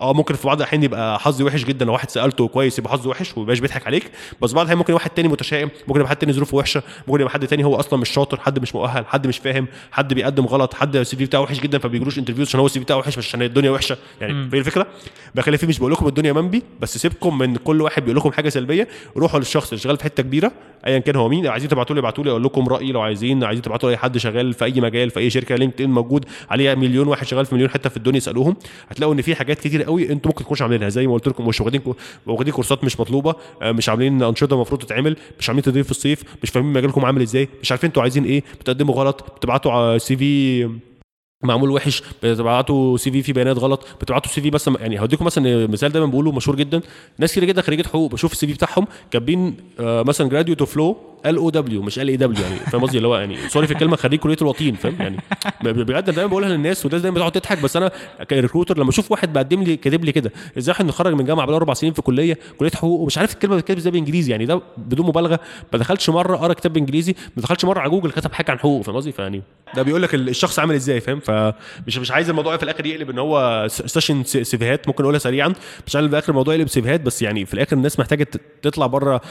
آه 0.01 0.13
ممكن 0.13 0.35
في 0.35 0.47
بعض 0.47 0.57
الأحيان 0.57 0.83
يبقى 0.83 1.19
حظي 1.19 1.43
وحش 1.43 1.63
جدا 1.63 1.85
لو 1.85 1.93
واحد 1.93 2.09
سألته 2.09 2.47
كويس 2.47 2.79
يبقى 2.79 2.91
حظه 2.91 3.09
وحش 3.09 3.37
ومبقاش 3.37 3.59
بيضحك 3.59 3.87
عليك 3.87 4.11
بس 4.41 4.51
بعض 4.51 4.61
الأحيان 4.61 4.77
ممكن 4.77 4.93
واحد 4.93 5.09
تاني 5.09 5.27
متشائم 5.27 5.69
ممكن 5.87 6.01
يبقى 6.05 6.09
حد 6.09 6.15
تاني 6.17 6.33
ظروفه 6.33 6.57
وحشة 6.57 6.83
ممكن 7.07 7.21
يبقى 7.21 7.33
حد 7.33 7.47
تاني 7.47 7.63
هو 7.63 7.75
أصلا 7.75 7.99
مش 7.99 8.09
شاطر 8.09 8.39
حد 8.39 8.59
مش 8.59 8.75
مؤهل 8.75 9.05
حد 9.05 9.27
مش 9.27 9.37
فاهم 9.37 9.67
حد 9.91 10.13
بيقدم 10.13 10.45
غلط 10.45 10.73
حد 10.73 10.95
ال 10.95 11.15
CV 11.17 11.25
بتاعه 11.25 11.41
وحش 11.41 11.59
جدا 11.59 11.77
فبيجلوش 11.77 12.17
interviews 12.19 12.47
عشان 12.47 12.59
هو 12.59 12.65
ال 12.65 12.79
CV 12.79 12.85
بتاعه 12.85 12.97
وحش 12.97 13.17
مش 13.17 13.27
عشان 13.27 13.41
الدنيا 13.41 13.71
وحشة. 13.71 13.97
يعني 14.21 14.49
في 14.49 14.57
الفكرة؟ 14.57 14.87
بخلي 15.35 15.57
فيه 15.57 15.67
مش 15.67 15.79
بقول 15.79 15.91
لكم 15.91 16.07
الدنيا 16.07 16.33
بمبي 16.33 16.63
بس 16.81 16.97
سيبكم 16.97 17.37
من 17.37 17.55
كل 17.55 17.81
واحد 17.81 18.01
بيقول 18.01 18.17
لكم 18.17 18.31
حاجة 18.31 18.49
سلبية 18.49 18.87
روحوا 19.17 19.39
للشخص 19.39 19.69
اللي 19.69 19.81
شغال 19.81 19.97
في 19.97 20.03
حتة 20.03 20.23
كبيرة 20.23 20.51
ايا 20.87 20.99
كان 20.99 21.15
هو 21.15 21.29
مين 21.29 21.47
عايزين 21.47 21.69
تبعتوا 21.69 21.95
لي 21.95 21.99
ابعتوا 21.99 22.23
لي 22.23 22.29
أقول 22.29 22.43
لكم 22.43 22.67
رأيي 22.67 22.91
لو 22.91 23.01
عايزين 23.01 23.43
عايزين 23.43 23.61
تبعتوا 23.61 23.89
لي 23.89 23.93
أي 23.93 23.97
حد 23.97 24.17
شغال 24.17 24.53
في 24.53 24.65
أي 24.65 24.81
مجال 24.81 25.09
في 25.09 25.19
أي 25.19 25.29
شركة 25.29 25.55
LinkedIn 25.55 25.89
موجود 25.89 26.25
عليها 26.49 26.75
مليون 26.75 27.07
واحد 27.07 27.27
شغال 27.27 27.45
في 27.45 27.55
مليون 27.55 27.69
حتة 27.69 27.89
في 27.89 27.97
الدنيا 27.97 28.17
اسألوهم. 28.17 28.55
هتلاقوا 28.89 29.13
إن 29.13 29.21
في 29.21 29.35
حاجات 29.35 29.59
كتير 29.59 29.83
قوي 29.83 30.11
أنتوا 30.11 30.31
ممكن 30.31 30.43
تكونوا 30.43 30.63
عاملينها. 30.63 30.89
زي 30.89 31.07
ما 31.07 31.13
قلت 31.13 31.27
لكم 31.27 31.47
مش 31.47 31.61
واخدين 31.61 31.81
واخدين 32.25 32.53
كورسات 32.53 32.83
مش 32.83 32.99
مطلوبة 32.99 33.35
آه، 33.61 33.71
مش 33.71 33.89
عاملين 33.89 34.23
أنشطة 34.23 34.53
المفروض 34.53 34.81
تتعمل 34.81 35.17
مش 35.39 35.49
عاملين 35.49 35.63
تدريب 35.63 35.85
في 35.85 35.91
الصيف 35.91 36.23
مش 36.43 36.49
فاهمين 36.49 36.73
مجالكم 36.73 37.05
عامل 37.05 37.21
إزاي 37.21 37.49
مش 37.61 37.71
عارفين 37.71 37.87
أنتوا 37.87 38.01
عايزين 38.01 38.25
إيه 38.25 38.43
بتقدموا 38.59 38.95
غلط 38.95 39.23
بتبعتوا 39.37 39.97
CV 39.97 40.69
معمول 41.45 41.71
وحش 41.71 42.03
بتبعتوا 42.23 42.97
CV 42.97 43.23
فيه 43.23 43.33
بيانات 43.33 43.57
غلط 43.57 43.87
بتبعتوا 44.01 44.31
CV 44.31 44.49
بس 44.49 44.67
يعني 44.67 44.99
هديكم 44.99 45.25
مثلا 45.25 45.67
مثال 45.67 45.91
دايما 45.91 46.07
بقوله 46.07 46.31
مشهور 46.31 46.57
جدا 46.57 46.81
ناس 47.17 47.31
كتير 47.31 47.43
جدا 47.43 47.61
خريجة 47.61 47.87
حقوق 47.87 48.11
بشوف 48.11 48.31
ال 48.31 48.47
CV 48.47 48.53
بتاعهم 48.53 48.87
كاتبين 49.11 49.57
آه، 49.79 50.03
مثلا 50.03 50.29
graduate 50.29 50.59
of 50.59 50.77
low 50.77 50.97
L 51.25 51.37
O 51.37 51.49
W 51.49 51.81
مش 51.81 51.99
L 51.99 52.07
A 52.09 52.17
W 52.17 52.43
يعني 52.43 52.55
فاهم 52.55 52.81
قصدي؟ 52.81 52.97
اللي 52.97 53.07
هو 53.07 53.17
يعني 53.17 53.49
sorry 53.49 53.67
في 53.67 53.73
الكلمة 53.73 53.95
خريج 53.95 54.19
كلية 54.19 54.37
الوطين 54.41 54.75
فاهم؟ 54.75 54.95
يعني 54.99 55.17
بجد 55.63 56.09
دايما 56.09 56.29
بقولها 56.29 56.49
للناس 56.49 56.85
والناس 56.85 57.01
دايما 57.01 57.15
بتقعد 57.15 57.31
تضحك 57.31 57.61
بس 57.61 57.77
أنا 57.77 57.91
ك 58.29 58.34
recruiter 58.34 58.77
لما 58.77 58.89
أشوف 58.89 59.11
واحد 59.11 59.33
بقدم 59.33 59.63
لي 59.63 59.75
كاتب 59.77 60.05
لي 60.05 60.11
كده 60.11 60.31
إزاي 60.57 60.71
واحد 60.73 60.85
متخرج 60.85 61.13
من 61.13 61.25
جامعة 61.25 61.45
بقاله 61.45 61.57
أربع 61.57 61.73
سنين 61.73 61.93
في 61.93 62.01
كلية 62.01 62.37
كلية 62.57 62.71
حقوق 62.71 62.99
ومش 62.99 63.17
عارف 63.17 63.33
الكلمة 63.33 63.55
بتتكتب 63.55 63.77
إزاي 63.77 63.91
بالانجليزي 63.91 64.31
يعني 64.31 64.45
ده 64.45 64.61
بدون 64.77 65.05
مبالغة 65.05 65.39
ما 65.73 65.79
دخلش 65.79 66.09
مرة 66.09 66.37
قرأ 66.37 66.53
كتاب 66.53 66.73
بالانجليزي 66.73 67.15
ما 67.35 67.43
دخلش 67.43 67.65
مرة 67.65 67.79
على 67.79 67.89
جوجل 67.89 68.11
كتب 68.11 68.33
حاجة 68.33 68.51
عن 68.51 68.59
حقوق 68.59 68.81
فاهم 68.81 68.95
قصدي؟ 68.95 69.11
فيعني 69.11 69.41
ده 69.75 69.81
بيقول 69.81 70.01
لك 70.01 70.15
الشخص 70.15 70.59
عامل 70.59 70.75
إزاي 70.75 71.01
فاهم؟ 71.01 71.19
فمش 71.19 71.97
مش 71.97 72.11
عايز 72.11 72.29
الموضوع 72.29 72.57
في 72.57 72.63
الآخر 72.63 72.85
يقلب 72.85 73.09
إن 73.09 73.19
هو 73.19 73.65
session 73.69 74.23
CVهات 74.23 74.87
ممكن 74.87 75.03
أقولها 75.03 75.19
سريعا 75.19 75.53
مش 75.87 75.95
عايز 75.95 76.05
في 76.07 76.11
الآخر 76.11 76.29
الموضوع 76.29 76.53
يقلب 76.53 76.67
CVهات 76.67 77.01
بس 77.01 77.21
يعني 77.21 77.45
في 77.45 77.53
الآخر 77.53 77.75
الناس 77.75 77.99
محتاجة 77.99 78.27
تطلع 78.61 78.87
بره 78.87 79.21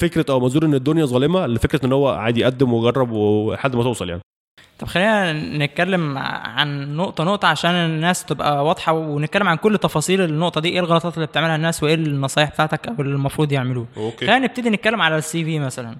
فكرة 0.00 0.26
أو 0.30 0.40
منظور 0.40 0.64
إن 0.64 0.74
الدنيا 0.74 1.04
ظالمة 1.04 1.46
لفكرة 1.46 1.86
إن 1.86 1.92
هو 1.92 2.08
عادي 2.08 2.40
يقدم 2.40 2.72
ويجرب 2.72 3.10
ولحد 3.10 3.76
ما 3.76 3.82
توصل 3.82 4.08
يعني. 4.08 4.20
طب 4.78 4.86
خلينا 4.86 5.32
نتكلم 5.32 6.18
عن 6.18 6.96
نقطة 6.96 7.24
نقطة 7.24 7.48
عشان 7.48 7.70
الناس 7.70 8.24
تبقى 8.24 8.64
واضحة 8.64 8.92
ونتكلم 8.92 9.48
عن 9.48 9.56
كل 9.56 9.78
تفاصيل 9.78 10.20
النقطة 10.20 10.60
دي. 10.60 10.68
إيه 10.68 10.80
الغلطات 10.80 11.14
اللي 11.14 11.26
بتعملها 11.26 11.56
الناس 11.56 11.82
وإيه 11.82 11.94
النصايح 11.94 12.50
بتاعتك 12.50 12.88
أو 12.88 12.94
اللي 12.98 13.14
المفروض 13.14 13.52
يعملوه؟ 13.52 13.86
Okay. 13.96 14.26
خلينا 14.26 14.38
نبتدي 14.46 14.70
نتكلم 14.70 15.02
على 15.02 15.18
ال 15.18 15.44
CV 15.44 15.58
مثلا. 15.58 15.96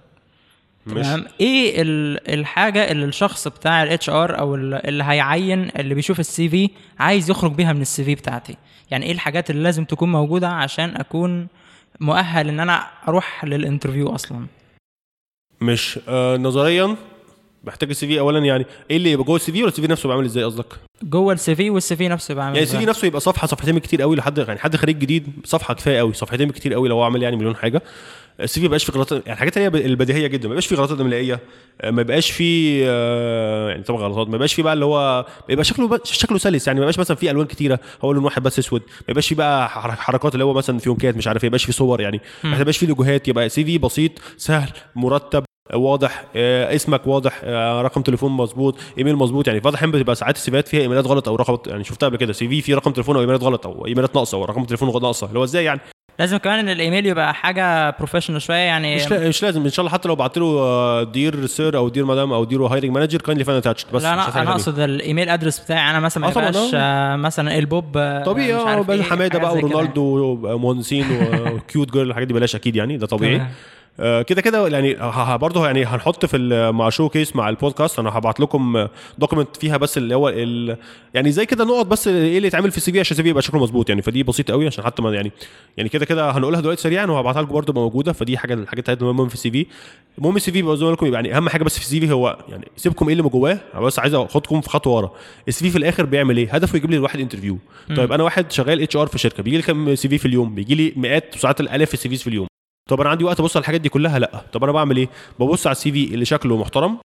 تمام؟ 0.87 1.25
إيه 1.41 1.83
ال- 1.83 2.31
الحاجة 2.35 2.91
اللي 2.91 3.05
الشخص 3.05 3.49
بتاع 3.49 3.83
ال 3.83 4.11
HR 4.11 4.39
أو 4.39 4.55
ال- 4.55 4.75
اللي 4.89 5.05
هيعين 5.05 5.71
اللي 5.79 5.95
بيشوف 5.95 6.21
ال 6.21 6.49
CV 6.49 6.71
عايز 6.99 7.31
يخرج 7.31 7.53
بيها 7.53 7.73
من 7.73 7.81
ال 7.81 8.05
CV 8.05 8.15
بتاعتي؟ 8.15 8.57
يعني 8.91 9.07
إيه 9.07 9.13
الحاجات 9.13 9.51
اللي 9.51 9.63
لازم 9.63 9.85
تكون 9.85 10.13
موجودة 10.13 10.49
عشان 10.49 10.97
أكون 10.97 11.47
مؤهل 12.01 12.49
إن 12.49 12.61
أنا 12.61 12.87
أروح 13.09 13.45
لل 13.45 13.57
interview 13.57 14.15
أصلا 14.15 14.47
مش 15.61 15.99
آه 16.09 16.37
نظريا 16.37 16.97
محتاج 17.65 17.89
ال 17.91 18.07
CV 18.07 18.19
اولا 18.21 18.39
يعني 18.39 18.67
إيه 18.91 18.97
اللي 18.97 19.13
يبقى 19.13 19.25
جوه 19.25 19.37
ال 19.37 19.53
CV 19.53 19.61
ولا 19.63 19.69
ال 19.69 19.83
CV 19.83 19.89
نفسه 19.89 20.09
بيعمل 20.09 20.25
إزاي 20.25 20.45
قصدك؟ 20.45 20.67
جوه 21.03 21.33
ال 21.33 21.55
CV 21.55 21.71
وال 21.71 21.97
CV 21.97 22.09
نفسه 22.09 22.35
بعمل 22.35 22.55
يعني 22.55 22.63
ال 22.67 22.79
CV؟ 22.79 22.85
نفسه 22.87 23.07
يبقى 23.07 23.21
صفحة 23.21 23.47
صفحتين 23.47 23.79
كتير 23.79 24.03
قوي 24.03 24.17
لحد 24.17 24.39
يعني 24.39 24.59
حد 24.59 24.77
خريج 24.77 24.99
جديد 24.99 25.27
صفحة 25.45 25.75
كفاية 25.75 25.99
قوي 25.99 26.13
صفحتين 26.13 26.51
كتير 26.51 26.75
قوي 26.75 26.89
لو 26.89 26.97
هو 26.97 27.03
عامل 27.03 27.23
يعني 27.23 27.37
مليون 27.37 27.57
حاجة 27.57 27.83
ال 28.41 28.55
CV 28.55 28.61
ما 28.61 28.67
يبقاش 28.67 28.85
فيه 28.85 28.93
غلطات 28.93 29.13
يعني 29.27 29.33
الحاجات 29.33 29.57
اللي 29.57 29.79
هي 29.79 29.87
البديهية 29.87 30.27
جدا 30.27 30.49
ما 30.49 30.53
يبقاش 30.55 30.67
فيه 30.67 30.77
غلطات 30.77 31.01
إملائية 31.01 31.41
آه، 31.81 31.91
ما 31.91 32.01
يبقاش 32.01 32.31
فيه 32.31 32.85
آه، 32.89 33.69
يعني 33.71 33.83
طبعا 33.83 34.03
غلطات 34.09 34.29
ما 34.29 34.35
يبقاش 34.35 34.55
فيه 34.55 34.63
بقى 34.63 34.73
اللي 34.73 34.85
هو 34.85 35.27
يبقى 35.49 35.65
شكله 35.65 36.01
شكله 36.05 36.39
سلس 36.39 36.67
يعني 36.67 36.79
ما 36.81 36.85
يبقاش 36.85 36.99
مثلا 36.99 37.17
فيه 37.17 37.31
ألوان 37.31 37.47
كتيرة 37.47 37.81
هو 38.05 38.13
لون 38.13 38.25
واحد 38.25 38.43
بس 38.43 38.59
أسود 38.59 38.81
ما 38.81 39.05
يبقاش 39.09 39.29
فيه 39.29 39.37
بقى 39.37 39.69
حر- 39.69 39.93
حركات 39.93 40.35
اللي 40.35 40.45
هو 40.45 40.53
مثلا 40.53 40.79
فيونكات 40.79 41.17
مش 41.17 41.29
عارف 41.29 41.45
إيه، 41.45 41.51
ما 41.51 41.55
يبقاش 41.57 41.65
فيه 41.65 41.73
صور 41.73 42.01
يعني. 42.01 42.21
ما 42.45 42.59
يبقاش 42.61 42.79
فيه 42.79 42.87
لوجوهات 42.87 43.29
يبقى 43.29 43.49
CV 43.49 43.79
بسيط 43.79 44.13
سهل 44.37 44.71
مرتب 44.97 45.45
واضح 45.75 46.25
آه، 46.37 46.75
اسمك 46.75 47.07
واضح 47.07 47.41
آه، 47.45 47.83
رقم 47.83 48.03
تليفون 48.03 48.33
مظبوط 48.33 48.79
إيميل 48.99 49.17
مظبوط 49.17 49.47
يعني 49.47 49.61
في 49.61 49.65
بعض 49.65 49.73
الاحيان 49.73 49.91
بتبقى 49.91 50.15
ساعات 50.15 50.37
السيفيات 50.37 50.69
فيها 50.69 50.81
إيميلات 50.81 51.07
غلط 51.07 51.29
أو 51.29 51.37
رقم 51.37 51.59
يعني 51.71 51.85
شفتها 51.85 52.09
قبل 52.09 52.17
كده 52.17 52.33
CV 52.33 52.63
فيه 52.63 52.75
رقم 52.75 52.91
تليفون 52.93 53.15
أو 53.17 53.21
إيميلات 53.21 53.43
غلط 53.43 53.67
أو 53.67 53.87
إيميلات 53.87 54.15
ناقصة 54.15 54.39
أو 54.39 54.45
رقم 54.45 54.65
تليفون 54.65 54.89
ناقصة 55.03 55.27
اللي 55.27 55.39
هو 55.39 55.45
إزاي 55.45 55.65
يعني؟ 55.65 55.81
لازم 56.19 56.37
كمان 56.37 56.59
إن 56.59 56.69
الإيميل 56.69 57.07
يبقى 57.07 57.35
حاجة 57.35 57.91
professional 57.91 58.43
شوية 58.43 58.57
يعني 58.57 58.97
مش 58.97 59.11
لا- 59.11 59.29
مش 59.29 59.43
لازم 59.43 59.65
إن 59.65 59.71
شاء 59.71 59.81
الله 59.87 59.93
حتى 59.93 60.09
لو 60.09 60.15
بعت 60.15 60.39
له 60.39 61.03
Dear 61.03 61.47
Sir 61.47 61.77
أو 61.77 61.89
Dear 61.89 62.05
Madam 62.05 62.33
أو 62.33 62.45
Dear 62.45 62.63
Hiring 62.63 62.91
Manager 62.91 63.19
kindly 63.23 63.45
find 63.45 63.57
attached 63.57 63.87
بس 63.93 64.03
لا 64.03 64.15
أنا 64.15 64.43
أنا. 64.43 64.51
أقصد 64.51 64.79
ال 64.79 64.87
email 64.87 65.29
address 65.29 65.59
بتاعي 65.61 65.91
أنا 65.91 66.01
مثلا 66.01 66.21
ما 66.21 66.29
آه 66.29 66.31
يبقاش 66.49 66.71
آه، 66.75 67.17
مثلا 67.17 67.59
البوب 67.59 67.97
آه، 67.97 68.25
طبيعي 68.25 68.55
آه 68.55 68.85
إيه، 68.91 69.03
حمادة 69.03 69.39
بقى. 69.39 69.55
ورونالدو 69.55 70.03
ومهندسين 70.43 71.07
و 71.53 71.61
cute 71.61 71.93
girl 71.93 72.09
الحاجات 72.11 72.29
دي 72.29 72.35
بلاش 72.35 72.55
أكيد 72.55 72.77
يعني 72.77 72.97
ده 72.97 73.07
طبيعي. 73.07 73.37
آه، 73.37 73.47
كده 73.99 74.41
كده 74.41 74.69
يعني 74.69 74.97
برضه 75.37 75.67
يعني 75.67 75.85
هنحط 75.85 76.27
في 76.27 76.71
مع 76.75 76.89
showcase 76.89 77.37
مع 77.37 77.49
البودكاست. 77.49 77.99
أنا 77.99 78.19
هبعت 78.19 78.41
لكم 78.41 78.87
document 79.19 79.57
فيها 79.57 79.77
بس 79.77 79.99
اللي 79.99 80.15
هو 80.15 80.29
ال 80.29 80.77
يعني 81.15 81.33
زي 81.33 81.47
كده 81.47 81.65
نقط 81.65 81.87
بس 81.87 82.09
إيه 82.09 82.37
اللي 82.37 82.49
يتعمل 82.49 82.71
في 82.71 82.77
ال 82.77 82.93
CV 82.93 83.01
عشان 83.01 83.15
ال 83.15 83.23
CV 83.23 83.29
يبقى 83.29 83.43
شكله 83.43 83.61
مظبوط. 83.61 83.89
يعني 83.89 84.03
فدي 84.03 84.23
بسيطة 84.23 84.53
قوي 84.53 84.67
عشان 84.67 84.85
حتى 84.85 85.03
ما 85.03 85.15
يعني 85.15 85.33
يعني 85.77 85.89
كده 85.89 86.05
كده 86.05 86.31
هنقولها 86.31 86.61
دلوقتي 86.61 86.83
سريعا 86.83 87.07
وهبعتها 87.07 87.43
لكم 87.43 87.53
برضه 87.53 87.73
موجودة. 87.73 88.13
فدي 88.13 88.39
حاجة 88.39 88.55
الحاجات 88.55 88.85
بتاعتنا 88.85 89.13
مهمه 89.13 89.29
في 89.29 89.35
ال 89.35 89.51
CV. 89.51 89.67
المهم 90.19 90.37
ال 90.37 90.53
CV 90.53 90.63
ما 90.63 90.75
لكم 90.75 91.15
يعني 91.15 91.37
أهم 91.37 91.49
حاجة 91.49 91.65
بس 91.65 91.79
في 91.79 91.85
ال 91.85 92.01
CV 92.01 92.13
هو 92.13 92.39
يعني 92.49 92.69
سيبكم 92.77 93.09
إيه 93.09 93.13
اللي 93.13 93.29
جواه. 93.29 93.59
أنا 93.75 93.81
بس 93.83 93.99
عايز 93.99 94.15
أخدكم 94.15 94.61
في 94.61 94.71
خطوه 94.71 94.97
ورا. 94.97 95.13
ال 95.49 95.65
CV 95.65 95.71
في 95.71 95.79
الآخر 95.79 96.07
بيعمل 96.07 96.37
إيه؟ 96.37 96.55
هدفه 96.55 96.77
يجيب 96.77 96.91
لي 96.91 96.97
الواحد 96.97 97.21
interview 97.21 97.59
طيب 97.97 98.13
أنا 98.13 98.23
واحد 98.23 98.53
شغال 98.53 98.83
HR 98.83 99.07
في 99.07 99.19
شركة. 99.19 99.43
بيجي 99.43 99.57
لي 99.57 99.63
كام 99.63 99.95
CV 99.95 100.19
في 100.19 100.27
اليوم؟ 100.27 100.55
بيجي 100.55 100.75
لي 100.75 100.93
مئات 100.97 101.35
وساعات 101.37 101.61
الالاف 101.61 101.95
ال 101.95 102.09
CVs 102.09 102.23
في 102.23 102.29
اليوم. 102.29 102.47
طب 102.91 103.01
أنا 103.01 103.11
عندي 103.11 103.25
وقت 103.25 103.41
ابص 103.41 103.57
على 103.57 103.63
الحاجات 103.63 103.81
دي 103.81 103.89
كلها؟ 103.89 104.19
لا. 104.19 104.45
طب 104.53 104.65
أنا 104.65 104.73
بعمل 104.73 104.97
إيه؟ 104.97 105.09
ببص 105.41 105.67
على 105.67 105.73
ال 105.73 105.93
CV 105.93 106.05
اللي 106.15 106.25
شكله 106.25 106.57
محترم 106.57 106.99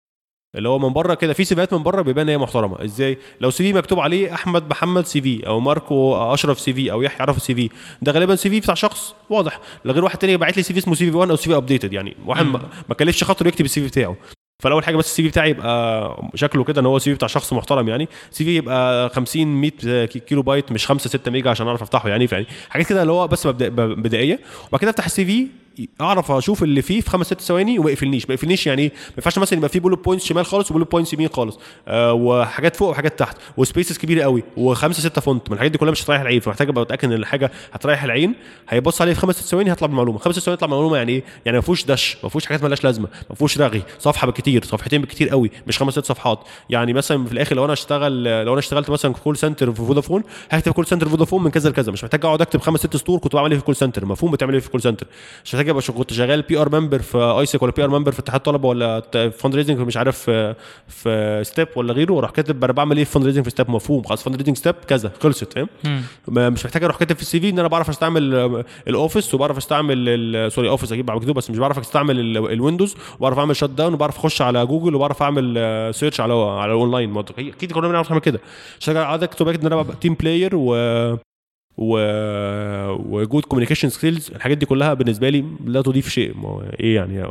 اللي 0.56 0.68
هو 0.68 0.78
من 0.78 0.92
بره 0.92 1.14
كده 1.14 1.32
في 1.32 1.44
سيفيات 1.44 1.74
من 1.74 1.82
بره 1.82 2.02
بيبان 2.02 2.22
إن 2.24 2.28
هي 2.28 2.38
محترمة. 2.38 2.84
إزاي؟ 2.84 3.18
لو 3.40 3.50
CV 3.50 3.78
مكتوب 3.78 4.00
عليه 4.00 4.34
أحمد 4.34 4.70
محمد 4.70 5.06
CV 5.06 5.46
أو 5.46 5.60
ماركو 5.60 6.16
أشرف 6.16 6.60
CV 6.60 6.92
أو 6.92 7.02
يحيى 7.02 7.20
عرفة 7.20 7.42
CV 7.42 7.70
ده 8.02 8.12
غالبا 8.12 8.36
CV 8.36 8.60
بتاع 8.60 8.74
شخص 8.74 9.14
واضح. 9.30 9.60
غير 9.86 10.04
واحد 10.04 10.18
تاني 10.18 10.36
باعت 10.36 10.56
لي 10.56 10.62
CV 10.62 10.78
اسمه 10.78 10.94
CV 10.94 11.16
1 11.16 11.30
أو 11.30 11.36
CV 11.36 11.56
updated 11.56 11.92
يعني. 11.92 12.16
واحد 12.26 12.46
ما 12.88 12.94
كلفش 12.98 13.24
خاطره 13.24 13.48
يكتب 13.48 13.64
ال 13.64 13.80
CV 13.80 13.86
بتاعه. 13.86 14.16
فالاول 14.62 14.84
حاجة 14.84 14.96
بس 14.96 15.06
ال 15.06 15.22
CV 15.22 15.28
بتاعي 15.28 15.50
يبقى 15.50 16.30
شكله 16.34 16.64
كده 16.64 16.80
إن 16.80 16.86
هو 16.86 16.98
CV 16.98 17.14
بتاع 17.16 17.28
شخص 17.28 17.52
محترم 17.52 17.88
يعني. 17.88 18.08
CV 18.30 18.56
يبقى 18.56 19.08
50 19.08 19.46
100 19.46 19.70
كيلو 20.04 20.42
بايت 20.42 20.72
مش 20.72 20.86
5 20.86 21.10
6 21.10 21.30
ميجا 21.30 21.50
عشان 21.50 21.66
أعرف 21.66 21.82
أفتحه 21.82 22.08
يعني. 22.08 22.28
يعني 22.32 22.46
حاجات 22.70 22.86
كده 22.86 23.02
اللي 23.02 23.12
هو 23.12 23.26
بس 23.28 23.46
بدائية. 23.46 24.40
وبعد 24.68 24.80
كده 24.80 24.90
أفتح 24.90 25.04
ال 25.04 25.24
CV 25.24 25.46
اعرف 26.00 26.30
أشوف 26.30 26.62
اللي 26.62 26.82
فيه 26.82 27.00
في 27.00 27.10
خمس 27.10 27.26
ست 27.26 27.40
ثواني 27.40 27.78
وما 27.78 27.90
يقفلنيش 27.90 28.28
ما 28.28 28.34
يقفلنيش 28.34 28.66
يعني 28.66 28.84
ما 28.86 28.92
ينفعش 29.18 29.38
مثلا 29.38 29.58
يبقى 29.58 29.68
فيه 29.68 29.80
bullet 29.80 30.04
points 30.04 30.24
شمال 30.24 30.46
خالص 30.46 30.70
و 30.70 30.73
bullet 30.73 30.90
points 30.90 31.12
يمين 31.12 31.28
خالص 31.28 31.58
آه 31.88 32.12
وحاجات 32.12 32.76
فوق 32.76 32.88
وحاجات 32.90 33.18
تحت 33.18 33.36
و 33.56 33.62
spaces 33.62 33.98
كبيرة 33.98 34.22
قوي 34.22 34.42
وخمسة 34.56 35.00
ستة 35.08 35.20
font 35.20 35.48
ما 35.48 35.54
الحاجات 35.54 35.72
دي 35.72 35.78
كلها 35.78 35.92
مش 35.92 36.04
هتريح 36.04 36.20
العين 36.20 36.40
فمحتاج 36.40 36.68
أبقى 36.68 36.82
متأكد 36.82 37.04
إن 37.08 37.12
الحاجة 37.18 37.50
هتريح 37.72 38.04
العين 38.04 38.34
هيبص 38.68 39.00
عليه 39.02 39.12
في 39.12 39.20
خمس 39.20 39.34
ست 39.40 39.44
ثواني 39.48 39.70
هيطلع 39.70 39.86
بمعلومة 39.86 40.18
خمس 40.18 40.34
ست 40.34 40.42
ثواني 40.42 40.54
يطلع 40.54 40.66
بمعلومة 40.68 40.96
يعني 40.96 41.12
إيه؟ 41.12 41.22
يعني 41.46 41.58
ما 41.58 41.62
فيهوش 41.62 41.84
دش 41.84 42.16
ما 42.22 42.28
فيهوش 42.28 42.46
حاجات 42.46 42.62
مالهاش 42.62 42.84
لازمة 42.84 43.08
ما 43.30 43.34
فيهوش 43.36 43.58
رغي 43.58 43.82
صفحة 43.98 44.26
بالكتير 44.26 44.64
صفحتين 44.64 45.00
بالكتير 45.00 45.28
قوي 45.28 45.50
مش 45.66 45.78
خمس 45.78 45.92
ست 45.92 46.04
صفحات 46.04 46.40
يعني 46.70 46.92
مثلا 46.92 47.24
في 47.26 47.32
الآخر 47.32 47.56
لو 47.56 47.64
أنا 47.64 47.72
اشتغل 47.72 48.24
لو 48.44 48.52
أنا 48.52 48.58
اشتغلت 48.58 48.90
مثلا 48.90 49.12
call 49.12 49.36
center 49.36 49.72
في 49.72 49.82
فودافون 49.82 50.22
هكتب 50.50 50.72
call 50.72 50.86
center 50.86 51.08
فودافون 51.08 51.42
من 51.42 51.50
كذا 51.50 51.70
لكذا 51.70 51.92
مش 51.92 52.04
محتاج 52.04 52.24
أقعد 52.24 52.40
أكتب 52.40 52.60
خمس 52.60 52.80
ست 52.80 52.96
سطور 52.96 53.18
كنت 53.18 53.34
بعمل 53.34 53.50
إيه 53.50 53.58
في 53.58 53.64
call 53.64 53.76
center 53.76 54.04
مفهوم 54.04 54.30
بتعمل 54.32 54.52
إيه 54.54 54.60
في 54.60 54.70
call 54.70 54.82
center 54.82 55.06
مش 55.44 55.54
محتاج 55.54 55.67
ابقى 55.70 55.82
شغ- 55.82 55.94
كنت 55.94 56.12
شغال 56.12 56.42
PR 56.42 56.80
member 56.80 56.98
في 56.98 57.18
AIESEC 57.18 57.62
ولا 57.62 57.72
PR 57.72 57.90
member 57.90 58.12
في 58.12 58.18
اتحاد 58.18 58.40
طلبة 58.40 58.68
ولا 58.68 59.00
fundraising 59.38 59.78
مش 59.78 59.96
عارف 59.96 60.18
في, 60.18 60.54
في 60.88 61.40
STEP 61.44 61.68
ولا 61.76 61.92
غيره 61.92 62.12
وأروح 62.12 62.30
كاتب 62.30 62.64
أنا 62.64 62.72
بعمل 62.72 62.96
إيه 62.96 63.04
في 63.04 63.10
fundraising 63.10 63.44
في 63.44 63.50
STEP 63.50 63.70
مفهوم. 63.70 64.02
خلاص 64.02 64.22
fundraising 64.22 64.56
STEP 64.56 64.74
كذا 64.88 65.12
خلصت 65.22 65.52
فاهم؟ 65.52 65.68
مش 66.28 66.64
محتاج 66.64 66.84
أروح 66.84 66.96
كاتب 66.96 67.16
في 67.16 67.22
ال 67.22 67.40
CV 67.40 67.48
إن 67.48 67.58
أنا 67.58 67.68
بعرف 67.68 67.88
أستعمل 67.88 68.34
آه، 68.34 68.64
ال 68.88 68.95
Office 68.95 69.34
وبعرف 69.34 69.56
أستعمل 69.56 70.48
sorry 70.52 70.68
Office 70.68 70.92
أجيب 70.92 71.10
مكتوب 71.10 71.36
بس 71.36 71.50
مش 71.50 71.58
بعرف 71.58 71.78
أستعمل 71.78 72.20
ال- 72.20 72.52
ال 72.52 72.57
Windows 72.57 72.94
وبعرف 73.18 73.38
أعمل 73.38 73.56
shut 73.56 73.70
down 73.70 73.94
وبعرف 73.94 74.16
أخش 74.18 74.42
على 74.42 74.66
جوجل 74.66 74.94
وبعرف 74.94 75.22
أعمل 75.22 75.54
آه، 75.58 75.90
search 75.90 76.20
على 76.20 76.32
على 76.34 76.72
الاونلاين 76.72 77.12
أكيد 77.48 77.72
كلنا 77.72 77.88
بنعرف 77.88 78.10
نعمل 78.10 78.20
كده. 78.22 78.40
عشان 78.80 78.96
قاعد 78.96 79.22
اكتب 79.22 79.48
ان 79.48 79.66
أنا 79.66 79.80
ابقى 79.80 79.96
team 80.00 80.14
player 80.14 80.50
و 80.54 80.74
و 81.78 81.98
و 82.94 83.04
good 83.04 83.44
communication 83.44 83.88
skills 83.88 84.30
الحاجات 84.34 84.58
دي 84.58 84.66
كلها 84.66 84.94
بالنسبة 84.94 85.28
لي 85.28 85.44
لا 85.64 85.82
تضيف 85.82 86.08
شيء. 86.08 86.36
ما 86.36 86.70
إيه 86.80 86.94
يعني؟ 86.94 87.24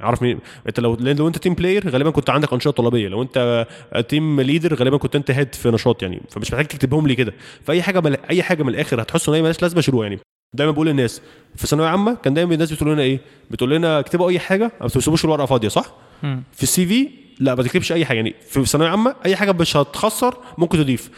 اعرف 0.00 0.22
مين؟ 0.22 0.38
أنت 0.68 0.80
لو 0.80 0.94
لو 0.94 1.28
أنت 1.28 1.38
team 1.38 1.54
player 1.54 1.88
غالبا 1.90 2.10
كنت 2.10 2.30
عندك 2.30 2.52
أنشطة 2.52 2.70
طلابية. 2.70 3.08
لو 3.08 3.22
أنت 3.22 3.66
team 4.08 4.40
leader 4.40 4.74
غالبا 4.74 4.96
كنت 4.96 5.16
أنت 5.16 5.30
head 5.30 5.54
في 5.54 5.70
نشاط 5.70 6.02
يعني. 6.02 6.20
فمش 6.30 6.52
محتاج 6.52 6.66
تكتبهم 6.66 7.06
لي 7.06 7.14
كده. 7.14 7.32
فأي 7.64 7.82
حاجة 7.82 8.00
من 8.00 8.14
أي 8.14 8.42
حاجة 8.42 8.62
من 8.62 8.68
الآخر 8.68 9.02
هتحسوا 9.02 9.32
إن 9.32 9.36
هي 9.36 9.42
مالهاش 9.42 9.62
لازمة 9.62 9.80
شيلوه 9.80 10.04
يعني. 10.04 10.18
دايما 10.54 10.72
بقول 10.72 10.86
للناس 10.86 11.22
في 11.56 11.66
ثانوية 11.66 11.88
عامة 11.88 12.14
كان 12.14 12.34
دايما 12.34 12.54
الناس 12.54 12.72
بتقول 12.72 12.92
لنا 12.92 13.02
إيه؟ 13.02 13.20
بتقول 13.50 13.70
لنا 13.70 13.98
اكتبوا 13.98 14.30
أي 14.30 14.38
حاجة 14.38 14.72
ما 14.80 14.88
تسيبوش 14.88 15.24
الورقة 15.24 15.46
فاضية 15.46 15.68
صح؟ 15.68 15.92
مم. 16.22 16.42
في 16.52 16.62
ال 16.62 16.86
CV 16.86 17.08
لا 17.40 17.54
ما 17.54 17.62
تكتبش 17.62 17.92
أي 17.92 18.04
حاجة 18.04 18.16
يعني. 18.16 18.34
في 18.48 18.64
ثانوية 18.64 18.88
عامة 18.88 19.14
أي 19.24 19.36
حاجة 19.36 19.52
مش 19.52 19.76
هتخسر 19.76 20.36
ممكن 20.58 20.78
تضيف. 20.78 21.10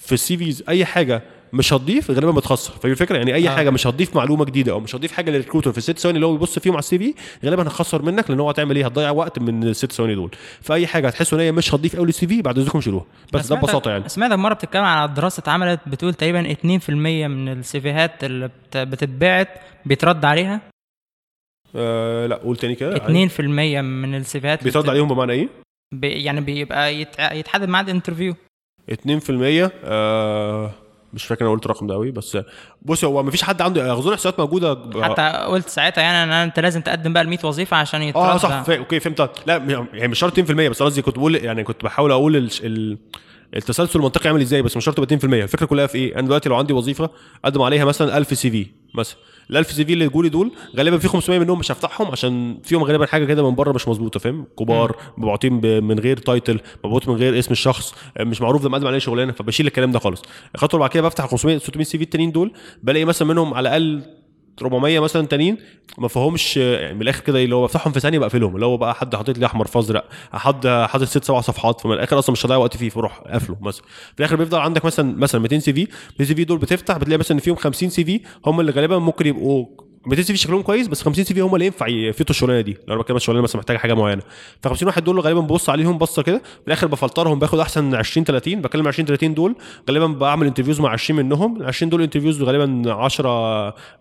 في 0.00 0.12
ال 0.12 0.36
CVs 0.36 0.64
أي 0.68 0.84
حاجة 0.84 1.22
مش 1.52 1.72
هتضيف 1.72 2.10
غالبا 2.10 2.30
بتخسر. 2.30 2.72
فهي 2.72 2.92
الفكرة 2.92 3.16
يعني 3.16 3.34
أي 3.34 3.48
آه. 3.48 3.50
حاجة 3.56 3.70
مش 3.70 3.86
هتضيف 3.86 4.16
معلومة 4.16 4.44
جديدة 4.44 4.72
أو 4.72 4.80
مش 4.80 4.94
هتضيف 4.94 5.12
حاجة 5.12 5.30
لل 5.30 5.38
recruiter 5.38 5.72
في 5.72 5.78
الست 5.78 5.98
ثواني 5.98 6.16
اللي 6.16 6.26
هو 6.26 6.32
بيبص 6.32 6.58
فيهم 6.58 6.72
على 6.72 6.78
ال 6.78 6.98
CV 6.98 7.14
غالبا 7.44 7.62
هتخسر 7.62 8.02
منك 8.02 8.30
لأن 8.30 8.40
هو 8.40 8.48
هتعمل 8.50 8.76
إيه؟ 8.76 8.86
هتضيع 8.86 9.10
وقت 9.10 9.38
من 9.38 9.62
الست 9.64 9.92
ثواني 9.92 10.14
دول. 10.14 10.30
فأي 10.60 10.86
حاجة 10.86 11.06
هتحسوا 11.08 11.38
إن 11.38 11.42
هي 11.44 11.52
مش 11.52 11.74
هتضيف 11.74 11.96
قوي 11.96 12.06
لل 12.06 12.26
CV 12.26 12.42
بعد 12.42 12.58
إذنكم 12.58 12.80
شيلوها 12.80 13.04
بس 13.32 13.46
ده 13.46 13.56
ببساطة 13.56 13.90
يعني. 13.90 14.08
سمعتك 14.08 14.32
مرة 14.34 14.54
بتتكلم 14.54 14.82
على 14.84 15.14
دراسة 15.14 15.40
اتعملت 15.40 15.80
بتقول 15.86 16.14
تقريبا 16.14 16.52
2% 16.52 16.90
من 16.90 17.48
السيفيهات 17.48 18.24
اللي 18.24 18.48
بت- 18.48 18.76
بتتبعت 18.76 19.48
بيترد 19.86 20.24
عليها؟ 20.24 20.60
آه 21.76 22.26
لا 22.26 22.36
قول 22.36 22.56
تاني 22.56 22.74
كده. 22.74 22.96
2% 22.96 23.40
من 23.80 24.14
السيفيهات 24.14 24.64
بيترد 24.64 24.88
عليهم 24.88 25.08
بمعنى 25.08 25.32
إيه؟ 25.32 25.48
بي 25.94 26.08
يعني 26.08 26.40
بيبقى 26.40 26.94
يتع- 27.04 27.32
يتحدد 27.32 27.68
ميعاد 27.68 27.88
interview. 27.88 28.34
2% 28.92 29.70
آه 29.84 30.70
مش 31.12 31.24
فاكر 31.24 31.44
أنا 31.44 31.52
قلت 31.54 31.64
الرقم 31.64 31.86
ده 31.86 31.94
قوي 31.94 32.10
بس 32.10 32.38
بص 32.82 33.04
هو 33.04 33.22
مفيش 33.22 33.42
حد 33.42 33.62
عنده 33.62 33.92
اظن 33.92 34.12
احصائيات 34.12 34.40
موجودة 34.40 35.02
حتى 35.02 35.22
قلت 35.46 35.68
ساعتها 35.68 36.02
يعني 36.02 36.24
إن 36.24 36.30
أنت 36.30 36.60
لازم 36.60 36.80
تقدم 36.80 37.12
بقى 37.12 37.22
ال 37.22 37.28
100 37.28 37.38
وظيفة 37.44 37.76
عشان 37.76 38.02
يترد 38.02 38.22
آه 38.22 38.36
صح 38.36 38.62
فا... 38.62 38.78
okay 38.78 39.00
فهمت. 39.00 39.30
لا 39.46 39.56
يعني 39.94 40.08
مش 40.08 40.18
شرط 40.18 40.40
2% 40.40 40.42
بس 40.52 40.82
قصدي 40.82 41.02
كنت 41.02 41.18
بقول 41.18 41.34
يعني 41.34 41.64
كنت 41.64 41.84
بحاول 41.84 42.10
أقول 42.12 42.36
ال... 42.36 42.50
ال... 42.62 42.98
التسلسل 43.56 43.98
المنطقي 43.98 44.28
عامل 44.28 44.40
إزاي 44.40 44.62
بس 44.62 44.76
مش 44.76 44.84
شرط 44.84 44.98
يبقى 44.98 45.18
2% 45.18 45.24
الفكرة 45.24 45.66
كلها 45.66 45.86
في 45.86 45.98
إيه؟ 45.98 46.14
أنا 46.14 46.22
دلوقتي 46.26 46.48
لو 46.48 46.56
عندي 46.56 46.72
وظيفة 46.72 47.10
أقدم 47.44 47.62
عليها 47.62 47.84
مثلا 47.84 48.18
1000 48.18 48.38
CV. 48.38 48.66
مثلا 48.94 49.16
ال 49.50 49.56
1000 49.56 49.72
CV 49.72 49.92
اللي 49.92 50.08
جولي 50.08 50.28
دول 50.28 50.52
غالبا 50.76 50.98
في 50.98 51.08
500 51.08 51.38
منهم 51.38 51.58
مش 51.58 51.72
هفتحهم 51.72 52.06
عشان 52.10 52.58
فيهم 52.64 52.82
غالبا 52.84 53.06
حاجة 53.06 53.24
كده 53.24 53.50
من 53.50 53.54
بره 53.54 53.72
مش 53.72 53.88
مظبوطة 53.88 54.20
فاهم 54.20 54.46
كبار 54.58 54.96
مبعوتين. 55.18 55.84
من 55.84 55.98
غير 55.98 56.16
title 56.16 56.60
مبعوت 56.84 57.08
من 57.08 57.14
غير 57.16 57.38
اسم 57.38 57.52
الشخص 57.52 57.94
مش 58.20 58.40
معروف 58.40 58.62
ده 58.62 58.68
مقدم 58.68 58.86
عليه 58.86 58.98
شغلانة 58.98 59.32
فبشيل 59.32 59.66
الكلام 59.66 59.92
ده 59.92 59.98
خالص 59.98 60.22
الخطوه 60.54 60.78
اللي 60.78 60.80
بعد 60.80 60.90
كده 60.90 61.02
بفتح 61.02 61.26
500 61.26 61.58
600 61.58 61.84
CV 61.84 62.04
التانيين 62.04 62.32
دول 62.32 62.52
بلاقي 62.82 63.04
مثلا 63.04 63.28
منهم 63.28 63.54
على 63.54 63.68
الأقل 63.68 64.02
400 64.62 65.00
مثلا 65.00 65.26
تانيين 65.26 65.56
ما 65.98 66.08
فيهمش 66.08 66.56
يعني 66.56 66.94
من 66.94 67.02
الآخر 67.02 67.20
كده 67.20 67.44
اللي 67.44 67.54
هو 67.54 67.64
بفتحهم 67.64 67.92
في 67.92 68.00
ثانية 68.00 68.18
بقفلهم 68.18 68.54
اللي 68.54 68.66
هو 68.66 68.76
بقى 68.76 68.94
حد 68.94 69.16
حاطط 69.16 69.38
لي 69.38 69.46
أحمر 69.46 69.66
في 69.66 69.79
أزرق 69.79 70.04
حد 70.32 70.66
حاطط 70.66 71.04
ست 71.04 71.24
سبع 71.24 71.40
صفحات 71.40 71.80
فمن 71.80 71.92
الآخر 71.92 72.18
أصلا 72.18 72.32
مش 72.32 72.46
هضيع 72.46 72.56
وقت 72.56 72.76
فيه 72.76 72.88
فاروح 72.88 73.18
قافله 73.18 73.56
مثلا. 73.60 73.84
في 74.14 74.18
الآخر 74.20 74.36
بيفضل 74.36 74.58
عندك 74.58 74.84
مثلا 74.84 75.16
مثلا 75.18 75.40
200 75.40 75.58
CV. 75.58 75.80
200 76.10 76.24
CV 76.24 76.44
دول 76.44 76.58
بتفتح 76.58 76.96
بتلاقي 76.98 77.18
مثلا 77.18 77.34
إن 77.34 77.40
فيهم 77.42 77.56
50 77.56 77.90
CV 77.90 78.20
هم 78.46 78.60
اللي 78.60 78.72
غالبا 78.72 78.98
ممكن 78.98 79.26
يبقوا 79.26 79.66
200 80.06 80.22
CV 80.22 80.38
شكلهم 80.38 80.62
كويس 80.62 80.88
بس 80.88 81.02
50 81.02 81.24
CV 81.24 81.40
هم 81.40 81.54
اللي 81.54 81.66
ينفع 81.66 81.88
يفيتوا 81.88 82.30
الشغلانة 82.34 82.60
دي. 82.60 82.76
لو 82.88 82.94
أنا 82.94 83.02
بتكلم 83.02 83.16
عن 83.16 83.20
شغلانه 83.20 83.42
مثلا 83.42 83.56
محتاجة 83.58 83.76
حاجة 83.76 83.94
معينة. 83.94 84.22
ف 84.62 84.68
50 84.68 84.86
واحد 84.88 85.04
دول 85.04 85.20
غالبا 85.20 85.40
ببص 85.40 85.70
عليهم 85.70 85.98
بصة 85.98 86.22
كده 86.22 86.38
في 86.38 86.66
الآخر 86.66 86.86
بفلترهم 86.86 87.38
باخد 87.38 87.58
أحسن 87.58 87.94
20 87.94 88.24
30 88.24 88.60
بكلم 88.60 88.88
20 88.88 89.06
30 89.06 89.34
دول 89.34 89.54
غالبا 89.90 90.06
بعمل 90.06 90.46
interviews 90.46 90.80
مع 90.80 90.90
20 90.90 91.20
منهم. 91.20 91.56
ال 91.56 91.66
20 91.66 91.90
دول 91.90 92.02
interviews 92.02 92.42
غالبا 92.42 92.92
10 92.92 93.28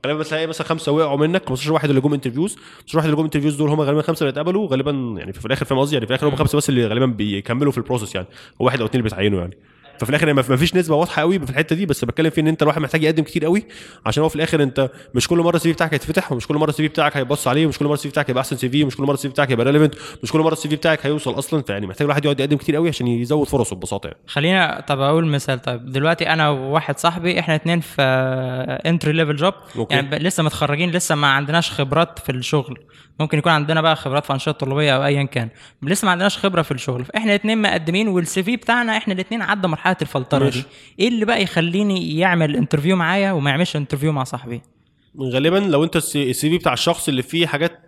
غالبا 0.05 0.19
بتلاقي 0.19 0.47
مثلا 0.47 0.67
خمسة 0.67 0.91
وقعوا 0.91 1.17
منك 1.17 1.49
15 1.49 1.73
واحد 1.73 1.89
اللي 1.89 2.01
جم 2.01 2.13
interviews 2.13 2.55
15 2.79 2.97
واحد 2.97 3.05
اللي 3.07 3.17
جم 3.17 3.23
interviews 3.23 3.55
دول 3.55 3.69
هم 3.69 3.81
غالبا 3.81 4.01
خمسة 4.01 4.23
اللي 4.23 4.31
اتقبلوا 4.31 4.67
غالبا 4.67 4.91
يعني 5.17 5.33
في 5.33 5.45
الآخر 5.45 5.65
فاهم 5.65 5.79
قصدي؟ 5.79 5.95
يعني 5.95 6.05
في 6.05 6.13
الآخر 6.13 6.27
هم 6.29 6.35
خمسة 6.35 6.57
بس 6.57 6.69
اللي 6.69 6.87
غالبا 6.87 7.05
بيكملوا 7.05 7.71
في 7.71 7.77
ال 7.77 7.82
process 7.82 8.15
يعني 8.15 8.27
واحد 8.59 8.79
أو 8.79 8.85
اثنين 8.85 8.99
اللي 8.99 9.09
بيتعينوا 9.09 9.39
يعني. 9.39 9.57
ففي 9.99 10.09
الآخر 10.09 10.33
ما 10.33 10.41
فيش 10.41 10.75
نسبة 10.75 10.95
واضحة 10.95 11.21
قوي 11.21 11.39
في 11.39 11.49
الحتة 11.49 11.75
دي 11.75 11.85
بس 11.85 12.05
بتكلم 12.05 12.29
في 12.29 12.41
إن 12.41 12.47
أنت 12.47 12.61
الواحد 12.61 12.81
محتاج 12.81 13.03
يقدم 13.03 13.23
كتير 13.23 13.45
قوي 13.45 13.65
عشان 14.05 14.23
هو 14.23 14.29
في 14.29 14.35
الآخر 14.35 14.63
أنت 14.63 14.89
مش 15.15 15.27
كل 15.27 15.37
مرة 15.37 15.55
ال 15.55 15.69
CV 15.69 15.73
بتاعك 15.73 15.93
هيتفتح 15.93 16.31
ومش 16.31 16.47
كل 16.47 16.55
مرة 16.55 16.69
ال 16.69 16.83
CV 16.83 16.89
بتاعك 16.89 17.17
هيبص 17.17 17.47
عليه 17.47 17.65
ومش 17.65 17.77
كل 17.77 17.85
مرة 17.85 17.93
ال 17.93 18.03
CV 18.03 18.11
بتاعك 18.11 18.29
هيبقى 18.29 18.41
أحسن 18.41 18.57
CV 18.57 18.83
ومش 18.83 18.95
كل 18.95 19.03
مرة 19.03 19.13
ال 19.13 19.27
CV 19.27 19.33
بتاعك 19.33 19.51
هيبقى 19.51 19.65
relevant 19.65 19.95
مش 20.23 20.31
كل 20.31 20.39
مرة 20.39 20.53
ال 20.53 20.69
CV 20.69 20.75
بتاعك 20.75 21.05
هيوصل 21.05 21.39
أصلا. 21.39 21.61
فيعني 21.61 21.87
محتاج 21.87 22.05
الواحد 22.05 22.25
يقعد 22.25 22.39
يقدم 22.39 22.57
كتير 22.57 22.75
قوي 22.75 22.87
عشان 22.89 23.07
يزود 23.07 23.47
فرصه 23.47 23.75
ببساطة 23.75 24.07
يعني. 24.07 24.19
خلينا 24.27 24.83
طب 24.87 24.99
أقول 24.99 25.25
مثال 25.25 25.61
طيب 25.61 25.91
دلوقتي 25.91 26.29
أنا 26.29 26.49
وواحد 26.49 26.99
صاحبي 26.99 27.39
إحنا 27.39 27.55
اتنين 27.55 27.79
في 27.79 28.01
entry 28.85 29.11
level 29.11 29.35
job. 29.35 29.53
يعني 29.89 30.19
لسه 30.19 30.43
متخرجين 30.43 30.91
لسه 30.91 31.15
ما 31.15 31.27
عندناش 31.27 31.71
خبرات 31.71 32.19
في 32.19 32.31
الشغل. 32.31 32.77
ممكن 33.19 33.37
يكون 33.37 33.51
عندنا 33.51 33.81
بقى 33.81 33.95
خبرات 33.95 34.25
في 34.25 34.33
أنشطة 34.33 34.51
طلابية 34.51 34.95
أو 34.95 35.05
ايا 35.05 35.23
كان. 35.23 35.49
لسه 35.81 36.05
ما 36.05 36.11
عندناش 36.11 36.37
خبرة 36.37 36.61
في 36.61 36.71
الشغل. 36.71 37.05
فاحنا 37.05 37.35
اتنين 37.35 37.61
مقدمين 37.61 38.07
وال 38.07 38.43
CV 38.43 38.55
بتاعنا 38.55 38.97
إحنا 38.97 39.13
الاتنين 39.13 39.41
عدى 39.41 39.67
مرحلة 39.67 39.97
الفلترة 40.01 40.43
ماشي. 40.43 40.59
دي 40.59 40.65
إيه 40.99 41.07
اللي 41.07 41.25
بقى 41.25 41.43
يخليني 41.43 42.17
يعمل 42.17 42.55
interview 42.55 42.95
معايا 42.95 43.31
وما 43.31 43.49
يعملش 43.49 43.75
interview 43.75 44.11
مع 44.11 44.23
صاحبي؟ 44.23 44.61
غالبا 45.21 45.57
لو 45.57 45.83
أنت 45.83 45.95
ال 45.95 46.33
CV 46.33 46.57
بتاع 46.57 46.73
الشخص 46.73 47.07
اللي 47.07 47.21
فيه 47.21 47.47
حاجات 47.47 47.79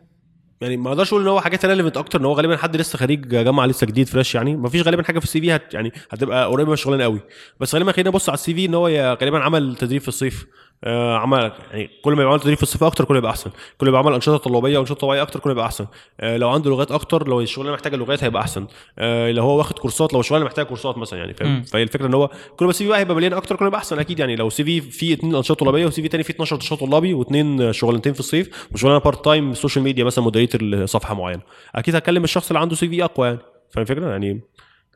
يعني 0.61 0.77
ما 0.77 0.89
أقدرش 0.89 1.07
أقول 1.13 1.21
إن 1.21 1.27
هو 1.27 1.41
حاجات 1.41 1.65
relevant 1.65 1.97
أكتر 1.97 2.19
إن 2.19 2.25
هو 2.25 2.33
غالبا 2.33 2.57
حد 2.57 2.75
لسه 2.75 2.97
خريج 2.97 3.27
جامعة 3.27 3.65
لسه 3.65 3.87
جديد 3.87 4.07
fresh 4.07 4.35
يعني. 4.35 4.55
ما 4.55 4.69
فيش 4.69 4.81
غالبا 4.81 5.03
حاجة 5.03 5.19
في 5.19 5.25
ال 5.25 5.41
CV 5.41 5.55
هت 5.55 5.73
يعني 5.73 5.91
هتبقى 6.11 6.47
قريبة 6.47 6.67
من 6.67 6.73
الشغلانه 6.73 7.03
قوي. 7.03 7.19
بس 7.59 7.75
غالبا 7.75 7.91
خلينا 7.91 8.09
نبص 8.09 8.29
على 8.29 8.33
ال 8.33 8.53
CV 8.53 8.65
إن 8.65 8.73
هو 8.73 9.17
غالبا 9.21 9.39
عمل 9.39 9.75
تدريب 9.75 10.01
في 10.01 10.07
الصيف. 10.07 10.45
عمل 10.85 11.51
يعني 11.71 11.89
كل 12.03 12.13
ما 12.13 12.21
يبقى 12.21 12.31
عمل 12.33 12.41
تدريب 12.41 12.57
في 12.57 12.63
الصيف 12.63 12.83
أكتر 12.83 13.05
كل 13.05 13.13
ما 13.13 13.17
يبقى 13.17 13.31
أحسن. 13.31 13.51
كل 13.77 13.85
ما 13.85 13.89
يبقى 13.89 14.01
عمل 14.01 14.13
أنشطة 14.13 14.37
طلابية 14.37 14.77
وأنشطة 14.77 14.95
طوعيه 14.95 15.21
أكتر 15.21 15.39
كل 15.39 15.49
ما 15.49 15.51
يبقى 15.51 15.65
أحسن. 15.65 15.85
آه 16.19 16.37
لو 16.37 16.49
عنده 16.49 16.69
لغات 16.69 16.91
أكتر 16.91 17.27
لو 17.27 17.41
الشغلانة 17.41 17.73
محتاجة 17.73 17.95
لغات 17.95 18.23
هيبقى 18.23 18.41
أحسن. 18.41 18.67
آه 18.99 19.31
لو 19.31 19.43
هو 19.43 19.57
واخد 19.57 19.79
كورسات 19.79 20.13
لو 20.13 20.19
الشغلانة 20.19 20.45
محتاجة 20.45 20.65
كورسات 20.65 20.97
مثلا 20.97 21.19
يعني. 21.19 21.33
فاهم؟ 21.33 21.63
فهي 21.63 21.83
الفكرة 21.83 22.07
إن 22.07 22.13
هو 22.13 22.29
كل 22.57 22.65
ما 22.65 22.71
ال 22.71 22.83
CV 22.83 22.89
بقى 22.89 22.99
هيبقى 22.99 23.15
مليان 23.15 23.33
أكتر 23.33 23.55
كل 23.55 23.63
ما 23.65 23.67
يبقى 23.67 23.79
أحسن 23.79 23.99
أكيد 23.99 24.19
يعني. 24.19 24.35
لو 24.35 24.49
CV 24.49 24.81
فيه 24.81 25.13
اثنين 25.13 25.35
أنشطة 25.35 25.55
طلابية 25.55 25.85
و 25.85 26.01
CV 26.01 26.07
تاني 26.07 26.23
فيه 26.23 26.33
12 26.33 26.55
نشاط 26.55 26.79
طلابي 26.79 27.13
واثنين 27.13 27.73
شغلانتين 27.73 28.13
في 28.13 28.19
الصيف 28.19 28.67
وشغلانة 28.73 28.99
part 28.99 29.25
time 29.25 29.53
social 29.53 29.83
media 29.83 30.03
مثلا 30.03 30.23
moderator 30.23 30.85
صفحه 30.85 31.13
معينة. 31.13 31.41
أكيد 31.75 31.95
هتكلم 31.95 32.23
الشخص 32.23 32.47
اللي 32.47 32.59
عنده 32.59 32.75
CV 32.75 33.03
أقوى 33.03 33.27
يعني. 33.27 33.39
فاهم 33.69 33.81
الفكرة؟ 33.81 34.09
يعني 34.09 34.41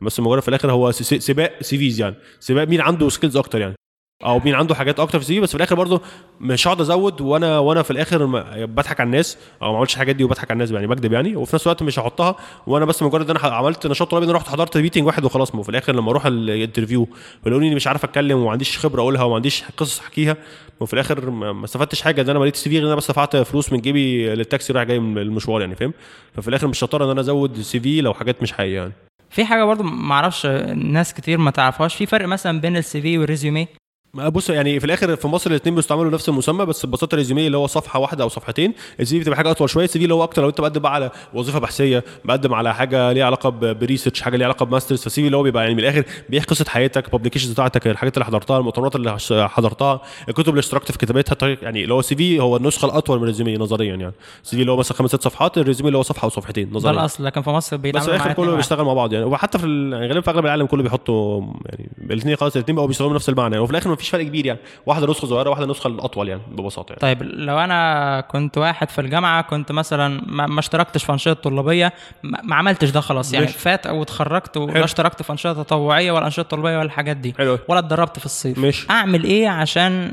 بس 0.02 0.20
مجرد 0.20 0.42
في 0.42 0.48
الآخر 0.48 0.72
هو 0.72 0.92
سباق 0.92 1.62
CVs 1.62 2.02
يعني. 2.02 2.16
سباق 2.40 2.68
مين 2.68 2.82
عنده 2.82 3.10
skills 3.10 3.38
أكتر 3.38 3.60
يعني. 3.60 3.76
أو 4.24 4.40
مين 4.40 4.56
عنده 4.56 4.76
حاجات 4.76 5.00
أكتر 5.00 5.20
في 5.20 5.24
ال 5.24 5.34
CV 5.34 5.40
بس 5.40 5.50
في 5.50 5.56
الآخر 5.56 5.76
برضه 5.76 6.02
مش 6.42 6.68
هقعد 6.68 6.82
أزود 6.82 7.22
وأنا 7.22 7.60
وأنا 7.60 7.82
في 7.82 7.92
الآخر 7.92 8.26
ما- 8.26 8.66
بضحك 8.66 9.00
على 9.00 9.08
الناس 9.08 9.38
أو 9.62 9.72
ما 9.72 9.78
عملتش 9.78 9.94
الحاجات 9.94 10.16
دي 10.16 10.24
وبضحك 10.24 10.52
على 10.52 10.54
الناس 10.54 10.72
يعني 10.72 10.88
بكذب 10.88 11.14
يعني. 11.14 11.36
وفي 11.36 11.56
نفس 11.56 11.68
الوقت 11.68 11.84
مش 11.84 12.00
هحطها 12.00 12.36
وأنا 12.68 12.86
بس 12.86 13.04
مجرد 13.04 13.30
إن 13.30 13.38
أنا 13.38 13.56
عملت 13.56 13.88
نشاط 13.88 14.12
طلابي 14.12 14.26
إن 14.26 14.30
أنا 14.30 14.38
رحت 14.40 14.48
حضرت 14.48 14.78
meeting 14.78 15.06
واحد 15.06 15.26
وخلاص 15.26 15.56
ما 15.56 15.64
في 15.64 15.70
الآخر 15.70 15.96
لما 15.96 16.12
أروح 16.12 16.26
ال 16.26 16.34
interview 16.34 17.08
لي 17.46 17.76
مش 17.76 17.88
عارف 17.88 18.04
أتكلم 18.04 18.38
وما 18.40 18.52
عنديش 18.52 18.78
خبرة 18.78 19.02
أقولها 19.02 19.24
وما 19.24 19.36
عنديش 19.36 19.64
قصص 19.78 20.00
أحكيها 20.00 20.38
وفي 20.80 20.94
الآخر 20.94 21.30
ما 21.30 21.54
ما 21.54 21.66
استفدتش 21.66 22.02
حاجة 22.02 22.22
ان 22.22 22.30
أنا 22.30 22.40
مليت 22.40 22.54
ال 22.56 22.70
CV 22.70 22.76
غير 22.76 22.82
إن 22.84 22.88
أنا 22.88 22.96
بس 22.96 23.12
دفعت 23.12 23.36
فلوس 23.38 23.74
من 23.74 23.80
جيبي 23.82 24.36
للتاكسي 24.36 24.74
رايح 24.74 24.88
جاي 24.88 25.00
من 25.00 25.18
المشوار 25.18 25.62
يعني 25.62 25.76
فاهم؟ 25.76 25.94
ففي 26.36 26.48
الآخر 26.48 26.68
مش 26.68 26.80
شطاره 26.80 27.06
إن 27.06 27.10
أنا 27.10 27.22
أزود 27.22 27.58
ال 27.58 27.80
CV 27.80 28.02
لو 28.02 28.14
حاجات 28.14 28.42
مش 28.42 28.54
حقيقية 28.54 28.76
يعني. 28.80 28.92
في 29.30 29.46
حاجة 29.46 29.64
برضو 29.64 29.84
معرفش 29.84 30.46
ناس 30.76 31.14
كتير 31.14 31.38
ما 31.38 31.52
تعرفهاش 31.52 31.96
في 31.96 32.06
فرق 32.06 32.28
مثلا 32.28 32.62
بين 32.62 32.78
ال 32.78 33.02
CV 33.02 33.18
وال 33.18 33.28
resume؟ 33.28 33.62
ما 33.62 33.68
بص 34.16 34.50
يعني 34.50 34.80
في 34.80 34.86
الآخر 34.86 35.16
في 35.16 35.28
مصر 35.28 35.50
الاثنين 35.50 35.76
بيستعملوا 35.76 36.12
نفس 36.12 36.30
المسمى 36.30 36.66
بس 36.66 36.86
ببساطة 36.86 37.14
ال 37.14 37.18
resume 37.18 37.46
اللي 37.48 37.58
هو 37.58 37.68
صفحة 37.68 38.00
واحدة 38.00 38.24
أو 38.24 38.30
صفحتين. 38.30 38.74
ال 39.00 39.16
CV 39.16 39.20
بتبقى 39.20 39.38
حاجة 39.38 39.52
أطول 39.52 39.70
شوية. 39.70 39.86
ال 39.86 40.00
CV 40.00 40.04
اللي 40.04 40.14
هو 40.14 40.24
أكتر 40.24 40.42
لو 40.42 40.50
أنت 40.50 40.62
بقدم 40.62 40.82
بقى 40.82 40.94
على 40.94 41.12
وظيفة 41.34 41.60
بحثية 41.60 42.04
بقدم 42.26 42.54
على 42.54 42.74
حاجة 42.76 43.12
ليها 43.12 43.26
علاقة 43.26 43.50
ب 43.50 43.58
research 43.58 44.22
حاجة 44.22 44.38
ليها 44.38 44.46
علاقة 44.48 44.66
ب 44.66 44.70
masters 44.70 45.02
فال 45.02 45.22
CV 45.22 45.26
اللي 45.28 45.38
هو 45.38 45.44
بيبقى 45.44 45.64
يعني 45.64 45.74
من 45.76 45.80
الآخر 45.80 46.04
بيحكي 46.30 46.50
قصة 46.50 46.66
حياتك 46.70 47.06
ال 47.14 47.17
publications 47.17 47.52
بتاعتك 47.52 47.88
الحاجات 47.88 48.14
اللي 48.14 48.26
حضرتها 48.26 48.58
المؤتمرات 48.58 48.96
اللي 48.96 49.18
حضرتها 49.50 50.02
الكتب 50.30 50.50
اللي 50.50 50.60
اشتركت 50.60 50.92
في 50.92 50.98
كتابتها. 50.98 51.34
طريق- 51.36 51.64
يعني 51.64 51.84
اللي 51.84 51.94
هو 51.94 52.00
ال 52.00 52.16
CV 52.16 52.40
هو 52.40 52.58
النسخة 52.58 52.86
الأطول 52.86 53.18
من 53.18 53.24
ال 53.24 53.29
resume 53.29 53.58
نظريا 53.58 53.88
يعني. 53.96 54.12
ال 54.44 54.56
CV 54.56 54.62
اللي 54.62 54.72
هو 54.72 54.78
مثلا 54.78 54.98
خمس 54.98 55.10
ست 55.10 55.24
صفحات 55.24 55.58
ال 55.58 55.62
resume 55.62 55.88
اللي 55.88 55.98
هو 55.98 56.02
صفحة 56.04 56.26
أو 56.26 56.30
صفحتين 56.30 56.70
ده 56.70 56.76
نظريا. 56.76 57.00
الأصل 57.00 57.26
لكن 57.26 57.42
في 57.42 57.50
مصر 57.50 57.78
بس 57.78 58.04
في 58.04 58.10
الآخر 58.10 58.34
كله. 58.34 58.56
بيشتغل 58.56 58.86
مع 58.86 58.94
بعض 58.94 59.14
يعني. 59.14 59.26
وحتى 59.26 59.58
في 59.60 59.66
يعني 59.92 60.08
غالبا 60.08 60.22
في 60.22 60.30
أغلب 60.32 60.46
العالم 60.46 60.66
كله 60.66 60.84
بيحطوا 60.84 61.42
يعني 61.66 61.90
الاثنين 62.12 62.36
خلاص 62.36 62.56
الاثنين 62.56 62.76
بقوا 62.76 62.88
بيستخدموا 62.88 63.16
نفس 63.16 63.30
المعنى 63.30 63.54
يعني. 63.54 63.64
وفي 63.64 63.72
الآخر 63.72 63.90
مفيش 64.06 64.12
فرق 64.12 64.24
كبير 64.24 64.46
يعني 64.46 64.60
واحدة 64.86 65.08
نسخة 65.08 65.28
صغيرة 65.28 65.50
واحدة 65.50 65.66
النسخه 65.66 65.88
الأطول 65.88 66.30
يعني 66.30 66.42
ببساطة 66.52 66.90
يعني 66.90 67.02
طيب 67.02 67.24
لو 67.24 67.60
أنا 67.60 68.22
كنت 68.22 68.58
واحد 68.58 68.90
في 68.90 69.02
الجامعة 69.02 69.42
كنت 69.42 69.72
مثلا 69.72 70.22
ما, 70.28 70.60
اشتركتش 70.60 71.04
في 71.04 71.12
أنشطة 71.12 71.34
طلابية 71.34 71.94
ما, 72.24 72.56
عملتش 72.56 72.90
ده 72.90 73.02
خلاص 73.02 73.34
يعني 73.34 73.46
ماشي. 73.46 73.58
فات 73.58 73.88
أو 73.88 74.02
اتخرجت 74.02 74.58
ولا. 74.58 74.84
اشتركت 74.84 75.22
في 75.22 75.32
أنشطة 75.32 75.64
تطوعية 75.64 76.12
ولا 76.12 76.26
أنشطة 76.26 76.44
طلابية 76.44 76.78
ولا 76.78 76.86
الحاجات 76.86 77.18
دي 77.18 77.34
حلو 77.38 77.60
ولا 77.68 77.80
اتدربت 77.80 78.20
في 78.20 78.26
الصيف 78.26 78.58
ماشي. 78.58 78.88
أعمل 78.90 79.24
إيه 79.24 79.50
عشان 79.50 80.12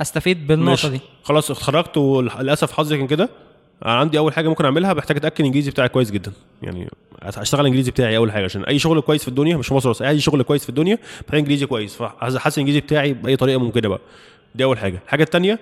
أستفيد 0.00 0.46
بالنقطة 0.46 0.70
ماشي. 0.70 0.88
دي 0.88 1.00
خلاص 1.22 1.50
اتخرجت 1.50 1.96
وللأسف 1.96 2.72
حظي 2.72 2.96
كان 2.98 3.06
كده 3.06 3.28
أنا 3.84 3.94
عندي 3.94 4.18
أول 4.18 4.32
حاجة 4.32 4.48
ممكن 4.48 4.64
أعملها 4.64 4.92
بحتاج 4.92 5.16
أتأكد 5.16 5.40
الانجليزي 5.40 5.70
بتاعي 5.70 5.88
كويس 5.88 6.10
جدا. 6.10 6.32
يعني 6.62 6.90
أشتغل 7.22 7.60
الانجليزي 7.60 7.90
بتاعي 7.90 8.16
أول 8.16 8.32
حاجة 8.32 8.44
عشان 8.44 8.64
أي 8.64 8.78
شغل 8.78 9.00
كويس 9.00 9.22
في 9.22 9.28
الدنيا 9.28 9.56
مش 9.56 9.72
مصر 9.72 9.90
بس 9.90 10.02
أي 10.02 10.20
شغل 10.20 10.42
كويس 10.42 10.62
في 10.62 10.68
الدنيا 10.68 10.98
محتاج 11.20 11.38
إنجليزي 11.38 11.66
كويس. 11.66 11.96
فعايز 11.96 12.36
احسن 12.36 12.60
الانجليزي 12.62 12.80
بتاعي 12.80 13.12
بأي 13.12 13.36
طريقة 13.36 13.58
ممكنة 13.58 13.88
بقى. 13.88 14.00
دي 14.54 14.64
أول 14.64 14.78
حاجة. 14.78 15.00
الحاجة 15.04 15.22
الثانية 15.22 15.58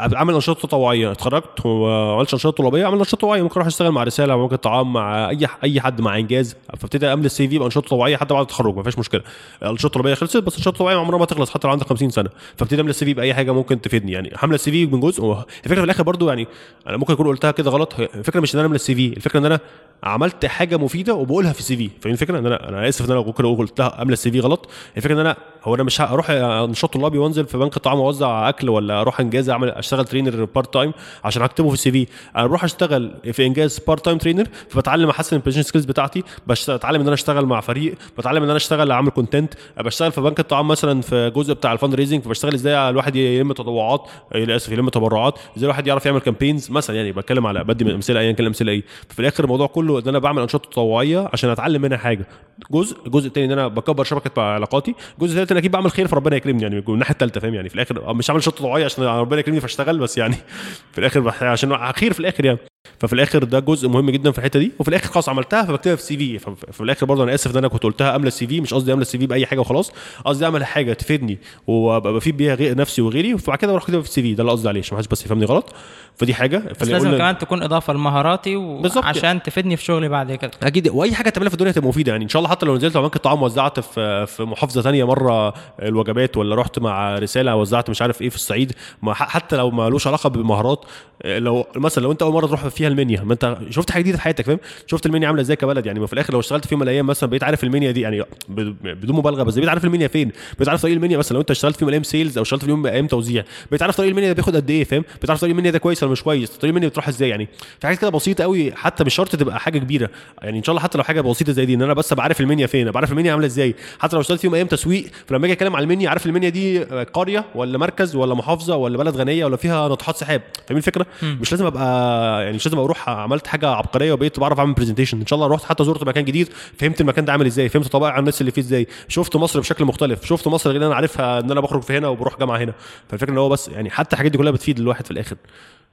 اعمل 0.00 0.34
انشطه 0.34 0.68
تطوعيه 0.68 1.12
اتخرجت 1.12 1.66
وما 1.66 2.12
عملتش 2.12 2.34
انشطه 2.34 2.50
طلابية 2.50 2.84
اعمل 2.84 2.98
انشطه 2.98 3.16
تطوعيه 3.16 3.42
ممكن 3.42 3.54
أروح 3.54 3.66
أشتغل 3.66 3.90
مع 3.90 4.02
رسالة 4.02 4.36
ممكن 4.36 4.56
طعام 4.56 4.92
مع 4.92 5.30
أي 5.30 5.46
أي 5.64 5.80
حد 5.80 6.00
مع 6.00 6.18
إنجاز. 6.18 6.56
فابتدي 6.78 7.06
املى 7.06 7.26
السي 7.26 7.48
في 7.48 7.58
بانشطه 7.58 7.80
تطوعيه 7.80 8.16
حتى 8.16 8.34
بعد 8.34 8.42
التخرج 8.42 8.76
ما 8.76 8.82
فيش 8.82 8.98
مشكلة. 8.98 9.22
الانشطه 9.62 9.86
الطلابيه 9.86 10.14
خلصت 10.14 10.36
بس 10.36 10.52
الانشطه 10.52 10.68
التطوعيه 10.68 10.96
عمرها 10.96 11.18
ما 11.18 11.24
تخلص 11.24 11.50
حتى 11.50 11.66
لو 11.66 11.72
عندك 11.72 11.86
50 11.86 12.10
سنة. 12.10 12.30
فابتدي 12.56 12.80
املى 12.80 12.90
ال 12.90 13.04
CV 13.04 13.14
بأي 13.14 13.34
حاجة 13.34 13.52
ممكن 13.52 13.80
تفيدني. 13.80 14.12
يعني 14.12 14.36
حملة 14.36 14.54
ال 14.54 14.70
CV 14.70 14.86
من 14.86 15.00
جزء 15.00 15.44
الفكرة 15.64 15.74
في 15.74 15.84
الآخر 15.84 16.02
برضو 16.02 16.28
يعني 16.28 16.46
أنا 16.86 16.96
ممكن 16.96 17.12
أكون 17.12 17.26
قلتها 17.26 17.50
كده 17.50 17.70
غلط 17.70 17.92
الفكرة 18.00 18.40
مش 18.40 18.54
إن 18.54 18.58
أنا 18.58 18.66
املى 18.66 18.76
ال 18.76 18.94
CV 18.94 19.16
الفكرة 19.16 19.38
إن 19.40 19.44
أنا 19.46 19.60
عملت 20.02 20.46
حاجة 20.46 20.76
مفيدة 20.76 21.14
وبقولها 21.14 21.52
في 21.52 21.58
ال 21.60 21.76
CV 21.76 21.90
فاهم 22.00 22.12
الفكرة؟ 22.12 22.38
إن 22.38 22.46
أنا 22.46 22.68
أنا 22.68 22.88
آسف 22.88 23.04
إن 23.04 23.10
أنا 23.10 23.20
ممكن 23.20 23.56
قلتها 23.56 24.02
املى 24.02 24.12
ال 24.12 24.30
CV 24.30 24.40
غلط. 24.40 24.68
الفكرة 24.96 25.14
إن 25.14 25.18
أنا 25.18 25.36
هو 25.64 25.74
أنا 25.74 25.82
مش 25.82 26.00
هروح 26.00 26.30
نشاط 26.70 26.92
طلابي 26.92 27.18
وأنزل 27.18 27.46
في 27.46 27.58
بنك 27.58 27.76
الطعام 27.76 27.98
أوزع 27.98 28.48
أكل 28.48 28.68
ولا 28.68 29.00
أروح 29.00 29.20
إنجاز 29.20 29.50
اعمل 29.50 29.68
أشتغل 29.68 30.04
trainer 30.04 30.44
part 30.44 30.74
time 30.74 30.92
عشان 31.24 31.42
هكتبه 31.42 31.68
في 31.68 31.74
ال 31.74 31.90
CV 31.90 32.06
أنا 32.36 32.46
بروح 32.46 32.64
أشتغل 32.64 33.14
في 33.32 33.46
إنجاز 33.46 33.78
part 33.78 34.04
time 34.04 34.18
trainer 34.18 34.44
فبتعلم 34.68 35.10
أحسن 35.10 35.36
ال 35.36 35.38
presentation 35.38 35.68
skills 35.68 35.84
بتاعتي. 35.84 36.24
بتعلم 36.46 37.00
إن 37.00 37.06
أنا 37.06 37.14
أشتغل 37.14 37.46
مع 37.46 37.60
فريق 37.60 37.94
بتعلم 38.18 38.42
إن 38.42 38.48
أنا 38.48 38.56
أشتغل 38.56 38.90
أعمل 38.90 39.10
content 39.10 39.54
بشتغل 39.78 40.12
في 40.12 40.20
بنك 40.20 40.40
الطعام 40.40 40.68
مثلا 40.68 41.00
في 41.02 41.30
جزء 41.36 41.54
بتاع 41.54 41.72
ال 41.72 41.94
fundraising 41.94 42.22
فبشتغل 42.22 42.54
إزاي 42.54 42.90
الواحد 42.90 43.16
يلم 43.16 43.52
تطوعات. 43.52 44.06
آه، 44.34 44.38
للأسف 44.38 44.72
يلم 44.72 44.88
تبرعات. 44.88 45.34
إزاي 45.56 45.64
الواحد 45.64 45.86
يعرف 45.86 46.06
يعمل 46.06 46.20
campaigns 46.20 46.70
مثلا 46.70 46.96
يعني 46.96 47.12
بتكلم 47.12 47.46
على 47.46 47.64
بدي 47.64 47.94
امثله 47.94 48.20
ايا 48.20 48.32
كان 48.32 48.40
الأمثلة 48.40 48.72
إيه. 48.72 48.84
في 49.08 49.20
الآخر 49.20 49.44
الموضوع 49.44 49.66
كله 49.66 49.87
ان 49.90 50.08
أنا 50.08 50.18
بعمل 50.18 50.42
انشطه 50.42 50.70
تطوعيه 50.70 51.30
عشان 51.32 51.50
اتعلم 51.50 51.82
منها 51.82 51.98
حاجة. 51.98 52.26
جزء 52.70 52.96
الجزء 53.06 53.26
الثاني 53.28 53.46
ان 53.46 53.52
أنا 53.52 53.68
بكبر 53.68 54.04
شبكه 54.04 54.42
علاقاتي. 54.42 54.94
الجزء 55.18 55.32
الثالث 55.32 55.52
إن 55.52 55.56
أكيد 55.56 55.70
بعمل 55.70 55.90
خير 55.90 56.08
فربنا 56.08 56.36
يكرمني 56.36 56.62
يعني 56.62 56.74
من 56.74 56.94
الناحية 56.94 57.12
الثالثه 57.12 57.40
فاهم؟ 57.40 57.54
يعني 57.54 57.68
في 57.68 57.74
الآخر 57.74 58.14
مش 58.14 58.30
عامل 58.30 58.38
انشطه 58.38 58.56
تطوعيه 58.56 58.84
عشان 58.84 59.04
ربنا 59.04 59.40
يكرمني 59.40 59.60
فاشتغل 59.60 59.98
بس 59.98 60.18
يعني 60.18 60.36
في 60.92 60.98
الآخر 60.98 61.46
عشان 61.46 61.92
خير 61.92 62.12
في 62.12 62.20
الآخر 62.20 62.44
يعني. 62.44 62.58
ففي 62.98 63.12
الآخر 63.12 63.44
ده 63.44 63.60
جزء 63.60 63.88
مهم 63.88 64.10
جدا 64.10 64.30
في 64.30 64.38
الحتة 64.38 64.58
دي. 64.58 64.72
وفي 64.78 64.88
الآخر 64.88 65.06
خلاص 65.06 65.28
عملتها 65.28 65.62
فبكتبها 65.62 65.96
في 65.96 66.02
CV. 66.02 66.38
ففي 66.38 66.80
الآخر 66.80 67.06
برضه 67.06 67.24
أنا 67.24 67.34
آسف 67.34 67.50
إن 67.52 67.56
أنا 67.56 67.68
كنت 67.68 67.82
قلتها 67.82 68.16
املى 68.16 68.28
ال 68.28 68.46
CV 68.46 68.60
مش 68.60 68.74
قصدي 68.74 68.92
املى 68.92 69.02
ال 69.02 69.18
CV 69.18 69.26
بأي 69.26 69.46
حاجة 69.46 69.60
وخلاص. 69.60 69.92
قصدي 70.24 70.44
أعمل 70.44 70.64
حاجة 70.64 70.92
تفيدني 70.92 71.38
وأبقى 71.66 72.12
بفيد 72.12 72.36
بيها 72.36 72.54
غير 72.54 72.76
نفسي 72.76 73.02
وغيري 73.02 73.34
وبعد 73.34 73.58
كده 73.58 73.72
بروح 73.72 73.86
كده 73.86 74.00
في 74.00 74.08
ال 74.08 74.22
CV. 74.22 74.34
ده 74.34 74.40
اللي 74.40 74.52
قصدي 74.52 74.68
عليه 74.68 74.80
عشان 74.80 74.94
ما 74.96 75.02
حدش 75.02 75.08
بس 75.08 75.24
يفهمني 75.24 75.44
غلط. 75.44 75.74
فدي 76.16 76.34
حاجة. 76.34 76.62
بس 76.80 76.88
لازم 76.88 77.16
كمان 77.16 77.38
تكون 77.38 77.62
إضافة 77.62 77.92
لمهاراتي. 77.92 78.56
وعشان 78.56 79.42
تفيدني 79.42 79.76
في 79.76 79.84
شغلي 79.84 80.08
بعد 80.08 80.32
كده. 80.32 80.50
أكيد. 80.62 80.88
وأي 80.88 81.14
حاجة 81.14 81.28
تعملها 81.28 81.48
في 81.48 81.54
الدنيا 81.54 81.72
تبقى 81.72 81.88
مفيدة 81.88 82.12
يعني. 82.12 82.24
إن 82.24 82.28
شاء 82.28 82.40
الله 82.40 82.50
حتى 82.50 82.66
لو 82.66 82.76
نزلت 82.76 82.96
بنك 82.96 83.16
الطعام 83.16 83.42
وزعت 83.42 83.80
في 83.80 84.26
في 84.26 84.44
محافظة 84.44 84.82
ثانية 84.82 85.06
مرة 85.06 85.54
الوجبات 85.82 86.36
ولا 86.36 86.54
رحت 86.54 86.78
مع 86.78 87.18
رسالة 87.18 87.56
وزعت 87.56 87.90
مش 87.90 88.02
عارف 88.02 88.22
إيه 88.22 88.28
في 88.28 88.36
الصعيد 88.36 88.72
حتى 89.06 89.56
لو 89.56 89.70
ما 89.70 89.88
لوش 89.88 90.06
علاقة 90.06 90.28
بمهارات 90.28 90.84
لو 91.24 91.66
مثلا 91.76 92.02
لو 92.02 92.12
أنت 92.12 92.22
أول 92.22 92.32
مرة 92.32 92.46
تروح 92.46 92.64
فيها 92.78 92.88
المنيا. 92.88 93.20
ما 93.20 93.32
انت 93.32 93.58
شفت 93.70 93.90
حاجة 93.90 94.02
جديدة 94.02 94.16
في 94.16 94.22
حياتك 94.22 94.44
فاهم؟ 94.44 94.58
شفت 94.86 95.06
المنيا 95.06 95.26
عاملة 95.28 95.42
إزاي 95.42 95.56
كبلد؟ 95.56 95.86
يعني 95.86 96.00
ما 96.00 96.06
في 96.06 96.12
الآخر 96.12 96.32
لو 96.32 96.40
اشتغلت 96.40 96.66
في 96.66 96.74
يوم 96.74 96.80
من 96.80 96.88
الأيام 96.88 97.06
مثلا 97.06 97.30
بقيت 97.30 97.42
عارف 97.44 97.64
المنيا 97.64 97.90
دي 97.90 98.00
يعني 98.00 98.24
بدون 98.48 99.16
مبالغة 99.16 99.42
بس 99.42 99.54
بقيت 99.54 99.68
عارف 99.68 99.84
المنيا 99.84 100.08
فين. 100.08 100.32
بقيت 100.56 100.68
عارف 100.68 100.82
طريق 100.82 100.94
المنيا 100.94 101.18
مثلا 101.18 101.34
لو 101.34 101.40
انت 101.40 101.50
اشتغلت 101.50 101.76
في 101.76 101.82
يوم 101.82 101.86
من 101.86 101.88
الأيام 101.88 102.02
sales 102.02 102.38
أو 102.38 102.42
اشتغلت 102.42 102.64
في 102.64 102.70
يوم 102.70 102.78
من 102.78 102.86
الأيام 102.86 103.06
توزيع. 103.06 103.44
بقيت 103.70 103.82
عارف 103.82 103.96
طريق 103.96 104.10
المنيا 104.10 104.28
ده 104.28 104.34
بياخد 104.34 104.56
قد 104.56 104.70
إيه 104.70 104.84
فاهم؟ 104.84 105.04
بقيت 105.18 105.30
عارف 105.30 105.40
طريق 105.40 105.50
المنيا 105.52 105.70
ده 105.70 105.78
كويس 105.78 106.02
ولا 106.02 106.12
مش 106.12 106.22
كويس؟ 106.22 106.50
طريق 106.50 106.70
المنيا 106.70 106.88
بتروح 106.88 107.08
إزاي 107.08 107.28
يعني؟ 107.28 107.48
في 107.80 107.86
حاجات 107.86 108.00
كده 108.00 108.10
بسيطة 108.10 108.44
قوي 108.44 108.72
حتى 108.72 109.04
مش 109.04 109.14
شرط 109.14 109.36
تبقى 109.36 109.60
حاجة 109.60 109.78
كبيرة. 109.78 110.10
يعني 110.42 110.58
إن 110.58 110.62
شاء 110.62 110.72
الله 110.72 110.82
حتى 110.82 110.98
لو 110.98 111.04
حاجة 111.04 111.20
بسيطة 111.20 111.52
زي 111.52 111.66
دي 111.66 111.74
إن 111.74 111.82
أنا 111.82 111.94
بس 111.94 112.12
أبقى 112.12 112.22
عارف 112.24 112.40
المنيا 112.40 112.66
فين 112.66 112.88
أبقى 112.88 112.98
عارف 112.98 113.12
المنيا 113.12 113.32
عاملة 113.32 113.46
إزاي. 113.46 113.74
حتى 113.98 114.16
لو 114.16 114.20
اشتغلت 114.20 114.40
في 114.40 114.46
يوم 114.46 114.54
الأيام 114.54 114.66
تسويق 114.68 115.06
فلما 115.26 115.44
أجي 115.44 115.52
أتكلم 115.52 115.76
على 115.76 115.82
المنيا 115.82 116.08
عارف 116.08 116.26
المنيا 116.26 116.48
دي 116.48 116.82
قرية 117.04 117.44
ولا 117.54 117.78
مركز 117.78 118.16
ولا 118.16 118.34
محافظة 118.34 118.76
ولا 118.76 118.98
بلد 118.98 119.16
غنية 119.16 119.44
ولا 119.44 119.56
فيها 119.56 119.88
ناطحات 119.88 120.16
سحاب؟ 120.16 120.42
فاهمين 120.66 120.78
الفكرة؟ 120.78 121.06
مش 121.22 121.52
لازم 121.52 121.66
أبقى 121.66 122.42
يعني 122.44 122.56
مش 122.56 122.66
لازم 122.68 122.78
أروح 122.78 123.08
عملت 123.08 123.46
حاجة 123.46 123.68
عبقرية 123.68 124.12
وبقيت 124.12 124.40
بعرف 124.40 124.58
اعمل 124.58 124.72
presentation 124.74 125.20
ان 125.20 125.26
شاء 125.26 125.36
الله 125.36 125.54
رحت 125.54 125.64
حتى 125.64 125.84
زرت 125.84 126.04
مكان 126.04 126.24
جديد 126.24 126.48
فهمت 126.78 127.00
المكان 127.00 127.24
ده 127.24 127.32
عامل 127.32 127.46
إزاي 127.46 127.68
فهمت 127.68 127.86
طبائع 127.86 128.18
الناس 128.18 128.40
اللي 128.40 128.52
فيه 128.52 128.62
إزاي 128.62 128.86
شفت 129.08 129.36
مصر 129.36 129.60
بشكل 129.60 129.84
مختلف 129.84 130.24
شفت 130.24 130.48
مصر 130.48 130.70
اللي 130.70 130.86
أنا 130.86 130.94
عارفها 130.94 131.40
ان 131.40 131.50
أنا 131.50 131.60
بخرج 131.60 131.82
في 131.82 131.98
هنا 131.98 132.08
وبروح 132.08 132.38
جامعة 132.38 132.58
هنا. 132.58 132.72
فالفكرة 133.08 133.32
ان 133.32 133.38
هو 133.38 133.48
بس 133.48 133.68
يعني 133.68 133.90
حتى 133.90 134.12
الحاجات 134.12 134.32
دي 134.32 134.38
كلها 134.38 134.52
بتفيد 134.52 134.78
الواحد 134.78 135.04
في 135.04 135.10
الآخر. 135.10 135.36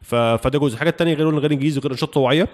فده 0.01 0.59
جزء. 0.59 0.73
الحاجة 0.73 0.89
الثانية 0.89 1.13
غير 1.13 1.39
غير 1.39 1.51
انجليزي 1.51 1.79
وغير 1.79 1.91
انشطه 1.91 2.11
طوعيه 2.11 2.43
آه، 2.43 2.47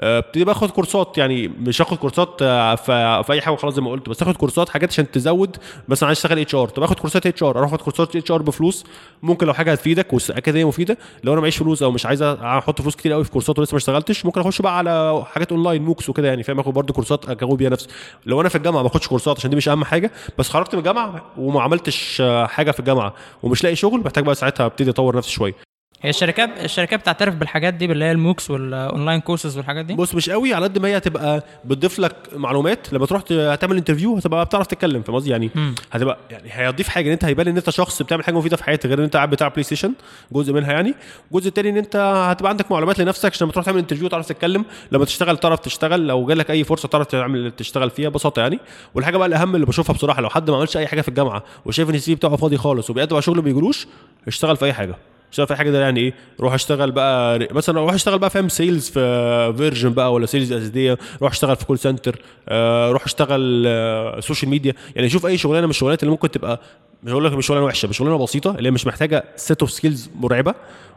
ابتدي 0.00 0.44
باخد 0.44 0.70
كورسات 0.70 1.18
يعني 1.18 1.48
مش 1.48 1.82
هاخد 1.82 1.96
كورسات 1.96 2.28
آه، 2.42 2.74
في 3.22 3.32
اي 3.32 3.40
حاجة 3.40 3.54
خلاص 3.56 3.74
زي 3.74 3.82
ما 3.82 3.90
قلت 3.90 4.08
بس 4.08 4.22
اخد 4.22 4.36
كورسات 4.36 4.68
حاجات 4.68 4.90
عشان 4.90 5.10
تزود 5.10 5.56
مثلا 5.88 6.06
عايز 6.06 6.18
اشتغل 6.18 6.38
HR 6.38 6.68
طب 6.68 6.82
اخد 6.82 6.98
كورسات 7.00 7.26
HR 7.26 7.58
أروح 7.58 7.72
اخد 7.72 7.82
كورسات 7.82 8.16
HR 8.16 8.42
بفلوس 8.42 8.84
ممكن 9.22 9.46
لو 9.46 9.54
حاجة 9.54 9.72
هتفيدك 9.72 10.12
واكاديميه 10.12 10.68
مفيدة 10.68 10.98
لو 11.24 11.32
أنا 11.32 11.40
معيش 11.40 11.56
فلوس 11.56 11.82
أو 11.82 11.90
مش 11.90 12.06
عايز 12.06 12.22
أحط 12.22 12.82
فلوس 12.82 12.96
كتير 12.96 13.12
قوي 13.12 13.24
في 13.24 13.30
كورسات 13.30 13.58
ولسه 13.58 13.72
ما 13.72 13.78
اشتغلتش 13.78 14.24
ممكن 14.26 14.40
أخش 14.40 14.62
بقى 14.62 14.78
على 14.78 15.24
حاجات 15.32 15.52
online 15.52 15.82
MOOCs 15.82 16.08
وكده 16.08 16.28
يعني 16.28 16.42
فاهم؟ 16.42 16.60
آخد 16.60 16.74
برضه 16.74 16.94
كورسات 16.94 17.28
اجاوب 17.28 17.58
بيها 17.58 17.70
نفسي. 17.70 17.88
لو 18.26 18.40
أنا 18.40 18.48
في 18.48 18.56
الجامعة 18.56 18.82
ما 18.82 18.86
اخدش 18.88 19.08
كورسات 19.08 19.38
عشان 19.38 19.50
دي 19.50 19.56
مش 19.56 19.68
أهم 19.68 19.84
حاجة 19.84 20.10
بس 20.38 20.48
خرجت 20.48 20.74
من 20.74 20.78
الجامعة 20.78 21.22
وما 21.38 21.62
عملتش 21.62 22.20
آه، 22.20 22.46
حاجة 22.46 22.70
في 22.70 22.80
الجامعة 22.80 23.14
ومش 23.42 23.64
لاقي 23.64 23.76
شغل 23.76 24.00
محتاج 24.00 24.24
بقى 24.24 24.34
ساعتها 24.34 24.66
أبتدي 24.66 24.90
أطور 24.90 25.16
نفسي 25.16 25.30
شوية. 25.30 25.71
هي 26.02 26.10
الشركات 26.10 26.50
الشركات 26.64 27.00
بتعترف 27.00 27.34
بالحاجات 27.34 27.74
دي 27.74 27.84
اللي 27.84 28.04
هي 28.04 28.12
ال 28.12 28.18
MOOCs 28.18 28.50
وال 28.50 28.67
online 28.67 29.20
courses 29.20 29.56
والحاجات 29.56 29.84
دي؟ 29.84 29.94
بص 29.94 30.14
مش 30.14 30.30
قوي. 30.30 30.54
على 30.54 30.64
قد 30.64 30.78
ما 30.78 30.88
هي 30.88 30.96
هتبقى 30.96 31.44
بتضيف 31.64 31.98
لك 31.98 32.16
معلومات 32.36 32.92
لما 32.92 33.06
تروح 33.06 33.22
ت- 33.22 33.32
هتعمل 33.32 33.76
interview 33.76 34.16
هتبقى 34.16 34.44
بتعرف 34.44 34.66
تتكلم 34.66 35.02
فاهم 35.02 35.16
قصدي؟ 35.16 35.30
يعني. 35.30 35.50
هتبقى 35.92 36.18
يعني 36.30 36.48
هيضيف 36.52 36.88
حاجة 36.88 37.06
إن 37.06 37.12
أنت 37.12 37.24
هيبان 37.24 37.48
إن 37.48 37.56
أنت 37.56 37.70
شخص 37.70 38.02
بتعمل 38.02 38.24
حاجة 38.24 38.34
مفيدة 38.34 38.56
في 38.56 38.64
حياتك 38.64 38.86
غير 38.86 38.98
إن 38.98 39.04
أنت 39.04 39.16
قاعد 39.16 39.30
بتاع 39.30 39.48
PlayStation 39.48 39.94
جزء 40.32 40.52
منها 40.52 40.72
يعني. 40.72 40.94
الجزء 41.32 41.48
التاني 41.48 41.68
إن 41.70 41.76
أنت 41.76 41.96
هتبقى 42.30 42.50
عندك 42.50 42.72
معلومات 42.72 42.98
لنفسك 42.98 43.30
عشان 43.32 43.44
لما 43.44 43.52
تروح 43.52 43.64
تعمل 43.66 43.78
interview 43.78 44.08
تعرف 44.08 44.28
تتكلم. 44.28 44.64
لما 44.92 45.04
تشتغل 45.04 45.36
تعرف 45.36 45.60
تشتغل 45.60 46.06
لو 46.06 46.26
جالك 46.26 46.50
أي 46.50 46.64
فرصة 46.64 46.88
تعرف 46.88 47.06
تعمل 47.06 47.50
تشتغل 47.50 47.90
فيها 47.90 48.08
ببساطة 48.08 48.40
يعني. 48.42 48.58
والحاجة 48.94 49.16
بقى 49.16 49.28
الأهم 49.28 49.54
اللي 49.54 49.66
بشوفها 49.66 49.94
بصراحة 49.94 50.22
لو 50.22 50.28
حد 50.28 50.50
ما 50.50 50.56
عملش 50.56 50.76
أي 50.76 50.86
حاجة 50.86 51.00
في 51.00 51.08
الجامعة 51.08 51.42
وشايف 51.64 51.90
إن 51.90 51.94
ال 51.94 52.01
CV 52.01 52.14
بتاعه 52.14 52.36
فاضي 52.36 52.56
خالص 52.56 52.90
وبيقدم 52.90 53.14
على 53.16 53.22
شغل 53.22 53.36
ما 53.36 53.42
بيجيلوش 53.42 53.86
اشتغل 54.28 54.56
في 54.56 54.64
أي 54.64 54.72
حاجة. 54.72 54.94
اشتغل 55.32 55.46
في 55.46 55.52
أي 55.52 55.56
حاجة 55.58 55.70
ده 55.70 55.80
يعني 55.80 56.00
إيه؟ 56.00 56.14
روح 56.40 56.52
أشتغل 56.54 56.90
بقى 56.90 57.48
مثلا 57.50 57.80
روح 57.80 57.94
أشتغل 57.94 58.18
بقى 58.18 58.30
فاهم 58.30 58.48
sales 58.48 58.90
في 58.90 59.54
فيرجن 59.56 59.90
بقى 59.92 60.12
ولا 60.12 60.26
sales 60.26 60.52
أساسية. 60.52 60.98
روح 61.22 61.32
أشتغل 61.32 61.56
في 61.56 61.64
call 61.66 61.78
center 61.78 62.18
آه، 62.48 62.90
روح 62.90 63.04
أشتغل 63.04 63.64
آه، 63.66 64.20
social 64.20 64.50
media 64.50 64.74
يعني 64.96 65.08
شوف 65.08 65.26
أي 65.26 65.38
شغلانة 65.38 65.66
من 65.66 65.70
الشغلانات 65.70 66.02
اللي 66.02 66.10
ممكن 66.10 66.30
تبقى 66.30 66.60
مش 67.02 67.12
هقول 67.12 67.24
لك 67.24 67.32
مش 67.32 67.46
شغلانة 67.46 67.66
وحشة 67.66 67.88
مش 67.88 67.96
شغلانة 67.96 68.18
بسيطة 68.18 68.50
اللي 68.50 68.68
هي 68.68 68.70
مش 68.70 68.86
محتاجة 68.86 69.24
set 69.36 69.60
of 69.60 69.70
skills 69.70 70.10
مرعبة 70.20 70.54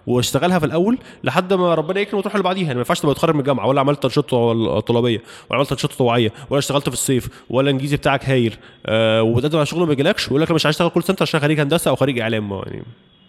واشتغلها 0.07 0.59
في 0.59 0.65
الأول 0.65 0.97
لحد 1.23 1.53
ما 1.53 1.75
ربنا 1.75 1.99
يكرم 1.99 2.19
وتروح 2.19 2.35
اللي 2.35 2.43
بعديها. 2.43 2.63
يعني 2.63 2.73
ما 2.73 2.79
ينفعش 2.79 2.99
تبقى 2.99 3.15
تخرج 3.15 3.33
من 3.33 3.39
الجامعة 3.39 3.67
ولا 3.67 3.79
عملت 3.81 4.05
أنشطة 4.05 4.79
طلابية 4.79 5.21
ولا 5.49 5.57
عملت 5.59 5.71
أنشطة 5.71 5.95
طوعيه 5.97 6.31
ولا 6.49 6.59
اشتغلت 6.59 6.89
في 6.89 6.95
الصيف 6.95 7.27
ولا 7.49 7.69
الإنجليزي 7.69 7.97
بتاعك 7.97 8.29
هايل 8.29 8.55
آه 8.85 9.23
وبتقدم 9.23 9.57
على 9.57 9.65
شغل 9.65 9.87
ما 9.87 9.93
يجيلكش 9.93 10.25
ويقول 10.27 10.41
لك 10.41 10.47
أنا 10.47 10.55
مش 10.55 10.65
عايز 10.65 10.75
أشتغل 10.75 10.89
call 10.89 11.03
center 11.03 11.23
عشان 11.23 11.39
خريج 11.39 11.59
هندسة 11.59 11.89
أو 11.89 11.95
خريج 11.95 12.19
إعلام. 12.19 12.51
يعني 12.51 12.83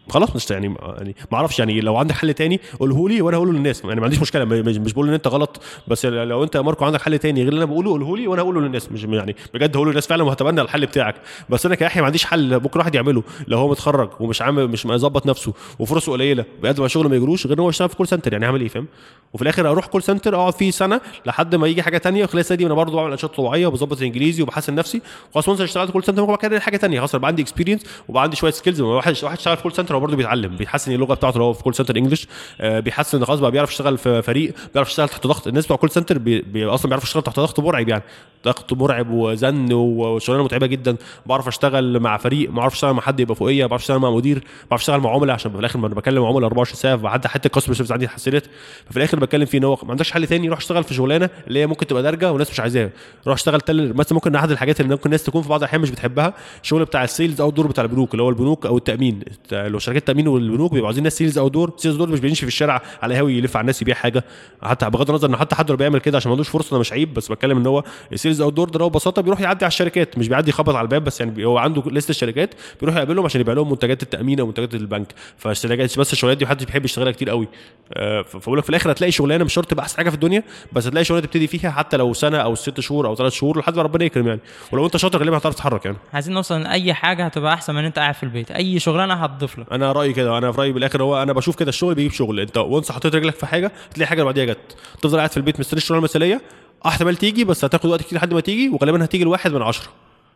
خلاص 0.09 0.37
مش 0.37 0.51
يعني 0.51 0.75
يعني 0.97 1.17
ما 1.33 1.39
أعرفش 1.39 1.59
يعني 1.59 1.81
لو 1.81 1.97
عندك 1.97 2.15
حل 2.15 2.35
تاني 2.35 2.61
قوله 2.81 3.09
لي 3.09 3.23
وأنا 3.23 3.37
هقوله 3.37 3.53
للناس 3.53 3.85
يعني 3.85 3.97
ما 4.01 4.05
عنديش 4.05 4.21
مشكلة 4.21 4.45
مش, 4.45 4.93
بقول 4.93 5.09
إن 5.09 5.15
أنت 5.15 5.27
غلط 5.29 5.61
بس 5.89 6.07
لو 6.07 6.45
أنت 6.45 6.55
يا 6.55 6.61
ماركو 6.61 6.85
عندك 6.85 7.03
حل 7.03 7.19
تاني 7.19 7.41
غير 7.41 7.49
اللي 7.49 7.59
أنا 7.59 7.73
بقوله 7.73 7.91
قوله 7.91 8.17
لي 8.17 8.27
وأنا 8.27 8.43
هقوله 8.43 8.61
للناس 8.61 8.93
مش 8.93 9.05
يعني 9.05 9.37
بجد 9.55 9.77
هقوله 9.77 9.91
للناس 9.91 10.07
فعلا 10.07 10.23
وهتبنى 10.23 10.61
الحل 10.61 10.87
بتاعك. 10.87 11.15
بس 11.49 11.67
أنا 11.67 11.75
كيحيى 11.75 12.03
ما 12.03 12.07
عنديش 12.07 12.25
حل 12.25 12.61
بكرة 12.61 12.79
واحد 12.79 12.95
يعمله 12.95 13.23
لو 13.49 13.59
هو 13.59 13.71
متخرج 13.71 14.11
ومش 14.21 14.43
عامل 14.43 14.69
مش 14.69 14.87
مظبط 14.87 15.27
نفسه 15.27 15.53
وفرصه 15.79 16.13
قليلة 16.13 16.45
بيقدم 16.63 16.83
على 16.83 16.89
شغل 16.89 17.09
ما 17.09 17.17
يجيلوش 17.17 17.47
غير 17.47 17.57
إن 17.57 17.63
هو 17.63 17.69
يشتغل 17.69 17.89
في 17.89 17.97
call 17.97 18.09
center 18.09 18.33
يعني 18.33 18.47
هعمل 18.47 18.61
إيه 18.61 18.69
فاهم؟ 18.69 18.87
وفي 19.33 19.43
الآخر 19.43 19.71
أروح 19.71 19.87
call 19.87 20.03
center 20.03 20.35
أقعد 20.35 20.53
فيه 20.53 20.71
سنة 20.71 21.01
لحد 21.27 21.55
ما 21.55 21.67
يجي 21.67 21.83
حاجة 21.83 21.99
تانية 21.99 22.25
وخلال 22.25 22.41
السنة 22.41 22.57
دي 22.59 22.67
أنا 22.67 22.75
برضه 22.75 22.97
بعمل 22.97 23.13
أنشطة 23.13 23.35
طوعيه 23.35 23.67
وبظبط 23.67 23.99
الإنجليزي 23.99 24.43
وبحسن 24.43 24.75
نفسي 24.75 25.03
خلاص 25.35 25.49
اشتغلت 25.49 25.91
call 25.91 26.05
center 26.05 26.27
ممكن 26.27 26.49
بعد 26.49 26.61
حاجة 26.61 26.77
تانية 26.77 26.99
خلاص 26.99 27.15
يبقى 27.15 27.29
عندي 27.29 27.43
experience 27.43 27.83
وبقى 28.09 28.23
عندي 28.23 28.37
شوية 28.37 28.51
skills 28.51 28.81
واحد 28.81 29.15
واحد 29.23 29.37
اشتغل 29.37 29.57
call 29.57 29.73
center 29.73 29.96
هو 29.97 30.01
برضه 30.01 30.17
بيتعلم 30.17 30.57
بيحسن 30.57 30.93
اللغة 30.93 31.15
بتاعته 31.15 31.39
هو 31.41 31.53
في 31.53 31.63
call 31.63 31.75
center 31.75 31.97
English 31.97 32.27
بيحسن 32.61 33.25
خلاص 33.25 33.41
بقى 33.41 33.51
بيعرف 33.51 33.71
يشتغل 33.71 33.99
في 33.99 34.23
فريق 34.23 34.55
بيعرف 34.75 34.89
يشتغل 34.89 35.09
تحت 35.09 35.27
ضغط. 35.27 35.47
الناس 35.47 35.65
بتوع 35.65 35.77
call 35.77 35.91
center 35.91 36.19
بي... 36.19 36.67
أصلا 36.67 36.89
بيعرفوا 36.89 37.07
يشتغلوا 37.07 37.25
تحت 37.25 37.37
ضغط 37.41 37.61
مرعب 37.61 37.89
يعني. 37.89 38.03
ضغط 38.45 38.73
مرعب 38.73 39.11
وزن 39.11 39.73
وشغلانة 39.73 40.45
متعبة 40.45 40.67
جدا. 40.67 40.97
بعرف 41.27 41.49
أشتغل 41.49 42.01
مع 42.01 42.17
فريق 42.17 42.51
ما 42.51 42.61
أعرفش 42.61 42.77
أشتغل 42.77 42.93
مع 42.93 43.01
حد 43.03 43.21
يبقى 43.21 43.35
فوقية 43.35 43.63
ما 43.63 43.67
بعرفش 43.69 43.85
أشتغل 43.85 43.99
مع 43.99 44.11
مدير 44.11 44.37
ما 44.37 44.43
بعرفش 44.71 44.83
أشتغل 44.83 45.01
مع 45.01 45.11
عملاء 45.15 45.35
عشان 45.35 45.53
في 45.53 45.59
الآخر 45.59 45.79
بكلم 45.79 46.25
عملاء 46.25 46.45
24 46.47 46.77
ساعة 46.77 46.97
بعدي 46.97 47.29
حتى 47.29 47.47
ال 47.47 47.50
customer 47.50 47.75
service 47.75 47.93
عندي 47.93 48.05
اتحسنت 48.05 48.45
ففي 48.89 48.97
الآخر 48.97 49.19
بتكلم 49.21 49.45
فيه 49.47 49.59
إن 49.59 49.65
هو 49.65 49.79
ما 49.83 49.91
عندكش 49.91 50.13
حل 50.13 50.27
تاني 50.27 50.49
روح 50.49 50.59
اشتغل 50.59 50.85
في 50.85 50.95
شغلانة 50.95 51.31
اللي 51.47 51.59
هي 51.59 51.67
ممكن 51.67 51.87
تبقى 51.87 52.03
دارجة 52.03 52.31
والناس 52.33 52.51
مش 52.51 52.61
عايزاها. 52.61 52.91
روح 53.27 53.35
اشتغل 53.35 53.61
تل... 53.61 53.95
مثلا 53.97 54.15
ممكن 54.15 54.35
أحد 54.35 54.51
الحاجات 54.51 54.81
اللي 54.81 54.91
ممكن 54.93 55.07
الناس 55.07 55.23
تكون 55.25 55.43
في 55.43 55.49
بعض 55.49 55.61
الأحيان 55.61 55.81
مش 55.81 55.91
بتحبها 55.91 56.35
الشغل 56.63 56.85
بتاع 56.85 57.05
ال 57.05 57.41
sales 57.41 57.49
outdoor 57.49 57.67
بتاع 57.67 57.85
البنوك 57.85 58.13
اللي 58.13 58.23
هو 58.23 58.29
البنوك 58.29 58.67
أو 58.67 58.77
التأمين. 58.77 59.21
لو 59.53 59.79
شركات 59.87 60.03
التامين 60.03 60.29
والبنوك 60.29 60.73
بيبقوا 60.73 60.87
عايزين 60.87 61.05
ناس 61.05 61.17
sales 61.17 61.39
outdoor 61.39 61.73
sales 61.77 61.97
outdoor 61.97 62.09
مش 62.09 62.21
بيمشي 62.21 62.41
في 62.41 62.47
الشارع 62.47 62.83
على 63.03 63.15
هاوي 63.15 63.39
يلف 63.39 63.57
على 63.57 63.61
الناس 63.61 63.83
يبيع 63.83 63.95
حاجة. 63.95 64.25
حتى 64.63 64.91
بغض 64.91 65.11
النظر 65.11 65.29
إن 65.29 65.37
حتى 65.37 65.57
حد 65.57 65.73
بيعمل 65.73 66.01
كده 66.01 66.17
عشان 66.17 66.29
ما 66.29 66.33
عندوش 66.33 66.49
فرصة 66.49 66.75
ده 66.75 66.81
مش 66.81 66.93
عيب 66.93 67.15
بس 67.15 67.33
بتكلم 67.33 67.59
إن 67.59 67.67
هو 67.67 67.85
ال 68.13 68.41
sales 68.41 68.51
outdoor 68.51 68.69
ده 68.69 68.87
ببساطة 68.87 69.23
بيروح 69.23 69.41
يعدي 69.41 69.65
على 69.65 69.71
الشركات 69.71 70.19
مش 70.19 70.29
بيعدي 70.29 70.51
يخبط 70.51 70.75
على 70.75 70.85
الباب 70.85 71.05
بس 71.05 71.21
يعني 71.21 71.45
هو 71.45 71.59
عنده 71.59 71.83
لسته 71.91 72.11
الشركات 72.11 72.55
بيروح 72.81 72.97
يقابلهم 72.97 73.25
عشان 73.25 73.41
يبيع 73.41 73.55
لهم 73.55 73.71
منتجات 73.71 74.03
التأمين 74.03 74.41
أو 74.41 74.47
منتجات 74.47 74.75
البنك. 74.75 75.15
فالشركات 75.37 75.99
بس 75.99 76.13
الشغلات 76.13 76.37
دي 76.37 76.45
محدش 76.45 76.65
بيحب 76.65 76.85
يشتغلها 76.85 77.13
كتير 77.13 77.31
قوي. 77.31 77.49
فبقول 78.25 78.59
لك 78.59 78.65
في 78.65 78.71
الآخر 78.71 78.93
هتلاقي 78.93 79.11
شغلانة 79.11 79.45
مش 79.45 79.53
شرط 79.55 79.67
تبقى 79.67 79.83
أحسن 79.83 79.97
حاجة 79.97 80.09
في 80.09 80.15
الدنيا 80.15 80.43
بس 80.73 80.87
هتلاقي 80.87 81.05
شغلانة 81.05 81.27
تبتدي 81.27 81.47
فيها 81.47 81.71
حتى 81.71 81.97
لو 81.97 82.13
سنة 82.13 82.39
أو 82.39 82.55
ست 82.55 82.81
شهور 82.81 83.07
أو 83.07 83.15
ثلاث 83.15 83.33
شهور 83.33 83.59
لحد 83.59 83.77
ما 83.77 83.83
ربنا 83.83 84.05
يكرم 84.05 84.27
يعني. 84.27 84.41
ولو 84.73 84.87
أنت 84.87 84.97
شاطر 84.97 85.19
غالبا 85.19 85.37
هتعرف 85.37 85.55
تتحرك 85.55 85.85
يعني. 85.85 85.97
عايزين 86.13 86.35
نوصل 86.35 86.55
إن 86.55 86.67
أي 86.67 86.95
حاجة 86.95 87.25
هتبقى 87.25 87.55
أحسن 87.55 87.75
من 87.75 87.85
أنت 87.85 87.99
قاعد 87.99 88.15
في 88.15 88.23
البيت. 88.23 88.51
أي 88.51 88.79
شغلانة 88.79 89.15
هتضيف 89.15 89.59
لك. 89.59 89.73
أنا 89.77 89.93
رأيي 89.93 90.13
كده 90.13 90.39
أنا 90.39 90.53
في 90.53 90.61
رأيي 90.61 90.73
بالآخر 90.73 91.03
هو 91.03 91.23
أنا 91.23 91.33
بشوف 91.33 91.57
كده 91.57 91.69
الشغل 91.69 91.95
بيجيب 91.95 92.13
شغل. 92.13 92.41
أنت 92.41 92.57
وانس 92.59 92.93
حطيت 92.93 93.15
رجلك 93.15 93.35
في 93.35 93.47
حاجة 93.47 93.73
تلاقي 93.95 94.09
حاجة 94.09 94.23
بعديها 94.23 94.45
جت. 94.45 94.77
تفضل 95.03 95.17
قاعد 95.19 95.31
في 95.31 95.37
البيت 95.37 95.61
مستني 95.61 95.79
الشغلانة 95.79 95.99
المثالية 95.99 96.41
أحتمال 96.87 97.17
تيجي 97.17 97.45
بس 97.45 97.65
هتاخد 97.65 97.87
وقت 97.87 98.01
كتير 98.01 98.19
لحد 98.19 98.35
ما 98.35 98.41
تيجي 98.41 98.69
وغالبا 98.69 99.05
هتيجي 99.05 99.23
الواحد 99.25 99.53
من 99.53 99.63
عشرة. 99.63 99.89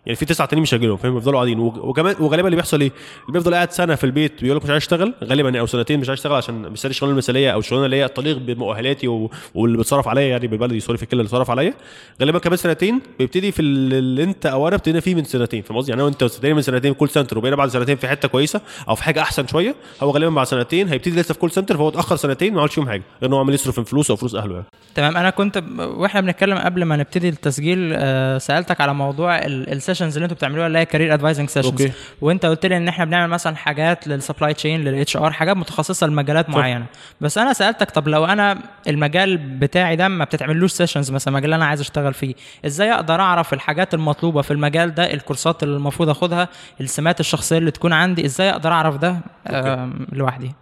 يعني 0.07 0.17
في 0.17 0.25
تسعة 0.25 0.49
تانيين 0.49 0.63
مش 0.63 0.75
هيجيلهم 0.75 0.97
فاهم؟ 0.97 1.15
بيفضلوا 1.15 1.37
قاعدين. 1.39 1.59
وكمان 1.59 2.15
وغالبا 2.21 2.47
اللي 2.47 2.57
بيحصل 2.57 2.81
إيه؟ 2.81 2.93
اللي 3.21 3.33
بيفضل 3.33 3.55
قاعد 3.55 3.73
سنة 3.73 3.95
في 3.95 4.05
البيت 4.05 4.43
بيقول 4.43 4.57
لك 4.57 4.65
مش 4.65 4.71
عايز 4.71 4.83
اشتغل 4.83 5.15
غالبا 5.25 5.61
أو 5.61 5.67
سنتين 5.67 6.01
مش 6.01 6.09
عايز 6.09 6.19
اشتغل 6.19 6.35
عشان 6.35 6.73
مستني 6.73 6.91
الشغلانه 6.91 7.13
المثالية 7.13 7.51
أو 7.51 7.59
الشغلانة 7.59 7.87
اللي 7.87 7.97
هي 7.97 8.09
تليق 8.09 8.39
بمؤهلاتي 8.39 9.09
و... 9.09 9.31
واللي 9.55 9.77
بيتصرف 9.77 10.09
عليا 10.09 10.23
يعني 10.23 10.47
بالبلدي 10.47 10.81
sorry 10.81 10.99
في 10.99 11.03
الكلمة 11.03 11.21
اللي 11.21 11.31
بيتصرف 11.31 11.51
عليا. 11.51 11.75
غالبا 12.21 12.39
كمان 12.39 12.57
سنتين 12.57 13.01
بيبتدي 13.19 13.53
في 13.53 13.63
اللي 13.63 14.23
أنت 14.23 14.47
أو 14.47 14.69
أنا 14.69 14.77
ابتدينا 14.77 15.01
فيه 15.01 15.15
من 15.15 15.25
سنتين 15.25 15.63
فاهم 15.63 15.79
قصدي؟ 15.79 15.91
يعني 15.91 16.01
أنا 16.01 16.07
وانت 16.07 16.23
ابتدينا 16.23 16.55
من 16.55 16.63
سنتين 16.63 16.95
call 16.95 17.09
center 17.09 17.39
وبقينا 17.39 17.57
بعد 17.57 17.69
سنتين 17.69 17.97
في 17.97 18.09
حتة 18.09 18.29
كويسة 18.29 18.61
أو 18.89 18.95
في 18.95 19.05
حاجة 19.05 19.23
أحسن 19.23 19.47
شوية 19.47 19.75
هو 20.03 20.11
غالبا 20.11 20.31
بعد 20.31 20.47
سنتين 20.47 20.89
هيبتدي 20.89 21.21
لسه 21.21 21.35
في 21.35 21.41
call 21.41 21.51
center 21.51 21.77
فهو 21.77 21.89
اتأخر 21.89 22.17
سنتين 22.17 22.55
ما 22.55 22.61
عملش 22.61 22.75
فيهم 22.75 22.89
حاجة 22.89 23.03
غير 23.23 23.29
ان 23.29 23.33
هو 23.33 23.41
عمال 23.41 23.55
يصرف 23.55 23.79
من 23.79 23.85
أو 24.11 24.17
فلوس 24.17 24.35
أهله 24.35 24.55
يعني. 24.55 24.67
تمام. 24.95 25.17
أنا 25.17 25.31
كنت. 25.31 25.63
وإحنا 25.79 26.21
بنتكلم 26.21 26.59
قبل 26.59 26.85
ما 26.85 26.97
نبتدي 26.97 27.29
التسجيل 27.29 27.93
آه 27.95 28.39
سألتك 28.39 28.81
على 28.81 28.95
موضوع 28.95 29.39
ال 29.91 29.93
sessions 29.93 30.16
اللي 30.16 30.24
أنتوا 30.24 30.36
بتعملوها 30.36 30.66
اللي 30.66 30.78
هي 30.78 30.86
career 30.87 31.14
advising 31.14 31.49
sessions 31.49 31.83
okay. 31.83 31.93
وانت 32.20 32.47
قلت 32.47 32.66
لي 32.66 32.76
إن 32.76 32.88
إحنا 32.88 33.05
بنعمل 33.05 33.30
مثلا 33.30 33.57
حاجات 33.57 34.09
لل 34.09 34.20
supply 34.20 34.55
chain 34.55 34.85
لل 34.85 35.16
HR 35.16 35.31
حاجات 35.32 35.57
متخصصة 35.57 36.07
لمجالات 36.07 36.51
معينة. 36.51 36.86
بس 37.20 37.38
أنا 37.38 37.53
سألتك 37.53 37.91
طب 37.91 38.09
لو 38.09 38.24
أنا 38.24 38.59
المجال 38.88 39.36
بتاعي 39.36 39.97
ده 39.97 40.09
ما 40.09 40.24
بتتعملوش 40.24 40.72
sessions 40.73 41.11
مثلا 41.11 41.34
المجال 41.34 41.45
اللي 41.45 41.57
أنا 41.57 41.66
عايز 41.66 41.80
أشتغل 41.80 42.14
فيه 42.14 42.34
إزاي 42.66 42.93
أقدر 42.93 43.20
أعرف 43.20 43.53
الحاجات 43.53 43.95
المطلوبة 43.95 44.43
في 44.43 44.51
المجال 44.51 44.95
ده 44.95 45.12
الكورسات 45.14 45.62
اللي 45.62 45.76
المفروض 45.76 46.09
آخدها 46.09 46.49
السمات 46.80 47.20
الشخصية 47.20 47.59
اللي 47.59 47.70
تكون 47.70 47.93
عندي 47.93 48.24
إزاي 48.24 48.51
أقدر 48.51 48.72
أعرف 48.72 48.97
ده 48.97 49.16
لوحدي؟ 50.12 50.53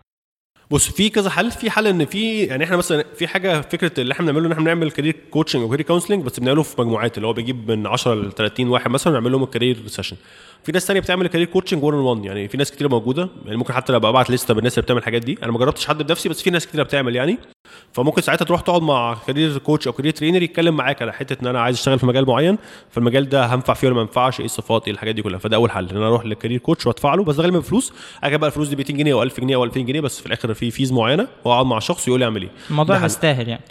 بص 0.70 0.90
في 0.90 1.08
كذا 1.08 1.30
حل. 1.30 1.50
في 1.50 1.70
حل 1.70 1.86
إن 1.86 2.04
في 2.04 2.42
يعني 2.44 2.64
إحنا 2.64 2.76
مثلا 2.76 3.04
في 3.16 3.26
حاجة 3.26 3.60
فكرة 3.60 4.00
اللي 4.00 4.12
إحنا 4.12 4.26
بنعمله 4.26 4.46
إن 4.46 4.52
إحنا 4.52 4.64
بنعمل 4.64 4.90
career 4.90 5.16
coaching 5.30 5.62
أو 5.62 5.68
career 5.68 5.86
counseling 5.86 6.24
بس 6.24 6.40
بنعمله 6.40 6.62
في 6.62 6.80
مجموعات 6.80 7.16
اللي 7.16 7.26
هو 7.26 7.32
بيجيب 7.32 7.70
من 7.70 7.86
10 7.86 8.14
ل 8.14 8.32
30 8.32 8.68
واحد 8.68 8.90
مثلا 8.90 9.12
نعمل 9.12 9.32
لهم 9.32 9.42
ال 9.42 9.48
career 9.48 9.86
session 9.86 10.16
في 10.62 10.72
ناس 10.72 10.86
ثانية 10.86 11.00
بتعمل 11.00 11.26
career 11.26 11.46
coaching 11.46 11.82
1 11.84 11.98
1 11.98 12.24
يعني 12.24 12.48
في 12.48 12.56
ناس 12.56 12.72
كتير 12.72 12.88
موجودة. 12.88 13.28
يعني 13.44 13.56
ممكن 13.56 13.72
حتى 13.72 13.96
أبقى 13.96 14.10
أبعت 14.10 14.30
لسته 14.30 14.54
بالناس 14.54 14.74
اللي 14.74 14.82
بتعمل 14.82 15.00
الحاجات 15.00 15.22
دي. 15.22 15.38
أنا 15.42 15.52
ما 15.52 15.58
جربتش 15.58 15.86
حد 15.86 16.02
بنفسي 16.02 16.28
بس 16.28 16.42
في 16.42 16.50
ناس 16.50 16.66
كتير 16.66 16.82
بتعمل 16.82 17.16
يعني. 17.16 17.38
فممكن 17.92 18.22
ساعتها 18.22 18.44
تروح 18.44 18.60
تقعد 18.60 18.82
مع 18.82 19.16
career 19.26 19.58
coach 19.58 19.86
أو 19.86 19.92
career 19.92 20.12
trainer 20.12 20.42
يتكلم 20.42 20.76
معاك 20.76 21.02
على 21.02 21.12
حتة 21.12 21.42
إن 21.42 21.46
أنا 21.46 21.60
عايز 21.60 21.76
أشتغل 21.76 21.98
في 21.98 22.06
مجال 22.06 22.26
معين. 22.26 22.58
فالمجال 22.90 23.28
ده 23.28 23.46
هنفع 23.46 23.74
فيه 23.74 23.86
ولا 23.86 23.96
ما 23.96 24.02
ينفعش؟ 24.02 24.40
إيه 24.40 24.46
الصفات؟ 24.46 24.86
إيه 24.86 24.92
الحاجات 24.92 25.14
دي 25.14 25.22
كلها؟ 25.22 25.38
فده 25.38 25.56
أول 25.56 25.70
حل. 25.70 25.88
إن 25.90 25.96
أنا 25.96 26.06
أروح 26.08 26.26
لل 26.26 26.34
career 26.34 26.58
coach 26.58 26.86
وأدفع 26.86 27.14
له. 27.14 27.24
بس 27.24 27.38
غالبا 27.38 27.58
بفلوس 27.58 27.92
أجي 28.22 28.36
بقى 28.38 28.48
الفلوس 28.48 28.68
دي 28.68 28.76
200 28.76 28.92
جنيه 28.92 29.12
أو 29.12 29.22
1000 29.22 29.40
جنيه 29.40 29.56
أو 29.56 29.64
2000 29.64 29.80
جنيه 29.80 30.00
بس 30.00 30.20
في 30.20 30.26
الآخر 30.26 30.54
في 30.54 30.70
fees 30.70 30.92
معينة. 30.92 31.28
وأقعد 31.44 31.66
مع 31.66 31.78
شخص 31.78 32.08
يقول 32.08 32.20
لي 32.20 32.24
أعمل 32.24 32.42
إيه. 32.42 32.50
الموضوع. 32.70 32.98
مستاهل 32.98 33.48
يعني. 33.48 33.62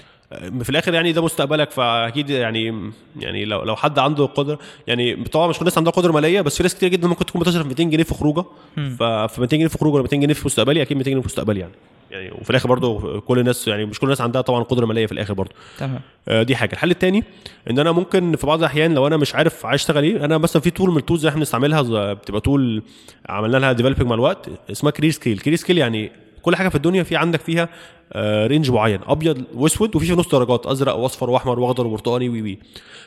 في 0.63 0.69
الآخر 0.69 0.93
يعني 0.93 1.11
ده 1.11 1.23
مستقبلك 1.23 1.71
فاكيد 1.71 2.30
يعني 2.30 2.91
يعني 3.19 3.45
لو 3.45 3.63
لو 3.63 3.75
حد 3.75 3.99
عنده 3.99 4.25
قدره 4.25 4.59
يعني 4.88 5.15
طبعا 5.15 5.47
مش 5.47 5.55
كل 5.55 5.61
الناس 5.61 5.78
عندها 5.78 5.91
قدره 5.91 6.11
مالية 6.11 6.41
بس 6.41 6.57
في 6.57 6.63
ناس 6.63 6.75
كتير 6.75 6.89
جدا 6.89 7.07
ممكن 7.07 7.25
تكون 7.25 7.41
بتصرف 7.41 7.67
200 7.67 7.84
جنيه 7.84 8.03
في 8.03 8.13
خروجة. 8.13 8.43
ف 8.75 9.03
200 9.39 9.57
جنيه 9.57 9.67
في 9.67 9.78
خروجة 9.78 9.93
ولا 9.93 10.03
200 10.03 10.17
جنيه 10.17 10.34
في 10.34 10.45
مستقبلي 10.45 10.82
أكيد 10.82 10.97
200 10.97 11.09
جنيه 11.11 11.21
في 11.21 11.28
مستقبلي 11.28 11.59
يعني. 11.59 11.73
يعني 12.11 12.32
وفي 12.32 12.49
الآخر 12.49 12.69
برضه 12.69 13.19
كل 13.19 13.39
الناس 13.39 13.67
يعني 13.67 13.86
مش 13.86 13.99
كل 13.99 14.05
الناس 14.07 14.21
عندها 14.21 14.41
طبعا 14.41 14.63
قدره 14.63 14.86
مالية 14.86 15.05
في 15.05 15.11
الآخر 15.11 15.34
برضه 15.34 15.51
تمام. 15.78 15.99
آه، 16.28 16.43
دي 16.43 16.55
حاجة. 16.55 16.73
الحل 16.73 16.91
الثاني 16.91 17.23
إن 17.69 17.80
أنا 17.80 17.91
ممكن 17.91 18.36
في 18.36 18.47
بعض 18.47 18.59
الأحيان 18.59 18.93
لو 18.93 19.07
أنا 19.07 19.17
مش 19.17 19.36
عارف 19.36 19.65
عايز 19.65 19.82
أشتغل 19.82 20.03
إيه 20.03 20.25
أنا 20.25 20.38
مثلا 20.38 20.61
في 20.61 20.69
tool 20.69 20.89
من 20.91 20.97
ال 20.97 21.01
tools 21.01 21.19
اللي 21.21 21.30
إحنا 21.30 21.39
بنستعملها 21.39 22.13
بتبقى 22.13 22.41
tool 22.41 22.83
عملنا 23.30 23.57
لها 23.57 23.71
developing 23.71 24.07
مع 24.07 24.15
الوقت 24.15 24.49
اسمها 24.71 24.91
career 24.91 25.11
scale 25.11 25.39
career 25.39 25.57
scale 25.57 25.77
يعني 25.78 26.11
كل 26.47 26.55
حاجة 26.55 26.69
في 26.69 26.75
الدنيا 26.75 27.03
في 27.03 27.15
عندك 27.15 27.41
فيها 27.41 27.69
آه، 28.13 28.47
range 28.47 28.71
معين 28.71 28.99
أبيض 29.07 29.43
وأسود 29.53 29.95
وفي 29.95 30.05
في 30.05 30.13
نص 30.13 30.27
درجات 30.27 30.65
أزرق 30.65 30.95
وأصفر 30.95 31.29
وأحمر 31.29 31.59
وأخضر 31.59 31.87
وبرتقاني 31.87 32.29
وي 32.29 32.41
وي. 32.41 32.59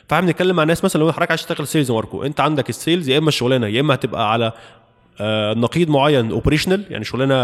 فاحنا 0.09 0.25
بنتكلم 0.27 0.55
مع 0.55 0.63
الناس 0.63 0.83
مثلا 0.83 1.01
لو 1.01 1.11
حضرتك 1.11 1.31
عايز 1.31 1.41
تشتغل 1.45 1.67
sales 1.67 1.91
ماركو 1.91 2.23
انت 2.23 2.39
عندك 2.39 2.69
ال 2.69 2.76
sales 2.76 3.09
يا 3.09 3.17
إما 3.17 3.27
الشغلانة 3.27 3.67
يا 3.67 3.81
إما 3.81 3.93
هتبقى 3.93 4.31
على 4.31 4.51
آه، 5.21 5.53
نقيض 5.53 5.89
معين 5.89 6.31
operational 6.31 6.83
يعني 6.89 7.03
شغلانة 7.03 7.35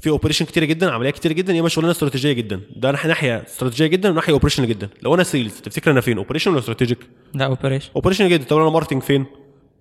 في 0.00 0.10
operation 0.10 0.44
كتير 0.44 0.64
جدا 0.64 0.90
عمليات 0.90 1.14
كتير 1.14 1.32
جدا 1.32 1.52
يا 1.52 1.60
إما 1.60 1.68
شغلانة 1.68 1.92
استراتيجية 1.92 2.32
جدا. 2.32 2.60
ده 2.76 2.90
ناحية 2.90 3.42
استراتيجية 3.46 3.86
جدا 3.86 4.10
وناحية 4.10 4.32
operational 4.32 4.68
جدا. 4.68 4.88
لو 5.02 5.14
أنا 5.14 5.22
sales 5.22 5.60
تفتكر 5.60 5.90
أنا 5.90 6.00
فين؟ 6.00 6.18
operation 6.18 6.50
ولا 6.50 6.60
strategic 6.60 6.98
ده 7.34 7.44
operation 7.46 7.90
operation 7.96 8.28
جدا. 8.28 8.44
طب 8.44 8.56
أنا 8.56 8.70
marketing 8.70 9.02
فين؟ 9.02 9.26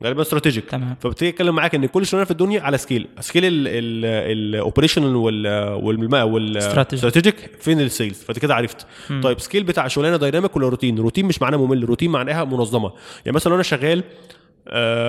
غالبا 0.03 0.21
strategic 0.21 0.65
تمام. 0.65 0.95
فبتيجي 1.01 1.31
أتكلم 1.31 1.55
معاك 1.55 1.75
إن 1.75 1.85
كل 1.85 2.05
شغلانة 2.05 2.25
في 2.25 2.31
الدنيا 2.31 2.61
على 2.61 2.77
scale 2.77 3.07
scale 3.19 3.43
ال 3.45 3.60
operational 3.60 5.15
وال. 5.15 6.23
وال 6.23 6.44
strategic 6.44 7.36
فين 7.59 7.81
ال 7.82 7.88
sales 7.88 8.23
فأنت 8.23 8.39
كده 8.39 8.55
عرفت. 8.55 8.87
طيب 9.23 9.39
scale 9.39 9.63
بتاع 9.63 9.87
شغلانة 9.87 10.17
dynamic 10.17 10.55
ولا 10.55 10.69
روتين 10.69 10.97
روتين 10.97 11.25
مش 11.25 11.41
معناه 11.41 11.57
ممل 11.57 11.83
روتين 11.83 12.11
معناها 12.11 12.43
منظمة. 12.43 12.91
يعني 13.25 13.35
مثلا 13.35 13.49
لو 13.49 13.55
أنا 13.55 13.63
شغال 13.63 14.03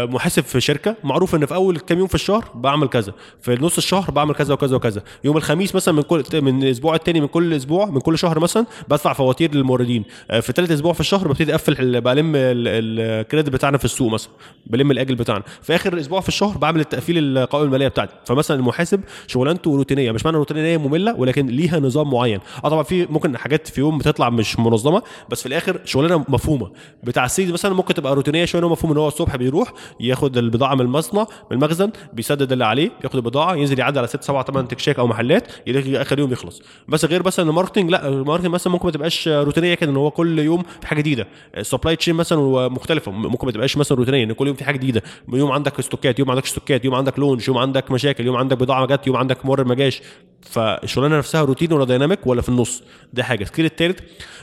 محاسب 0.07 0.45
في 0.45 0.61
شركة 0.61 0.97
معروف 1.05 1.35
إن 1.35 1.47
في 1.47 1.55
أول 1.55 1.79
كام 1.79 1.99
يوم 1.99 2.07
في 2.09 2.15
الشهر 2.15 2.45
بعمل 2.55 2.89
كذا 2.89 3.13
في 3.43 3.59
نص 3.61 3.77
الشهر 3.77 4.11
بعمل 4.11 4.35
كذا 4.35 4.55
وكذا 4.55 4.77
وكذا. 4.77 5.03
يوم 5.25 5.37
الخميس 5.37 5.75
مثلا 5.75 5.95
من 5.95 6.03
كل 6.03 6.23
من 6.33 6.63
الأسبوع 6.63 6.95
التاني 6.95 7.21
من 7.21 7.27
كل 7.27 7.55
أسبوع 7.55 7.87
من 7.87 8.01
كل 8.01 8.19
شهر 8.19 8.39
مثلا 8.39 8.67
بدفع 8.89 9.13
فواتير 9.13 9.55
للموردين. 9.55 10.05
آه، 10.31 10.41
في 10.41 10.53
ثالث 10.53 10.71
أسبوع 10.71 10.93
في 10.93 11.01
الشهر 11.01 11.29
ببتدي 11.29 11.55
أقفل 11.55 12.01
بلم 12.01 12.37
ال- 12.37 12.69
ال- 12.69 13.01
ال 13.01 13.08
credit 13.08 13.49
بتاعنا 13.51 13.79
في 13.79 13.85
السوق 13.85 14.13
مثلا 14.13 14.31
بلم 14.67 14.91
الأجل 14.91 15.15
بتاعنا. 15.15 15.43
في 15.63 15.75
آخر 15.75 16.01
أسبوع 16.01 16.21
في 16.21 16.29
الشهر 16.29 16.59
بعمل 16.59 16.81
التقفيل 16.81 17.39
القوائم 17.39 17.67
المالية 17.67 17.89
بتاعتي. 17.89 18.15
فمثلا 18.27 18.57
المحاسب 18.57 19.01
شغلانته 19.27 19.77
روتينية 19.77 20.13
مش 20.13 20.25
معنى 20.25 20.37
روتينية 20.37 20.77
مملة 20.77 21.15
ولكن 21.15 21.47
ليها 21.47 21.81
نظام 21.81 22.11
معين. 22.11 22.41
آه 22.65 22.69
طبعا 22.69 22.83
في 22.83 23.07
ممكن 23.11 23.37
حاجات 23.37 23.69
في 23.69 23.81
يوم 23.81 23.99
بتطلع 23.99 24.31
مش 24.31 24.59
منظمة 24.59 25.03
بس 25.29 25.41
في 25.41 25.47
الآخر 25.47 25.81
شغلانة 25.85 26.25
مفهومة. 26.29 26.71
بتاع 27.03 27.25
ال 27.25 27.29
sales 27.29 27.51
مثلا 27.53 27.75
ممكن 27.75 27.95
تبقى 27.95 28.15
روتينية 28.15 28.45
شوية 28.45 28.69
مفهوم 28.69 28.93
إن 28.93 28.99
هو 28.99 29.09
الصبح 29.09 29.37
بيروح 29.51 29.73
ياخد 30.01 30.39
البضاعة 30.39 30.75
من 30.75 30.81
المصنع 30.81 31.27
من 31.51 31.57
المخزن 31.57 31.91
بيسدد 32.13 32.53
اللي 32.53 32.65
عليه 32.65 32.91
ياخد 33.05 33.17
البضاعة 33.17 33.55
ينزل 33.55 33.79
يعدي 33.79 33.99
على 33.99 34.09
ست 34.09 34.23
سبع 34.23 34.43
ثمان 34.43 34.69
تكشاك 34.69 34.99
أو 34.99 35.07
محلات 35.07 35.49
يلاقي 35.67 36.03
آخر 36.03 36.19
يوم 36.19 36.33
يخلص. 36.33 36.63
بس 36.89 37.05
غير 37.05 37.27
مثلا 37.27 37.51
ال 37.51 37.55
marketing 37.55 37.91
لا 37.91 38.09
ال 38.09 38.13
marketing 38.13 38.51
مثلا 38.51 38.73
ممكن 38.73 38.87
ما 38.87 38.93
تبقاش 38.93 39.29
روتينية 39.29 39.75
كده 39.75 39.91
إن 39.91 39.97
هو 39.97 40.11
كل 40.11 40.39
يوم 40.39 40.63
في 40.81 40.87
حاجة 40.87 40.99
جديدة. 40.99 41.27
ال 41.57 41.63
supply 41.63 41.97
chain 41.97 42.15
مثلا 42.15 42.69
مختلفة 42.69 43.13
ممكن 43.13 43.47
ما 43.47 43.53
تبقاش 43.53 43.77
مثلا 43.77 43.99
روتينية 43.99 44.25
إن 44.25 44.33
كل 44.33 44.47
يوم 44.47 44.57
في 44.57 44.65
حاجة 44.65 44.77
جديدة. 44.77 45.03
يوم 45.33 45.53
عندك 45.53 45.79
استوكات 45.79 46.19
يوم 46.19 46.31
عندك 46.31 46.45
استوكات 46.45 46.85
يوم 46.85 46.95
عندك 46.95 47.19
launch 47.19 47.49
يوم 47.49 47.59
عندك 47.59 47.91
مشاكل 47.91 48.27
يوم 48.27 48.37
عندك 48.37 48.57
بضاعة 48.57 48.87
جت 48.87 49.07
يوم 49.07 49.17
عندك 49.17 49.47
مورد 49.47 49.67
ما 49.67 49.75
جاش. 49.75 50.03
فالشغلانة 50.43 51.19
نفسها 51.19 51.43
روتين 51.43 51.73
ولا 51.73 51.85
dynamic 51.85 52.27
ولا 52.27 52.43
في 52.43 52.49
النص؟ 52.49 52.83
ده 53.13 53.23
حاجة. 53.23 53.43
ال 53.43 53.47
scale 53.47 53.65
الثالث 53.65 53.99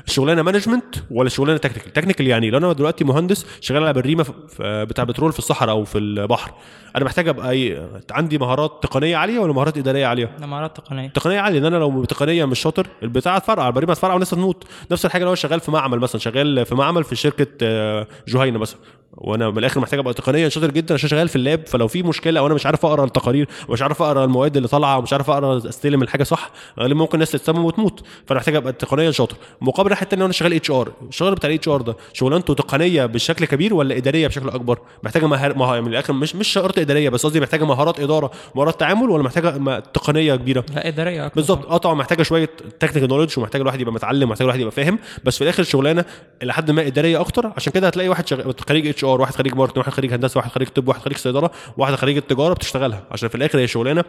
الشغلانه 0.08 0.42
management 0.42 0.96
ولا 1.12 1.30
شغلانة 1.30 1.58
technical 1.58 1.94
technical 1.94 2.28
يعني 2.28 2.50
لو 2.50 2.58
أنا 2.58 2.74
دلوقتي 2.74 3.04
مهندس 3.04 3.46
شغال 3.62 3.84
على 3.84 3.94
بريمة 3.94 4.26
بتاع 4.60 5.04
بترول 5.04 5.32
في 5.34 5.40
الصحراء 5.40 5.76
أو 5.76 5.84
في 5.84 5.98
البحر 5.98 6.52
أنا 6.96 7.06
محتاج 7.06 7.28
أبقى 7.28 7.52
إيه؟ 7.52 7.90
عندي 8.12 8.38
مهارات 8.38 8.72
تقنية 8.84 9.18
عالية 9.18 9.40
ولا 9.40 9.54
مهارات 9.54 9.78
إدارية 9.78 10.06
عالية؟ 10.06 10.32
ده 10.40 10.46
مهارات 10.48 10.78
تقنية. 10.78 11.08
تقنية 11.08 11.40
عالية 11.40 11.60
إن 11.60 11.66
أنا 11.66 11.78
لو 11.78 12.04
تقنيه 12.06 12.46
مش 12.46 12.60
شاطر 12.60 12.88
البتاع 13.04 13.36
هتفرقع 13.36 13.68
البريمه 13.68 13.92
هتفرقع 13.94 14.14
والناس 14.14 14.34
هتموت. 14.34 14.64
نفس 14.92 15.06
الحاجة 15.06 15.22
لو 15.24 15.28
أنا 15.30 15.36
شغال 15.36 15.60
في 15.60 15.72
معمل 15.72 16.00
مثلا 16.00 16.22
شغال 16.22 16.66
في 16.66 16.76
معمل 16.76 17.04
في 17.04 17.16
شركة 17.16 17.48
آه، 17.62 18.08
جهينة 18.28 18.60
مثلا. 18.60 18.80
وأنا 19.18 19.50
من 19.50 19.58
الآخر 19.58 19.80
محتاج 19.80 20.00
ابقى 20.00 20.14
تقنيا 20.14 20.50
شاطر 20.50 20.72
جدا 20.72 20.94
عشان 20.94 21.10
شغال 21.10 21.28
في 21.28 21.36
ال 21.36 21.44
lab 21.44 21.68
فلو 21.68 21.88
في 21.88 22.04
مشكلة 22.04 22.40
أو 22.40 22.46
أنا 22.48 22.54
مش 22.56 22.66
عارف 22.66 22.86
أقرأ 22.86 23.06
التقارير 23.06 23.48
ومش 23.68 23.82
عارف 23.82 24.02
أقرأ 24.02 24.24
المواد 24.26 24.56
اللي 24.58 24.68
طالعة 24.68 24.98
ومش 24.98 25.14
عارف 25.14 25.30
أقرأ 25.30 25.58
أستلم 25.58 26.02
الحاجة 26.02 26.24
صح 26.24 26.52
غالبا 26.80 27.00
ممكن 27.00 27.14
الناس 27.14 27.32
تتسمم 27.32 27.66
وتموت. 27.66 28.04
فأنا 28.26 28.40
محتاج 28.40 28.56
أبقى 28.56 28.74
تقنيا 28.74 29.12
شاطر. 29.12 29.36
مقابل 29.62 29.88
الناحيه 29.88 30.04
الثانية 30.04 30.26
أنا 30.26 30.34
شغال 30.34 30.54
HR 30.54 30.92
الشغل 31.10 31.36
بتاع 31.36 31.50
ال 31.50 31.68
HR 31.68 31.82
ده 31.82 31.96
شغلانته 32.14 32.54
تقنية 32.54 33.06
بشكل 33.06 33.46
كبير 33.46 33.74
ولا 33.74 33.98
إدارية 33.98 34.28
بشكل 34.28 34.50
أكبر؟ 34.50 34.80
محتاجة 35.04 35.28
مهار 35.28 35.58
مه... 35.58 35.82
من 35.82 35.88
الآخر 35.88 36.14
مش 36.14 36.36
مش 36.36 36.48
شرط 36.48 36.80
إدارية 36.80 37.10
بس 37.10 37.26
قصدي 37.26 37.40
محتاجة 37.40 37.66
مهارات 37.66 38.00
إدارة 38.00 38.32
مهارات 38.56 38.80
تعامل 38.80 39.10
ولا 39.10 39.24
محتاجة 39.24 39.80
تقنية 39.80 40.36
كبيرة؟ 40.36 40.64
لا 40.76 40.88
إدارية 40.88 41.26
أكتر 41.26 41.36
بالظبط. 41.36 41.66
آه 41.72 41.78
طبعا 41.78 41.96
محتاجة 41.96 42.24
شوية 42.24 42.50
technical 42.80 43.10
knowledge 43.10 43.40
ومحتاجة 43.40 43.62
الواحد 43.62 43.82
يبقى 43.82 43.94
متعلم 43.94 44.30
محتاج 44.30 44.42
الواحد 44.44 44.60
يبقى 44.60 44.72
فاهم. 44.72 45.00
بس 45.24 45.38
في 45.38 45.44
الآخر 45.44 45.62
الشغلانه 45.62 46.06
إلى 46.44 46.54
حد 46.54 46.72
ما 46.72 46.88
إدارية 46.88 47.20
أكتر. 47.22 47.52
عشان 47.56 47.74
كده 47.74 47.88
هتلاقي 47.88 48.10
واحد 48.10 48.28
شغ... 48.28 48.52
خريج 48.70 48.88
HR 48.88 49.22
واحد 49.22 49.36
خريج 49.36 49.56
marketing 49.56 49.78
واحد 49.78 49.92
خريج 49.92 50.14
هندسة 50.14 50.38
واحد 50.38 50.52
خريج 50.52 50.68
طب 50.68 50.88
واحد 50.88 51.02
خريج 51.02 51.18
صيدلة 51.18 51.50
واحد 51.78 51.96
خريج 51.96 52.18
التجارة 52.18 52.54
بتشتغلها. 52.54 53.04
عشان 53.12 53.30
في 53.30 53.36
الآخر 53.36 53.60
هي 53.60 53.68
شغلانة 53.68 54.04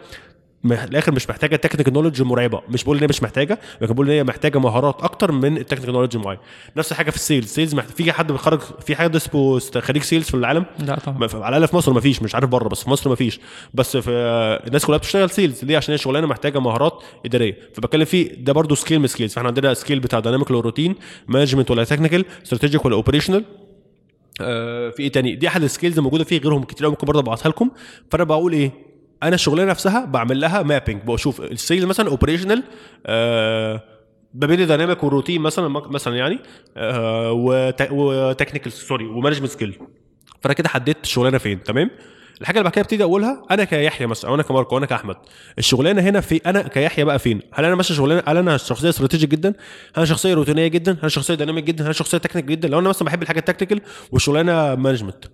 الآخر 0.65 1.11
مش 1.11 1.29
محتاجة 1.29 1.55
technical 1.55 1.93
knowledge 1.93 2.21
مرعبة. 2.21 2.61
مش 2.69 2.83
بقول 2.83 2.97
إن 2.97 3.01
هي 3.01 3.07
مش 3.07 3.23
محتاجة 3.23 3.59
لكن 3.81 3.93
بقول 3.93 4.09
إن 4.09 4.15
هي 4.15 4.23
محتاجة 4.23 4.57
مهارات 4.57 5.01
أكتر 5.01 5.31
من 5.31 5.57
ال 5.57 5.61
technical 5.61 5.93
knowledge 5.93 6.17
معين. 6.17 6.39
نفس 6.77 6.91
الحاجة 6.91 7.09
في 7.09 7.15
ال 7.15 7.19
sales. 7.19 7.45
ال 7.45 7.50
sales 7.50 7.75
محت... 7.75 7.91
في 7.91 8.11
حد 8.11 8.31
بيخرج 8.31 8.59
في 8.59 8.95
حد 8.95 9.15
اسمه 9.15 9.59
خريج 9.59 10.03
sales 10.03 10.25
في 10.25 10.33
العالم؟ 10.33 10.65
لا 10.79 10.99
طبعا. 10.99 11.29
على 11.33 11.57
الأقل 11.57 11.67
في 11.67 11.75
مصر 11.75 11.93
ما 11.93 12.01
فيش 12.01 12.21
مش 12.21 12.35
عارف 12.35 12.49
بره 12.49 12.69
بس 12.69 12.83
في 12.83 12.89
مصر 12.89 13.09
ما 13.09 13.15
فيش. 13.15 13.39
بس 13.73 13.97
في 13.97 14.11
الناس 14.67 14.85
كلها 14.85 14.97
بتشتغل 14.97 15.29
sales. 15.29 15.65
ليه؟ 15.65 15.77
عشان 15.77 15.91
هي 15.91 15.97
شغلانة 15.97 16.27
محتاجة 16.27 16.59
مهارات 16.59 17.03
إدارية. 17.25 17.57
فبتكلم 17.73 18.05
فيه 18.05 18.33
ده 18.35 18.53
برضو 18.53 18.75
skill 18.75 18.99
من 18.99 19.07
skills 19.07 19.33
فإحنا 19.33 19.47
عندنا 19.47 19.73
skill 19.73 19.99
بتاع 19.99 20.19
dynamic 20.19 20.49
ولا 20.51 20.59
روتين 20.59 20.95
management 21.27 21.71
ولا 21.71 21.83
technical 21.83 22.25
strategic 22.43 22.85
ولا 22.85 22.95
operational 22.95 23.43
آه 24.41 24.89
في 24.89 25.03
إيه 25.03 25.11
تاني؟ 25.11 25.35
دي 25.35 25.47
أحد 25.47 25.63
ال 25.63 25.68
skills 25.68 25.97
الموجودة 25.97 26.23
فيه 26.23 26.39
غيرهم 26.39 26.63
كتير 26.63 26.85
قوي 26.85 26.91
ممكن 26.91 27.07
برضه 27.07 27.19
أبعتها 27.19 27.49
لكم. 27.49 27.71
فأنا 28.11 28.23
بقول 28.23 28.53
إيه؟ 28.53 28.71
أنا 29.23 29.35
الشغلانة 29.35 29.69
نفسها 29.71 30.05
بعمل 30.05 30.39
لها 30.41 30.63
mapping 30.63 31.01
بشوف 31.03 31.41
ال 31.41 31.48
sales 31.48 31.85
مثلا 31.85 32.09
operational 32.09 32.63
آه 33.05 33.83
ما 34.33 34.47
بين 34.47 34.61
ال 34.61 34.66
dynamic 34.66 35.03
وال 35.03 35.11
routine 35.11 35.41
مثلا 35.41 35.67
مثلا 35.67 36.15
يعني 36.15 36.39
وت- 37.31 37.87
و 37.91 37.99
technical 37.99 38.71
sorry 38.71 39.05
و 39.05 39.09
management 39.09 39.49
skill 39.51 39.79
فأنا 40.41 40.53
كده 40.53 40.69
حددت 40.69 41.03
الشغلانة 41.03 41.37
فين 41.37 41.63
تمام؟ 41.63 41.89
الحاجة 42.41 42.55
اللي 42.57 42.63
بعد 42.63 42.73
كده 42.73 42.81
ابتدي 42.81 43.03
أقولها 43.03 43.45
أنا 43.51 43.63
كيحيى 43.63 44.07
مثلا 44.07 44.29
أو 44.29 44.35
أنا 44.35 44.43
كماركو 44.43 44.71
أو 44.71 44.77
أنا 44.77 44.85
كأحمد. 44.85 45.15
الشغلانة 45.57 46.01
هنا 46.01 46.21
في 46.21 46.41
أنا 46.45 46.61
كيحيى 46.61 47.05
بقى 47.05 47.19
فين؟ 47.19 47.41
هل 47.53 47.65
أنا 47.65 47.75
مثلا 47.75 47.97
شغلانة 47.97 48.23
هل 48.27 48.37
أنا 48.37 48.57
شخصية 48.57 48.89
strategic 48.89 49.29
جدا؟ 49.29 49.49
هل 49.49 49.55
أنا 49.97 50.05
شخصية 50.05 50.33
روتينية 50.33 50.67
جدا؟ 50.67 50.91
هل 50.91 50.97
أنا 50.99 51.09
شخصية 51.09 51.33
dynamic 51.33 51.63
جدا؟ 51.63 51.81
هل 51.81 51.85
أنا 51.85 51.93
شخصية 51.93 52.17
technical 52.17 52.45
جدا؟ 52.45 52.67
لو 52.67 52.79
أنا 52.79 52.89
مثلا 52.89 53.05
بحب 53.05 53.21
الحاجة 53.21 53.39
ال 53.39 53.43
technical 53.43 53.81
والشغلانة 54.11 54.75
management 54.75 55.25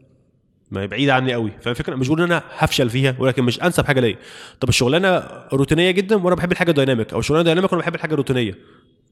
ما 0.71 0.81
هي 0.81 0.87
بعيدة 0.87 1.13
عني 1.13 1.33
قوي. 1.33 1.51
فاهم 1.61 1.71
الفكرة 1.71 1.95
مش 1.95 2.07
بقول 2.07 2.21
إن 2.21 2.31
أنا 2.31 2.43
هفشل 2.57 2.89
فيها 2.89 3.15
ولكن 3.19 3.43
مش 3.43 3.61
أنسب 3.63 3.85
حاجة 3.85 3.99
ليا. 3.99 4.15
طب 4.59 4.69
الشغلانة 4.69 5.23
روتينية 5.53 5.91
جدا 5.91 6.15
وأنا 6.15 6.35
بحب 6.35 6.51
الحاجة 6.51 6.71
dynamic 6.71 7.13
أو 7.13 7.19
الشغلانة 7.19 7.43
dynamic 7.45 7.71
وأنا 7.71 7.81
بحب 7.81 7.95
الحاجة 7.95 8.11
الروتينيه 8.11 8.55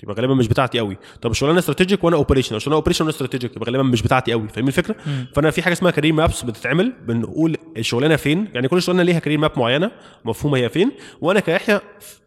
يبقى 0.04 0.16
غالبا 0.16 0.34
مش 0.34 0.48
بتاعتي 0.48 0.80
قوي. 0.80 0.98
طب 1.22 1.32
الشغلانة 1.32 1.60
strategic 1.60 2.04
وأنا 2.04 2.16
operation 2.16 2.56
الشغلانة 2.56 2.76
operation 2.76 3.04
وأنا 3.04 3.14
strategic 3.14 3.56
يبقى 3.56 3.66
غالبا 3.72 3.84
مش 3.84 4.02
بتاعتي 4.02 4.32
قوي. 4.32 4.48
فاهمين 4.48 4.68
الفكرة؟ 4.68 4.96
فأنا 5.36 5.52
في 5.52 5.62
حاجة 5.62 5.74
اسمها 5.74 5.92
career 5.92 6.14
maps 6.14 6.44
بتتعمل 6.44 6.94
بنقول 7.08 7.58
الشغلانة 7.78 8.16
فين. 8.16 8.48
يعني 8.54 8.68
كل 8.68 8.82
شغلانة 8.82 9.04
ليها 9.04 9.20
career 9.20 9.40
map 9.40 9.52
معينة 9.58 9.92
مفهومه 10.26 10.58
هي 10.58 10.70
فين. 10.70 10.92
وأنا 11.22 11.40
كيحيى 11.40 11.80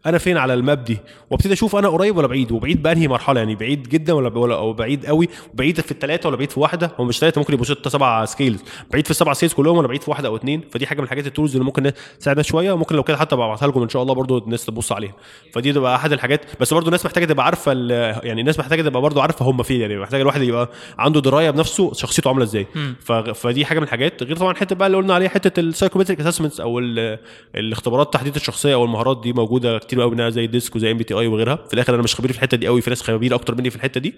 أنا 0.05 0.17
فين 0.17 0.37
على 0.37 0.53
ال 0.53 0.61
map 0.61 0.83
دي؟ 0.83 0.97
وأبتدي 1.29 1.53
أشوف 1.53 1.75
أنا 1.75 1.87
قريب 1.87 2.17
ولا 2.17 2.27
بعيد 2.27 2.51
وبعيد 2.51 2.83
بأنهي 2.83 3.07
مرحلة. 3.07 3.39
يعني 3.39 3.55
بعيد 3.55 3.89
جدا 3.89 4.13
ولا 4.13 4.37
ولا 4.37 4.55
أو 4.55 4.73
بعيد 4.73 5.05
قوي. 5.05 5.29
بعيد 5.53 5.81
في 5.81 5.91
الثلاثه 5.91 6.29
ولا 6.29 6.37
بعيد 6.37 6.51
في 6.51 6.59
واحدة. 6.59 6.91
هو 6.99 7.03
مش 7.03 7.19
ثلاثة 7.19 7.39
ممكن 7.39 7.53
يبقوا 7.53 7.65
ستة 7.65 7.89
سبع 7.89 8.25
skills 8.25 8.63
بعيد 8.91 9.05
في 9.05 9.11
السبع 9.11 9.33
skills 9.33 9.53
كلهم 9.53 9.77
ولا 9.77 9.87
بعيد 9.87 10.01
في 10.01 10.09
واحدة 10.09 10.27
أو 10.27 10.35
اثنين 10.35 10.61
فدي 10.71 10.87
حاجة 10.87 10.97
من 10.97 11.03
الحاجات 11.03 11.27
ال 11.27 11.31
tools 11.31 11.51
اللي 11.51 11.65
ممكن 11.65 11.91
تساعدنا 12.19 12.43
شوية. 12.43 12.71
وممكن 12.71 12.95
لو 12.95 13.03
كده 13.03 13.17
حتى 13.17 13.35
ببعتها 13.35 13.67
لكم 13.67 13.81
إن 13.81 13.89
شاء 13.89 14.01
الله 14.01 14.13
برضو 14.13 14.37
الناس 14.37 14.65
تبص 14.65 14.91
عليها. 14.91 15.13
فدي 15.53 15.73
تبقى 15.73 15.95
أحد 15.95 16.13
الحاجات. 16.13 16.41
بس 16.61 16.73
برضو 16.73 16.87
الناس 16.87 17.05
محتاجة 17.05 17.25
تبقى 17.25 17.45
عارفة 17.45 17.66
ال- 17.73 18.25
يعني 18.25 18.41
الناس 18.41 18.59
محتاجة 18.59 18.81
تبقى 18.81 19.01
برضو 19.01 19.21
عارفة 19.21 19.45
هم 19.45 19.63
فين 19.63 19.81
يعني 19.81 19.97
محتاج 19.97 20.21
الواحد 20.21 20.41
يبقى 20.41 20.69
عنده 20.97 21.21
دراية 21.21 21.49
بنفسه 21.49 21.93
شخصيته 21.93 22.27
عاملة 22.27 22.43
إزاي. 22.43 22.67
فدي 23.33 23.65
حاجة 23.65 23.77
من 23.79 23.83
الحاجات. 23.83 24.23
غير 24.23 24.35
طبعا 24.35 24.53
حتة 24.53 24.75
بقى 24.75 24.87
اللي 24.87 24.97
قلنا 24.97 25.13
عليها 25.13 25.29
حتة 25.29 25.59
ال 25.59 25.64
psychometric 25.64 26.19
assessments 26.19 26.59
أو 26.59 26.79
ال- 26.79 27.19
الاختبارات 27.55 28.13
تحديد 28.13 28.35
الشخصية 28.35 28.73
أو 28.73 28.85
المهارات 28.85 29.21
دي 29.23 29.33
موجودة 29.33 29.77
كتير 29.77 30.01
قوي 30.01 30.11
منها 30.11 30.29
زي 30.29 30.47
DISC 30.47 30.75
وزي 30.75 30.91
MBTI 30.91 31.27
وغيرها. 31.27 31.55
في 31.67 31.73
الآخر 31.73 31.95
أنا 31.95 32.03
مش 32.03 32.15
خبير 32.15 32.31
في 32.31 32.37
الحتة 32.37 32.57
دي 32.57 32.67
قوي 32.67 32.81
في 32.81 32.89
ناس 32.89 33.01
خبير 33.01 33.35
أكتر 33.35 33.55
مني 33.55 33.69
في 33.69 33.75
الحتة 33.75 33.99
دي. 33.99 34.13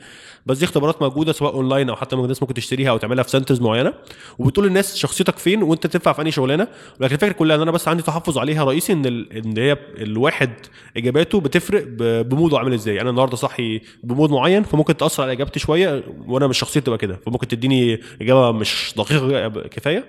بس 0.45 0.57
دي 0.57 0.65
اختبارات 0.65 1.01
موجودة 1.01 1.31
سواء 1.31 1.53
اونلاين 1.53 1.89
أو 1.89 1.95
حتى 1.95 2.15
الناس 2.15 2.41
ممكن 2.43 2.53
تشتريها 2.53 2.89
أو 2.89 2.97
تعملها 2.97 3.23
في 3.23 3.29
centers 3.29 3.61
معينة. 3.61 3.93
وبتقول 4.39 4.67
للناس 4.67 4.97
شخصيتك 4.97 5.37
فين 5.37 5.63
وأنت 5.63 5.87
تنفع 5.87 6.13
في 6.13 6.21
أنهي 6.21 6.31
شغلانة. 6.31 6.67
ولكن 6.99 7.13
الفكرة 7.15 7.31
كلها 7.31 7.55
إن 7.55 7.61
أنا 7.61 7.71
بس 7.71 7.87
عندي 7.87 8.03
تحفظ 8.03 8.37
عليها 8.37 8.63
رئيسي 8.63 8.93
إن. 8.93 9.05
إن 9.05 9.57
هي 9.57 9.77
الواحد 9.97 10.49
إجاباته 10.97 11.39
بتفرق. 11.39 11.83
ب 11.99 12.09
mood 12.09 12.47
ه 12.47 12.57
عامل 12.57 12.73
إزاي. 12.73 13.01
أنا 13.01 13.09
النهارده 13.09 13.35
صاحي 13.39 13.81
ب 14.03 14.09
mood 14.09 14.31
معين 14.31 14.63
فممكن 14.63 14.97
تأثر 14.97 15.23
على 15.23 15.31
إجابتي 15.31 15.59
شوية 15.59 16.03
وأنا 16.27 16.47
مش 16.47 16.57
شخصيتي 16.57 16.85
تبقى 16.85 16.97
كده. 16.97 17.19
فممكن 17.25 17.47
تديني 17.47 17.99
إجابة 18.21 18.51
مش 18.51 18.93
دقيقة 18.97 19.47
كفاية. 19.49 20.05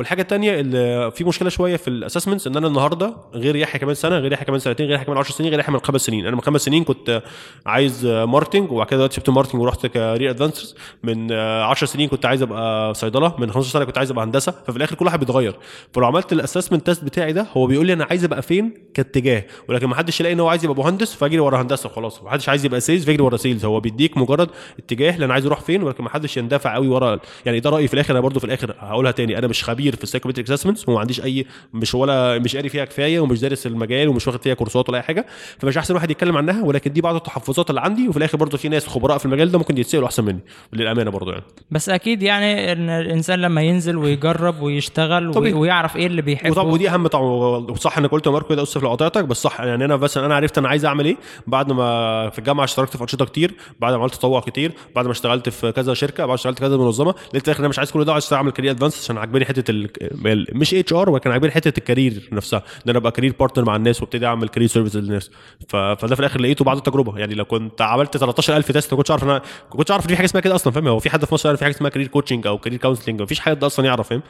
والحاجة 0.00 0.22
الثانية 0.22 0.60
اللي 0.60 1.10
في 1.10 1.24
مشكلة 1.24 1.48
شوية 1.48 1.76
في 1.76 1.88
ال 1.88 1.93
assessments 1.93 2.46
إن 2.46 2.56
أنا 2.56 2.66
النهارده 2.66 3.16
غير 3.34 3.56
يحيى 3.56 3.80
كمان 3.80 3.94
سنة 3.94 4.18
غير 4.18 4.32
يحيى 4.32 4.44
كمان 4.44 4.58
سنتين 4.58 4.86
غير 4.86 4.94
يحيى 4.94 5.06
كمان 5.06 5.18
10 5.18 5.32
سنين 5.34 5.50
غير 5.50 5.60
يحيى 5.60 5.74
من 5.74 5.80
خمس 5.80 6.00
سنين. 6.00 6.26
أنا 6.26 6.36
من 6.36 6.42
خمس 6.42 6.60
سنين 6.60 6.84
كنت 6.84 7.22
عايز 7.66 8.06
marketing 8.06 8.72
وبعد 8.72 8.86
كده 8.86 8.96
دلوقتي 8.96 9.16
سبت 9.16 9.30
marketing 9.30 9.62
ورحت 9.62 9.86
career 9.86 10.30
advancers 10.30 10.74
من 11.02 11.32
10 11.32 11.86
سنين 11.86 12.08
كنت 12.08 12.26
عايز 12.26 12.42
أبقى 12.42 12.94
صيدلة 12.94 13.34
من 13.38 13.52
15 13.52 13.72
سنة 13.72 13.84
كنت 13.84 13.98
عايز 13.98 14.10
أبقى 14.10 14.24
هندسة. 14.24 14.52
ففي 14.66 14.76
الآخر 14.76 14.94
كل 14.94 15.06
واحد 15.06 15.18
بيتغير. 15.20 15.56
فلو 15.92 16.06
عملت 16.06 16.32
ال 16.32 16.37
assessment 16.37 16.86
test 16.86 17.04
بتاعي 17.04 17.32
ده 17.32 17.46
هو 17.56 17.66
بيقول 17.66 17.86
لي 17.86 17.92
أنا 17.92 18.04
عايز 18.04 18.24
أبقى 18.24 18.42
فين؟ 18.42 18.74
كاتجاه. 18.94 19.44
ولكن 19.68 19.86
ما 19.86 19.94
حدش 19.94 20.20
يلاقي 20.20 20.32
إن 20.32 20.40
هو 20.40 20.48
عايز 20.48 20.64
يبقى 20.64 20.76
مهندس 20.76 21.14
فأجري 21.14 21.38
ورا 21.38 21.62
هندسة 21.62 21.86
وخلاص. 21.86 22.22
ما 22.22 22.30
حدش 22.30 22.48
عايز 22.48 22.64
يبقى 22.64 22.80
sales 22.80 23.04
فأجري 23.04 23.22
ورا 23.22 23.36
sales 23.36 23.64
هو 23.64 23.80
بيديك 23.80 24.16
مجرد 24.16 24.50
اتجاه 24.78 25.16
لأن 25.16 25.30
عايز 25.30 25.46
أروح 25.46 25.60
فين 25.60 25.82
ولكن 25.82 26.04
ما 26.04 26.10
حدش 26.10 26.36
يندفع 26.36 26.74
قوي 26.74 26.88
ورا 26.88 27.18
يعني 27.46 27.60
ده 27.60 27.70
رأيي 27.70 27.88
في 27.88 27.94
الآخر. 27.94 28.12
أنا 28.12 28.20
برضو 28.20 28.40
في 28.40 28.46
الآخر 28.46 28.74
هقولها 28.78 29.12
تاني. 29.12 29.38
أنا 29.38 29.46
مش 29.46 29.64
خبير 29.64 29.89
كتير 29.90 29.96
في 29.98 30.04
ال 30.04 30.07
psychometric 30.07 30.50
assessments 30.50 30.88
وما 30.88 31.00
عنديش 31.00 31.20
اي 31.24 31.46
مش 31.74 31.94
ولا 31.94 32.38
مش 32.38 32.56
قاري 32.56 32.68
فيها 32.68 32.84
كفاية 32.84 33.20
ومش 33.20 33.40
دارس 33.40 33.66
المجال 33.66 34.08
ومش 34.08 34.26
واخد 34.26 34.42
فيها 34.42 34.54
كورسات 34.54 34.88
ولا 34.88 34.98
أي 34.98 35.02
حاجة. 35.02 35.26
فمش 35.58 35.76
أحسن 35.78 35.94
واحد 35.94 36.10
يتكلم 36.10 36.36
عنها 36.36 36.62
ولكن 36.64 36.92
دي 36.92 37.00
بعض 37.00 37.14
التحفظات 37.14 37.70
اللي 37.70 37.80
عندي 37.80 38.08
وفي 38.08 38.16
الآخر 38.16 38.36
برضه 38.38 38.58
في 38.58 38.68
ناس 38.68 38.86
خبراء 38.86 39.18
في 39.18 39.26
المجال 39.26 39.50
ده 39.50 39.58
ممكن 39.58 39.78
يتسألوا 39.78 40.06
أحسن 40.06 40.24
مني 40.24 40.40
للأمانة 40.72 41.10
برضه 41.10 41.32
يعني. 41.32 41.44
بس 41.70 41.88
أكيد 41.88 42.22
يعني 42.22 42.72
إن 42.72 42.88
الإنسان 42.90 43.38
لما 43.38 43.62
ينزل 43.62 43.96
ويجرب 43.96 44.62
ويشتغل 44.62 45.34
طبيعي. 45.34 45.52
وي- 45.54 45.60
ويعرف 45.60 45.96
إيه 45.96 46.06
اللي 46.06 46.22
بيحبه. 46.22 46.50
وطبعا 46.50 46.72
ودي 46.72 46.88
أهم 46.90 47.06
طبعا 47.06 47.24
وصح 47.70 47.98
إنك 47.98 48.10
قلت 48.10 48.26
يا 48.26 48.30
ماركو 48.32 48.48
كده 48.48 48.62
اسف 48.62 48.82
لو 48.82 48.90
قطعتك 48.90 49.24
بس 49.24 49.42
صح 49.42 49.60
يعني 49.60 49.84
أنا 49.84 49.96
بس 49.96 50.16
أنا 50.18 50.34
عرفت 50.34 50.58
أنا 50.58 50.68
عايز 50.68 50.84
أعمل 50.84 51.04
إيه 51.04 51.16
بعد 51.46 51.72
ما 51.72 52.30
في 52.30 52.38
الجامعة 52.38 52.64
اشتركت 52.64 52.96
في 52.96 53.02
أنشطة 53.02 53.24
كتير 53.24 53.54
بعد 53.80 53.92
ما 53.94 53.98
عملت 54.00 54.14
تطوع 54.14 54.40
كتير 54.40 54.72
بعد 54.96 55.04
ما 55.06 55.12
اشتغلت 55.12 55.48
في 55.48 55.72
كذا 55.72 55.94
شركة 55.94 56.16
بعد 56.18 56.28
ما 56.28 56.34
اشتغلت 56.34 56.58
في 56.58 56.64
كذا 56.64 56.76
منظمة 56.76 57.10
لقيت 57.28 57.42
في 57.42 57.48
الآخر 57.48 57.60
أنا 57.60 57.68
مش 57.68 57.78
عايز 57.78 57.90
كل 57.90 58.04
ده 58.04 58.12
عايز 58.12 58.32
أعمل 58.32 58.50
career 58.52 58.70
advance 58.70 59.02
عشان 59.04 59.18
عاجباني 59.18 59.44
حتة 59.44 59.69
ال... 59.70 60.46
مش 60.52 60.74
HR 60.74 61.10
ولكن 61.10 61.30
عاجباني 61.30 61.52
حتة 61.52 61.78
ال 61.78 61.85
career 61.85 62.28
نفسها 62.32 62.58
إن 62.58 62.90
أنا 62.90 62.98
أبقى 62.98 63.12
career 63.12 63.34
partner 63.40 63.64
مع 63.64 63.76
الناس 63.76 64.02
وأبتدي 64.02 64.26
أعمل 64.26 64.48
career 64.48 64.68
service 64.68 64.96
للناس. 64.96 65.30
ف... 65.68 65.76
فده 65.76 66.14
في 66.14 66.20
الآخر 66.20 66.40
لقيته 66.40 66.64
بعد 66.64 66.76
التجربه 66.76 67.18
يعني 67.18 67.34
لو 67.34 67.44
كنت 67.44 67.82
عملت 67.82 68.16
13000 68.16 68.72
test 68.72 68.92
ما 68.92 68.96
كنتش 68.96 69.10
عارف 69.10 69.24
أنا 69.24 69.32
ما 69.32 69.76
كنتش 69.76 69.90
عارف 69.90 70.06
في 70.06 70.16
حاجة 70.16 70.26
اسمها 70.26 70.42
كده 70.42 70.54
أصلا 70.54 70.72
فاهم؟ 70.72 70.88
هو 70.88 70.98
في 70.98 71.10
حد 71.10 71.24
في 71.24 71.34
مصر 71.34 71.48
يعرف 71.48 71.58
في 71.58 71.64
حاجة 71.64 71.74
اسمها 71.74 71.90
career 71.90 72.06
coaching 72.08 72.46
أو 72.46 72.58
career 72.58 72.78
counseling 72.78 73.22
مفيش 73.22 73.40
حد 73.40 73.64
أصلا 73.64 73.86
يعرف 73.86 74.08
فاهم؟ 74.08 74.22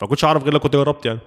فما 0.00 0.08
كنتش 0.08 0.24
اعرف 0.24 0.42
غير 0.42 0.52
لو 0.52 0.58
كنت 0.60 0.76
جربت 0.76 1.06
يعني. 1.06 1.18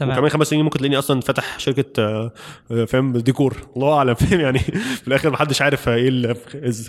تمام. 0.00 0.12
وكمان 0.12 0.30
خمس 0.30 0.46
سنين 0.46 0.64
ممكن 0.64 0.78
تلاقيني 0.78 0.98
أصلا 0.98 1.20
فاتح 1.20 1.58
شركة 1.58 2.02
آه، 2.02 2.32
آه، 2.70 2.84
فاهم؟ 2.84 3.12
ديكور. 3.16 3.56
الله 3.76 3.94
أعلم 3.96 4.14
فاهم؟ 4.14 4.40
يعني 4.46 4.58
في 4.58 5.08
الآخر 5.08 5.30
محدش 5.30 5.62
عارف 5.62 5.88
إيه 5.88 6.08
ال- 6.08 6.36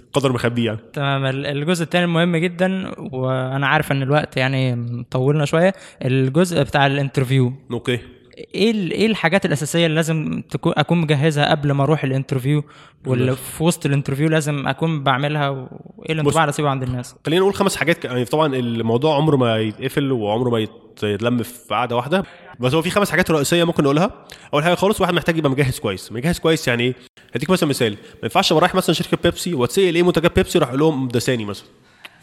القدر 0.06 0.32
مخبيه 0.34 0.66
يعني. 0.66 0.80
تمام. 0.94 1.26
ال- 1.26 1.46
الجزء 1.46 1.84
الثاني 1.84 2.08
مهم 2.08 2.38
جدا 2.38 2.92
وأنا 2.98 3.68
عارف 3.68 3.92
إن 3.92 4.02
الوقت 4.02 4.38
يعني 4.38 4.86
طولنا 5.12 5.46
شوية. 5.46 5.74
الجزء 6.06 6.64
بتاع 6.64 6.86
ال 6.88 6.94
interview. 6.94 7.54
Okay. 7.72 8.00
إيه 8.56 8.74
إيه 8.92 9.06
الحاجات 9.08 9.46
الأساسية 9.46 9.86
اللي 9.86 9.96
لازم 9.96 10.44
تكون 10.50 10.74
أكون 10.78 10.98
مجهزها 10.98 11.52
قبل 11.52 11.72
ما 11.72 11.84
أروح 11.84 12.04
ال 12.04 12.09
interview؟ 12.09 12.64
واللي 13.08 13.36
في 13.36 13.64
وسط 13.64 13.86
ال 13.86 13.90
interview 13.90 14.30
لازم 14.30 14.68
أكون 14.68 15.04
بعملها 15.04 15.50
وايه 15.50 16.12
الانطباع 16.12 16.44
اللي 16.44 16.50
اسيبه 16.50 16.70
عند 16.70 16.84
الناس؟ 16.84 17.16
خلينا 17.26 17.42
نقول 17.42 17.54
خمس 17.54 17.76
حاجات 17.76 18.06
يعني 18.06 18.26
طبعا 18.26 18.56
الموضوع 18.56 19.16
عمره 19.16 19.36
ما 19.38 19.58
يتقفل 19.58 20.12
وعمره 20.12 20.50
ما 20.50 20.60
يت- 20.60 20.72
يتلم 21.04 21.44
في 21.44 21.54
قعده 21.70 21.96
واحدة. 21.96 22.24
بس 22.60 22.74
هو 22.74 22.82
في 22.82 22.90
خمس 22.90 23.12
حاجات 23.12 23.32
رئيسية 23.32 23.64
ممكن 23.64 23.84
نقولها 23.84 24.12
أول 24.54 24.64
حاجة 24.64 24.76
خالص 24.76 25.02
واحد 25.02 25.14
محتاج 25.14 25.38
يبقى 25.38 25.52
مجهز 25.52 25.80
كويس. 25.80 26.12
مجهز 26.12 26.40
كويس 26.40 26.68
يعني 26.68 26.84
إيه 26.84 26.94
هديك 27.36 27.50
مثلا 27.50 27.70
مثال. 27.70 27.92
ما 27.92 27.98
ينفعش 28.24 28.52
أبقى 28.52 28.62
رايح 28.62 28.76
مثلا 28.76 28.96
شركة 28.96 29.18
بيبسي 29.24 29.54
واتسأل 29.54 29.96
إيه 29.96 30.04
منتجات 30.04 30.36
بيبسي 30.36 30.60
راح 30.60 30.68
أقول 30.70 30.80
لهم 30.80 31.08
دساني 31.08 31.46
مثلا. 31.46 31.66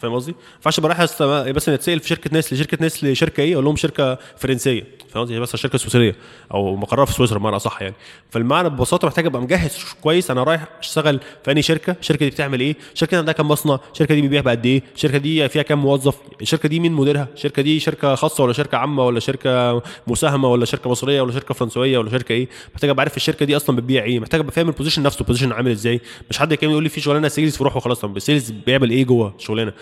فاهم 0.01 0.13
قصدي؟ 0.13 0.31
ما 0.31 0.37
ينفعش 0.55 0.79
ابقى 0.79 0.89
رايح 0.89 1.55
مثلا 1.55 1.75
اتسال 1.75 1.99
في 1.99 2.07
شركة 2.07 2.37
نسل 2.37 2.57
شركه 2.57 2.85
نسل 2.85 3.15
شركه 3.15 3.41
إيه 3.41 3.53
أقول 3.53 3.65
لهم 3.65 3.75
شركة 3.75 4.17
فرنسية 4.37 4.83
فاهم 5.09 5.23
قصدي؟ 5.23 5.39
مثلا 5.39 5.55
شركة 5.55 5.77
سويسرية 5.77 6.15
أو 6.53 6.75
مقرها 6.75 7.05
في 7.05 7.13
سويسرا 7.13 7.39
بمعنى 7.39 7.55
أصح 7.55 7.81
يعني. 7.81 7.95
فالمعنى 8.29 8.69
ببساطة 8.69 9.07
محتاج 9.07 9.25
أبقى 9.25 9.41
مجهز 9.41 9.77
كويس 10.01 10.31
أنا 10.31 10.43
رايح 10.43 10.67
أشتغل 10.79 11.19
في 11.45 11.51
أنهي 11.51 11.61
شركة 11.61 11.95
الشركة 11.99 12.25
دي 12.25 12.31
بتعمل 12.31 12.59
إيه؟ 12.59 12.75
الشركة 12.93 13.09
دي 13.11 13.17
عندها 13.17 13.33
كام 13.33 13.47
مصنع؟ 13.47 13.79
الشركة 13.93 14.15
دي 14.15 14.21
بيبيع 14.21 14.41
بقد 14.41 14.65
إيه؟ 14.65 14.83
الشركة 14.95 15.17
دي 15.17 15.49
فيها 15.49 15.61
كام 15.61 15.79
موظف؟ 15.81 16.15
الشركة 16.41 16.69
دي 16.69 16.79
مين 16.79 16.91
مديرها؟ 16.91 17.27
الشركة 17.33 17.61
دي 17.61 17.79
شركة 17.79 18.15
خاصة 18.15 18.43
ولا 18.43 18.53
شركة 18.53 18.77
عامة 18.77 19.05
ولا 19.05 19.19
شركة 19.19 19.81
مساهمة 20.07 20.47
ولا 20.51 20.65
شركة 20.65 20.89
مصرية 20.89 21.21
ولا 21.21 21.31
شركة 21.31 21.53
فرنسوية 21.53 21.97
ولا 21.97 22.09
شركة 22.09 22.33
إيه؟ 22.33 22.47
محتاج 22.73 22.89
أبقى 22.89 23.01
عارف 23.01 23.17
الشركة 23.17 23.45
دي 23.45 23.55
أصلا 23.55 23.75
بتبيع 23.75 24.03
إيه؟ 24.03 24.19
محتاج 24.19 24.39
أبقى 24.39 24.51
فاهم 24.51 24.67
ال 24.69 24.73
position 24.73 25.03
نفسه 25.03 25.21
ال 25.21 25.24
position 25.24 25.51
عامل 25.51 25.71
إزاي؟ 25.71 26.01
مش 26.29 26.37
حد 26.37 26.53
كان 26.53 26.69
يقول 26.69 26.83
لي 26.83 26.89
في 26.89 27.01
شغلانة 27.01 27.27
sales 27.27 27.57
فروح 27.57 27.77
وخلاص 27.77 27.99
طب 27.99 28.17
ال 28.17 28.23
sales 28.23 28.51
بيعمل 28.51 28.89
إيه 28.89 29.05
جوه 29.05 29.33
الشغلانه 29.39 29.73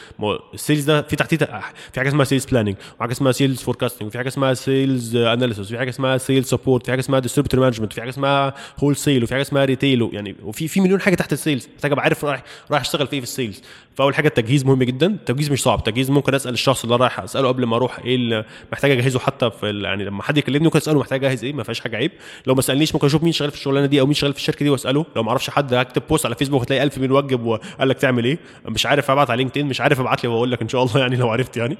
ال 0.53 0.58
sales 0.58 0.83
ده 0.83 1.01
في 1.01 1.15
تحتيه 1.15 1.37
في 1.37 1.99
حاجة 1.99 2.07
اسمها 2.09 2.25
sales 2.25 2.45
planning 2.45 2.75
وحاجه 2.99 3.11
اسمها 3.11 3.31
sales 3.31 3.61
forecasting 3.61 4.07
وفي 4.07 4.17
حاجة 4.17 4.27
اسمها 4.27 4.53
sales 4.53 5.15
analysis 5.15 5.65
وفي 5.65 5.77
حاجة 5.77 5.89
اسمها 5.89 6.17
sales 6.17 6.47
support 6.47 6.85
في 6.85 6.91
حاجة 6.91 6.99
اسمها 6.99 7.19
distributor 7.19 7.59
management 7.59 7.93
في 7.93 8.01
حاجة 8.01 8.09
اسمها 8.09 8.53
wholesale 8.79 9.23
وفي 9.23 9.33
حاجة 9.33 9.41
اسمها 9.41 9.65
retail 9.65 10.09
يعني 10.13 10.35
وفي 10.43 10.67
في 10.67 10.81
مليون 10.81 11.01
حاجة 11.01 11.15
تحت 11.15 11.33
ال 11.33 11.39
sales 11.39 11.67
محتاج 11.75 11.91
أبقى 11.91 12.03
عارف 12.03 12.25
رايح 12.25 12.43
رايح 12.71 12.81
أشتغل 12.81 13.07
في 13.07 13.13
إيه 13.13 13.19
في 13.19 13.25
ال 13.27 13.33
sales 13.33 13.61
فأول 13.95 14.15
حاجة 14.15 14.27
التجهيز 14.27 14.65
مهم 14.65 14.83
جدا 14.83 15.07
التجهيز 15.07 15.51
مش 15.51 15.61
صعب 15.61 15.79
التجهيز 15.79 16.11
ممكن 16.11 16.35
أسأل 16.35 16.53
الشخص 16.53 16.83
اللي 16.83 16.95
رايح 16.95 17.19
أسأله 17.19 17.47
قبل 17.47 17.65
ما 17.65 17.75
أروح 17.75 17.99
إيه 17.99 18.15
اللي 18.15 18.45
محتاج 18.71 18.91
أجهزه 18.91 19.19
حتى 19.19 19.51
في 19.51 19.81
يعني 19.83 20.05
لما 20.05 20.23
حد 20.23 20.37
يكلمني 20.37 20.63
ممكن 20.63 20.79
أسأله 20.79 20.99
محتاج 20.99 21.25
أجهز 21.25 21.43
إيه 21.43 21.53
ما 21.53 21.63
فيهاش 21.63 21.79
حاجة 21.79 21.97
عيب. 21.97 22.11
لو 22.47 22.55
ما 22.55 22.61
سألنيش 22.61 22.95
ممكن 22.95 23.07
أشوف 23.07 23.23
مين 23.23 23.31
شغال 23.31 23.51
في 23.51 23.57
الشغلانة 23.57 23.85
دي 23.85 23.99
أو 23.99 24.05
مين 24.05 24.13
شغال 24.13 24.33
في 24.33 24.39
الشركة 24.39 24.63
دي 24.63 24.69
وأسأله. 24.69 25.05
لو 25.15 25.23
ما 25.23 25.29
أعرفش 25.29 25.49
حد 25.49 25.73
هكتب 25.73 26.01
post 26.09 26.25
على 26.25 26.35
فيسبوك 26.35 26.61
هتلاقي 26.61 26.83
1000 26.83 26.97
مين 26.97 27.11
وجب 27.11 27.45
وقال 27.45 27.89
لك 27.89 27.97
تعمل 27.97 28.25
إيه. 28.25 28.39
مش 28.65 28.85
عارف 28.85 29.11
ابعت 29.11 29.29
على 29.29 29.37
LinkedIn 29.37 29.65
مش 29.65 29.81
عارف 29.81 29.96
ابعت 30.01 30.23
لي 30.23 30.29
واقول 30.29 30.51
لك 30.51 30.61
ان 30.61 30.69
شاء 30.69 30.83
الله 30.83 30.99
يعني 30.99 31.15
لو 31.15 31.29
عرفت 31.29 31.57
يعني. 31.57 31.77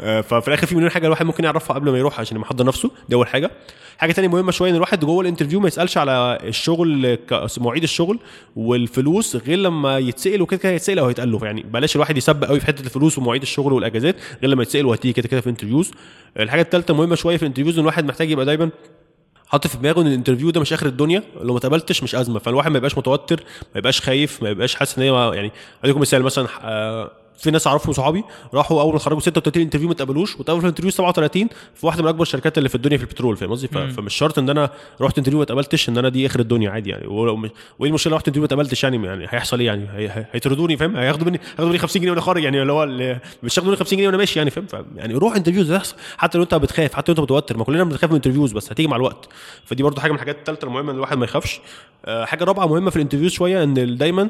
آه، 0.00 0.20
ففي 0.20 0.48
الآخر 0.48 0.66
في 0.66 0.74
مليون 0.74 0.90
حاجة 0.90 1.06
الواحد 1.06 1.26
ممكن 1.26 1.44
يعرفها 1.44 1.74
قبل 1.74 1.90
ما 1.90 1.98
يروح 1.98 2.20
عشان 2.20 2.40
يحضر 2.40 2.66
نفسه. 2.66 2.90
دي 3.08 3.14
أول 3.14 3.26
حاجة. 3.26 3.50
حاجة 3.98 4.12
تانية 4.12 4.28
مهمة 4.28 4.52
شوية 4.52 4.70
إن 4.70 4.74
الواحد 4.76 5.04
جوه 5.04 5.20
ال 5.20 5.24
interview 5.24 5.60
ما 5.60 5.68
يسألش 5.68 5.98
على 5.98 6.38
الشغل 6.42 7.18
مواعيد 7.58 7.82
الشغل 7.82 8.18
والفلوس 8.56 9.36
غير 9.36 9.58
لما 9.58 9.98
يتسأل 9.98 10.42
وكده 10.42 10.60
كده 10.60 10.72
هيتسأل 10.72 10.98
أو 10.98 11.06
هيتقال 11.06 11.32
له. 11.32 11.40
يعني 11.42 11.62
بلاش 11.62 11.96
الواحد 11.96 12.16
يسبق 12.16 12.48
قوي 12.48 12.60
في 12.60 12.66
حتة 12.66 12.82
الفلوس 12.82 13.18
ومواعيد 13.18 13.42
الشغل 13.42 13.72
والأجازات 13.72 14.16
غير 14.42 14.50
لما 14.50 14.62
يتسأل 14.62 14.86
وهتيجي 14.86 15.12
كده 15.12 15.28
كده 15.28 15.40
في 15.40 15.46
ال 15.46 15.50
interviews 15.50 15.90
الحاجة 16.40 16.60
الثالثه 16.60 16.94
مهمة 16.94 17.14
شوية 17.14 17.36
في 17.36 17.42
ال 17.42 17.45
interviews 17.45 17.74
إن 17.74 17.80
الواحد 17.80 18.04
محتاج 18.04 18.30
يبقى 18.30 18.44
دايما 18.44 18.70
حاطط 19.48 19.66
في 19.66 19.76
دماغه 19.78 20.00
إن 20.00 20.06
ال 20.06 20.10
interview 20.10 20.50
ده 20.50 20.60
مش 20.60 20.72
آخر 20.72 20.86
الدنيا. 20.86 21.22
لو 21.42 21.52
ما 21.52 21.58
اتقبلتش 21.58 22.02
مش 22.02 22.14
أزمة. 22.14 22.38
فالواحد 22.38 22.70
ما 22.70 22.78
يبقاش 22.78 22.98
متوتر 22.98 23.44
ما 23.74 23.78
يبقاش 23.78 24.00
خايف 24.00 24.42
ما 24.42 24.48
يبقاش 24.50 24.74
حاسس 24.74 24.98
إن 24.98 25.04
هي 25.04 25.34
يعني 25.36 25.52
أديكم 25.84 26.00
مثال 26.00 26.22
مثلا 26.22 26.46
آه، 26.62 27.10
في 27.38 27.50
ناس 27.50 27.66
اعرفهم 27.66 27.92
صحابي 27.92 28.24
راحوا 28.54 28.80
اول 28.82 28.90
ما 28.90 28.96
اتخرجوا 28.96 29.20
36 29.20 29.62
interview 29.62 29.88
ما 29.88 29.94
اتقبلوش 29.94 30.36
واتقبلوا 30.36 30.60
في 30.60 30.64
ال 30.66 30.68
interview 30.68 30.90
37 30.90 31.48
في 31.74 31.86
واحدة 31.86 32.02
من 32.02 32.08
اكبر 32.08 32.22
الشركات 32.22 32.58
اللي 32.58 32.68
في 32.68 32.74
الدنيا 32.74 32.96
في 32.96 33.02
البترول 33.04 33.36
فاهم 33.36 33.50
قصدي؟ 33.50 33.68
فمش 33.68 34.14
شرط 34.14 34.38
ان 34.38 34.50
أنا 34.50 34.70
رحت 35.00 35.18
interview 35.18 35.38
ما 35.38 35.42
اتقبلتش 35.44 35.88
ان 35.88 35.98
أنا 35.98 36.08
دي 36.08 36.26
اخر 36.26 36.40
الدنيا 36.40 36.70
عادي 36.70 36.90
يعني. 36.90 37.06
وايه 37.06 37.40
المشكلة 37.82 38.10
لو 38.10 38.16
رحت 38.16 38.28
interview 38.28 38.40
ما 38.42 38.46
اتقبلتش 38.46 38.84
يعني؟ 38.84 39.06
يعني 39.06 39.24
هيحصل 39.30 39.58
إيه 39.60 39.66
يعني؟ 39.66 39.88
هي- 39.94 40.08
هي- 40.08 40.26
هيطردوني 40.32 40.76
فاهم؟ 40.76 40.96
هياخدوا 40.96 41.26
مني 41.26 41.38
هياخدوا 41.48 41.68
مني 41.68 41.78
50 41.78 42.00
جنيه 42.02 42.10
وأنا 42.10 42.20
خارج 42.20 42.42
يعني 42.44 42.62
اللي 42.62 42.72
هو 42.72 42.86
مش 43.42 43.58
هياخدوا 43.58 43.66
مني 43.68 43.76
50 43.76 43.96
جنيه 43.98 44.06
وأنا 44.08 44.16
ماشي 44.18 44.38
يعني 44.38 44.50
فاهم؟ 44.50 44.66
يعني 44.96 45.14
روح 45.14 45.36
interviews 45.36 45.70
هيحصل 45.72 45.94
حتى 46.18 46.38
لو 46.38 46.44
انت 46.44 46.54
بتخاف 46.54 46.94
حتى 46.94 47.12
لو 47.12 47.12
انت 47.12 47.20
متوتر 47.20 47.56
ما 47.56 47.64
كلنا 47.64 47.84
بنخاف 47.84 48.04
من 48.04 48.10
ال 48.10 48.14
interviews 48.14 48.52
بس 48.52 48.72
هتيجي 48.72 48.88
مع 48.88 48.96
الوقت. 48.96 49.28
فدي 49.64 49.82
برضو 49.82 50.00
حاجة 50.00 50.10
من 50.10 50.16
الحاجات 50.16 50.38
الثالثه 50.38 50.66
المهمة 50.66 50.90
إن 50.90 50.96
الواحد 50.96 51.18
ما 51.18 51.24
يخافش. 51.24 51.60
آه، 52.04 52.24
حاجة 52.24 52.44
رابعة 52.44 52.66
مهمة 52.66 52.90
في 52.90 52.96
ال 52.96 52.99
interviews 52.99 53.30
شوية 53.30 53.62
إن 53.62 53.96
دايما 53.96 54.28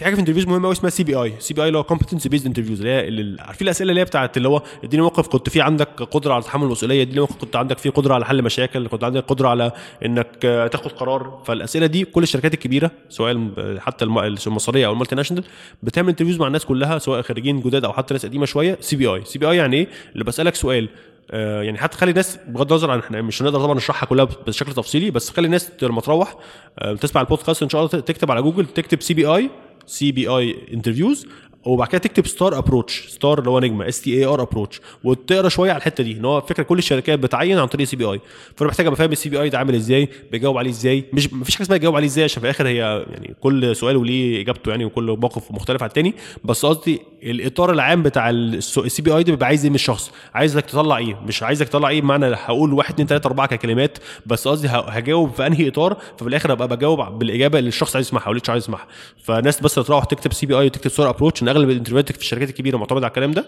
في 0.00 0.04
حاجة 0.04 0.14
في 0.14 0.20
ال 0.20 0.22
interviews 0.22 0.46
مهمة 0.46 0.64
قوي 0.64 0.72
اسمها 0.72 0.90
سي 0.90 1.04
بي 1.04 1.14
اي 1.14 1.32
سي 1.38 1.54
بي 1.54 1.62
اي 1.62 1.68
اللي 1.68 1.78
هو 1.78 1.82
competency 1.84 2.28
based 2.28 2.46
interviews 2.46 2.80
اللي 2.80 2.90
هي 2.92 3.36
عارفين 3.40 3.66
الأسئلة 3.66 3.90
اللي 3.90 4.00
هي 4.00 4.04
بتاعت 4.04 4.36
اللي 4.36 4.48
هو 4.48 4.62
اديني 4.84 5.02
موقف 5.02 5.28
كنت 5.28 5.48
فيه 5.48 5.62
عندك 5.62 5.88
قدرة 6.02 6.34
على 6.34 6.42
تحمل 6.42 6.64
المسؤولية 6.64 7.02
اديني 7.02 7.20
موقف 7.20 7.36
كنت 7.36 7.56
عندك 7.56 7.78
فيه 7.78 7.90
قدرة 7.90 8.14
على 8.14 8.24
حل 8.24 8.42
مشاكل 8.42 8.88
كنت 8.88 9.04
عندك 9.04 9.24
قدرة 9.24 9.48
على 9.48 9.72
إنك 10.04 10.36
تاخد 10.72 10.92
قرار. 10.92 11.42
فالأسئلة 11.46 11.86
دي 11.86 12.04
كل 12.04 12.22
الشركات 12.22 12.54
الكبيرة 12.54 12.90
سواء 13.08 13.50
حتى 13.78 14.04
الم- 14.04 14.18
المصرية 14.18 14.86
أو 14.86 14.92
ال 14.92 15.14
multinational 15.14 15.44
بتعمل 15.82 16.08
interviews 16.08 16.38
مع 16.40 16.46
الناس 16.46 16.64
كلها 16.64 16.98
سواء 16.98 17.22
خريجين 17.22 17.60
جداد 17.60 17.84
أو 17.84 17.92
حتى 17.92 18.14
ناس 18.14 18.26
قديمة 18.26 18.46
شوية. 18.46 18.78
سي 18.80 18.96
بي 18.96 19.06
اي 19.06 19.24
سي 19.24 19.38
بي 19.38 19.50
اي 19.50 19.56
يعني 19.56 19.76
إيه؟ 19.76 19.88
اللي 20.12 20.24
بسألك 20.24 20.54
سؤال 20.54 20.88
آه، 21.30 21.62
يعني 21.62 21.78
حتى 21.78 21.96
خلي 21.96 22.10
الناس 22.10 22.38
بغض 22.48 22.72
النظر 22.72 22.90
عن 22.90 22.98
إحنا 22.98 23.22
مش 23.22 23.42
هنقدر 23.42 23.58
طبعا 23.60 23.74
نشرحها 23.74 24.06
كلها 24.06 24.24
بشكل 24.46 24.72
تفصيلي 24.72 25.10
بس 25.10 25.30
خلي 25.30 25.46
الناس 25.46 25.70
لما 25.82 26.00
تروح 26.00 26.34
آه، 26.78 26.94
تسمع 26.94 27.20
البودكاست 27.20 27.62
إن 27.62 27.68
شاء 27.68 27.80
الله 27.80 28.00
تكتب 28.00 28.30
على 28.30 28.42
جوجل 28.42 28.66
تكتب 28.66 29.02
سي 29.02 29.14
بي 29.14 29.26
اي 29.26 29.50
سي 29.86 30.12
بي 30.12 30.28
اي 30.28 30.56
انترفيوز 30.74 31.26
وبعد 31.64 31.88
كده 31.88 31.98
تكتب 31.98 32.26
STAR 32.26 32.58
approach 32.58 33.06
star 33.08 33.38
اللي 33.38 33.50
هو 33.50 33.60
نجمة 33.60 33.88
S 33.88 34.00
T 34.00 34.14
A 34.18 34.24
R 34.24 34.42
approach 34.42 34.80
وتقرا 35.04 35.48
شوية 35.48 35.70
على 35.70 35.78
الحتة 35.78 36.04
دي 36.04 36.12
إن 36.12 36.24
هو 36.24 36.40
فكرة 36.40 36.62
كل 36.62 36.78
الشركات 36.78 37.18
بتعين 37.18 37.58
عن 37.58 37.66
طريق 37.66 37.86
CBI 37.86 38.20
فأنا 38.56 38.70
محتاج 38.70 38.86
أبقى 38.86 38.96
فاهم 38.98 39.12
ال 39.12 39.28
CBI 39.28 39.48
ده 39.48 39.58
عامل 39.58 39.74
إزاي 39.74 40.08
بيجاوب 40.32 40.58
عليه 40.58 40.70
إزاي. 40.70 41.04
مش 41.12 41.32
مفيش 41.32 41.54
حاجة 41.54 41.64
اسمها 41.64 41.76
يجاوب 41.76 41.96
عليه 41.96 42.06
إزاي 42.06 42.24
عشان 42.24 42.40
في 42.40 42.44
الآخر 42.46 42.66
هي 42.66 43.04
يعني 43.10 43.34
كل 43.40 43.76
سؤال 43.76 43.96
وليه 43.96 44.42
إجابته 44.42 44.70
يعني 44.70 44.84
وكل 44.84 45.16
موقف 45.20 45.50
مختلف 45.50 45.82
عن 45.82 45.88
التاني. 45.88 46.14
بس 46.44 46.66
قصدي 46.66 47.00
الإطار 47.22 47.72
العام 47.72 48.02
بتاع 48.02 48.30
ال 48.30 49.02
CBI 49.02 49.22
ده 49.22 49.32
بيبقى 49.32 49.46
عايز 49.46 49.62
إيه 49.62 49.68
من 49.70 49.74
الشخص؟ 49.74 50.10
عايزك 50.34 50.64
تطلع 50.66 50.96
إيه؟ 50.98 51.20
مش 51.26 51.42
عايزك 51.42 51.68
تطلع 51.68 51.88
إيه؟ 51.88 52.00
بمعنى 52.00 52.26
هقول 52.26 52.72
1 52.72 52.92
2 52.92 53.08
3 53.08 53.26
4 53.26 53.46
ككلمات 53.46 53.98
بس 54.26 54.48
قصدي 54.48 54.68
هجاوب 54.68 55.30
في 55.34 55.46
أنهي 55.46 55.68
إطار؟ 55.68 55.96
ففي 56.18 56.28
الآخر 56.28 56.52
ابقى 56.52 56.68
بجاوب 56.68 57.18
بالإجابة 57.18 57.58
اللي 57.58 57.68
الشخص 57.68 57.96
عايز 57.96 58.06
يسمعها 58.06 58.28
واللي 58.28 58.42
عايز 58.48 58.62
يسمعها. 58.62 58.86
فالناس 59.22 59.60
بس 59.60 59.74
تروح 59.74 60.04
تكتب 60.04 60.32
CBI 60.32 60.66
وتكتب 60.66 60.90
STAR 60.90 61.10
approach 61.10 61.42
أغلب 61.50 61.70
ال 61.70 61.73
interview 61.73 62.05
هات 62.05 62.12
في 62.12 62.18
الشركات 62.18 62.48
الكبيرة 62.48 62.76
معتمدة 62.76 63.06
على 63.06 63.10
الكلام 63.10 63.32
ده. 63.32 63.44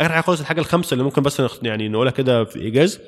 آخر 0.00 0.12
حاجة 0.12 0.22
خالص 0.22 0.40
الحاجة 0.40 0.60
الخامسة 0.60 0.94
اللي 0.94 1.04
ممكن 1.04 1.22
بس 1.22 1.42
يعني 1.62 1.88
نقولها 1.88 2.12
كده 2.12 2.44
في 2.44 2.58
إيجاز 2.58 3.00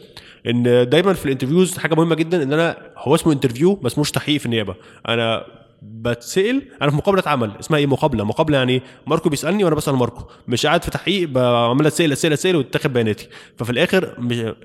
إن 0.47 0.89
دايما 0.89 1.13
في 1.13 1.27
ال 1.27 1.32
interviews 1.32 1.79
حاجة 1.79 1.95
مهمة 1.95 2.15
جدا 2.15 2.43
إن 2.43 2.53
أنا 2.53 2.77
هو 2.97 3.15
اسمه 3.15 3.33
interview 3.33 3.79
ما 3.83 3.87
اسموش 3.87 4.11
تحقيق 4.11 4.41
في 4.41 4.47
النيابة. 4.47 4.75
أنا 5.09 5.45
بتسأل 5.89 6.63
أنا 6.83 6.91
في 6.91 6.97
مقابلة 6.97 7.23
عمل 7.27 7.53
اسمها 7.61 7.79
إيه 7.79 7.87
مقابلة؟ 7.87 8.25
مقابلة 8.25 8.59
يعني 8.59 8.83
ماركو 9.07 9.29
بيسألني 9.29 9.65
وأنا 9.65 9.75
بسأل 9.75 9.95
ماركو 9.95 10.25
مش 10.49 10.67
قاعد 10.67 10.85
في 10.85 10.91
تحقيق 10.91 11.29
بعمل 11.29 11.87
اسئله 11.87 12.13
اسئله 12.13 12.35
اسئله 12.35 12.59
وتاخد 12.59 12.93
بياناتي. 12.93 13.29
ففي 13.57 13.71
الآخر 13.71 14.05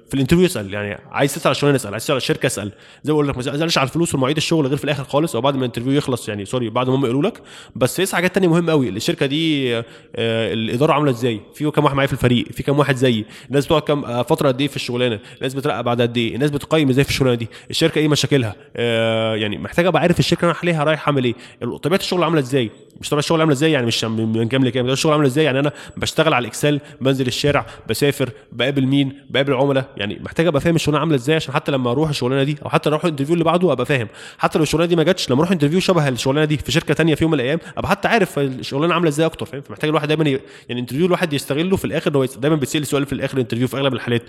في 0.07 0.13
ال 0.13 0.17
interview 0.17 0.45
اسال 0.45 0.73
يعني 0.73 1.01
عايز 1.11 1.33
تسأل 1.33 1.47
على 1.47 1.51
الشغلانه 1.51 1.75
أسأل 1.75 1.91
عايز 1.91 2.03
تسأل 2.03 2.13
على 2.13 2.17
الشركة 2.17 2.47
اسال 2.47 2.71
زي 3.03 3.13
ما 3.13 3.13
بقول 3.13 3.27
لك 3.27 3.37
ما 3.37 3.41
تسألش 3.43 3.77
على 3.77 3.87
الفلوس 3.87 4.15
ومواعيد 4.15 4.37
الشغل 4.37 4.67
غير 4.67 4.77
في 4.77 4.83
الآخر 4.83 5.03
خالص 5.03 5.35
أو 5.35 5.41
بعد 5.41 5.53
ما 5.53 5.59
ال 5.59 5.63
interview 5.63 5.91
يخلص 5.91 6.29
يعني 6.29 6.45
sorry 6.45 6.69
بعد 6.69 6.89
ما 6.89 6.95
هم 6.95 7.05
يقولوا 7.05 7.21
لك. 7.21 7.41
بس 7.75 7.99
اسال 7.99 8.15
حاجات 8.15 8.33
تانية 8.35 8.47
مهمة 8.47 8.71
قوي 8.71 8.89
الشركة 8.89 9.25
دي 9.25 9.75
آه، 9.77 9.83
الإدارة 10.53 10.93
عاملة 10.93 11.11
إزاي؟ 11.11 11.41
في 11.53 11.71
كام 11.71 11.83
واحد 11.83 11.95
معايا 11.95 12.07
في 12.07 12.13
الفريق 12.13 12.51
في 12.51 12.63
كام 12.63 12.79
واحد 12.79 12.95
زيي؟ 12.95 13.25
الناس 13.49 13.65
بتقعد 13.65 13.81
كام 13.81 14.05
آه، 14.05 14.21
فترة 14.21 14.47
قد 14.47 14.61
إيه 14.61 14.67
في 14.67 14.75
الشغلانة؟ 14.75 15.19
الناس 15.37 15.53
بترقى 15.53 15.83
بعد 15.83 16.01
قد 16.01 16.17
إيه؟ 16.17 16.35
الناس 16.35 16.51
بتقيم 16.51 16.89
إزاي 16.89 17.03
في 17.03 17.09
الشغلانة 17.09 17.35
دي؟ 17.35 17.47
الشركة 17.69 17.99
إيه 17.99 18.07
مشاكلها؟ 18.07 18.55
آه، 18.75 19.35
يعني 19.35 19.57
محتاج 19.57 19.85
أبقى 19.85 20.01
عارف 20.01 20.19
الشركة 20.19 20.45
أنا 20.45 20.55
عليها 20.61 20.97
إيه 21.17 21.33
طبيعة 21.77 21.99
الشغل 21.99 22.23
عاملة 22.23 22.39
إزاي؟ 22.39 22.71
مش 23.01 23.09
طبيعه 23.09 23.19
الشغل 23.19 23.39
عامله 23.39 23.53
إزاي؟ 23.53 23.71
يعني 23.71 23.85
مش 23.85 24.03
من 24.03 24.47
كام 24.47 24.65
لكام. 24.65 24.89
الشغل 24.89 25.11
عامله 25.13 25.27
إزاي؟ 25.27 25.45
يعني 25.45 25.59
أنا 25.59 25.71
بشتغل 25.97 26.33
على 26.33 26.43
ال 26.43 26.49
Excel 26.49 26.79
بنزل 27.01 27.27
الشارع 27.27 27.65
بسافر 27.89 28.29
بقابل 28.51 28.85
مين؟ 28.85 29.13
بقابل 29.29 29.53
عملاء. 29.53 29.85
يعني 29.97 30.19
محتاج 30.23 30.47
ابقى 30.47 30.61
فاهم 30.61 30.75
الشغلانة 30.75 30.99
عاملة 30.99 31.15
إزاي 31.15 31.35
عشان 31.35 31.53
حتى 31.53 31.71
لما 31.71 31.91
أروح 31.91 32.09
الشغلانة 32.09 32.43
دي 32.43 32.57
أو 32.65 32.69
حتى 32.69 32.89
لو 32.89 32.95
أروح 32.95 33.05
ال 33.05 33.08
interview 33.08 33.33
اللي 33.33 33.43
بعده 33.43 33.71
ابقى 33.71 33.85
فاهم. 33.85 34.07
حتى 34.37 34.57
لو 34.57 34.63
الشغلانة 34.63 34.89
دي 34.89 34.95
ما 34.95 35.03
جاتش 35.03 35.29
لما 35.29 35.39
أروح 35.39 35.51
interview 35.51 35.79
شبه 35.79 36.07
الشغلانة 36.07 36.45
دي 36.45 36.57
في 36.57 36.71
شركة 36.71 36.93
تانية 36.93 37.15
في 37.15 37.23
يوم 37.23 37.31
من 37.31 37.39
الأيام 37.39 37.59
ابقى 37.77 37.89
حتى 37.89 38.07
عارف 38.07 38.39
الشغلانة 38.39 38.93
عاملة 38.93 39.09
إزاي 39.09 39.25
أكتر 39.25 39.45
فاهم؟ 39.45 39.61
فمحتاج 39.61 39.89
الواحد 39.89 40.07
دايما. 40.07 40.39
يعني 40.69 40.81
interview 40.81 41.05
الواحد 41.05 41.33
يستغله 41.33 41.77
في 41.77 41.85
الآخر 41.85 42.17
هو 42.17 42.25
دايما 42.25 42.55
بيتسال 42.55 42.87
سؤال 42.87 43.05
في 43.05 43.13
الآخر 43.13 43.33
ال 43.33 43.37
interview 43.37 43.67
في 43.67 43.77
اغلب 43.77 43.93
الحالات. 43.93 44.23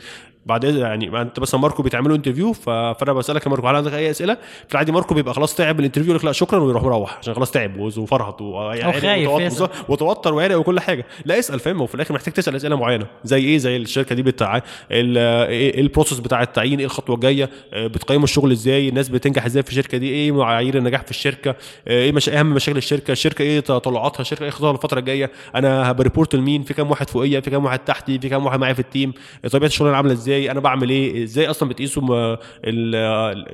بعد 0.47 0.65
يعني 0.65 1.21
انت 1.21 1.39
مثلا 1.41 1.61
ماركو 1.61 1.83
بيتعمله 1.83 2.17
interview. 2.17 2.53
فأنا 2.53 3.13
بسألك 3.13 3.47
يا 3.47 3.51
ماركو 3.51 3.69
هل 3.69 3.77
عندك 3.77 3.93
أي 3.95 4.11
أسئلة؟ 4.11 4.35
في 4.69 4.73
العادي 4.75 4.93
ماركو 4.93 5.15
بيبقى 5.15 5.35
خلاص 5.35 5.55
تعب 5.55 5.81
ال 5.81 5.84
interview 5.84 6.11
يقول 6.11 6.17
لك 6.19 6.25
لا 6.25 6.33
شكرا 6.33 6.59
ويروح 6.59 6.83
مروح 6.83 7.19
عشان 7.19 7.35
خلاص 7.35 7.51
تعب 7.51 7.77
وفرهط 7.79 8.43
وخايف 9.27 9.63
وتوتر 9.89 10.35
وعرق 10.35 10.59
وكل 10.59 10.81
حاجة. 10.81 11.07
لا 11.25 11.39
اسأل 11.39 11.61
فاهم 11.61 11.81
وفي 11.81 11.95
الآخر 11.95 12.15
محتاج 12.15 12.35
تسأل 12.35 12.57
أسئلة 12.57 12.77
معينة. 12.77 13.07
زي 13.25 13.45
إيه؟ 13.45 13.59
زي 13.59 13.77
الشركة 13.77 14.15
دي 14.15 14.23
بتاع 14.23 14.63
إيه 14.91 15.81
ال 15.81 15.86
process 15.86 16.21
بتاع 16.21 16.43
التعيين؟ 16.43 16.79
إيه 16.79 16.87
الخطوة 16.87 17.15
الجاية؟ 17.15 17.51
بتقيموا 17.73 18.25
الشغل 18.25 18.53
إزاي؟ 18.53 18.89
الناس 18.89 19.09
بتنجح 19.09 19.45
إزاي 19.45 19.63
في 19.63 19.69
الشركة 19.71 19.99
دي؟ 19.99 20.09
إيه 20.09 20.33
معايير 20.33 20.77
النجاح 20.79 21.03
في 21.03 21.11
الشركة؟ 21.11 21.57
إيه 21.89 22.13
مش 22.13 22.29
أهم 22.29 22.47
مشاكل 22.55 22.79
الشركة؟ 22.79 23.13
الشركة 23.13 23.43
إيه 23.43 23.61
تطلعاتها؟ 23.61 24.21
الشركة 24.21 24.45
إيه 24.45 24.51
خططها 24.51 24.71
الفترة 24.71 24.99
الجاية؟ 24.99 25.31
أنا 25.55 25.91
هب 25.91 26.02
report 26.02 26.35
لمين؟ 26.35 26.63
في 26.63 26.75
كام 26.75 26.91
واحد 26.91 27.11
فوقية؟ 27.11 27.41
في 27.41 27.51
كام 27.51 27.65
واحد 27.65 27.79
تحتي؟ 27.79 28.19
في 28.19 28.29
كام 28.29 28.47
واحد 28.47 28.59
معايا 28.61 28.75
في 28.75 28.81
ال 28.81 28.87
team 28.87 29.13
طبيعة 29.53 29.69
الشغل 29.69 29.95
عاملة 29.95 30.13
إزاي؟ 30.13 30.51
أنا 30.51 30.61
بعمل 30.61 30.91
إيه؟ 30.91 31.25
إزاي 31.25 31.47
أصلا 31.47 31.69
بتقيسوا 31.69 32.37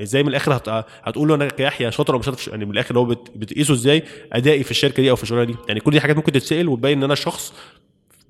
إزاي 0.03 0.23
من 0.23 0.29
الآخر 0.29 0.83
هتقولوا 1.05 1.37
أنا 1.37 1.49
كيحيى 1.49 1.93
شاطر 1.93 2.13
ولا 2.13 2.21
مش 2.21 2.27
شاطر 2.27 2.51
يعني 2.51 2.65
من 2.65 2.71
الآخر 2.71 2.99
هو 2.99 3.05
بتقيسوا 3.37 3.75
إزاي؟ 3.75 4.03
أدائي 4.33 4.63
في 4.63 4.71
الشركة 4.71 4.98
دي 5.03 5.11
أو 5.11 5.17
في 5.17 5.23
الشغلانة 5.23 5.47
دي. 5.47 5.57
يعني 5.69 5.81
كل 5.81 5.91
دي 5.91 6.01
حاجات 6.01 6.17
ممكن 6.17 6.33
تتسأل 6.33 6.69
وتبين 6.69 6.99
إن 6.99 7.05
أنا 7.05 7.15
شخص 7.15 7.53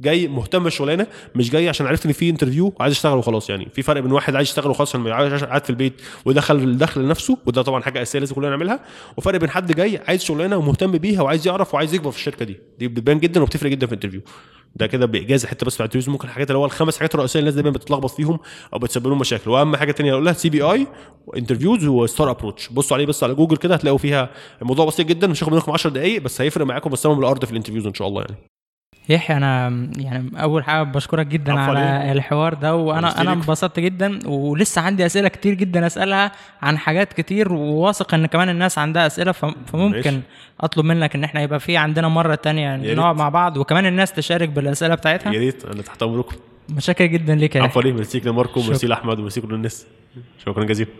جاي 0.01 0.29
مهتم 0.29 0.65
بالشغلانة 0.65 1.07
مش 1.35 1.51
جاي 1.51 1.69
عشان 1.69 1.87
عرفت 1.87 2.07
إن 2.07 2.13
في 2.13 2.31
interview 2.31 2.73
وعايز 2.81 2.95
أشتغل 2.95 3.19
وخلاص 3.19 3.51
يعني. 3.51 3.69
في 3.75 3.83
فرق 3.83 4.01
بين 4.01 4.13
واحد 4.13 4.35
عايز 4.37 4.49
يشتغل 4.49 4.71
وخلاص 4.71 4.97
عشان 4.97 5.49
قاعد 5.49 5.65
في 5.65 5.71
البيت 5.71 6.01
ودخل 6.25 6.57
الدخل 6.57 7.01
لنفسه 7.01 7.39
وده 7.47 7.63
طبعا 7.63 7.83
حاجة 7.83 8.03
أساسية 8.03 8.19
لازم 8.19 8.35
كلنا 8.35 8.51
نعملها. 8.51 8.81
وفرق 9.17 9.41
بين 9.41 9.51
حد 9.51 9.73
جاي 9.73 10.01
عايز 10.09 10.23
شغلانة 10.23 10.57
ومهتم 10.57 10.93
بيها 10.93 11.23
وعايز 11.23 11.47
يعرف 11.47 11.75
وعايز 11.75 11.95
يكبر 11.95 12.11
في 12.11 12.17
الشركة 12.19 12.45
دي. 12.45 12.61
دي 12.79 12.89
بتبان 12.89 13.19
جدا 13.19 13.43
وبتفرق 13.43 13.71
جدا 13.71 13.87
في 13.87 13.93
ال 13.93 13.96
interview 13.96 14.21
ده 14.77 14.87
كده 14.87 15.07
بإيجاز 15.07 15.49
حتة 15.49 15.67
بس 15.67 15.75
في 15.75 15.81
ال 15.81 15.83
interviews 15.83 16.09
ممكن 16.09 16.29
الحاجات 16.29 16.49
اللي 16.51 16.59
هو 16.59 16.65
الخمس 16.65 16.99
حاجات 16.99 17.15
الرئيسية 17.15 17.41
الناس 17.41 17.55
دايما 17.55 17.71
بتتلخبط 17.71 18.11
فيهم 18.11 18.39
أو 18.75 18.79
بتسبب 18.79 19.07
لهم 19.07 19.19
مشاكل. 19.19 19.51
وأهم 19.51 19.77
حاجة 19.77 19.93
ثانية 19.93 20.13
أقولها 20.13 20.33
CBI 20.33 20.63
interviews 20.63 21.85
و 21.87 21.96
STAR 21.96 22.31
approach 22.31 22.69
بصوا 22.69 22.97
عليه 22.97 23.07
بس 23.07 23.25
على 23.25 23.35
جوجل 23.35 23.57
كده 23.57 23.75
هتلاقوا 23.75 23.99
فيها 23.99 24.31
الموضوع 24.63 24.87
بسيط 24.87 25.07
جدا 25.07 25.27
مش 25.27 25.43
هياخد 25.43 25.55
منكم 25.55 25.73
10 25.73 25.91
دقائق 25.91 26.23
بس 26.23 26.41
هيفرق 26.41 26.67
معاكم 26.67 26.91
بالسما 26.91 27.15
بالارض 27.15 27.45
في 27.45 27.51
ال 27.51 27.54
interviews 27.54 27.87
إن 27.87 27.95
شاء 27.95 28.09
الله 28.09 28.23
يعني. 28.23 28.58
يحيى 29.09 29.37
أنا 29.37 29.69
يعني 29.97 30.31
أول 30.43 30.65
حاجة 30.65 30.83
بشكرك 30.83 31.27
جدا 31.27 31.61
على 31.61 31.79
عليه. 31.79 32.13
الحوار 32.13 32.55
ده 32.55 32.77
وأنا 32.77 33.21
أنا 33.21 33.33
انبسطت 33.33 33.81
جدا 33.81 34.29
ولسه 34.29 34.83
عندي 34.83 35.07
أسئلة 35.07 35.29
كتير 35.29 35.55
جدا 35.55 35.87
أسألها 35.87 36.33
عن 36.63 36.79
حاجات 36.79 37.13
كتير 37.13 37.53
وواثق 37.53 38.15
إن 38.15 38.27
كمان 38.27 38.49
الناس 38.49 38.79
عندها 38.79 39.07
أسئلة 39.07 39.33
فممكن 39.33 40.13
ماشي. 40.13 40.21
أطلب 40.61 40.85
منك 40.85 41.15
إن 41.15 41.25
إحنا 41.25 41.41
يبقى 41.41 41.61
في 41.61 41.77
عندنا 41.77 42.09
مرة 42.09 42.35
تانية 42.35 42.77
نقعد 42.77 43.17
مع 43.17 43.29
بعض 43.29 43.57
وكمان 43.57 43.87
الناس 43.87 44.13
تشارك 44.13 44.49
بالأسئلة 44.49 44.95
بتاعتها. 44.95 45.33
يا 45.33 45.39
ريت 45.39 45.65
أنا 45.65 45.83
تحت 45.83 46.03
أمركم. 46.03 46.37
متشكر 46.69 47.07
جدا 47.07 47.35
ليك 47.35 47.57
يا 47.57 47.63
عفوا 47.63 47.83
ليه 47.83 47.93
ميرسي 47.93 48.21
لماركو 48.21 48.61
ميرسي 48.63 48.87
لأحمد 48.87 49.19
وميرسي 49.19 49.41
كل 49.41 49.55
الناس. 49.55 49.87
شكرا 50.47 50.65
جزيلا. 50.65 50.91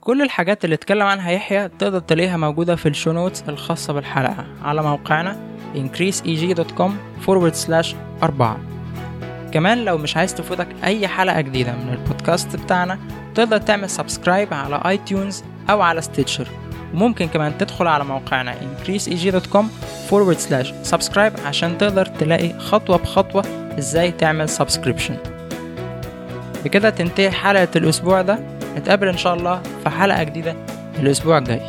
كل 0.00 0.22
الحاجات 0.22 0.64
اللي 0.64 0.74
اتكلم 0.74 1.06
عنها 1.06 1.30
يحيى 1.30 1.68
تقدر 1.68 1.98
تلاقيها 1.98 2.36
موجودة 2.36 2.76
في 2.76 2.88
ال 2.88 2.93
show 2.93 3.12
notes 3.12 3.42
الخاصة 3.48 3.92
بالحلقة 3.92 4.46
على 4.62 4.82
موقعنا. 4.82 5.57
increaseeg.com 5.74 6.90
forward 7.26 7.54
slash 7.66 7.94
4 8.22 8.58
كمان 9.52 9.84
لو 9.84 9.98
مش 9.98 10.16
عايز 10.16 10.34
تفوتك 10.34 10.68
أي 10.84 11.08
حلقة 11.08 11.40
جديدة 11.40 11.72
من 11.72 11.92
البودكاست 11.92 12.56
بتاعنا 12.56 12.98
تقدر 13.34 13.58
تعمل 13.58 13.90
subscribe 13.90 14.54
على 14.54 14.82
iTunes 14.86 15.44
أو 15.70 15.80
على 15.82 16.00
Stitcher 16.02 16.48
وممكن 16.94 17.26
كمان 17.28 17.58
تدخل 17.58 17.86
على 17.86 18.04
موقعنا 18.04 18.54
increaseeg.com 18.54 19.64
forward 20.10 20.38
slash 20.48 20.92
subscribe 20.92 21.46
عشان 21.46 21.78
تقدر 21.78 22.06
تلاقي 22.06 22.58
خطوة 22.58 22.96
بخطوة 22.96 23.44
إزاي 23.78 24.10
تعمل 24.10 24.48
subscription. 24.48 25.12
بكده 26.64 26.90
تنتهي 26.90 27.30
حلقة 27.30 27.68
الأسبوع 27.76 28.22
ده. 28.22 28.38
نتقابل 28.76 29.08
إن 29.08 29.18
شاء 29.18 29.34
الله 29.34 29.62
في 29.84 29.90
حلقة 29.90 30.22
جديدة 30.22 30.56
الأسبوع 30.98 31.38
الجاي. 31.38 31.60